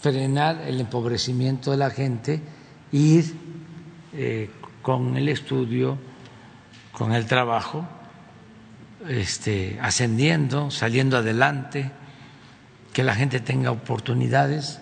frenar 0.00 0.62
el 0.62 0.80
empobrecimiento 0.80 1.70
de 1.70 1.76
la 1.76 1.90
gente, 1.90 2.42
ir 2.92 3.34
eh, 4.14 4.50
con 4.82 5.16
el 5.16 5.28
estudio, 5.28 5.98
con 6.92 7.12
el 7.12 7.26
trabajo, 7.26 7.86
este, 9.08 9.78
ascendiendo, 9.80 10.70
saliendo 10.70 11.18
adelante, 11.18 11.90
que 12.92 13.02
la 13.02 13.14
gente 13.14 13.40
tenga 13.40 13.70
oportunidades. 13.70 14.80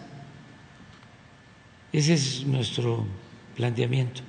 Ese 1.93 2.15
es 2.15 2.45
nuestro 2.47 3.07
planteamiento. 3.55 4.23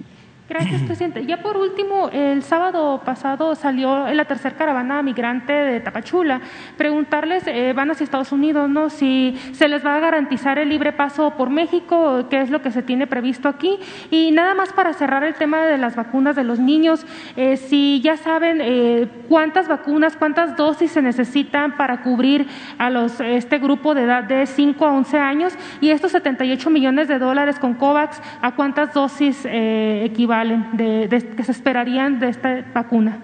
Gracias, 0.48 0.82
presidente. 0.86 1.26
Ya 1.26 1.42
por 1.42 1.58
último, 1.58 2.10
el 2.10 2.44
sábado 2.44 3.02
pasado 3.04 3.56
salió 3.56 4.08
la 4.14 4.26
tercera 4.26 4.56
caravana 4.56 5.02
migrante 5.02 5.54
de 5.54 5.80
Tapachula. 5.80 6.42
Preguntarles, 6.78 7.48
eh, 7.48 7.74
van 7.74 7.90
hacia 7.90 8.04
Estados 8.04 8.32
Unidos, 8.32 8.70
¿no? 8.70 8.92
Si 8.92 9.36
se 9.54 9.68
les 9.68 9.84
va 9.84 9.96
a 9.96 10.00
garantizar 10.00 10.60
el 10.60 10.70
libre 10.70 10.94
paso 10.94 11.32
por 11.32 11.50
México, 11.50 12.28
qué 12.30 12.42
es 12.42 12.52
lo 12.52 12.62
que 12.62 12.70
se 12.70 12.84
tiene 12.84 13.08
previsto 13.08 13.50
aquí. 13.50 13.80
Y 14.12 14.32
nada 14.32 14.54
más 14.54 14.72
para 14.72 14.94
cerrar 14.94 15.24
el 15.24 15.34
tema 15.34 15.66
de 15.66 15.80
las 15.80 15.96
vacunas 15.96 16.36
de 16.36 16.44
los 16.44 16.60
niños, 16.60 17.06
eh, 17.36 17.58
si 17.58 18.02
ya 18.02 18.16
saben 18.16 18.60
eh, 18.62 19.08
cuántas 19.28 19.68
vacunas, 19.68 20.16
cuántas 20.16 20.56
dosis 20.56 20.92
se 20.92 21.02
necesitan 21.02 21.76
para 21.76 22.04
cubrir 22.04 22.48
a 22.78 22.90
los 22.92 23.20
este 23.20 23.58
grupo 23.58 23.96
de 23.96 24.04
edad 24.04 24.24
de 24.24 24.46
5 24.46 24.86
a 24.86 24.92
11 24.92 25.18
años 25.18 25.54
y 25.82 25.90
estos 25.90 26.12
78 26.12 26.70
millones 26.70 27.08
de 27.08 27.18
dólares 27.18 27.58
con 27.58 27.74
COVAX, 27.74 28.22
¿a 28.42 28.52
cuántas 28.52 28.94
dosis 28.94 29.44
equivalen? 29.46 30.35
De, 30.44 31.34
que 31.38 31.44
se 31.44 31.52
esperarían 31.52 32.20
de 32.20 32.30
esta 32.30 32.66
vacuna? 32.74 33.20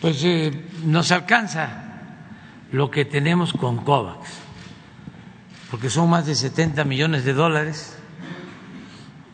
Pues 0.00 0.24
eh, 0.24 0.66
nos 0.84 1.12
alcanza 1.12 1.68
lo 2.72 2.90
que 2.90 3.04
tenemos 3.04 3.52
con 3.52 3.84
COVAX, 3.84 4.30
porque 5.70 5.90
son 5.90 6.08
más 6.08 6.26
de 6.26 6.34
70 6.34 6.84
millones 6.84 7.24
de 7.24 7.34
dólares 7.34 7.98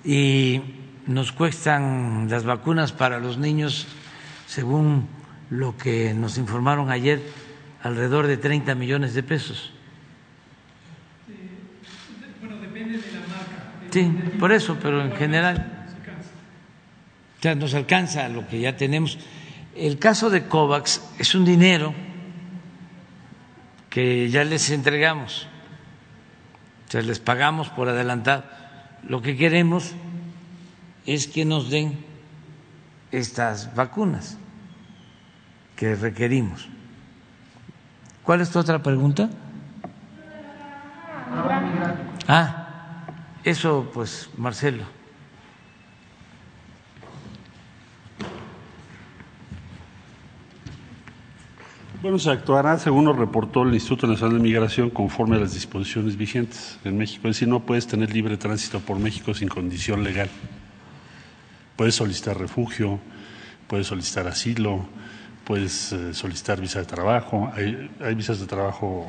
y 0.04 0.60
nos 1.06 1.30
cuestan 1.32 2.28
las 2.28 2.44
vacunas 2.44 2.92
para 2.92 3.20
los 3.20 3.38
niños, 3.38 3.86
según 4.46 5.06
lo 5.50 5.76
que 5.76 6.14
nos 6.14 6.38
informaron 6.38 6.90
ayer, 6.90 7.22
alrededor 7.82 8.26
de 8.26 8.36
30 8.36 8.74
millones 8.74 9.14
de 9.14 9.22
pesos. 9.22 9.72
Bueno, 12.40 12.56
depende 12.56 12.98
de 12.98 13.12
la 13.12 13.20
marca. 13.20 13.90
Sí, 13.90 14.12
por 14.40 14.50
eso, 14.50 14.76
pero 14.82 15.00
en 15.00 15.12
general 15.12 15.75
nos 17.56 17.74
alcanza 17.74 18.28
lo 18.28 18.46
que 18.48 18.60
ya 18.60 18.76
tenemos. 18.76 19.18
El 19.74 19.98
caso 19.98 20.30
de 20.30 20.48
COVAX 20.48 21.02
es 21.18 21.34
un 21.34 21.44
dinero 21.44 21.94
que 23.90 24.28
ya 24.30 24.44
les 24.44 24.70
entregamos, 24.70 25.46
o 26.88 26.90
sea, 26.90 27.02
les 27.02 27.18
pagamos 27.18 27.68
por 27.68 27.88
adelantado. 27.88 28.44
Lo 29.08 29.22
que 29.22 29.36
queremos 29.36 29.92
es 31.06 31.28
que 31.28 31.44
nos 31.44 31.70
den 31.70 32.04
estas 33.12 33.74
vacunas 33.74 34.38
que 35.76 35.94
requerimos. 35.94 36.68
¿Cuál 38.22 38.40
es 38.40 38.50
tu 38.50 38.58
otra 38.58 38.82
pregunta? 38.82 39.30
Ah, 42.26 43.04
eso 43.44 43.90
pues 43.94 44.28
Marcelo. 44.36 44.95
Bueno, 52.02 52.18
se 52.18 52.30
actuará, 52.30 52.78
según 52.78 53.06
nos 53.06 53.16
reportó 53.16 53.62
el 53.62 53.72
Instituto 53.72 54.06
Nacional 54.06 54.36
de 54.36 54.42
Migración, 54.42 54.90
conforme 54.90 55.36
a 55.36 55.40
las 55.40 55.54
disposiciones 55.54 56.16
vigentes 56.16 56.78
en 56.84 56.98
México. 56.98 57.26
Es 57.26 57.36
decir, 57.36 57.48
no 57.48 57.60
puedes 57.60 57.86
tener 57.86 58.12
libre 58.12 58.36
tránsito 58.36 58.80
por 58.80 58.98
México 58.98 59.32
sin 59.32 59.48
condición 59.48 60.04
legal. 60.04 60.28
Puedes 61.74 61.94
solicitar 61.94 62.38
refugio, 62.38 63.00
puedes 63.66 63.86
solicitar 63.86 64.28
asilo, 64.28 64.86
puedes 65.44 65.92
eh, 65.92 66.12
solicitar 66.12 66.60
visa 66.60 66.80
de 66.80 66.84
trabajo. 66.84 67.50
Hay, 67.54 68.14
visas 68.14 68.40
de 68.40 68.46
trabajo 68.46 69.06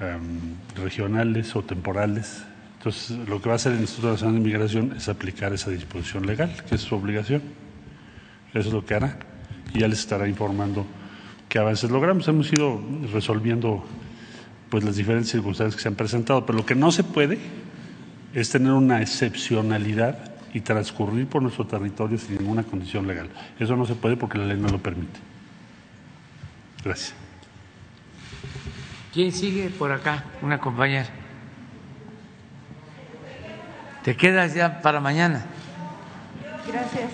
em, 0.00 0.54
regionales 0.76 1.56
o 1.56 1.62
temporales. 1.62 2.44
Entonces, 2.78 3.18
lo 3.28 3.42
que 3.42 3.48
va 3.48 3.54
a 3.54 3.56
hacer 3.56 3.72
el 3.72 3.80
Instituto 3.80 4.12
Nacional 4.12 4.36
de 4.36 4.40
Migración 4.42 4.94
es 4.96 5.08
aplicar 5.08 5.52
esa 5.52 5.70
disposición 5.70 6.24
legal, 6.24 6.54
que 6.68 6.76
es 6.76 6.82
su 6.82 6.94
obligación. 6.94 7.42
Eso 8.50 8.68
es 8.68 8.72
lo 8.72 8.86
que 8.86 8.94
hará 8.94 9.18
y 9.74 9.80
ya 9.80 9.88
les 9.88 9.98
estará 9.98 10.28
informando 10.28 10.86
qué 11.48 11.58
avances 11.58 11.90
logramos. 11.90 12.26
Hemos 12.28 12.52
ido 12.52 12.80
resolviendo 13.12 13.84
pues 14.70 14.84
las 14.84 14.96
diferentes 14.96 15.30
circunstancias 15.30 15.76
que 15.76 15.82
se 15.82 15.88
han 15.88 15.94
presentado, 15.94 16.44
pero 16.44 16.58
lo 16.58 16.66
que 16.66 16.74
no 16.74 16.90
se 16.90 17.04
puede 17.04 17.38
es 18.34 18.50
tener 18.50 18.72
una 18.72 19.00
excepcionalidad 19.00 20.32
y 20.52 20.60
transcurrir 20.60 21.26
por 21.26 21.42
nuestro 21.42 21.66
territorio 21.66 22.18
sin 22.18 22.38
ninguna 22.38 22.62
condición 22.62 23.06
legal. 23.06 23.28
Eso 23.58 23.76
no 23.76 23.86
se 23.86 23.94
puede 23.94 24.16
porque 24.16 24.38
la 24.38 24.46
ley 24.46 24.56
no 24.58 24.68
lo 24.68 24.78
permite. 24.78 25.20
Gracias. 26.84 27.14
¿Quién 29.12 29.32
sigue 29.32 29.70
por 29.70 29.92
acá? 29.92 30.24
Una 30.42 30.58
compañera. 30.58 31.08
¿Te 34.02 34.16
quedas 34.16 34.54
ya 34.54 34.82
para 34.82 35.00
mañana? 35.00 35.46
Gracias. 36.66 37.10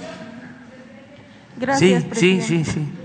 Gracias, 1.59 2.02
sí, 2.02 2.09
presidente. 2.09 2.47
sí, 2.47 2.65
sí, 2.65 2.73
sí. 2.73 2.99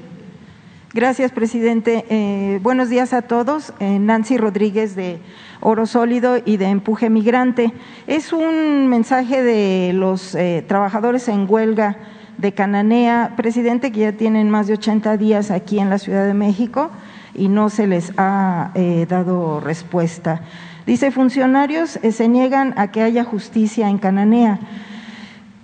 Gracias, 0.95 1.34
presidente. 1.34 2.05
Eh, 2.07 2.61
buenos 2.63 2.88
días 2.88 3.11
a 3.11 3.22
todos. 3.22 3.73
Eh, 3.81 3.99
Nancy 3.99 4.38
Rodríguez 4.38 4.95
de 4.95 5.19
Oro 5.59 5.88
Sólido 5.88 6.38
y 6.45 6.55
de 6.55 6.67
Empuje 6.67 7.09
Migrante. 7.09 7.73
Es 8.07 8.31
un 8.31 8.88
mensaje 8.88 9.43
de 9.43 9.91
los 9.91 10.35
eh, 10.35 10.63
trabajadores 10.65 11.27
en 11.27 11.47
huelga 11.49 11.97
de 12.38 12.53
Cananea, 12.53 13.34
presidente, 13.35 13.91
que 13.91 13.99
ya 13.99 14.13
tienen 14.13 14.49
más 14.49 14.67
de 14.67 14.76
80 14.76 15.17
días 15.17 15.51
aquí 15.51 15.80
en 15.80 15.89
la 15.89 15.97
Ciudad 15.97 16.26
de 16.26 16.34
México 16.34 16.89
y 17.34 17.49
no 17.49 17.69
se 17.69 17.88
les 17.88 18.13
ha 18.15 18.72
dado 19.09 19.59
respuesta. 19.59 20.43
Dice, 20.85 21.11
funcionarios 21.11 21.99
se 22.09 22.27
niegan 22.30 22.73
a 22.77 22.91
que 22.91 23.01
haya 23.01 23.26
justicia 23.26 23.89
en 23.89 23.97
Cananea. 23.97 24.61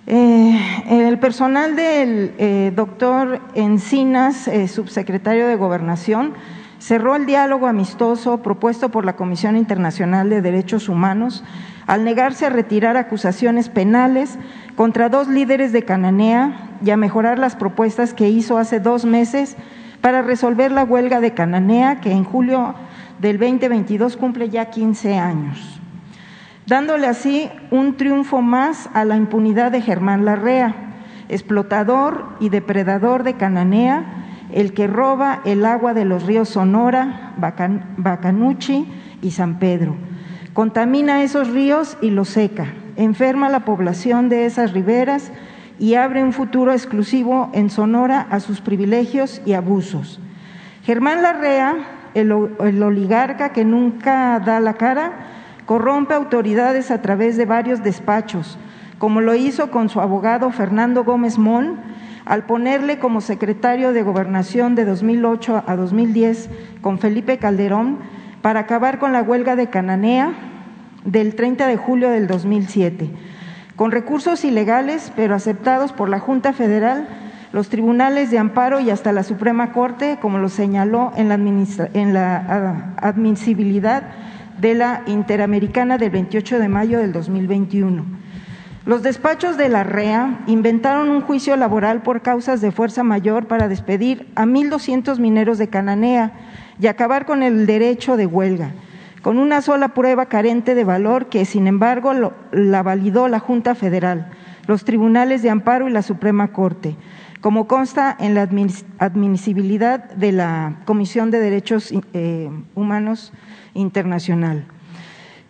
Eh, 0.06 0.58
el 0.88 1.18
personal 1.20 1.76
del 1.76 2.34
eh, 2.38 2.72
doctor 2.74 3.40
Encinas, 3.54 4.48
eh, 4.48 4.66
subsecretario 4.66 5.46
de 5.46 5.54
Gobernación, 5.54 6.34
cerró 6.80 7.14
el 7.14 7.24
diálogo 7.24 7.68
amistoso 7.68 8.42
propuesto 8.42 8.88
por 8.88 9.04
la 9.04 9.14
Comisión 9.14 9.56
Internacional 9.56 10.28
de 10.28 10.42
Derechos 10.42 10.88
Humanos 10.88 11.44
al 11.86 12.02
negarse 12.02 12.46
a 12.46 12.50
retirar 12.50 12.96
acusaciones 12.96 13.68
penales 13.68 14.38
contra 14.74 15.08
dos 15.08 15.28
líderes 15.28 15.70
de 15.72 15.84
Cananea 15.84 16.70
y 16.84 16.90
a 16.90 16.96
mejorar 16.96 17.38
las 17.38 17.54
propuestas 17.54 18.12
que 18.12 18.28
hizo 18.28 18.58
hace 18.58 18.80
dos 18.80 19.04
meses 19.04 19.56
para 20.00 20.22
resolver 20.22 20.72
la 20.72 20.82
huelga 20.82 21.20
de 21.20 21.32
Cananea, 21.32 22.00
que 22.00 22.10
en 22.10 22.24
julio 22.24 22.74
del 23.20 23.38
2022 23.38 24.16
cumple 24.16 24.48
ya 24.48 24.66
15 24.66 25.16
años 25.16 25.81
dándole 26.66 27.06
así 27.06 27.50
un 27.70 27.96
triunfo 27.96 28.40
más 28.40 28.88
a 28.94 29.04
la 29.04 29.16
impunidad 29.16 29.72
de 29.72 29.80
Germán 29.80 30.24
Larrea, 30.24 30.74
explotador 31.28 32.28
y 32.40 32.48
depredador 32.48 33.22
de 33.22 33.34
Cananea, 33.34 34.04
el 34.52 34.74
que 34.74 34.86
roba 34.86 35.40
el 35.44 35.64
agua 35.64 35.94
de 35.94 36.04
los 36.04 36.24
ríos 36.24 36.50
Sonora, 36.50 37.32
Bacan 37.38 37.94
Bacanuchi 37.96 38.86
y 39.22 39.30
San 39.30 39.58
Pedro. 39.58 39.96
Contamina 40.52 41.22
esos 41.22 41.48
ríos 41.48 41.96
y 42.02 42.10
los 42.10 42.28
seca, 42.28 42.66
enferma 42.96 43.48
la 43.48 43.64
población 43.64 44.28
de 44.28 44.44
esas 44.44 44.72
riberas 44.72 45.32
y 45.78 45.94
abre 45.94 46.22
un 46.22 46.34
futuro 46.34 46.72
exclusivo 46.72 47.50
en 47.54 47.70
Sonora 47.70 48.26
a 48.30 48.40
sus 48.40 48.60
privilegios 48.60 49.40
y 49.46 49.54
abusos. 49.54 50.20
Germán 50.84 51.22
Larrea, 51.22 51.76
el 52.14 52.30
oligarca 52.32 53.52
que 53.52 53.64
nunca 53.64 54.38
da 54.40 54.60
la 54.60 54.74
cara, 54.74 55.12
corrompe 55.72 56.12
autoridades 56.12 56.90
a 56.90 57.00
través 57.00 57.38
de 57.38 57.46
varios 57.46 57.82
despachos, 57.82 58.58
como 58.98 59.22
lo 59.22 59.34
hizo 59.34 59.70
con 59.70 59.88
su 59.88 60.02
abogado 60.02 60.50
Fernando 60.50 61.02
Gómez 61.02 61.38
Mon, 61.38 61.78
al 62.26 62.44
ponerle 62.44 62.98
como 62.98 63.22
secretario 63.22 63.94
de 63.94 64.02
Gobernación 64.02 64.74
de 64.74 64.84
2008 64.84 65.64
a 65.66 65.76
2010 65.76 66.50
con 66.82 66.98
Felipe 66.98 67.38
Calderón 67.38 68.00
para 68.42 68.60
acabar 68.60 68.98
con 68.98 69.14
la 69.14 69.22
huelga 69.22 69.56
de 69.56 69.70
Cananea 69.70 70.32
del 71.06 71.36
30 71.36 71.66
de 71.66 71.78
julio 71.78 72.10
del 72.10 72.26
2007. 72.26 73.08
Con 73.74 73.92
recursos 73.92 74.44
ilegales, 74.44 75.10
pero 75.16 75.34
aceptados 75.34 75.94
por 75.94 76.10
la 76.10 76.18
Junta 76.18 76.52
Federal, 76.52 77.08
los 77.54 77.70
tribunales 77.70 78.30
de 78.30 78.36
amparo 78.36 78.78
y 78.78 78.90
hasta 78.90 79.10
la 79.12 79.22
Suprema 79.22 79.72
Corte, 79.72 80.18
como 80.20 80.36
lo 80.36 80.50
señaló 80.50 81.12
en 81.16 81.30
la, 81.30 81.36
en 81.94 82.12
la 82.12 82.92
admisibilidad 82.98 84.02
de 84.60 84.74
la 84.74 85.02
Interamericana 85.06 85.98
del 85.98 86.10
28 86.10 86.58
de 86.58 86.68
mayo 86.68 86.98
del 86.98 87.12
2021. 87.12 88.04
Los 88.84 89.04
despachos 89.04 89.56
de 89.56 89.68
la 89.68 89.84
REA 89.84 90.40
inventaron 90.48 91.08
un 91.08 91.20
juicio 91.20 91.56
laboral 91.56 92.02
por 92.02 92.20
causas 92.20 92.60
de 92.60 92.72
fuerza 92.72 93.04
mayor 93.04 93.46
para 93.46 93.68
despedir 93.68 94.28
a 94.34 94.44
1.200 94.44 95.20
mineros 95.20 95.58
de 95.58 95.68
Cananea 95.68 96.32
y 96.80 96.88
acabar 96.88 97.24
con 97.24 97.44
el 97.44 97.66
derecho 97.66 98.16
de 98.16 98.26
huelga, 98.26 98.72
con 99.22 99.38
una 99.38 99.62
sola 99.62 99.94
prueba 99.94 100.26
carente 100.26 100.74
de 100.74 100.82
valor 100.82 101.26
que, 101.26 101.44
sin 101.44 101.68
embargo, 101.68 102.12
la 102.50 102.82
validó 102.82 103.28
la 103.28 103.38
Junta 103.38 103.76
Federal, 103.76 104.32
los 104.66 104.84
tribunales 104.84 105.42
de 105.42 105.50
amparo 105.50 105.88
y 105.88 105.92
la 105.92 106.02
Suprema 106.02 106.48
Corte, 106.48 106.96
como 107.40 107.68
consta 107.68 108.16
en 108.18 108.34
la 108.34 108.48
admisibilidad 108.98 110.10
de 110.10 110.32
la 110.32 110.78
Comisión 110.86 111.30
de 111.30 111.38
Derechos 111.38 111.94
eh, 112.14 112.50
Humanos 112.74 113.32
internacional. 113.74 114.66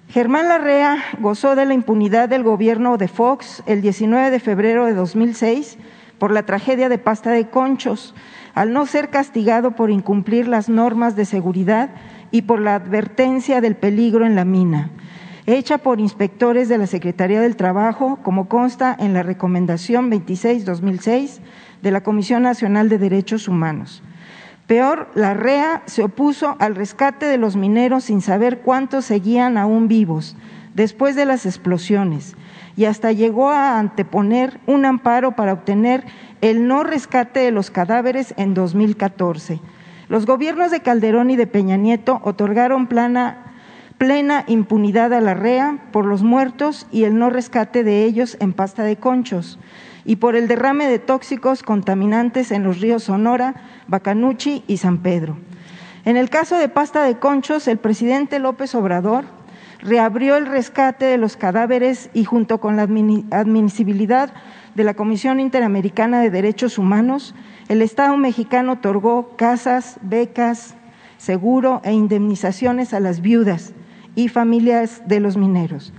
Germán 0.09 0.49
Larrea 0.49 0.99
gozó 1.21 1.55
de 1.55 1.65
la 1.65 1.73
impunidad 1.73 2.29
del 2.29 2.43
gobierno 2.43 2.99
de 2.99 3.09
Fox 3.09 3.63
el 3.67 3.81
19 3.81 4.31
de 4.31 4.41
febrero 4.41 4.85
de 4.85 4.93
2006 4.93 5.79
por 6.19 6.33
la 6.33 6.45
tragedia 6.45 6.89
de 6.89 6.99
pasta 6.99 7.31
de 7.31 7.49
conchos, 7.49 8.15
al 8.55 8.73
no 8.73 8.87
ser 8.87 9.09
castigado 9.09 9.73
por 9.73 9.91
incumplir 9.91 10.49
las 10.49 10.69
normas 10.69 11.17
de 11.17 11.25
seguridad 11.25 11.91
y 12.31 12.43
por 12.43 12.61
la 12.61 12.75
advertencia 12.75 13.61
del 13.61 13.75
peligro 13.75 14.27
en 14.27 14.35
la 14.35 14.45
mina, 14.45 14.91
hecha 15.47 15.79
por 15.79 15.99
inspectores 15.99 16.69
de 16.69 16.79
la 16.79 16.87
Secretaría 16.87 17.41
del 17.41 17.57
Trabajo, 17.57 18.19
como 18.23 18.49
consta 18.49 18.95
en 18.99 19.15
la 19.15 19.23
Recomendación 19.23 20.11
26-2006 20.11 21.41
de 21.83 21.91
la 21.91 22.03
Comisión 22.03 22.43
Nacional 22.43 22.89
de 22.89 22.99
Derechos 22.99 23.49
Humanos. 23.49 24.03
Peor, 24.73 25.11
la 25.15 25.35
REA 25.35 25.83
se 25.85 26.03
opuso 26.03 26.57
al 26.59 26.75
rescate 26.75 27.27
de 27.27 27.37
los 27.37 27.57
mineros 27.57 28.05
sin 28.05 28.23
saber 28.23 28.61
cuántos 28.61 29.05
seguían 29.05 29.59
aún 29.59 29.87
vivos 29.87 30.35
después 30.73 31.15
de 31.15 31.27
las 31.27 31.45
explosiones 31.45 32.37
y 32.75 32.87
hasta 32.87 33.13
llegó 33.13 33.51
a 33.51 33.79
anteponer 33.79 34.61
un 34.67 34.87
amparo 34.87 35.33
para 35.33 35.53
obtener 35.53 36.07
el 36.41 36.67
no 36.67 36.85
rescate 36.85 37.41
de 37.41 37.51
los 37.51 37.71
cadáveres 37.71 38.33
en 38.39 38.55
2014. 38.55 39.61
Los 40.09 40.25
gobiernos 40.25 40.71
de 40.71 40.81
Calderón 40.81 41.29
y 41.29 41.37
de 41.37 41.47
Peña 41.47 41.77
Nieto 41.77 42.23
otorgaron 42.25 42.87
plena 42.87 44.45
impunidad 44.47 45.13
a 45.13 45.21
la 45.21 45.35
REA 45.35 45.81
por 45.93 46.07
los 46.07 46.23
muertos 46.23 46.87
y 46.91 47.05
el 47.05 47.19
no 47.19 47.29
rescate 47.29 47.85
de 47.85 48.05
ellos 48.05 48.39
en 48.41 48.55
pasta 48.55 48.85
de 48.85 48.97
conchos 48.97 49.59
y 50.05 50.17
por 50.17 50.37
el 50.37 50.49
derrame 50.49 50.89
de 50.89 50.99
tóxicos 50.99 51.63
contaminantes 51.63 52.51
en 52.51 52.65
los 52.65 52.81
ríos 52.81 53.05
Sonora, 53.05 53.55
Bacanuchi 53.87 54.65
y 54.67 54.79
San 54.79 54.99
Pedro. 54.99 55.37
En 56.05 56.17
el 56.17 56.31
caso 56.31 56.57
de 56.57 56.69
Pasta 56.69 57.05
de 57.05 57.19
Conchos, 57.19 57.69
el 57.69 57.79
presidente 57.79 58.39
López 58.39 58.75
Obrador 58.75 59.25
reabrió 59.81 60.37
el 60.37 60.47
rescate 60.47 61.05
de 61.05 61.19
los 61.19 61.37
cadáveres 61.37 62.11
y 62.15 62.25
junto 62.25 62.59
con 62.59 62.77
la 62.77 62.83
admisibilidad 62.83 64.33
de 64.75 64.85
la 64.85 64.95
Comisión 64.95 65.41
Interamericana 65.41 66.21
de 66.21 66.31
Derechos 66.31 66.79
Humanos, 66.79 67.35
el 67.69 67.83
Estado 67.83 68.17
mexicano 68.17 68.73
otorgó 68.73 69.37
casas, 69.37 69.99
becas, 70.03 70.75
seguro 71.19 71.81
e 71.85 71.93
indemnizaciones 71.93 72.95
a 72.95 73.01
las 73.01 73.21
viudas 73.21 73.75
y 74.15 74.29
familias 74.29 75.03
de 75.07 75.21
los 75.21 75.37
mineros. 75.37 75.93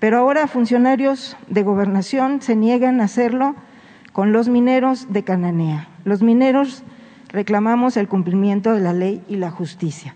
Pero 0.00 0.16
ahora 0.18 0.46
funcionarios 0.46 1.36
de 1.48 1.62
gobernación 1.62 2.40
se 2.40 2.56
niegan 2.56 3.00
a 3.00 3.04
hacerlo 3.04 3.54
con 4.12 4.32
los 4.32 4.48
mineros 4.48 5.12
de 5.12 5.22
Cananea. 5.24 5.88
Los 6.04 6.22
mineros 6.22 6.82
reclamamos 7.28 7.98
el 7.98 8.08
cumplimiento 8.08 8.72
de 8.72 8.80
la 8.80 8.94
ley 8.94 9.22
y 9.28 9.36
la 9.36 9.50
justicia. 9.50 10.14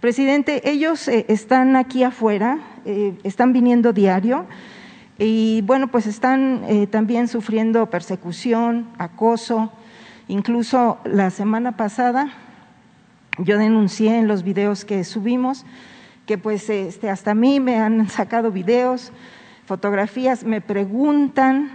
Presidente, 0.00 0.70
ellos 0.70 1.08
eh, 1.08 1.26
están 1.28 1.74
aquí 1.74 2.04
afuera, 2.04 2.58
eh, 2.84 3.18
están 3.24 3.52
viniendo 3.52 3.92
diario 3.92 4.46
y 5.18 5.62
bueno, 5.62 5.88
pues 5.88 6.06
están 6.06 6.62
eh, 6.68 6.86
también 6.86 7.26
sufriendo 7.26 7.90
persecución, 7.90 8.86
acoso. 8.98 9.72
Incluso 10.28 10.98
la 11.04 11.30
semana 11.30 11.76
pasada 11.76 12.28
yo 13.38 13.58
denuncié 13.58 14.16
en 14.16 14.28
los 14.28 14.44
videos 14.44 14.84
que 14.84 15.02
subimos 15.02 15.66
que 16.26 16.38
pues 16.38 16.68
este, 16.70 17.10
hasta 17.10 17.32
a 17.32 17.34
mí 17.34 17.60
me 17.60 17.78
han 17.78 18.08
sacado 18.10 18.50
videos, 18.50 19.12
fotografías, 19.66 20.44
me 20.44 20.60
preguntan 20.60 21.70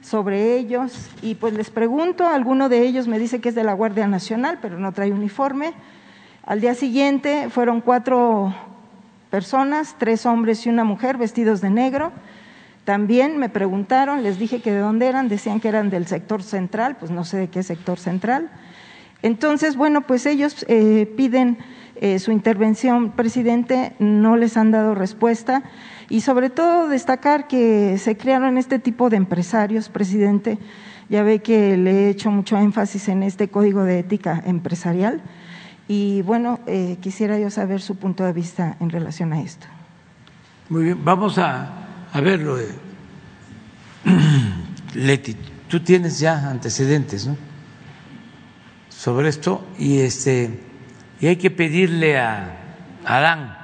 sobre 0.00 0.56
ellos 0.56 1.10
y 1.20 1.34
pues 1.34 1.52
les 1.52 1.70
pregunto, 1.70 2.26
alguno 2.26 2.68
de 2.68 2.82
ellos 2.82 3.06
me 3.06 3.18
dice 3.18 3.40
que 3.40 3.50
es 3.50 3.54
de 3.54 3.64
la 3.64 3.74
Guardia 3.74 4.06
Nacional, 4.06 4.58
pero 4.62 4.78
no 4.78 4.92
trae 4.92 5.12
uniforme. 5.12 5.74
Al 6.44 6.60
día 6.60 6.74
siguiente 6.74 7.48
fueron 7.50 7.80
cuatro 7.80 8.54
personas, 9.30 9.94
tres 9.98 10.26
hombres 10.26 10.66
y 10.66 10.70
una 10.70 10.84
mujer 10.84 11.16
vestidos 11.16 11.60
de 11.60 11.70
negro, 11.70 12.12
También 12.84 13.38
me 13.38 13.48
preguntaron, 13.50 14.22
les 14.22 14.38
dije 14.38 14.62
que 14.62 14.72
de 14.72 14.80
dónde 14.80 15.06
eran, 15.06 15.28
decían 15.28 15.60
que 15.60 15.68
eran 15.68 15.90
del 15.90 16.06
sector 16.06 16.42
central, 16.42 16.96
pues 16.98 17.10
no 17.12 17.24
sé 17.24 17.36
de 17.36 17.48
qué 17.48 17.62
sector 17.62 17.98
central. 17.98 18.50
Entonces, 19.22 19.76
bueno, 19.76 20.00
pues 20.00 20.26
ellos 20.26 20.64
eh, 20.66 21.06
piden 21.16 21.58
eh, 22.02 22.18
su 22.18 22.32
intervención, 22.32 23.10
presidente, 23.10 23.92
no 23.98 24.38
les 24.38 24.56
han 24.56 24.70
dado 24.70 24.94
respuesta 24.94 25.64
y 26.08 26.22
sobre 26.22 26.48
todo 26.48 26.88
destacar 26.88 27.46
que 27.46 27.98
se 27.98 28.16
crearon 28.16 28.56
este 28.56 28.78
tipo 28.78 29.10
de 29.10 29.18
empresarios, 29.18 29.90
presidente. 29.90 30.58
Ya 31.10 31.22
ve 31.22 31.40
que 31.40 31.76
le 31.76 32.06
he 32.06 32.08
hecho 32.08 32.30
mucho 32.30 32.56
énfasis 32.56 33.08
en 33.08 33.22
este 33.22 33.48
código 33.48 33.84
de 33.84 33.98
ética 33.98 34.42
empresarial 34.46 35.20
y 35.88 36.22
bueno, 36.22 36.60
eh, 36.66 36.96
quisiera 37.02 37.38
yo 37.38 37.50
saber 37.50 37.82
su 37.82 37.96
punto 37.96 38.24
de 38.24 38.32
vista 38.32 38.78
en 38.80 38.88
relación 38.88 39.34
a 39.34 39.42
esto. 39.42 39.66
Muy 40.70 40.84
bien, 40.84 41.04
vamos 41.04 41.36
a, 41.36 42.06
a 42.10 42.20
verlo. 42.22 42.56
Leti, 44.94 45.36
tú 45.68 45.80
tienes 45.80 46.18
ya 46.18 46.48
antecedentes, 46.48 47.26
¿no? 47.26 47.36
Sobre 48.88 49.28
esto 49.28 49.66
y 49.78 49.98
este 49.98 50.69
y 51.20 51.26
hay 51.26 51.36
que 51.36 51.50
pedirle 51.50 52.18
a 52.18 52.56
Adán 53.04 53.56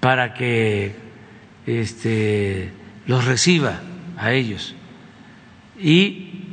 para 0.00 0.34
que 0.34 0.96
este, 1.66 2.72
los 3.06 3.24
reciba 3.24 3.80
a 4.16 4.32
ellos. 4.32 4.74
Y 5.78 6.44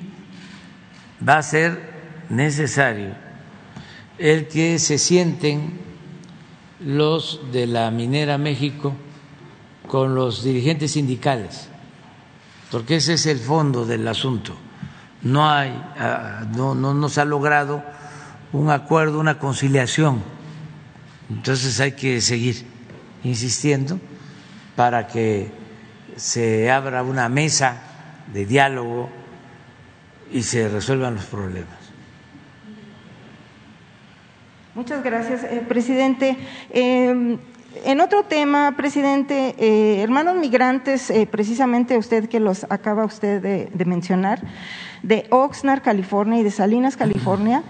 va 1.27 1.37
a 1.37 1.43
ser 1.43 1.93
necesario 2.29 3.15
el 4.17 4.47
que 4.47 4.77
se 4.79 4.97
sienten 4.97 5.79
los 6.79 7.51
de 7.51 7.65
la 7.65 7.89
Minera 7.91 8.37
México 8.37 8.93
con 9.87 10.15
los 10.15 10.43
dirigentes 10.43 10.91
sindicales, 10.91 11.69
porque 12.71 12.97
ese 12.97 13.13
es 13.13 13.25
el 13.25 13.39
fondo 13.39 13.85
del 13.85 14.07
asunto. 14.07 14.55
No 15.21 15.49
hay, 15.49 15.69
ah, 15.97 16.45
no, 16.55 16.75
no, 16.75 16.93
no 16.93 17.09
se 17.09 17.21
ha 17.21 17.25
logrado 17.25 17.83
un 18.53 18.69
acuerdo, 18.69 19.19
una 19.19 19.39
conciliación. 19.39 20.21
Entonces 21.29 21.79
hay 21.79 21.93
que 21.93 22.21
seguir 22.21 22.65
insistiendo 23.23 23.99
para 24.75 25.07
que 25.07 25.51
se 26.15 26.71
abra 26.71 27.03
una 27.03 27.27
mesa 27.29 27.81
de 28.31 28.45
diálogo 28.45 29.09
y 30.31 30.43
se 30.43 30.69
resuelvan 30.69 31.15
los 31.15 31.25
problemas. 31.25 31.77
Muchas 34.75 35.03
gracias, 35.03 35.43
eh, 35.43 35.63
presidente. 35.67 36.37
Eh, 36.71 37.37
en 37.85 38.01
otro 38.01 38.23
tema, 38.23 38.73
presidente, 38.77 39.55
eh, 39.57 40.01
hermanos 40.01 40.35
migrantes, 40.35 41.11
precisamente 41.31 41.97
usted 41.97 42.29
que 42.29 42.39
los 42.39 42.65
acaba 42.69 43.03
usted 43.03 43.69
de 43.71 43.85
mencionar, 43.85 44.41
de 45.01 45.25
Oxnard, 45.31 45.81
California 45.81 46.39
y 46.39 46.43
de 46.43 46.51
Salinas, 46.51 46.97
California, 46.97 47.63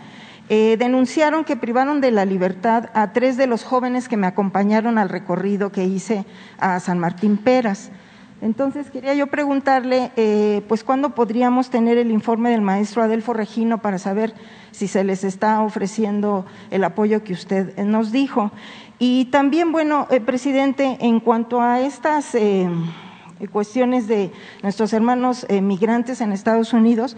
eh, 0.55 0.77
denunciaron 0.77 1.45
que 1.45 1.55
privaron 1.55 1.99
de 1.99 2.11
la 2.11 2.25
libertad 2.25 2.91
a 2.93 3.11
tres 3.11 3.37
de 3.37 3.47
los 3.47 3.63
jóvenes 3.63 4.07
que 4.07 4.17
me 4.17 4.27
acompañaron 4.27 4.99
al 4.99 5.09
recorrido 5.09 5.71
que 5.71 5.85
hice 5.85 6.27
a 6.59 6.79
San 6.79 6.99
Martín 6.99 7.37
Peras. 7.37 7.89
Entonces 8.39 8.91
quería 8.91 9.15
yo 9.15 9.25
preguntarle, 9.25 10.11
eh, 10.15 10.61
pues 10.67 10.83
cuándo 10.83 11.15
podríamos 11.15 11.71
tener 11.71 11.97
el 11.97 12.11
informe 12.11 12.51
del 12.51 12.61
maestro 12.61 13.01
Adelfo 13.01 13.33
Regino 13.33 13.79
para 13.79 13.97
saber 13.97 14.35
si 14.69 14.87
se 14.87 15.03
les 15.03 15.23
está 15.23 15.59
ofreciendo 15.59 16.45
el 16.69 16.83
apoyo 16.83 17.23
que 17.23 17.33
usted 17.33 17.75
nos 17.79 18.11
dijo. 18.11 18.51
Y 18.99 19.25
también, 19.31 19.71
bueno, 19.71 20.05
eh, 20.11 20.21
presidente, 20.21 20.97
en 20.99 21.19
cuanto 21.19 21.61
a 21.61 21.79
estas 21.79 22.37
cuestiones 23.51 24.07
de 24.07 24.31
nuestros 24.61 24.93
hermanos 24.93 25.47
migrantes 25.49 26.21
en 26.21 26.31
Estados 26.31 26.73
Unidos, 26.73 27.17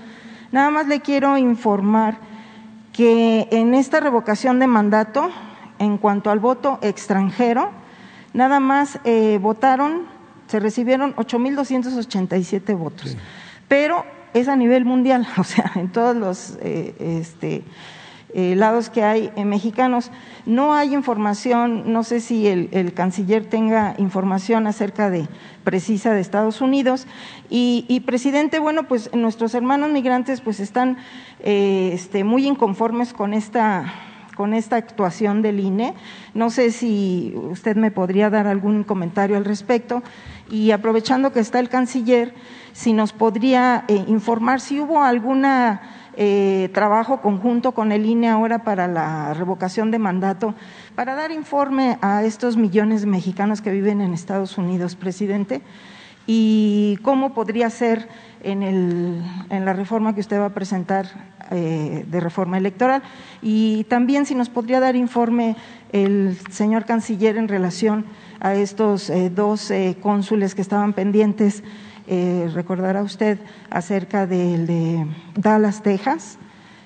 nada 0.53 0.69
más 0.69 0.87
le 0.87 1.01
quiero 1.01 1.37
informar 1.37 2.33
que 2.95 3.49
en 3.51 3.73
esta 3.73 3.99
revocación 3.99 4.57
de 4.59 4.67
mandato, 4.67 5.29
en 5.79 5.97
cuanto 5.97 6.31
al 6.31 6.39
voto 6.39 6.79
extranjero, 6.81 7.71
nada 8.31 8.61
más 8.61 8.99
eh, 9.03 9.37
votaron, 9.41 10.03
se 10.47 10.61
recibieron 10.61 11.13
8.287 11.17 12.77
votos, 12.77 13.17
pero 13.67 14.05
es 14.33 14.47
a 14.47 14.55
nivel 14.55 14.85
mundial, 14.85 15.27
o 15.37 15.43
sea, 15.43 15.73
en 15.75 15.91
todos 15.91 16.15
los 16.15 16.57
eh, 16.61 16.95
este, 16.99 17.63
eh, 18.37 18.53
lados 18.53 18.89
que 18.89 19.01
hay 19.01 19.31
mexicanos. 19.45 20.11
No 20.45 20.73
hay 20.73 20.93
información, 20.93 21.93
no 21.93 22.03
sé 22.03 22.19
si 22.19 22.47
el, 22.47 22.93
canciller 22.93 23.45
tenga 23.45 23.95
información 23.97 24.67
acerca 24.67 25.09
de 25.09 25.29
precisa 25.63 26.13
de 26.13 26.19
Estados 26.19 26.59
Unidos. 26.59 27.07
Y, 27.49 28.03
presidente, 28.05 28.59
bueno, 28.59 28.89
pues 28.89 29.09
nuestros 29.13 29.55
hermanos 29.55 29.89
migrantes 29.91 30.41
pues 30.41 30.59
están 30.59 30.97
eh, 31.39 31.91
este, 31.93 32.25
muy 32.25 32.45
inconformes 32.45 33.13
con 33.13 33.33
esta 33.33 33.93
con 34.35 34.53
esta 34.53 34.75
actuación 34.75 35.41
del 35.41 35.61
INE. 35.61 35.93
No 36.33 36.49
sé 36.49 36.71
si 36.71 37.33
usted 37.35 37.77
me 37.77 37.89
podría 37.89 38.29
dar 38.29 38.47
algún 38.47 38.83
comentario 38.83 39.37
al 39.37 39.45
respecto. 39.45 40.03
Y 40.51 40.71
aprovechando 40.71 41.31
que 41.31 41.39
está 41.39 41.59
el 41.59 41.69
canciller, 41.69 42.35
si 42.73 42.91
nos 42.91 43.13
podría 43.13 43.85
eh, 43.87 44.03
informar 44.07 44.59
si 44.59 44.81
hubo 44.81 45.01
alguna 45.01 46.04
eh, 46.17 46.69
trabajo 46.73 47.21
conjunto 47.21 47.73
con 47.73 47.91
el 47.91 48.05
INE 48.05 48.29
ahora 48.29 48.63
para 48.63 48.87
la 48.87 49.33
revocación 49.33 49.91
de 49.91 49.99
mandato, 49.99 50.55
para 50.95 51.13
dar 51.13 51.31
informe 51.31 51.97
a 52.01 52.23
estos 52.23 52.55
millones 52.55 53.01
de 53.01 53.07
mexicanos 53.07 53.61
que 53.61 53.71
viven 53.71 54.01
en 54.01 54.13
Estados 54.13 54.57
Unidos, 54.57 54.95
presidente, 54.95 55.61
y 56.27 56.97
cómo 57.01 57.33
podría 57.33 57.69
ser 57.69 58.07
en, 58.43 58.63
el, 58.63 59.21
en 59.49 59.65
la 59.65 59.73
reforma 59.73 60.15
que 60.15 60.21
usted 60.21 60.39
va 60.39 60.45
a 60.45 60.53
presentar 60.53 61.33
eh, 61.51 62.05
de 62.07 62.19
reforma 62.19 62.57
electoral. 62.57 63.03
Y 63.41 63.83
también 63.83 64.25
si 64.25 64.35
nos 64.35 64.49
podría 64.49 64.79
dar 64.79 64.95
informe 64.95 65.55
el 65.91 66.37
señor 66.49 66.85
canciller 66.85 67.37
en 67.37 67.47
relación 67.47 68.05
a 68.39 68.55
estos 68.55 69.09
eh, 69.09 69.29
dos 69.29 69.71
cónsules 70.01 70.55
que 70.55 70.61
estaban 70.61 70.93
pendientes 70.93 71.63
eh, 72.07 72.49
recordará 72.53 73.01
usted 73.01 73.39
acerca 73.69 74.27
del 74.27 74.67
de 74.67 75.05
Dallas, 75.35 75.81
Texas, 75.83 76.37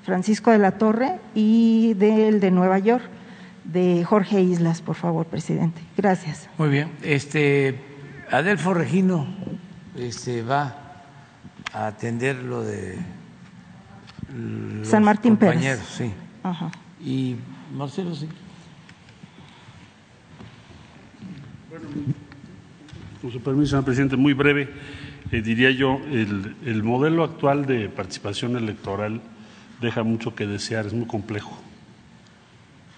Francisco 0.03 0.51
de 0.51 0.57
la 0.57 0.71
Torre, 0.71 1.19
y 1.35 1.93
del 1.95 2.39
de 2.39 2.51
Nueva 2.51 2.79
York, 2.79 3.03
de 3.63 4.03
Jorge 4.03 4.41
Islas, 4.41 4.81
por 4.81 4.95
favor, 4.95 5.25
presidente. 5.25 5.81
Gracias. 5.97 6.49
Muy 6.57 6.69
bien. 6.69 6.91
Este, 7.03 7.79
Adelfo 8.31 8.73
Regino 8.73 9.27
este, 9.95 10.41
va 10.41 11.03
a 11.73 11.87
atender 11.87 12.37
lo 12.37 12.63
de 12.63 12.97
San 14.83 15.03
Martín 15.03 15.35
compañeros, 15.35 15.85
sí. 15.85 16.11
Y 17.03 17.35
Marcelo, 17.75 18.13
sí. 18.15 18.27
Bueno, 21.69 21.85
con 23.21 23.31
su 23.31 23.41
permiso, 23.41 23.71
señor 23.71 23.85
presidente, 23.85 24.15
muy 24.15 24.33
breve. 24.33 24.69
Eh, 25.31 25.41
diría 25.41 25.69
yo, 25.69 26.01
el, 26.11 26.55
el, 26.65 26.83
modelo 26.83 27.23
actual 27.23 27.67
de 27.67 27.87
participación 27.87 28.57
electoral 28.57 29.21
deja 29.79 30.01
mucho 30.01 30.33
que 30.33 30.47
desear, 30.47 30.87
es 30.87 30.93
muy 30.93 31.05
complejo. 31.05 31.55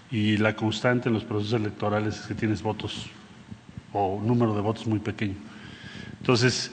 Y 0.10 0.38
la 0.38 0.56
constante 0.56 1.10
en 1.10 1.16
los 1.16 1.26
procesos 1.26 1.60
electorales 1.60 2.20
es 2.20 2.28
que 2.28 2.36
tienes 2.36 2.62
votos 2.62 3.10
o 3.92 4.22
número 4.24 4.56
de 4.56 4.62
votos 4.62 4.88
muy 4.88 5.00
pequeño. 5.00 5.36
Entonces, 6.20 6.72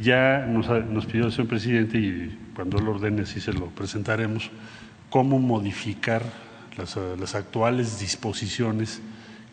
ya 0.00 0.44
nos, 0.46 0.68
nos 0.68 1.06
pidió 1.06 1.26
el 1.26 1.32
señor 1.32 1.48
presidente, 1.48 1.98
y 1.98 2.38
cuando 2.54 2.78
él 2.78 2.88
ordene 2.88 3.22
así 3.22 3.40
se 3.40 3.52
lo 3.52 3.66
presentaremos, 3.66 4.50
cómo 5.08 5.38
modificar 5.38 6.22
las, 6.76 6.98
las 7.18 7.34
actuales 7.34 8.00
disposiciones 8.00 9.00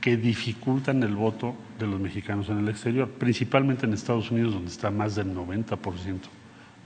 que 0.02 0.18
dificultan 0.18 1.04
el 1.04 1.16
voto 1.16 1.56
de 1.84 1.92
los 1.92 2.00
mexicanos 2.00 2.50
en 2.50 2.60
el 2.60 2.70
exterior, 2.70 3.10
principalmente 3.10 3.86
en 3.86 3.94
Estados 3.94 4.32
Unidos, 4.32 4.54
donde 4.54 4.72
está 4.72 4.90
más 4.90 5.16
del 5.16 5.36
90% 5.36 6.20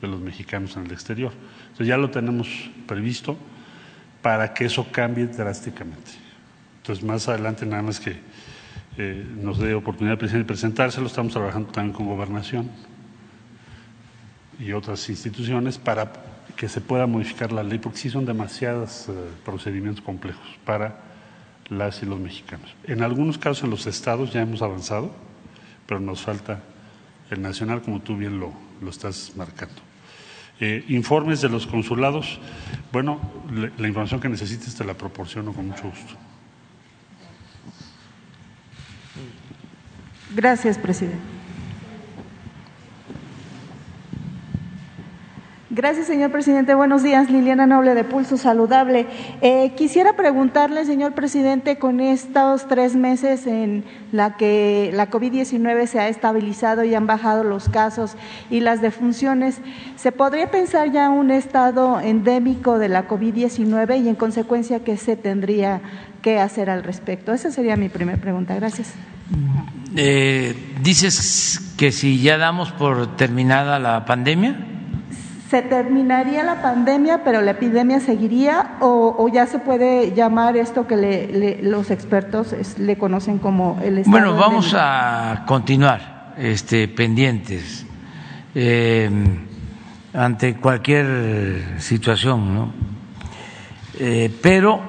de 0.02 0.08
los 0.08 0.20
mexicanos 0.20 0.76
en 0.76 0.86
el 0.86 0.92
exterior. 0.92 1.32
Entonces 1.62 1.88
ya 1.88 1.98
lo 1.98 2.10
tenemos 2.10 2.48
previsto 2.88 3.38
para 4.22 4.54
que 4.54 4.66
eso 4.66 4.88
cambie 4.92 5.28
drásticamente. 5.28 6.12
Entonces 6.78 7.04
más 7.04 7.28
adelante 7.28 7.66
nada 7.66 7.84
más 7.84 8.00
que 8.00 8.18
eh, 8.98 9.26
nos 9.36 9.60
dé 9.60 9.76
oportunidad 9.76 10.18
de 10.18 10.44
presentárselo, 10.44 11.06
estamos 11.06 11.34
trabajando 11.34 11.70
también 11.70 11.94
con 11.94 12.08
gobernación 12.08 12.72
y 14.60 14.72
otras 14.72 15.08
instituciones 15.10 15.78
para 15.78 16.12
que 16.56 16.68
se 16.68 16.82
pueda 16.82 17.06
modificar 17.06 17.52
la 17.52 17.62
ley, 17.62 17.78
porque 17.78 18.00
sí 18.00 18.10
son 18.10 18.26
demasiados 18.26 19.08
eh, 19.10 19.14
procedimientos 19.46 20.04
complejos 20.04 20.48
para 20.66 21.07
las 21.70 22.02
y 22.04 22.06
los 22.06 22.20
mexicanos. 22.20 22.74
En 22.84 23.04
algunos 23.04 23.38
casos 23.38 23.64
en 23.64 23.70
los 23.70 23.86
estados 23.88 24.34
ya 24.34 24.42
hemos 24.42 24.62
avanzado, 24.62 25.12
pero 25.86 26.00
nos 26.00 26.22
falta 26.22 26.62
el 27.30 27.42
nacional, 27.42 27.82
como 27.82 28.02
tú 28.02 28.16
bien 28.16 28.40
lo, 28.40 28.54
lo 28.82 28.90
estás 28.90 29.34
marcando. 29.36 29.76
Eh, 30.60 30.84
informes 30.88 31.42
de 31.42 31.50
los 31.50 31.68
consulados, 31.68 32.40
bueno, 32.92 33.20
la, 33.52 33.72
la 33.78 33.88
información 33.88 34.20
que 34.20 34.30
necesites 34.30 34.76
te 34.76 34.84
la 34.84 34.96
proporciono 34.96 35.54
con 35.54 35.68
mucho 35.68 35.84
gusto. 35.84 36.16
Gracias, 40.36 40.78
presidente. 40.78 41.37
Gracias, 45.78 46.08
señor 46.08 46.32
presidente. 46.32 46.74
Buenos 46.74 47.04
días, 47.04 47.30
Liliana 47.30 47.68
Noble 47.68 47.94
de 47.94 48.04
Pulso 48.04 48.36
Saludable. 48.36 49.06
Eh, 49.42 49.74
quisiera 49.78 50.14
preguntarle, 50.16 50.84
señor 50.86 51.14
presidente, 51.14 51.78
con 51.78 52.00
estos 52.00 52.68
tres 52.68 52.96
meses 52.96 53.46
en 53.46 53.86
la 54.12 54.38
que 54.38 54.90
la 54.96 55.12
COVID-19 55.12 55.86
se 55.86 56.00
ha 56.00 56.08
estabilizado 56.08 56.84
y 56.84 56.96
han 56.96 57.06
bajado 57.06 57.44
los 57.44 57.70
casos 57.70 58.16
y 58.50 58.62
las 58.62 58.82
defunciones, 58.82 59.60
¿se 59.98 60.12
podría 60.12 60.50
pensar 60.50 60.92
ya 60.92 61.12
un 61.12 61.30
estado 61.30 62.00
endémico 62.00 62.80
de 62.80 62.90
la 62.90 63.08
COVID-19 63.08 64.04
y 64.04 64.10
en 64.10 64.16
consecuencia 64.16 64.84
qué 64.84 64.98
se 64.98 65.16
tendría 65.16 65.82
que 66.24 66.40
hacer 66.40 66.72
al 66.72 66.84
respecto? 66.84 67.34
Esa 67.34 67.52
sería 67.52 67.76
mi 67.76 67.90
primera 67.90 68.18
pregunta. 68.20 68.56
Gracias. 68.56 68.96
Eh, 69.96 70.56
dices 70.82 71.76
que 71.78 71.92
si 71.92 72.20
ya 72.20 72.40
damos 72.40 72.72
por 72.72 73.16
terminada 73.16 73.78
la 73.78 74.06
pandemia 74.06 74.74
se 75.50 75.62
terminaría 75.62 76.44
la 76.44 76.62
pandemia, 76.62 77.24
pero 77.24 77.42
la 77.42 77.52
epidemia 77.52 78.00
seguiría, 78.00 78.78
o, 78.82 79.30
ya 79.32 79.48
se 79.48 79.60
puede 79.60 80.14
llamar 80.14 80.58
esto 80.58 80.88
que 80.88 81.60
los 81.62 81.90
expertos 81.90 82.54
le 82.78 82.98
conocen 82.98 83.40
como 83.40 83.80
el 83.82 84.00
estado 84.00 84.12
Bueno, 84.12 84.36
vamos 84.36 84.76
a 84.78 85.44
continuar 85.48 86.34
este, 86.38 86.88
pendientes 86.90 87.86
eh, 88.56 89.10
ante 90.14 90.56
cualquier 90.56 91.76
situación, 91.80 92.54
¿no? 92.54 92.74
Eh, 94.00 94.36
pero 94.42 94.82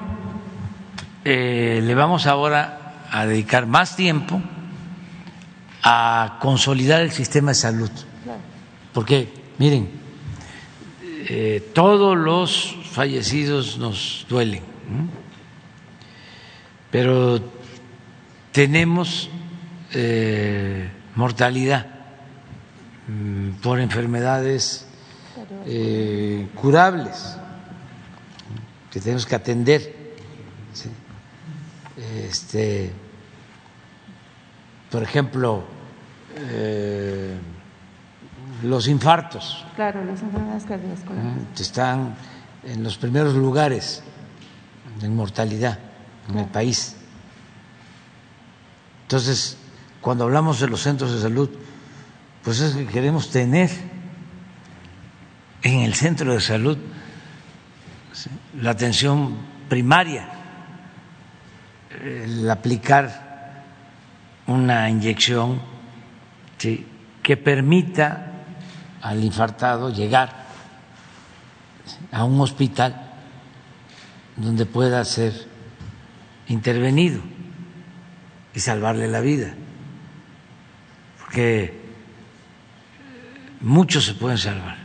eh, 1.23 1.81
le 1.83 1.95
vamos 1.95 2.27
ahora 2.27 3.05
a 3.11 3.25
dedicar 3.25 3.65
más 3.65 3.95
tiempo 3.95 4.41
a 5.83 6.37
consolidar 6.41 7.01
el 7.01 7.11
sistema 7.11 7.51
de 7.51 7.55
salud. 7.55 7.91
Porque, 8.93 9.31
miren, 9.57 9.98
eh, 11.31 11.61
todos 11.75 12.17
los 12.17 12.75
fallecidos 12.91 13.77
nos 13.77 14.25
duelen, 14.27 14.63
pero 16.89 17.39
tenemos 18.51 19.29
eh, 19.93 20.89
mortalidad 21.13 21.85
mm, 23.07 23.61
por 23.61 23.79
enfermedades 23.79 24.87
eh, 25.67 26.47
curables 26.55 27.37
que 28.89 28.99
tenemos 28.99 29.27
que 29.27 29.35
atender. 29.35 29.99
Este, 32.27 32.91
por 34.89 35.03
ejemplo, 35.03 35.63
los 38.63 38.87
infartos. 38.87 39.65
Claro, 39.75 40.03
las 40.03 40.21
enfermedades 40.21 40.63
cardiovasculares. 40.65 41.59
Están 41.59 42.15
en 42.63 42.83
los 42.83 42.97
primeros 42.97 43.33
lugares 43.35 44.03
en 45.01 45.15
mortalidad 45.15 45.79
en 46.29 46.39
el 46.39 46.45
país. 46.45 46.95
Entonces, 49.03 49.57
cuando 50.01 50.25
hablamos 50.25 50.59
de 50.59 50.67
los 50.67 50.81
centros 50.81 51.13
de 51.13 51.21
salud, 51.21 51.49
pues 52.43 52.59
es 52.59 52.75
que 52.75 52.85
queremos 52.85 53.29
tener 53.31 53.69
en 55.61 55.81
el 55.81 55.93
centro 55.93 56.33
de 56.33 56.41
salud 56.41 56.77
la 58.61 58.71
atención 58.71 59.37
primaria, 59.67 60.29
el 62.03 62.49
aplicar 62.49 63.63
una 64.47 64.89
inyección 64.89 65.61
que 66.57 67.37
permita 67.37 68.28
al 69.01 69.23
infartado 69.23 69.89
llegar 69.89 70.45
a 72.11 72.23
un 72.23 72.39
hospital 72.41 73.09
donde 74.35 74.65
pueda 74.65 75.03
ser 75.05 75.47
intervenido 76.47 77.21
y 78.53 78.59
salvarle 78.59 79.07
la 79.07 79.19
vida, 79.19 79.53
porque 81.19 81.79
muchos 83.61 84.05
se 84.05 84.13
pueden 84.13 84.37
salvar. 84.37 84.77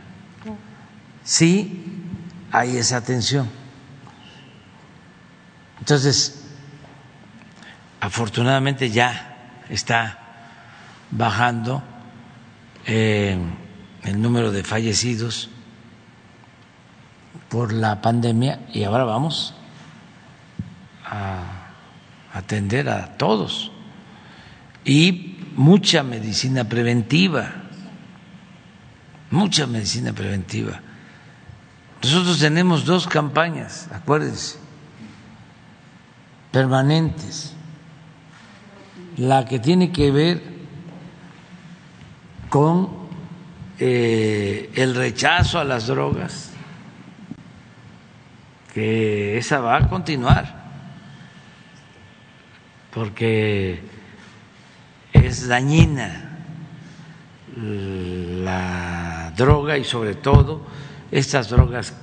Sí 1.23 2.03
hay 2.51 2.77
esa 2.77 2.97
atención. 2.97 3.49
Entonces, 5.79 6.43
afortunadamente 7.99 8.89
ya 8.89 9.63
está 9.69 10.19
bajando. 11.11 11.81
Eh, 12.85 13.37
el 14.05 14.21
número 14.21 14.51
de 14.51 14.63
fallecidos 14.63 15.49
por 17.49 17.73
la 17.73 18.01
pandemia 18.01 18.59
y 18.73 18.83
ahora 18.83 19.03
vamos 19.03 19.53
a 21.05 21.71
atender 22.33 22.89
a 22.89 23.17
todos. 23.17 23.71
Y 24.83 25.39
mucha 25.55 26.03
medicina 26.03 26.65
preventiva, 26.65 27.51
mucha 29.31 29.65
medicina 29.65 30.13
preventiva. 30.13 30.81
Nosotros 32.03 32.39
tenemos 32.39 32.85
dos 32.85 33.07
campañas, 33.07 33.89
acuérdense, 33.91 34.59
permanentes. 36.51 37.53
La 39.17 39.45
que 39.45 39.59
tiene 39.59 39.91
que 39.91 40.11
ver 40.11 40.43
con 42.49 43.04
eh, 43.79 44.71
el 44.75 44.95
rechazo 44.95 45.59
a 45.59 45.63
las 45.63 45.87
drogas, 45.87 46.51
que 48.73 49.37
esa 49.37 49.59
va 49.59 49.77
a 49.77 49.89
continuar, 49.89 50.63
porque 52.93 53.81
es 55.13 55.47
dañina 55.47 56.21
la 57.57 59.31
droga 59.35 59.77
y 59.77 59.83
sobre 59.83 60.15
todo 60.15 60.65
estas 61.11 61.49
drogas 61.49 61.93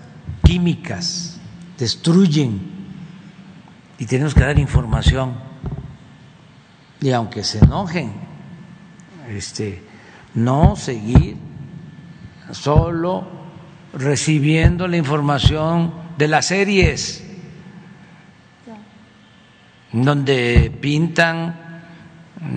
químicas 0.43 1.39
destruyen 1.79 2.61
y 3.99 4.07
tenemos 4.07 4.35
que 4.35 4.41
dar 4.41 4.59
información 4.59 5.35
y 7.01 7.11
aunque 7.11 7.43
se 7.43 7.59
enojen, 7.59 8.13
este, 9.29 9.83
no 10.35 10.77
seguir 10.77 11.37
solo 12.51 13.27
recibiendo 13.95 14.89
la 14.89 14.97
información 14.97 15.93
de 16.19 16.29
las 16.29 16.47
series, 16.47 17.25
donde 19.93 20.77
pintan 20.81 21.83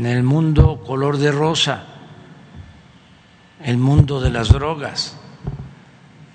el 0.03 0.23
mundo 0.23 0.81
color 0.85 1.17
de 1.17 1.31
rosa, 1.31 1.83
el 3.63 3.77
mundo 3.77 4.21
de 4.21 4.29
las 4.29 4.49
drogas, 4.49 5.17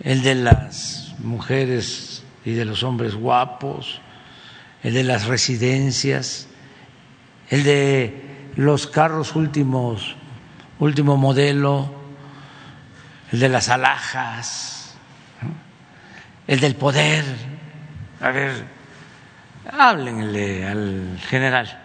el 0.01 0.22
de 0.22 0.35
las 0.35 1.14
mujeres 1.18 2.22
y 2.44 2.52
de 2.52 2.64
los 2.64 2.82
hombres 2.82 3.14
guapos, 3.14 4.01
el 4.82 4.94
de 4.94 5.05
las 5.05 5.27
residencias, 5.27 6.48
el 7.48 7.64
de 7.64 8.51
los 8.56 8.86
carros 8.86 9.36
últimos, 9.36 10.16
último 10.78 11.16
modelo, 11.16 11.99
el 13.32 13.40
de 13.40 13.48
las 13.48 13.69
alhajas, 13.69 14.94
el 16.47 16.61
del 16.61 16.74
poder. 16.74 17.24
A 18.20 18.31
ver, 18.31 18.65
háblenle 19.70 20.66
al 20.66 21.19
general. 21.28 21.78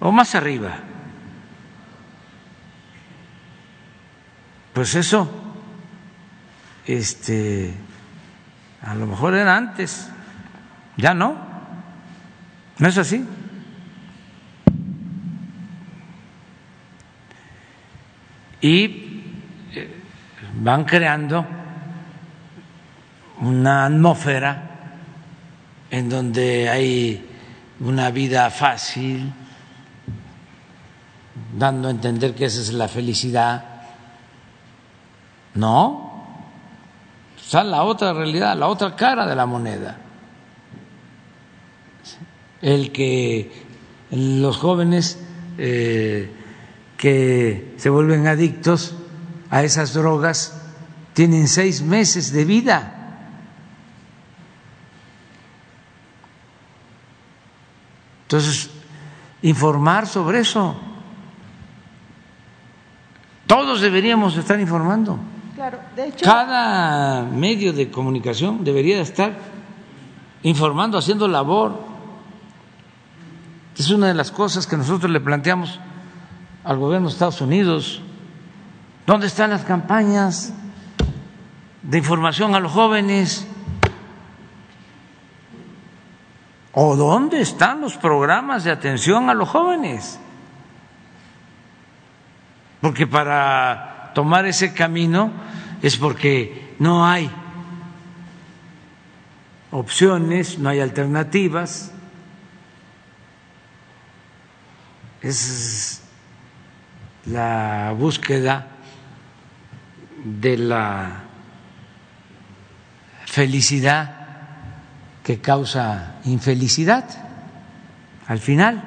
O 0.00 0.10
más 0.10 0.34
arriba. 0.34 0.78
Pues 4.72 4.94
eso, 4.94 5.30
este, 6.86 7.74
a 8.82 8.94
lo 8.94 9.06
mejor 9.06 9.34
era 9.34 9.56
antes, 9.56 10.08
ya 10.96 11.12
no, 11.12 11.36
no 12.78 12.88
es 12.88 12.96
así. 12.96 13.26
Y 18.60 18.84
eh, 19.74 20.02
van 20.56 20.84
creando 20.84 21.46
una 23.40 23.86
atmósfera 23.86 24.70
en 25.90 26.08
donde 26.08 26.68
hay 26.68 27.26
una 27.80 28.10
vida 28.10 28.50
fácil, 28.50 29.32
dando 31.56 31.88
a 31.88 31.90
entender 31.90 32.34
que 32.34 32.44
esa 32.44 32.60
es 32.60 32.72
la 32.72 32.86
felicidad. 32.86 33.64
No, 35.54 36.26
está 37.36 37.64
la 37.64 37.82
otra 37.82 38.12
realidad, 38.12 38.56
la 38.56 38.68
otra 38.68 38.94
cara 38.94 39.26
de 39.26 39.34
la 39.34 39.46
moneda. 39.46 39.96
El 42.60 42.92
que 42.92 43.50
los 44.10 44.58
jóvenes 44.58 45.18
eh, 45.56 46.39
que 47.00 47.72
se 47.78 47.88
vuelven 47.88 48.26
adictos 48.26 48.94
a 49.48 49.62
esas 49.62 49.94
drogas 49.94 50.60
tienen 51.14 51.48
seis 51.48 51.80
meses 51.80 52.30
de 52.30 52.44
vida. 52.44 53.24
Entonces, 58.24 58.68
informar 59.40 60.06
sobre 60.06 60.40
eso. 60.40 60.76
Todos 63.46 63.80
deberíamos 63.80 64.36
estar 64.36 64.60
informando. 64.60 65.18
Claro, 65.54 65.78
de 65.96 66.08
hecho. 66.08 66.26
Cada 66.26 67.22
medio 67.22 67.72
de 67.72 67.90
comunicación 67.90 68.62
debería 68.62 69.00
estar 69.00 69.38
informando, 70.42 70.98
haciendo 70.98 71.26
labor. 71.26 71.80
Es 73.78 73.88
una 73.88 74.08
de 74.08 74.14
las 74.14 74.30
cosas 74.30 74.66
que 74.66 74.76
nosotros 74.76 75.10
le 75.10 75.20
planteamos 75.20 75.80
al 76.64 76.78
gobierno 76.78 77.08
de 77.08 77.12
Estados 77.12 77.40
Unidos. 77.40 78.02
¿Dónde 79.06 79.26
están 79.26 79.50
las 79.50 79.64
campañas 79.64 80.52
de 81.82 81.98
información 81.98 82.54
a 82.54 82.60
los 82.60 82.72
jóvenes? 82.72 83.46
¿O 86.72 86.96
dónde 86.96 87.40
están 87.40 87.80
los 87.80 87.96
programas 87.96 88.64
de 88.64 88.70
atención 88.70 89.28
a 89.28 89.34
los 89.34 89.48
jóvenes? 89.48 90.20
Porque 92.80 93.06
para 93.06 94.12
tomar 94.14 94.46
ese 94.46 94.72
camino 94.72 95.32
es 95.82 95.96
porque 95.96 96.74
no 96.78 97.06
hay 97.06 97.30
opciones, 99.70 100.58
no 100.58 100.68
hay 100.68 100.80
alternativas. 100.80 101.92
Es 105.20 106.02
la 107.26 107.94
búsqueda 107.96 108.66
de 110.24 110.56
la 110.56 111.24
felicidad 113.26 114.16
que 115.22 115.40
causa 115.40 116.16
infelicidad 116.24 117.04
al 118.26 118.38
final, 118.38 118.82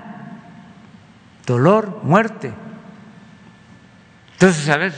dolor, 1.45 1.99
muerte. 2.03 2.53
Entonces, 4.33 4.69
a 4.69 4.77
ver, 4.77 4.93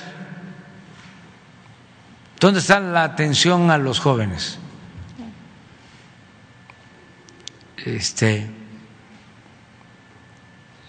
¿dónde 2.40 2.60
está 2.60 2.80
la 2.80 3.04
atención 3.04 3.72
a 3.72 3.80
los 3.80 4.00
jóvenes? 4.00 4.60
Este, 7.78 8.50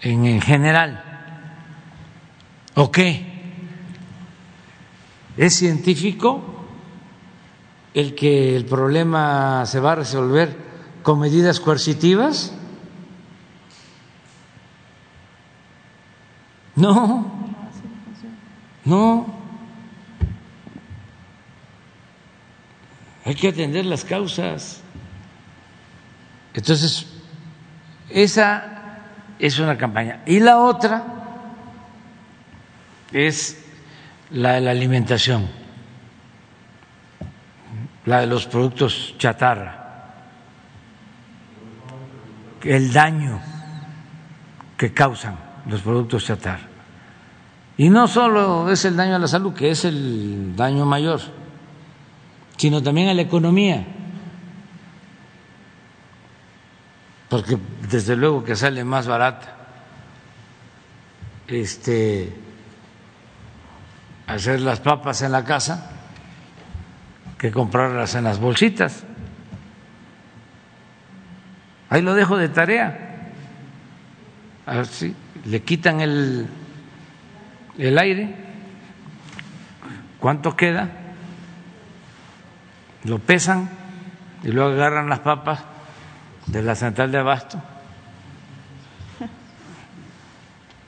en, 0.01 0.25
en 0.25 0.41
general, 0.41 1.03
¿o 2.77 2.91
qué? 2.91 3.25
¿Es 5.35 5.55
científico 5.55 6.43
el 7.95 8.13
que 8.13 8.55
el 8.55 8.65
problema 8.65 9.65
se 9.65 9.79
va 9.79 9.93
a 9.93 9.95
resolver 9.95 10.55
con 11.01 11.19
medidas 11.19 11.59
coercitivas? 11.59 12.53
No, 16.75 17.49
no. 18.85 19.25
Hay 23.25 23.33
que 23.33 23.47
atender 23.47 23.85
las 23.85 24.05
causas. 24.05 24.81
Entonces, 26.53 27.07
esa 28.11 28.99
es 29.39 29.57
una 29.57 29.79
campaña. 29.79 30.21
Y 30.27 30.39
la 30.39 30.59
otra 30.59 31.16
es 33.11 33.63
la 34.31 34.53
de 34.53 34.61
la 34.61 34.71
alimentación, 34.71 35.47
la 38.05 38.21
de 38.21 38.27
los 38.27 38.45
productos 38.45 39.15
chatarra, 39.17 40.13
el 42.63 42.91
daño 42.91 43.39
que 44.77 44.93
causan 44.93 45.37
los 45.67 45.81
productos 45.81 46.25
chatarra. 46.25 46.67
Y 47.77 47.89
no 47.89 48.07
solo 48.07 48.71
es 48.71 48.85
el 48.85 48.97
daño 48.97 49.15
a 49.15 49.19
la 49.19 49.27
salud, 49.27 49.53
que 49.53 49.69
es 49.69 49.85
el 49.85 50.55
daño 50.55 50.85
mayor, 50.85 51.21
sino 52.57 52.81
también 52.81 53.09
a 53.09 53.13
la 53.13 53.21
economía. 53.21 53.85
Porque 57.29 57.57
desde 57.89 58.15
luego 58.15 58.43
que 58.43 58.55
sale 58.55 58.83
más 58.83 59.05
barata 59.05 59.55
este 61.47 62.46
hacer 64.27 64.59
las 64.59 64.81
papas 64.81 65.21
en 65.21 65.31
la 65.31 65.43
casa 65.43 65.89
que 67.37 67.51
comprarlas 67.51 68.15
en 68.15 68.25
las 68.25 68.39
bolsitas. 68.39 69.03
Ahí 71.89 72.01
lo 72.01 72.13
dejo 72.13 72.37
de 72.37 72.49
tarea. 72.49 73.31
A 74.65 74.75
ver 74.75 74.85
si 74.85 75.15
le 75.45 75.61
quitan 75.61 76.01
el, 76.01 76.47
el 77.77 77.97
aire. 77.97 78.35
¿Cuánto 80.19 80.55
queda? 80.55 80.89
Lo 83.05 83.19
pesan 83.19 83.69
y 84.43 84.49
luego 84.49 84.71
agarran 84.71 85.07
las 85.07 85.19
papas 85.19 85.63
de 86.47 86.61
la 86.61 86.75
central 86.75 87.11
de 87.11 87.17
abasto. 87.19 87.61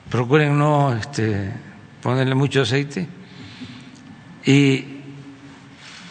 Procuren 0.09 0.57
no 0.57 0.93
este, 0.93 1.53
ponerle 2.01 2.33
mucho 2.33 2.63
aceite 2.63 3.18
y 4.49 4.83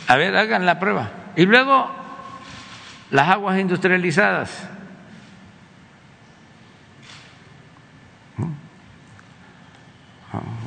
a 0.07 0.15
ver, 0.15 0.37
hagan 0.37 0.65
la 0.65 0.79
prueba. 0.79 1.11
Y 1.35 1.45
luego 1.45 1.91
las 3.11 3.29
aguas 3.31 3.59
industrializadas. 3.59 4.69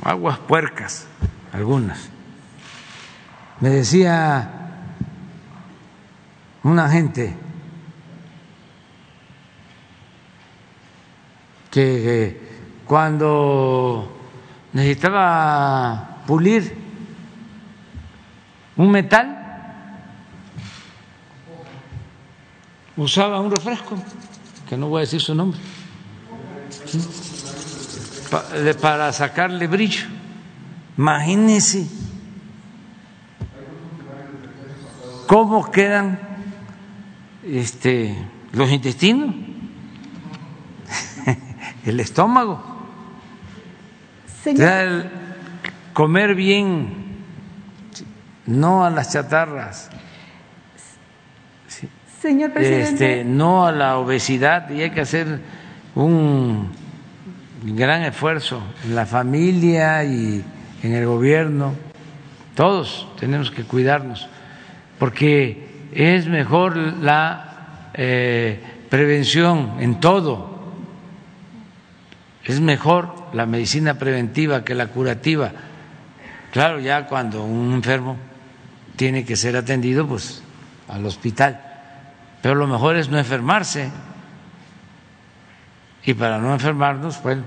Aguas 0.04 0.38
puercas, 0.40 1.06
algunas. 1.50 2.10
Me 3.60 3.70
decía 3.70 4.50
una 6.62 6.90
gente 6.90 7.34
que 11.70 12.38
cuando 12.84 14.14
necesitaba 14.74 16.18
pulir 16.26 16.81
un 18.76 18.90
metal, 18.90 19.38
usaba 22.96 23.40
un 23.40 23.50
refresco, 23.50 23.96
que 24.68 24.76
no 24.76 24.88
voy 24.88 24.98
a 24.98 25.00
decir 25.00 25.20
su 25.20 25.34
nombre, 25.34 25.58
para 28.80 29.12
sacarle 29.12 29.66
brillo. 29.66 30.06
Imagínense 30.96 31.88
cómo 35.26 35.70
quedan 35.70 36.18
este, 37.44 38.16
los 38.52 38.70
intestinos, 38.70 39.34
el 41.84 42.00
estómago. 42.00 42.72
Señor. 44.42 45.06
comer 45.92 46.34
bien 46.34 47.01
no 48.46 48.84
a 48.84 48.90
las 48.90 49.12
chatarras. 49.12 49.90
Señor 52.20 52.52
presidente. 52.52 53.20
Este, 53.20 53.24
no 53.24 53.66
a 53.66 53.72
la 53.72 53.98
obesidad 53.98 54.70
y 54.70 54.82
hay 54.82 54.90
que 54.90 55.00
hacer 55.00 55.40
un 55.94 56.70
gran 57.64 58.02
esfuerzo 58.02 58.62
en 58.84 58.94
la 58.94 59.06
familia 59.06 60.04
y 60.04 60.44
en 60.82 60.94
el 60.94 61.06
gobierno. 61.06 61.74
Todos 62.54 63.08
tenemos 63.18 63.50
que 63.50 63.64
cuidarnos 63.64 64.28
porque 64.98 65.88
es 65.92 66.28
mejor 66.28 66.76
la 66.76 67.90
eh, 67.94 68.60
prevención 68.88 69.78
en 69.80 69.98
todo. 69.98 70.62
Es 72.44 72.60
mejor 72.60 73.14
la 73.32 73.46
medicina 73.46 73.94
preventiva 73.94 74.64
que 74.64 74.74
la 74.74 74.88
curativa. 74.88 75.50
Claro, 76.52 76.78
ya 76.80 77.06
cuando 77.06 77.44
un 77.44 77.72
enfermo 77.72 78.16
tiene 79.02 79.24
que 79.24 79.34
ser 79.34 79.56
atendido 79.56 80.06
pues 80.06 80.44
al 80.88 81.04
hospital. 81.04 81.60
Pero 82.40 82.54
lo 82.54 82.68
mejor 82.68 82.94
es 82.94 83.08
no 83.08 83.18
enfermarse. 83.18 83.90
Y 86.04 86.14
para 86.14 86.38
no 86.38 86.52
enfermarnos, 86.52 87.16
pues 87.16 87.38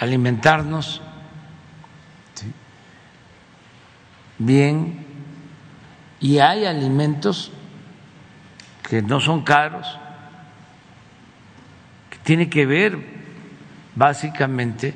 alimentarnos 0.00 1.02
bien. 4.38 5.04
Y 6.18 6.38
hay 6.38 6.64
alimentos 6.64 7.52
que 8.88 9.02
no 9.02 9.20
son 9.20 9.42
caros, 9.42 9.98
que 12.08 12.16
tiene 12.22 12.48
que 12.48 12.64
ver 12.64 12.98
básicamente 13.96 14.94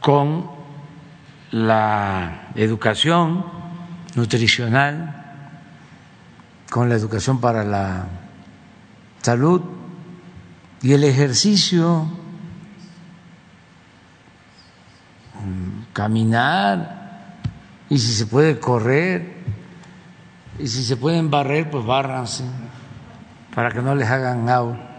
con 0.00 0.51
la 1.52 2.48
educación 2.54 3.44
nutricional, 4.14 5.44
con 6.70 6.88
la 6.88 6.94
educación 6.94 7.40
para 7.40 7.62
la 7.62 8.06
salud 9.20 9.60
y 10.80 10.92
el 10.92 11.04
ejercicio, 11.04 12.06
mm, 15.34 15.92
caminar 15.92 17.36
y 17.90 17.98
si 17.98 18.12
se 18.14 18.26
puede 18.26 18.58
correr 18.58 19.36
y 20.58 20.66
si 20.66 20.82
se 20.82 20.96
pueden 20.96 21.30
barrer, 21.30 21.70
pues 21.70 21.84
bárranse 21.84 22.44
para 23.54 23.70
que 23.70 23.82
no 23.82 23.94
les 23.94 24.08
hagan 24.08 24.48
agua. 24.48 24.91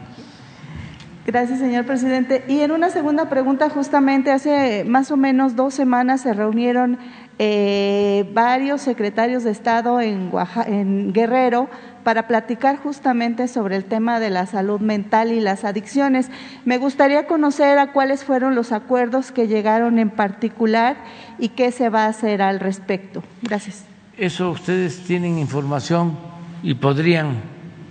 Gracias, 1.25 1.59
señor 1.59 1.85
presidente. 1.85 2.43
Y 2.49 2.59
en 2.59 2.71
una 2.71 2.89
segunda 2.89 3.29
pregunta, 3.29 3.69
justamente 3.69 4.31
hace 4.31 4.83
más 4.83 5.09
o 5.09 5.15
menos 5.15 5.55
dos 5.55 5.73
semanas 5.73 6.21
se 6.21 6.33
reunieron 6.33 6.97
eh, 7.39 8.29
varios 8.33 8.81
secretarios 8.81 9.45
de 9.45 9.51
Estado 9.51 10.01
en, 10.01 10.31
en 10.67 11.13
Guerrero 11.13 11.69
para 12.03 12.27
platicar 12.27 12.75
justamente 12.77 13.47
sobre 13.47 13.77
el 13.77 13.85
tema 13.85 14.19
de 14.19 14.29
la 14.29 14.45
salud 14.45 14.81
mental 14.81 15.31
y 15.31 15.39
las 15.39 15.63
adicciones. 15.63 16.29
Me 16.65 16.77
gustaría 16.77 17.25
conocer 17.25 17.79
a 17.79 17.93
cuáles 17.93 18.25
fueron 18.25 18.53
los 18.53 18.73
acuerdos 18.73 19.31
que 19.31 19.47
llegaron 19.47 19.99
en 19.99 20.09
particular 20.09 20.97
y 21.39 21.49
qué 21.49 21.71
se 21.71 21.87
va 21.87 22.03
a 22.03 22.09
hacer 22.09 22.41
al 22.41 22.59
respecto. 22.59 23.23
Gracias. 23.41 23.85
Eso 24.17 24.51
ustedes 24.51 24.99
tienen 25.05 25.39
información 25.39 26.17
y 26.61 26.73
podrían 26.73 27.37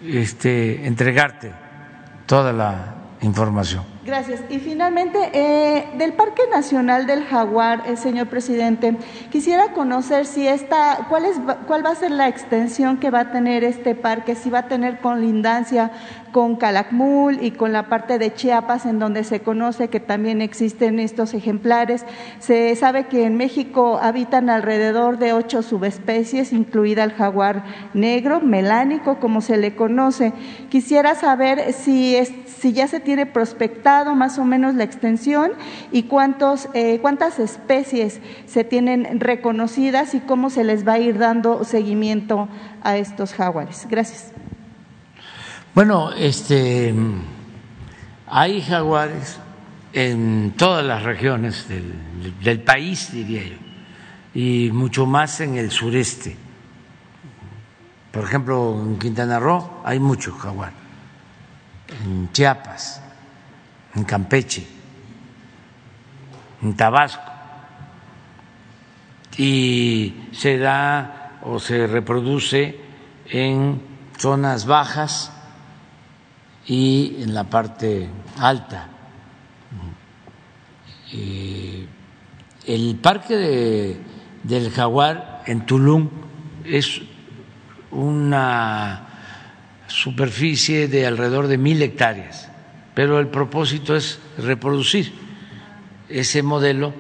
este, 0.07 0.87
entregarte 0.87 1.51
toda 2.27 2.53
la 2.53 3.02
información. 3.23 3.85
Gracias. 4.05 4.41
Y 4.51 4.59
finalmente, 4.59 5.19
eh, 5.33 5.89
del 5.97 6.13
Parque 6.15 6.43
Nacional 6.51 7.07
del 7.07 7.25
Jaguar, 7.25 7.85
eh, 7.87 7.97
señor 7.97 8.27
presidente, 8.27 8.97
quisiera 9.31 9.73
conocer 9.73 10.27
si 10.27 10.47
esta, 10.47 11.07
cuál, 11.09 11.25
es, 11.25 11.37
cuál 11.67 11.87
va 11.87 11.91
a 11.91 11.95
ser 11.95 12.11
la 12.11 12.29
extensión 12.29 12.99
que 12.99 13.11
va 13.11 13.21
a 13.21 13.31
tener 13.31 13.63
este 13.63 13.95
parque, 13.95 14.35
si 14.35 14.51
va 14.51 14.61
a 14.61 14.69
tener 14.69 14.99
colindancia 15.01 15.93
con 16.33 16.57
Calakmul 16.57 17.43
y 17.43 17.53
con 17.53 17.73
la 17.73 17.89
parte 17.89 18.19
de 18.19 18.35
Chiapas, 18.35 18.87
en 18.87 18.99
donde 18.99 19.23
se 19.23 19.41
conoce 19.41 19.89
que 19.89 20.01
también 20.01 20.41
existen 20.41 20.99
estos 20.99 21.35
ejemplares. 21.35 22.05
Se 22.41 22.75
sabe 22.75 23.07
que 23.07 23.25
en 23.25 23.37
México 23.37 23.99
habitan 24.03 24.51
alrededor 24.51 25.19
de 25.19 25.33
ocho 25.33 25.63
subespecies, 25.63 26.53
incluida 26.53 27.05
el 27.05 27.13
jaguar 27.13 27.65
negro, 27.95 28.41
melánico, 28.41 29.21
como 29.21 29.41
se 29.41 29.57
le 29.59 29.77
conoce. 29.77 30.33
Quisiera 30.71 31.15
saber 31.15 31.73
si, 31.73 32.17
es, 32.17 32.33
si 32.47 32.73
ya 32.73 32.89
se 32.89 32.99
tiene 32.99 33.27
prospectado 33.27 34.15
más 34.15 34.39
o 34.39 34.45
menos 34.45 34.75
la 34.75 34.85
extensión 34.85 35.53
y 35.93 36.05
cuántos, 36.05 36.69
eh, 36.75 36.99
cuántas 37.01 37.39
especies 37.39 38.21
se 38.47 38.65
tienen 38.65 39.21
reconocidas 39.21 40.15
y 40.15 40.21
cómo 40.21 40.51
se 40.51 40.65
les 40.65 40.87
va 40.87 40.95
a 40.95 40.99
ir 40.99 41.19
dando 41.19 41.65
seguimiento 41.65 42.49
a 42.83 42.97
estos 42.97 43.35
jaguares. 43.35 43.87
Gracias. 43.91 44.42
Bueno, 45.75 46.13
este, 46.13 46.95
hay 48.27 48.61
jaguares 48.61 49.39
en 49.95 50.53
todas 50.55 50.85
las 50.85 51.03
regiones 51.03 51.67
del, 51.67 52.61
país, 52.61 53.11
diría 53.11 53.43
yo, 53.43 53.57
y 54.35 54.71
mucho 54.71 55.07
más 55.07 55.41
en 55.41 55.57
el 55.57 55.71
sureste. 55.71 56.37
Por 58.11 58.25
ejemplo, 58.25 58.79
en 58.83 58.99
Quintana 58.99 59.39
Roo 59.39 59.81
hay 59.83 59.99
mucho 59.99 60.35
jaguar, 60.35 60.75
en 62.05 62.31
Chiapas, 62.33 63.01
en 63.95 64.05
Campeche, 64.05 64.67
en 66.61 66.77
Tabasco, 66.77 67.33
y 69.39 70.29
se 70.33 70.59
da 70.59 71.39
o 71.45 71.59
se 71.59 71.87
reproduce 71.87 72.79
en 73.31 73.81
zonas 74.19 74.67
bajas 74.67 75.33
y 76.67 77.17
en 77.21 77.35
la 77.35 77.45
parte 77.45 78.09
alta. 78.39 78.89
Eh, 81.13 81.87
el 82.67 82.97
parque 82.97 83.97
del 84.43 84.71
jaguar 84.71 85.43
en 85.47 85.67
Tulum 85.67 86.09
es 86.65 87.03
una 87.91 89.09
superficie 89.89 90.89
de 90.89 91.07
alrededor 91.07 91.49
de 91.49 91.59
mil 91.59 91.83
hectáreas, 91.83 92.49
pero 92.95 93.19
el 93.19 93.29
propósito 93.29 93.95
es 93.95 94.21
reproducir 94.39 95.13
ese 96.09 96.43
modelo 96.43 96.95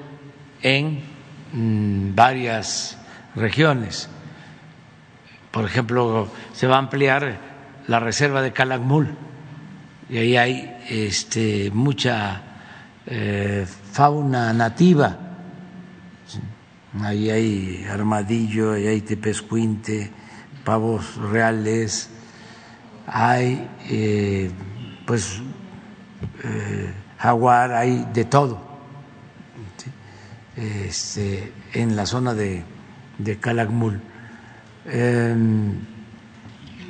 en 0.62 1.00
mm, 1.52 2.15
varias 2.15 2.99
regiones. 3.34 4.10
Por 5.50 5.65
ejemplo, 5.65 6.28
se 6.52 6.66
va 6.66 6.76
a 6.76 6.81
ampliar 6.81 7.39
la 7.86 8.00
reserva 8.00 8.42
de 8.42 8.52
Calakmul 8.52 9.16
y 10.08 10.18
ahí 10.18 10.36
hay 10.36 10.76
este, 10.89 11.70
mucha 11.70 12.42
eh, 13.06 13.66
fauna 13.92 14.52
nativa. 14.52 15.18
Ahí 17.00 17.31
hay 17.31 17.86
armadillo, 17.90 18.72
ahí 18.72 18.86
hay 18.86 19.00
tepescuinte, 19.00 20.10
pavos 20.64 21.16
reales, 21.16 22.10
hay 23.06 23.68
eh, 23.89 24.50
pues 25.06 25.40
eh, 26.44 26.92
jaguar, 27.18 27.72
hay 27.72 28.06
de 28.12 28.24
todo 28.26 28.72
este, 30.56 31.52
en 31.72 31.97
la 31.97 32.06
zona 32.06 32.34
de, 32.34 32.62
de 33.18 33.39
Calakmul. 33.39 34.00
Em, 34.84 35.91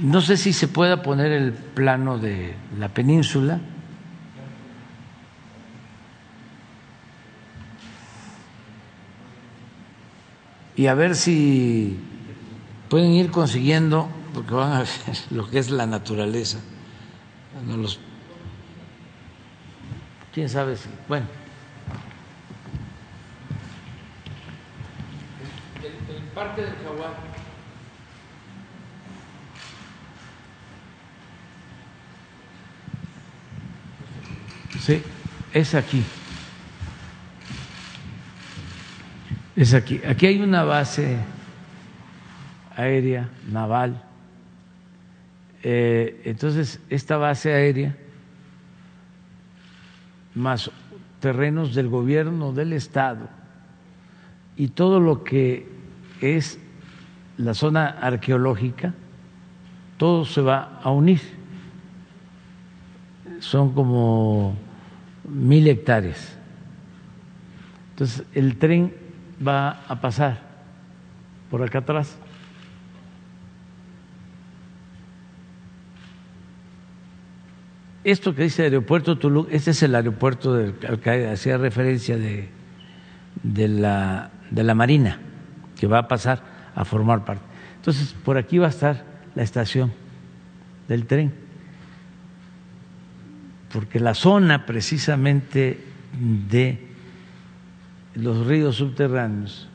no 0.03 0.21
sé 0.21 0.37
si 0.37 0.53
se 0.53 0.67
pueda 0.67 1.03
poner 1.03 1.31
el 1.31 1.53
plano 1.53 2.19
de 2.19 2.55
la 2.79 2.89
península. 2.89 3.61
Y 10.75 10.87
a 10.89 10.95
ver 10.95 11.15
si 11.15 11.99
pueden 12.89 13.13
ir 13.13 13.31
consiguiendo, 13.31 14.09
porque 14.35 14.55
van 14.55 14.73
a 14.73 14.79
ver 14.81 14.89
lo 15.31 15.49
que 15.49 15.61
es 15.61 15.71
la 15.71 15.87
naturaleza. 15.87 16.59
¿Quién 20.35 20.49
sabe 20.49 20.77
si? 20.77 20.89
Bueno. 21.09 21.27
El, 25.77 26.57
del 26.57 26.75
jaguar 26.83 27.32
Sí, 34.79 35.03
es 35.53 35.75
aquí. 35.75 36.03
Es 39.55 39.75
aquí. 39.75 40.01
Aquí 40.07 40.27
hay 40.27 40.41
una 40.41 40.65
base 40.65 41.19
aérea 42.77 43.29
naval. 43.51 44.03
Eh, 45.63 46.23
entonces, 46.25 46.81
esta 46.91 47.17
base 47.17 47.53
aérea, 47.53 47.97
más 50.35 50.71
terrenos 51.21 51.75
del 51.75 51.89
gobierno 51.89 52.53
del 52.53 52.73
Estado 52.73 53.29
y 54.57 54.69
todo 54.69 54.99
lo 54.99 55.23
que 55.23 55.69
es 56.21 56.59
la 57.37 57.55
zona 57.55 57.87
arqueológica, 57.87 58.95
todo 59.99 60.25
se 60.25 60.41
va 60.41 60.81
a 60.83 60.91
unir. 60.91 61.42
Son 63.43 63.75
como 63.75 64.55
mil 65.29 65.67
hectáreas. 65.67 66.39
Entonces, 67.91 68.25
el 68.35 68.57
tren 68.57 68.95
va 69.45 69.83
a 69.89 70.01
pasar 70.01 70.41
por 71.51 71.61
acá 71.61 71.79
atrás. 71.79 72.17
Esto 78.05 78.33
que 78.33 78.45
dice 78.45 78.63
aeropuerto 78.63 79.19
Tulum, 79.19 79.47
este 79.51 79.73
es 79.73 79.83
el 79.83 79.97
aeropuerto 79.97 80.55
del, 80.55 80.77
al 80.89 81.01
que 81.01 81.29
hacía 81.29 81.59
referencia 81.59 82.17
de, 82.17 82.49
de, 83.43 83.67
la, 83.67 84.31
de 84.53 84.63
la 84.63 84.77
Marina, 84.77 85.19
que 85.77 85.89
va 85.89 85.99
a 85.99 86.09
pasar 86.09 86.43
a 86.77 86.85
formar 86.85 87.25
parte. 87.25 87.43
Entonces, 87.75 88.15
por 88.25 88.39
aquí 88.39 88.59
va 88.59 88.67
a 88.67 88.71
estar 88.71 89.05
la 89.35 89.43
estación 89.43 89.93
del 90.87 91.07
tren 91.07 91.42
porque 93.73 93.99
la 93.99 94.15
zona 94.15 94.67
precisamente 94.67 95.83
de 96.21 96.87
los 98.15 98.47
ríos 98.47 98.77
subterráneos 98.77 99.67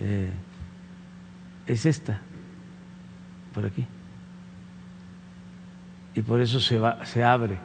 eh, 0.00 0.30
es 1.66 1.84
esta, 1.84 2.20
por 3.52 3.66
aquí. 3.66 3.86
Y 6.14 6.22
por 6.22 6.40
eso 6.40 6.60
se, 6.60 6.78
va, 6.78 7.04
se 7.04 7.22
abre 7.22 7.58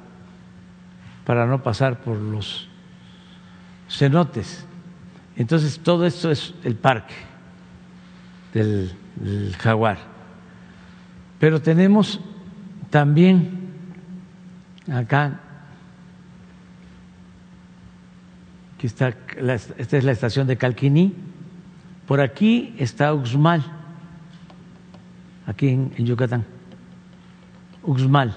para 1.26 1.46
no 1.46 1.64
pasar 1.64 2.02
por 2.02 2.18
los 2.18 2.68
cenotes. 3.88 4.66
Entonces, 5.38 5.80
todo 5.80 6.06
esto 6.06 6.32
es 6.32 6.54
el 6.66 6.76
parque 6.76 7.16
del, 8.54 8.92
del 9.16 9.56
jaguar. 9.56 10.00
Pero 11.40 11.62
tenemos 11.62 12.20
también 12.90 13.59
acá, 14.92 15.40
aquí 18.76 18.88
está, 18.88 19.14
esta 19.78 19.98
es 19.98 20.04
la 20.04 20.12
estación 20.12 20.48
de 20.48 20.58
Calquiní, 20.58 21.14
por 22.08 22.22
aquí 22.22 22.76
está 22.78 23.14
Uxmal, 23.14 23.64
aquí 25.46 25.70
en, 25.70 25.94
en 25.98 26.06
Yucatán, 26.06 26.46
Uxmal. 27.84 28.36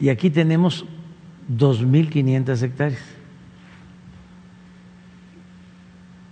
Y 0.00 0.08
aquí 0.08 0.30
tenemos 0.30 0.86
2.500 1.50 2.62
hectáreas, 2.62 3.02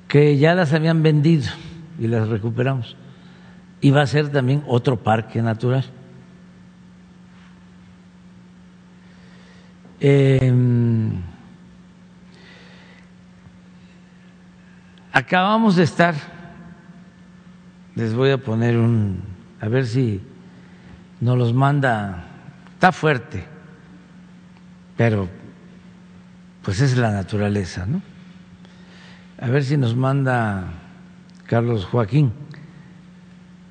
que 0.09 0.39
ya 0.39 0.55
las 0.55 0.73
habían 0.73 1.03
vendido 1.03 1.45
y 1.99 2.07
las 2.07 2.29
recuperamos. 2.29 2.97
Y 3.81 3.91
va 3.91 4.03
a 4.03 4.07
ser 4.07 4.31
también 4.31 4.65
otro 4.67 4.97
parque 4.97 5.43
natural. 5.43 5.85
Eh, 10.01 10.53
acabamos 15.13 15.75
de 15.75 15.83
estar, 15.83 16.15
les 17.97 18.15
voy 18.15 18.31
a 18.31 18.39
poner 18.39 18.77
un, 18.77 19.23
a 19.61 19.69
ver 19.69 19.87
si 19.87 20.21
nos 21.21 21.37
los 21.37 21.53
manda, 21.53 22.25
está 22.75 22.93
fuerte, 22.93 23.45
pero 24.97 25.29
pues 26.63 26.81
es 26.81 26.97
la 26.97 27.11
naturaleza, 27.11 27.85
¿no? 27.85 28.01
A 29.41 29.49
ver 29.49 29.65
si 29.65 29.77
nos 29.77 29.97
manda 29.97 30.67
Carlos 31.47 31.85
Joaquín 31.87 32.33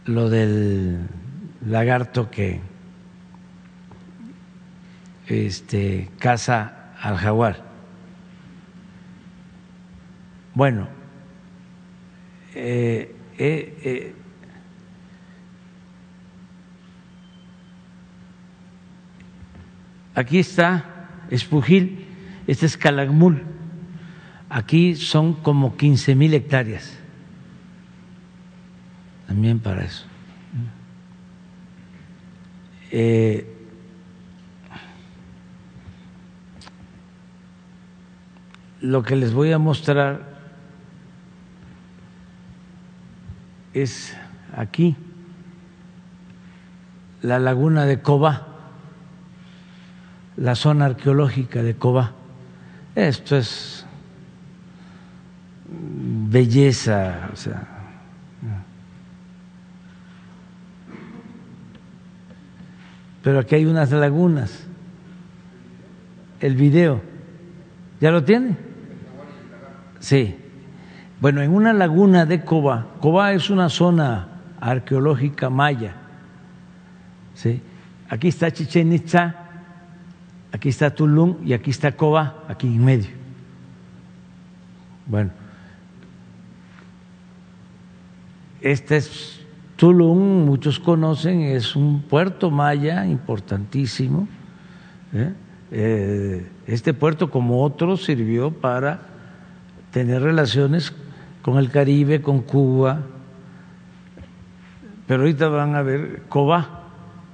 lo 0.06 0.30
del 0.30 1.08
lagarto 1.66 2.30
que 2.30 2.62
este, 5.28 6.10
caza 6.20 6.92
al 7.02 7.18
jaguar. 7.18 7.64
Bueno, 10.54 10.88
eh, 12.56 13.16
eh, 13.38 13.78
eh, 13.84 14.16
aquí 20.16 20.40
está 20.40 20.86
Espujil, 21.30 22.06
este 22.48 22.66
es 22.66 22.78
Calakmul, 22.78 23.44
aquí 24.50 24.96
son 24.96 25.34
como 25.34 25.78
15 25.78 26.16
mil 26.16 26.34
hectáreas, 26.34 26.98
también 29.28 29.60
para 29.60 29.84
eso. 29.84 30.06
Eh, 32.90 33.57
lo 38.82 39.04
que 39.04 39.16
les 39.16 39.34
voy 39.34 39.52
a 39.52 39.58
mostrar 39.58 40.22
es 43.74 44.16
aquí, 44.56 44.96
la 47.22 47.40
laguna 47.40 47.86
de 47.86 48.02
Cobá, 48.02 48.48
la 50.36 50.56
zona 50.56 50.86
arqueológica 50.86 51.64
de 51.64 51.76
Cobá. 51.76 52.14
Esto 52.96 53.36
es 53.38 53.86
belleza, 55.70 57.30
o 57.34 57.36
sea, 57.36 57.68
pero 63.24 63.40
aquí 63.40 63.56
hay 63.56 63.66
unas 63.66 63.92
lagunas. 63.92 64.64
El 66.40 66.56
video, 66.56 67.02
¿ya 68.00 68.12
lo 68.12 68.24
tiene? 68.24 68.67
Sí. 70.08 70.38
Bueno, 71.19 71.42
en 71.42 71.53
una 71.53 71.74
laguna 71.74 72.26
de 72.26 72.45
Cobá, 72.45 72.88
Cobá 73.02 73.34
es 73.34 73.50
una 73.50 73.68
zona 73.68 74.30
arqueológica 74.61 75.50
maya. 75.50 75.95
¿sí? 77.34 77.61
Aquí 78.08 78.30
está 78.30 78.50
Chichen 78.50 78.94
Itza, 78.94 79.36
aquí 80.53 80.69
está 80.69 80.95
Tulum 80.95 81.45
y 81.45 81.52
aquí 81.52 81.72
está 81.72 81.92
Cobá, 81.92 82.45
aquí 82.48 82.68
en 82.68 82.86
medio. 82.86 83.10
Bueno, 85.08 85.32
este 88.61 88.95
es 88.95 89.42
Tulum, 89.76 90.45
muchos 90.45 90.80
conocen, 90.80 91.42
es 91.42 91.76
un 91.76 92.02
puerto 92.03 92.50
maya 92.50 93.06
importantísimo. 93.06 94.26
¿eh? 95.14 95.34
Eh, 95.69 96.48
este 96.66 96.94
puerto, 96.94 97.30
como 97.30 97.61
otros, 97.61 98.06
sirvió 98.06 98.52
para 98.52 99.07
tener 99.98 100.22
relaciones 100.22 100.93
con 101.42 101.58
el 101.58 101.72
Caribe, 101.72 102.22
con 102.22 102.42
Cuba, 102.42 103.00
pero 105.08 105.22
ahorita 105.22 105.48
van 105.48 105.74
a 105.76 105.82
ver 105.82 106.24
Coba, 106.30 106.84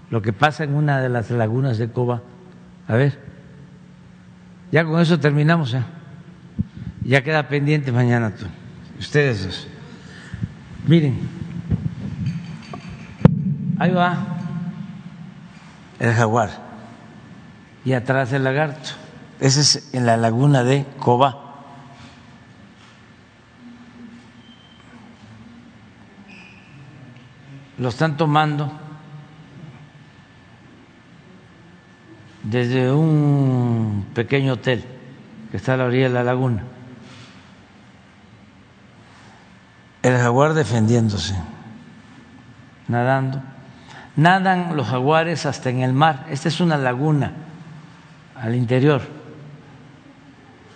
lo 0.09 0.21
que 0.21 0.31
pasa 0.31 0.63
en 0.63 0.75
una 0.75 1.01
de 1.01 1.09
las 1.09 1.29
lagunas 1.29 1.77
de 1.77 1.89
Coba. 1.89 2.21
A 2.87 2.95
ver, 2.95 3.19
ya 4.71 4.85
con 4.85 5.01
eso 5.01 5.19
terminamos 5.19 5.71
ya. 5.71 5.87
Ya 7.03 7.21
queda 7.21 7.49
pendiente 7.49 7.91
mañana 7.91 8.33
tú. 8.33 8.45
Ustedes 8.97 9.45
dos. 9.45 9.67
Miren, 10.87 11.19
ahí 13.77 13.91
va 13.91 14.25
el 15.99 16.13
jaguar 16.13 16.49
y 17.83 17.91
atrás 17.91 18.31
el 18.31 18.45
lagarto. 18.45 18.91
Ese 19.41 19.59
es 19.59 19.93
en 19.93 20.05
la 20.05 20.15
laguna 20.15 20.63
de 20.63 20.85
Coba. 20.99 21.42
Lo 27.77 27.89
están 27.89 28.17
tomando 28.17 28.71
desde 32.43 32.91
un 32.91 34.05
pequeño 34.13 34.53
hotel 34.53 34.83
que 35.49 35.57
está 35.57 35.73
a 35.73 35.77
la 35.77 35.85
orilla 35.85 36.07
de 36.09 36.13
la 36.13 36.23
laguna. 36.23 36.63
El 40.01 40.17
jaguar 40.17 40.53
defendiéndose, 40.53 41.35
nadando. 42.87 43.41
Nadan 44.15 44.75
los 44.75 44.87
jaguares 44.87 45.45
hasta 45.45 45.69
en 45.69 45.79
el 45.79 45.93
mar. 45.93 46.27
Esta 46.29 46.49
es 46.49 46.59
una 46.59 46.77
laguna 46.77 47.31
al 48.35 48.53
interior. 48.53 49.01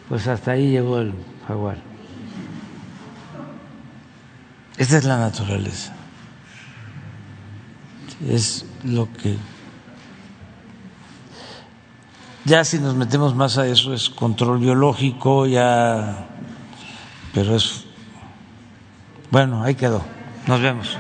Pues 0.10 0.28
hasta 0.28 0.52
ahí 0.52 0.72
llegó 0.72 1.00
el 1.00 1.14
jaguar. 1.48 1.78
Esta 4.78 4.98
es 4.98 5.04
la 5.04 5.18
naturaleza 5.18 5.97
es 8.26 8.66
lo 8.84 9.12
que 9.14 9.38
ya 12.46 12.64
si 12.64 12.80
nos 12.80 12.96
metemos 12.96 13.36
más 13.36 13.58
a 13.58 13.68
eso 13.68 13.94
es 13.94 14.10
control 14.10 14.60
biológico 14.60 15.46
ya 15.46 16.28
pero 17.34 17.56
es 17.56 17.86
bueno 19.30 19.64
ahí 19.64 19.76
quedó. 19.76 20.02
Nos 20.48 20.62
vemos 20.62 20.98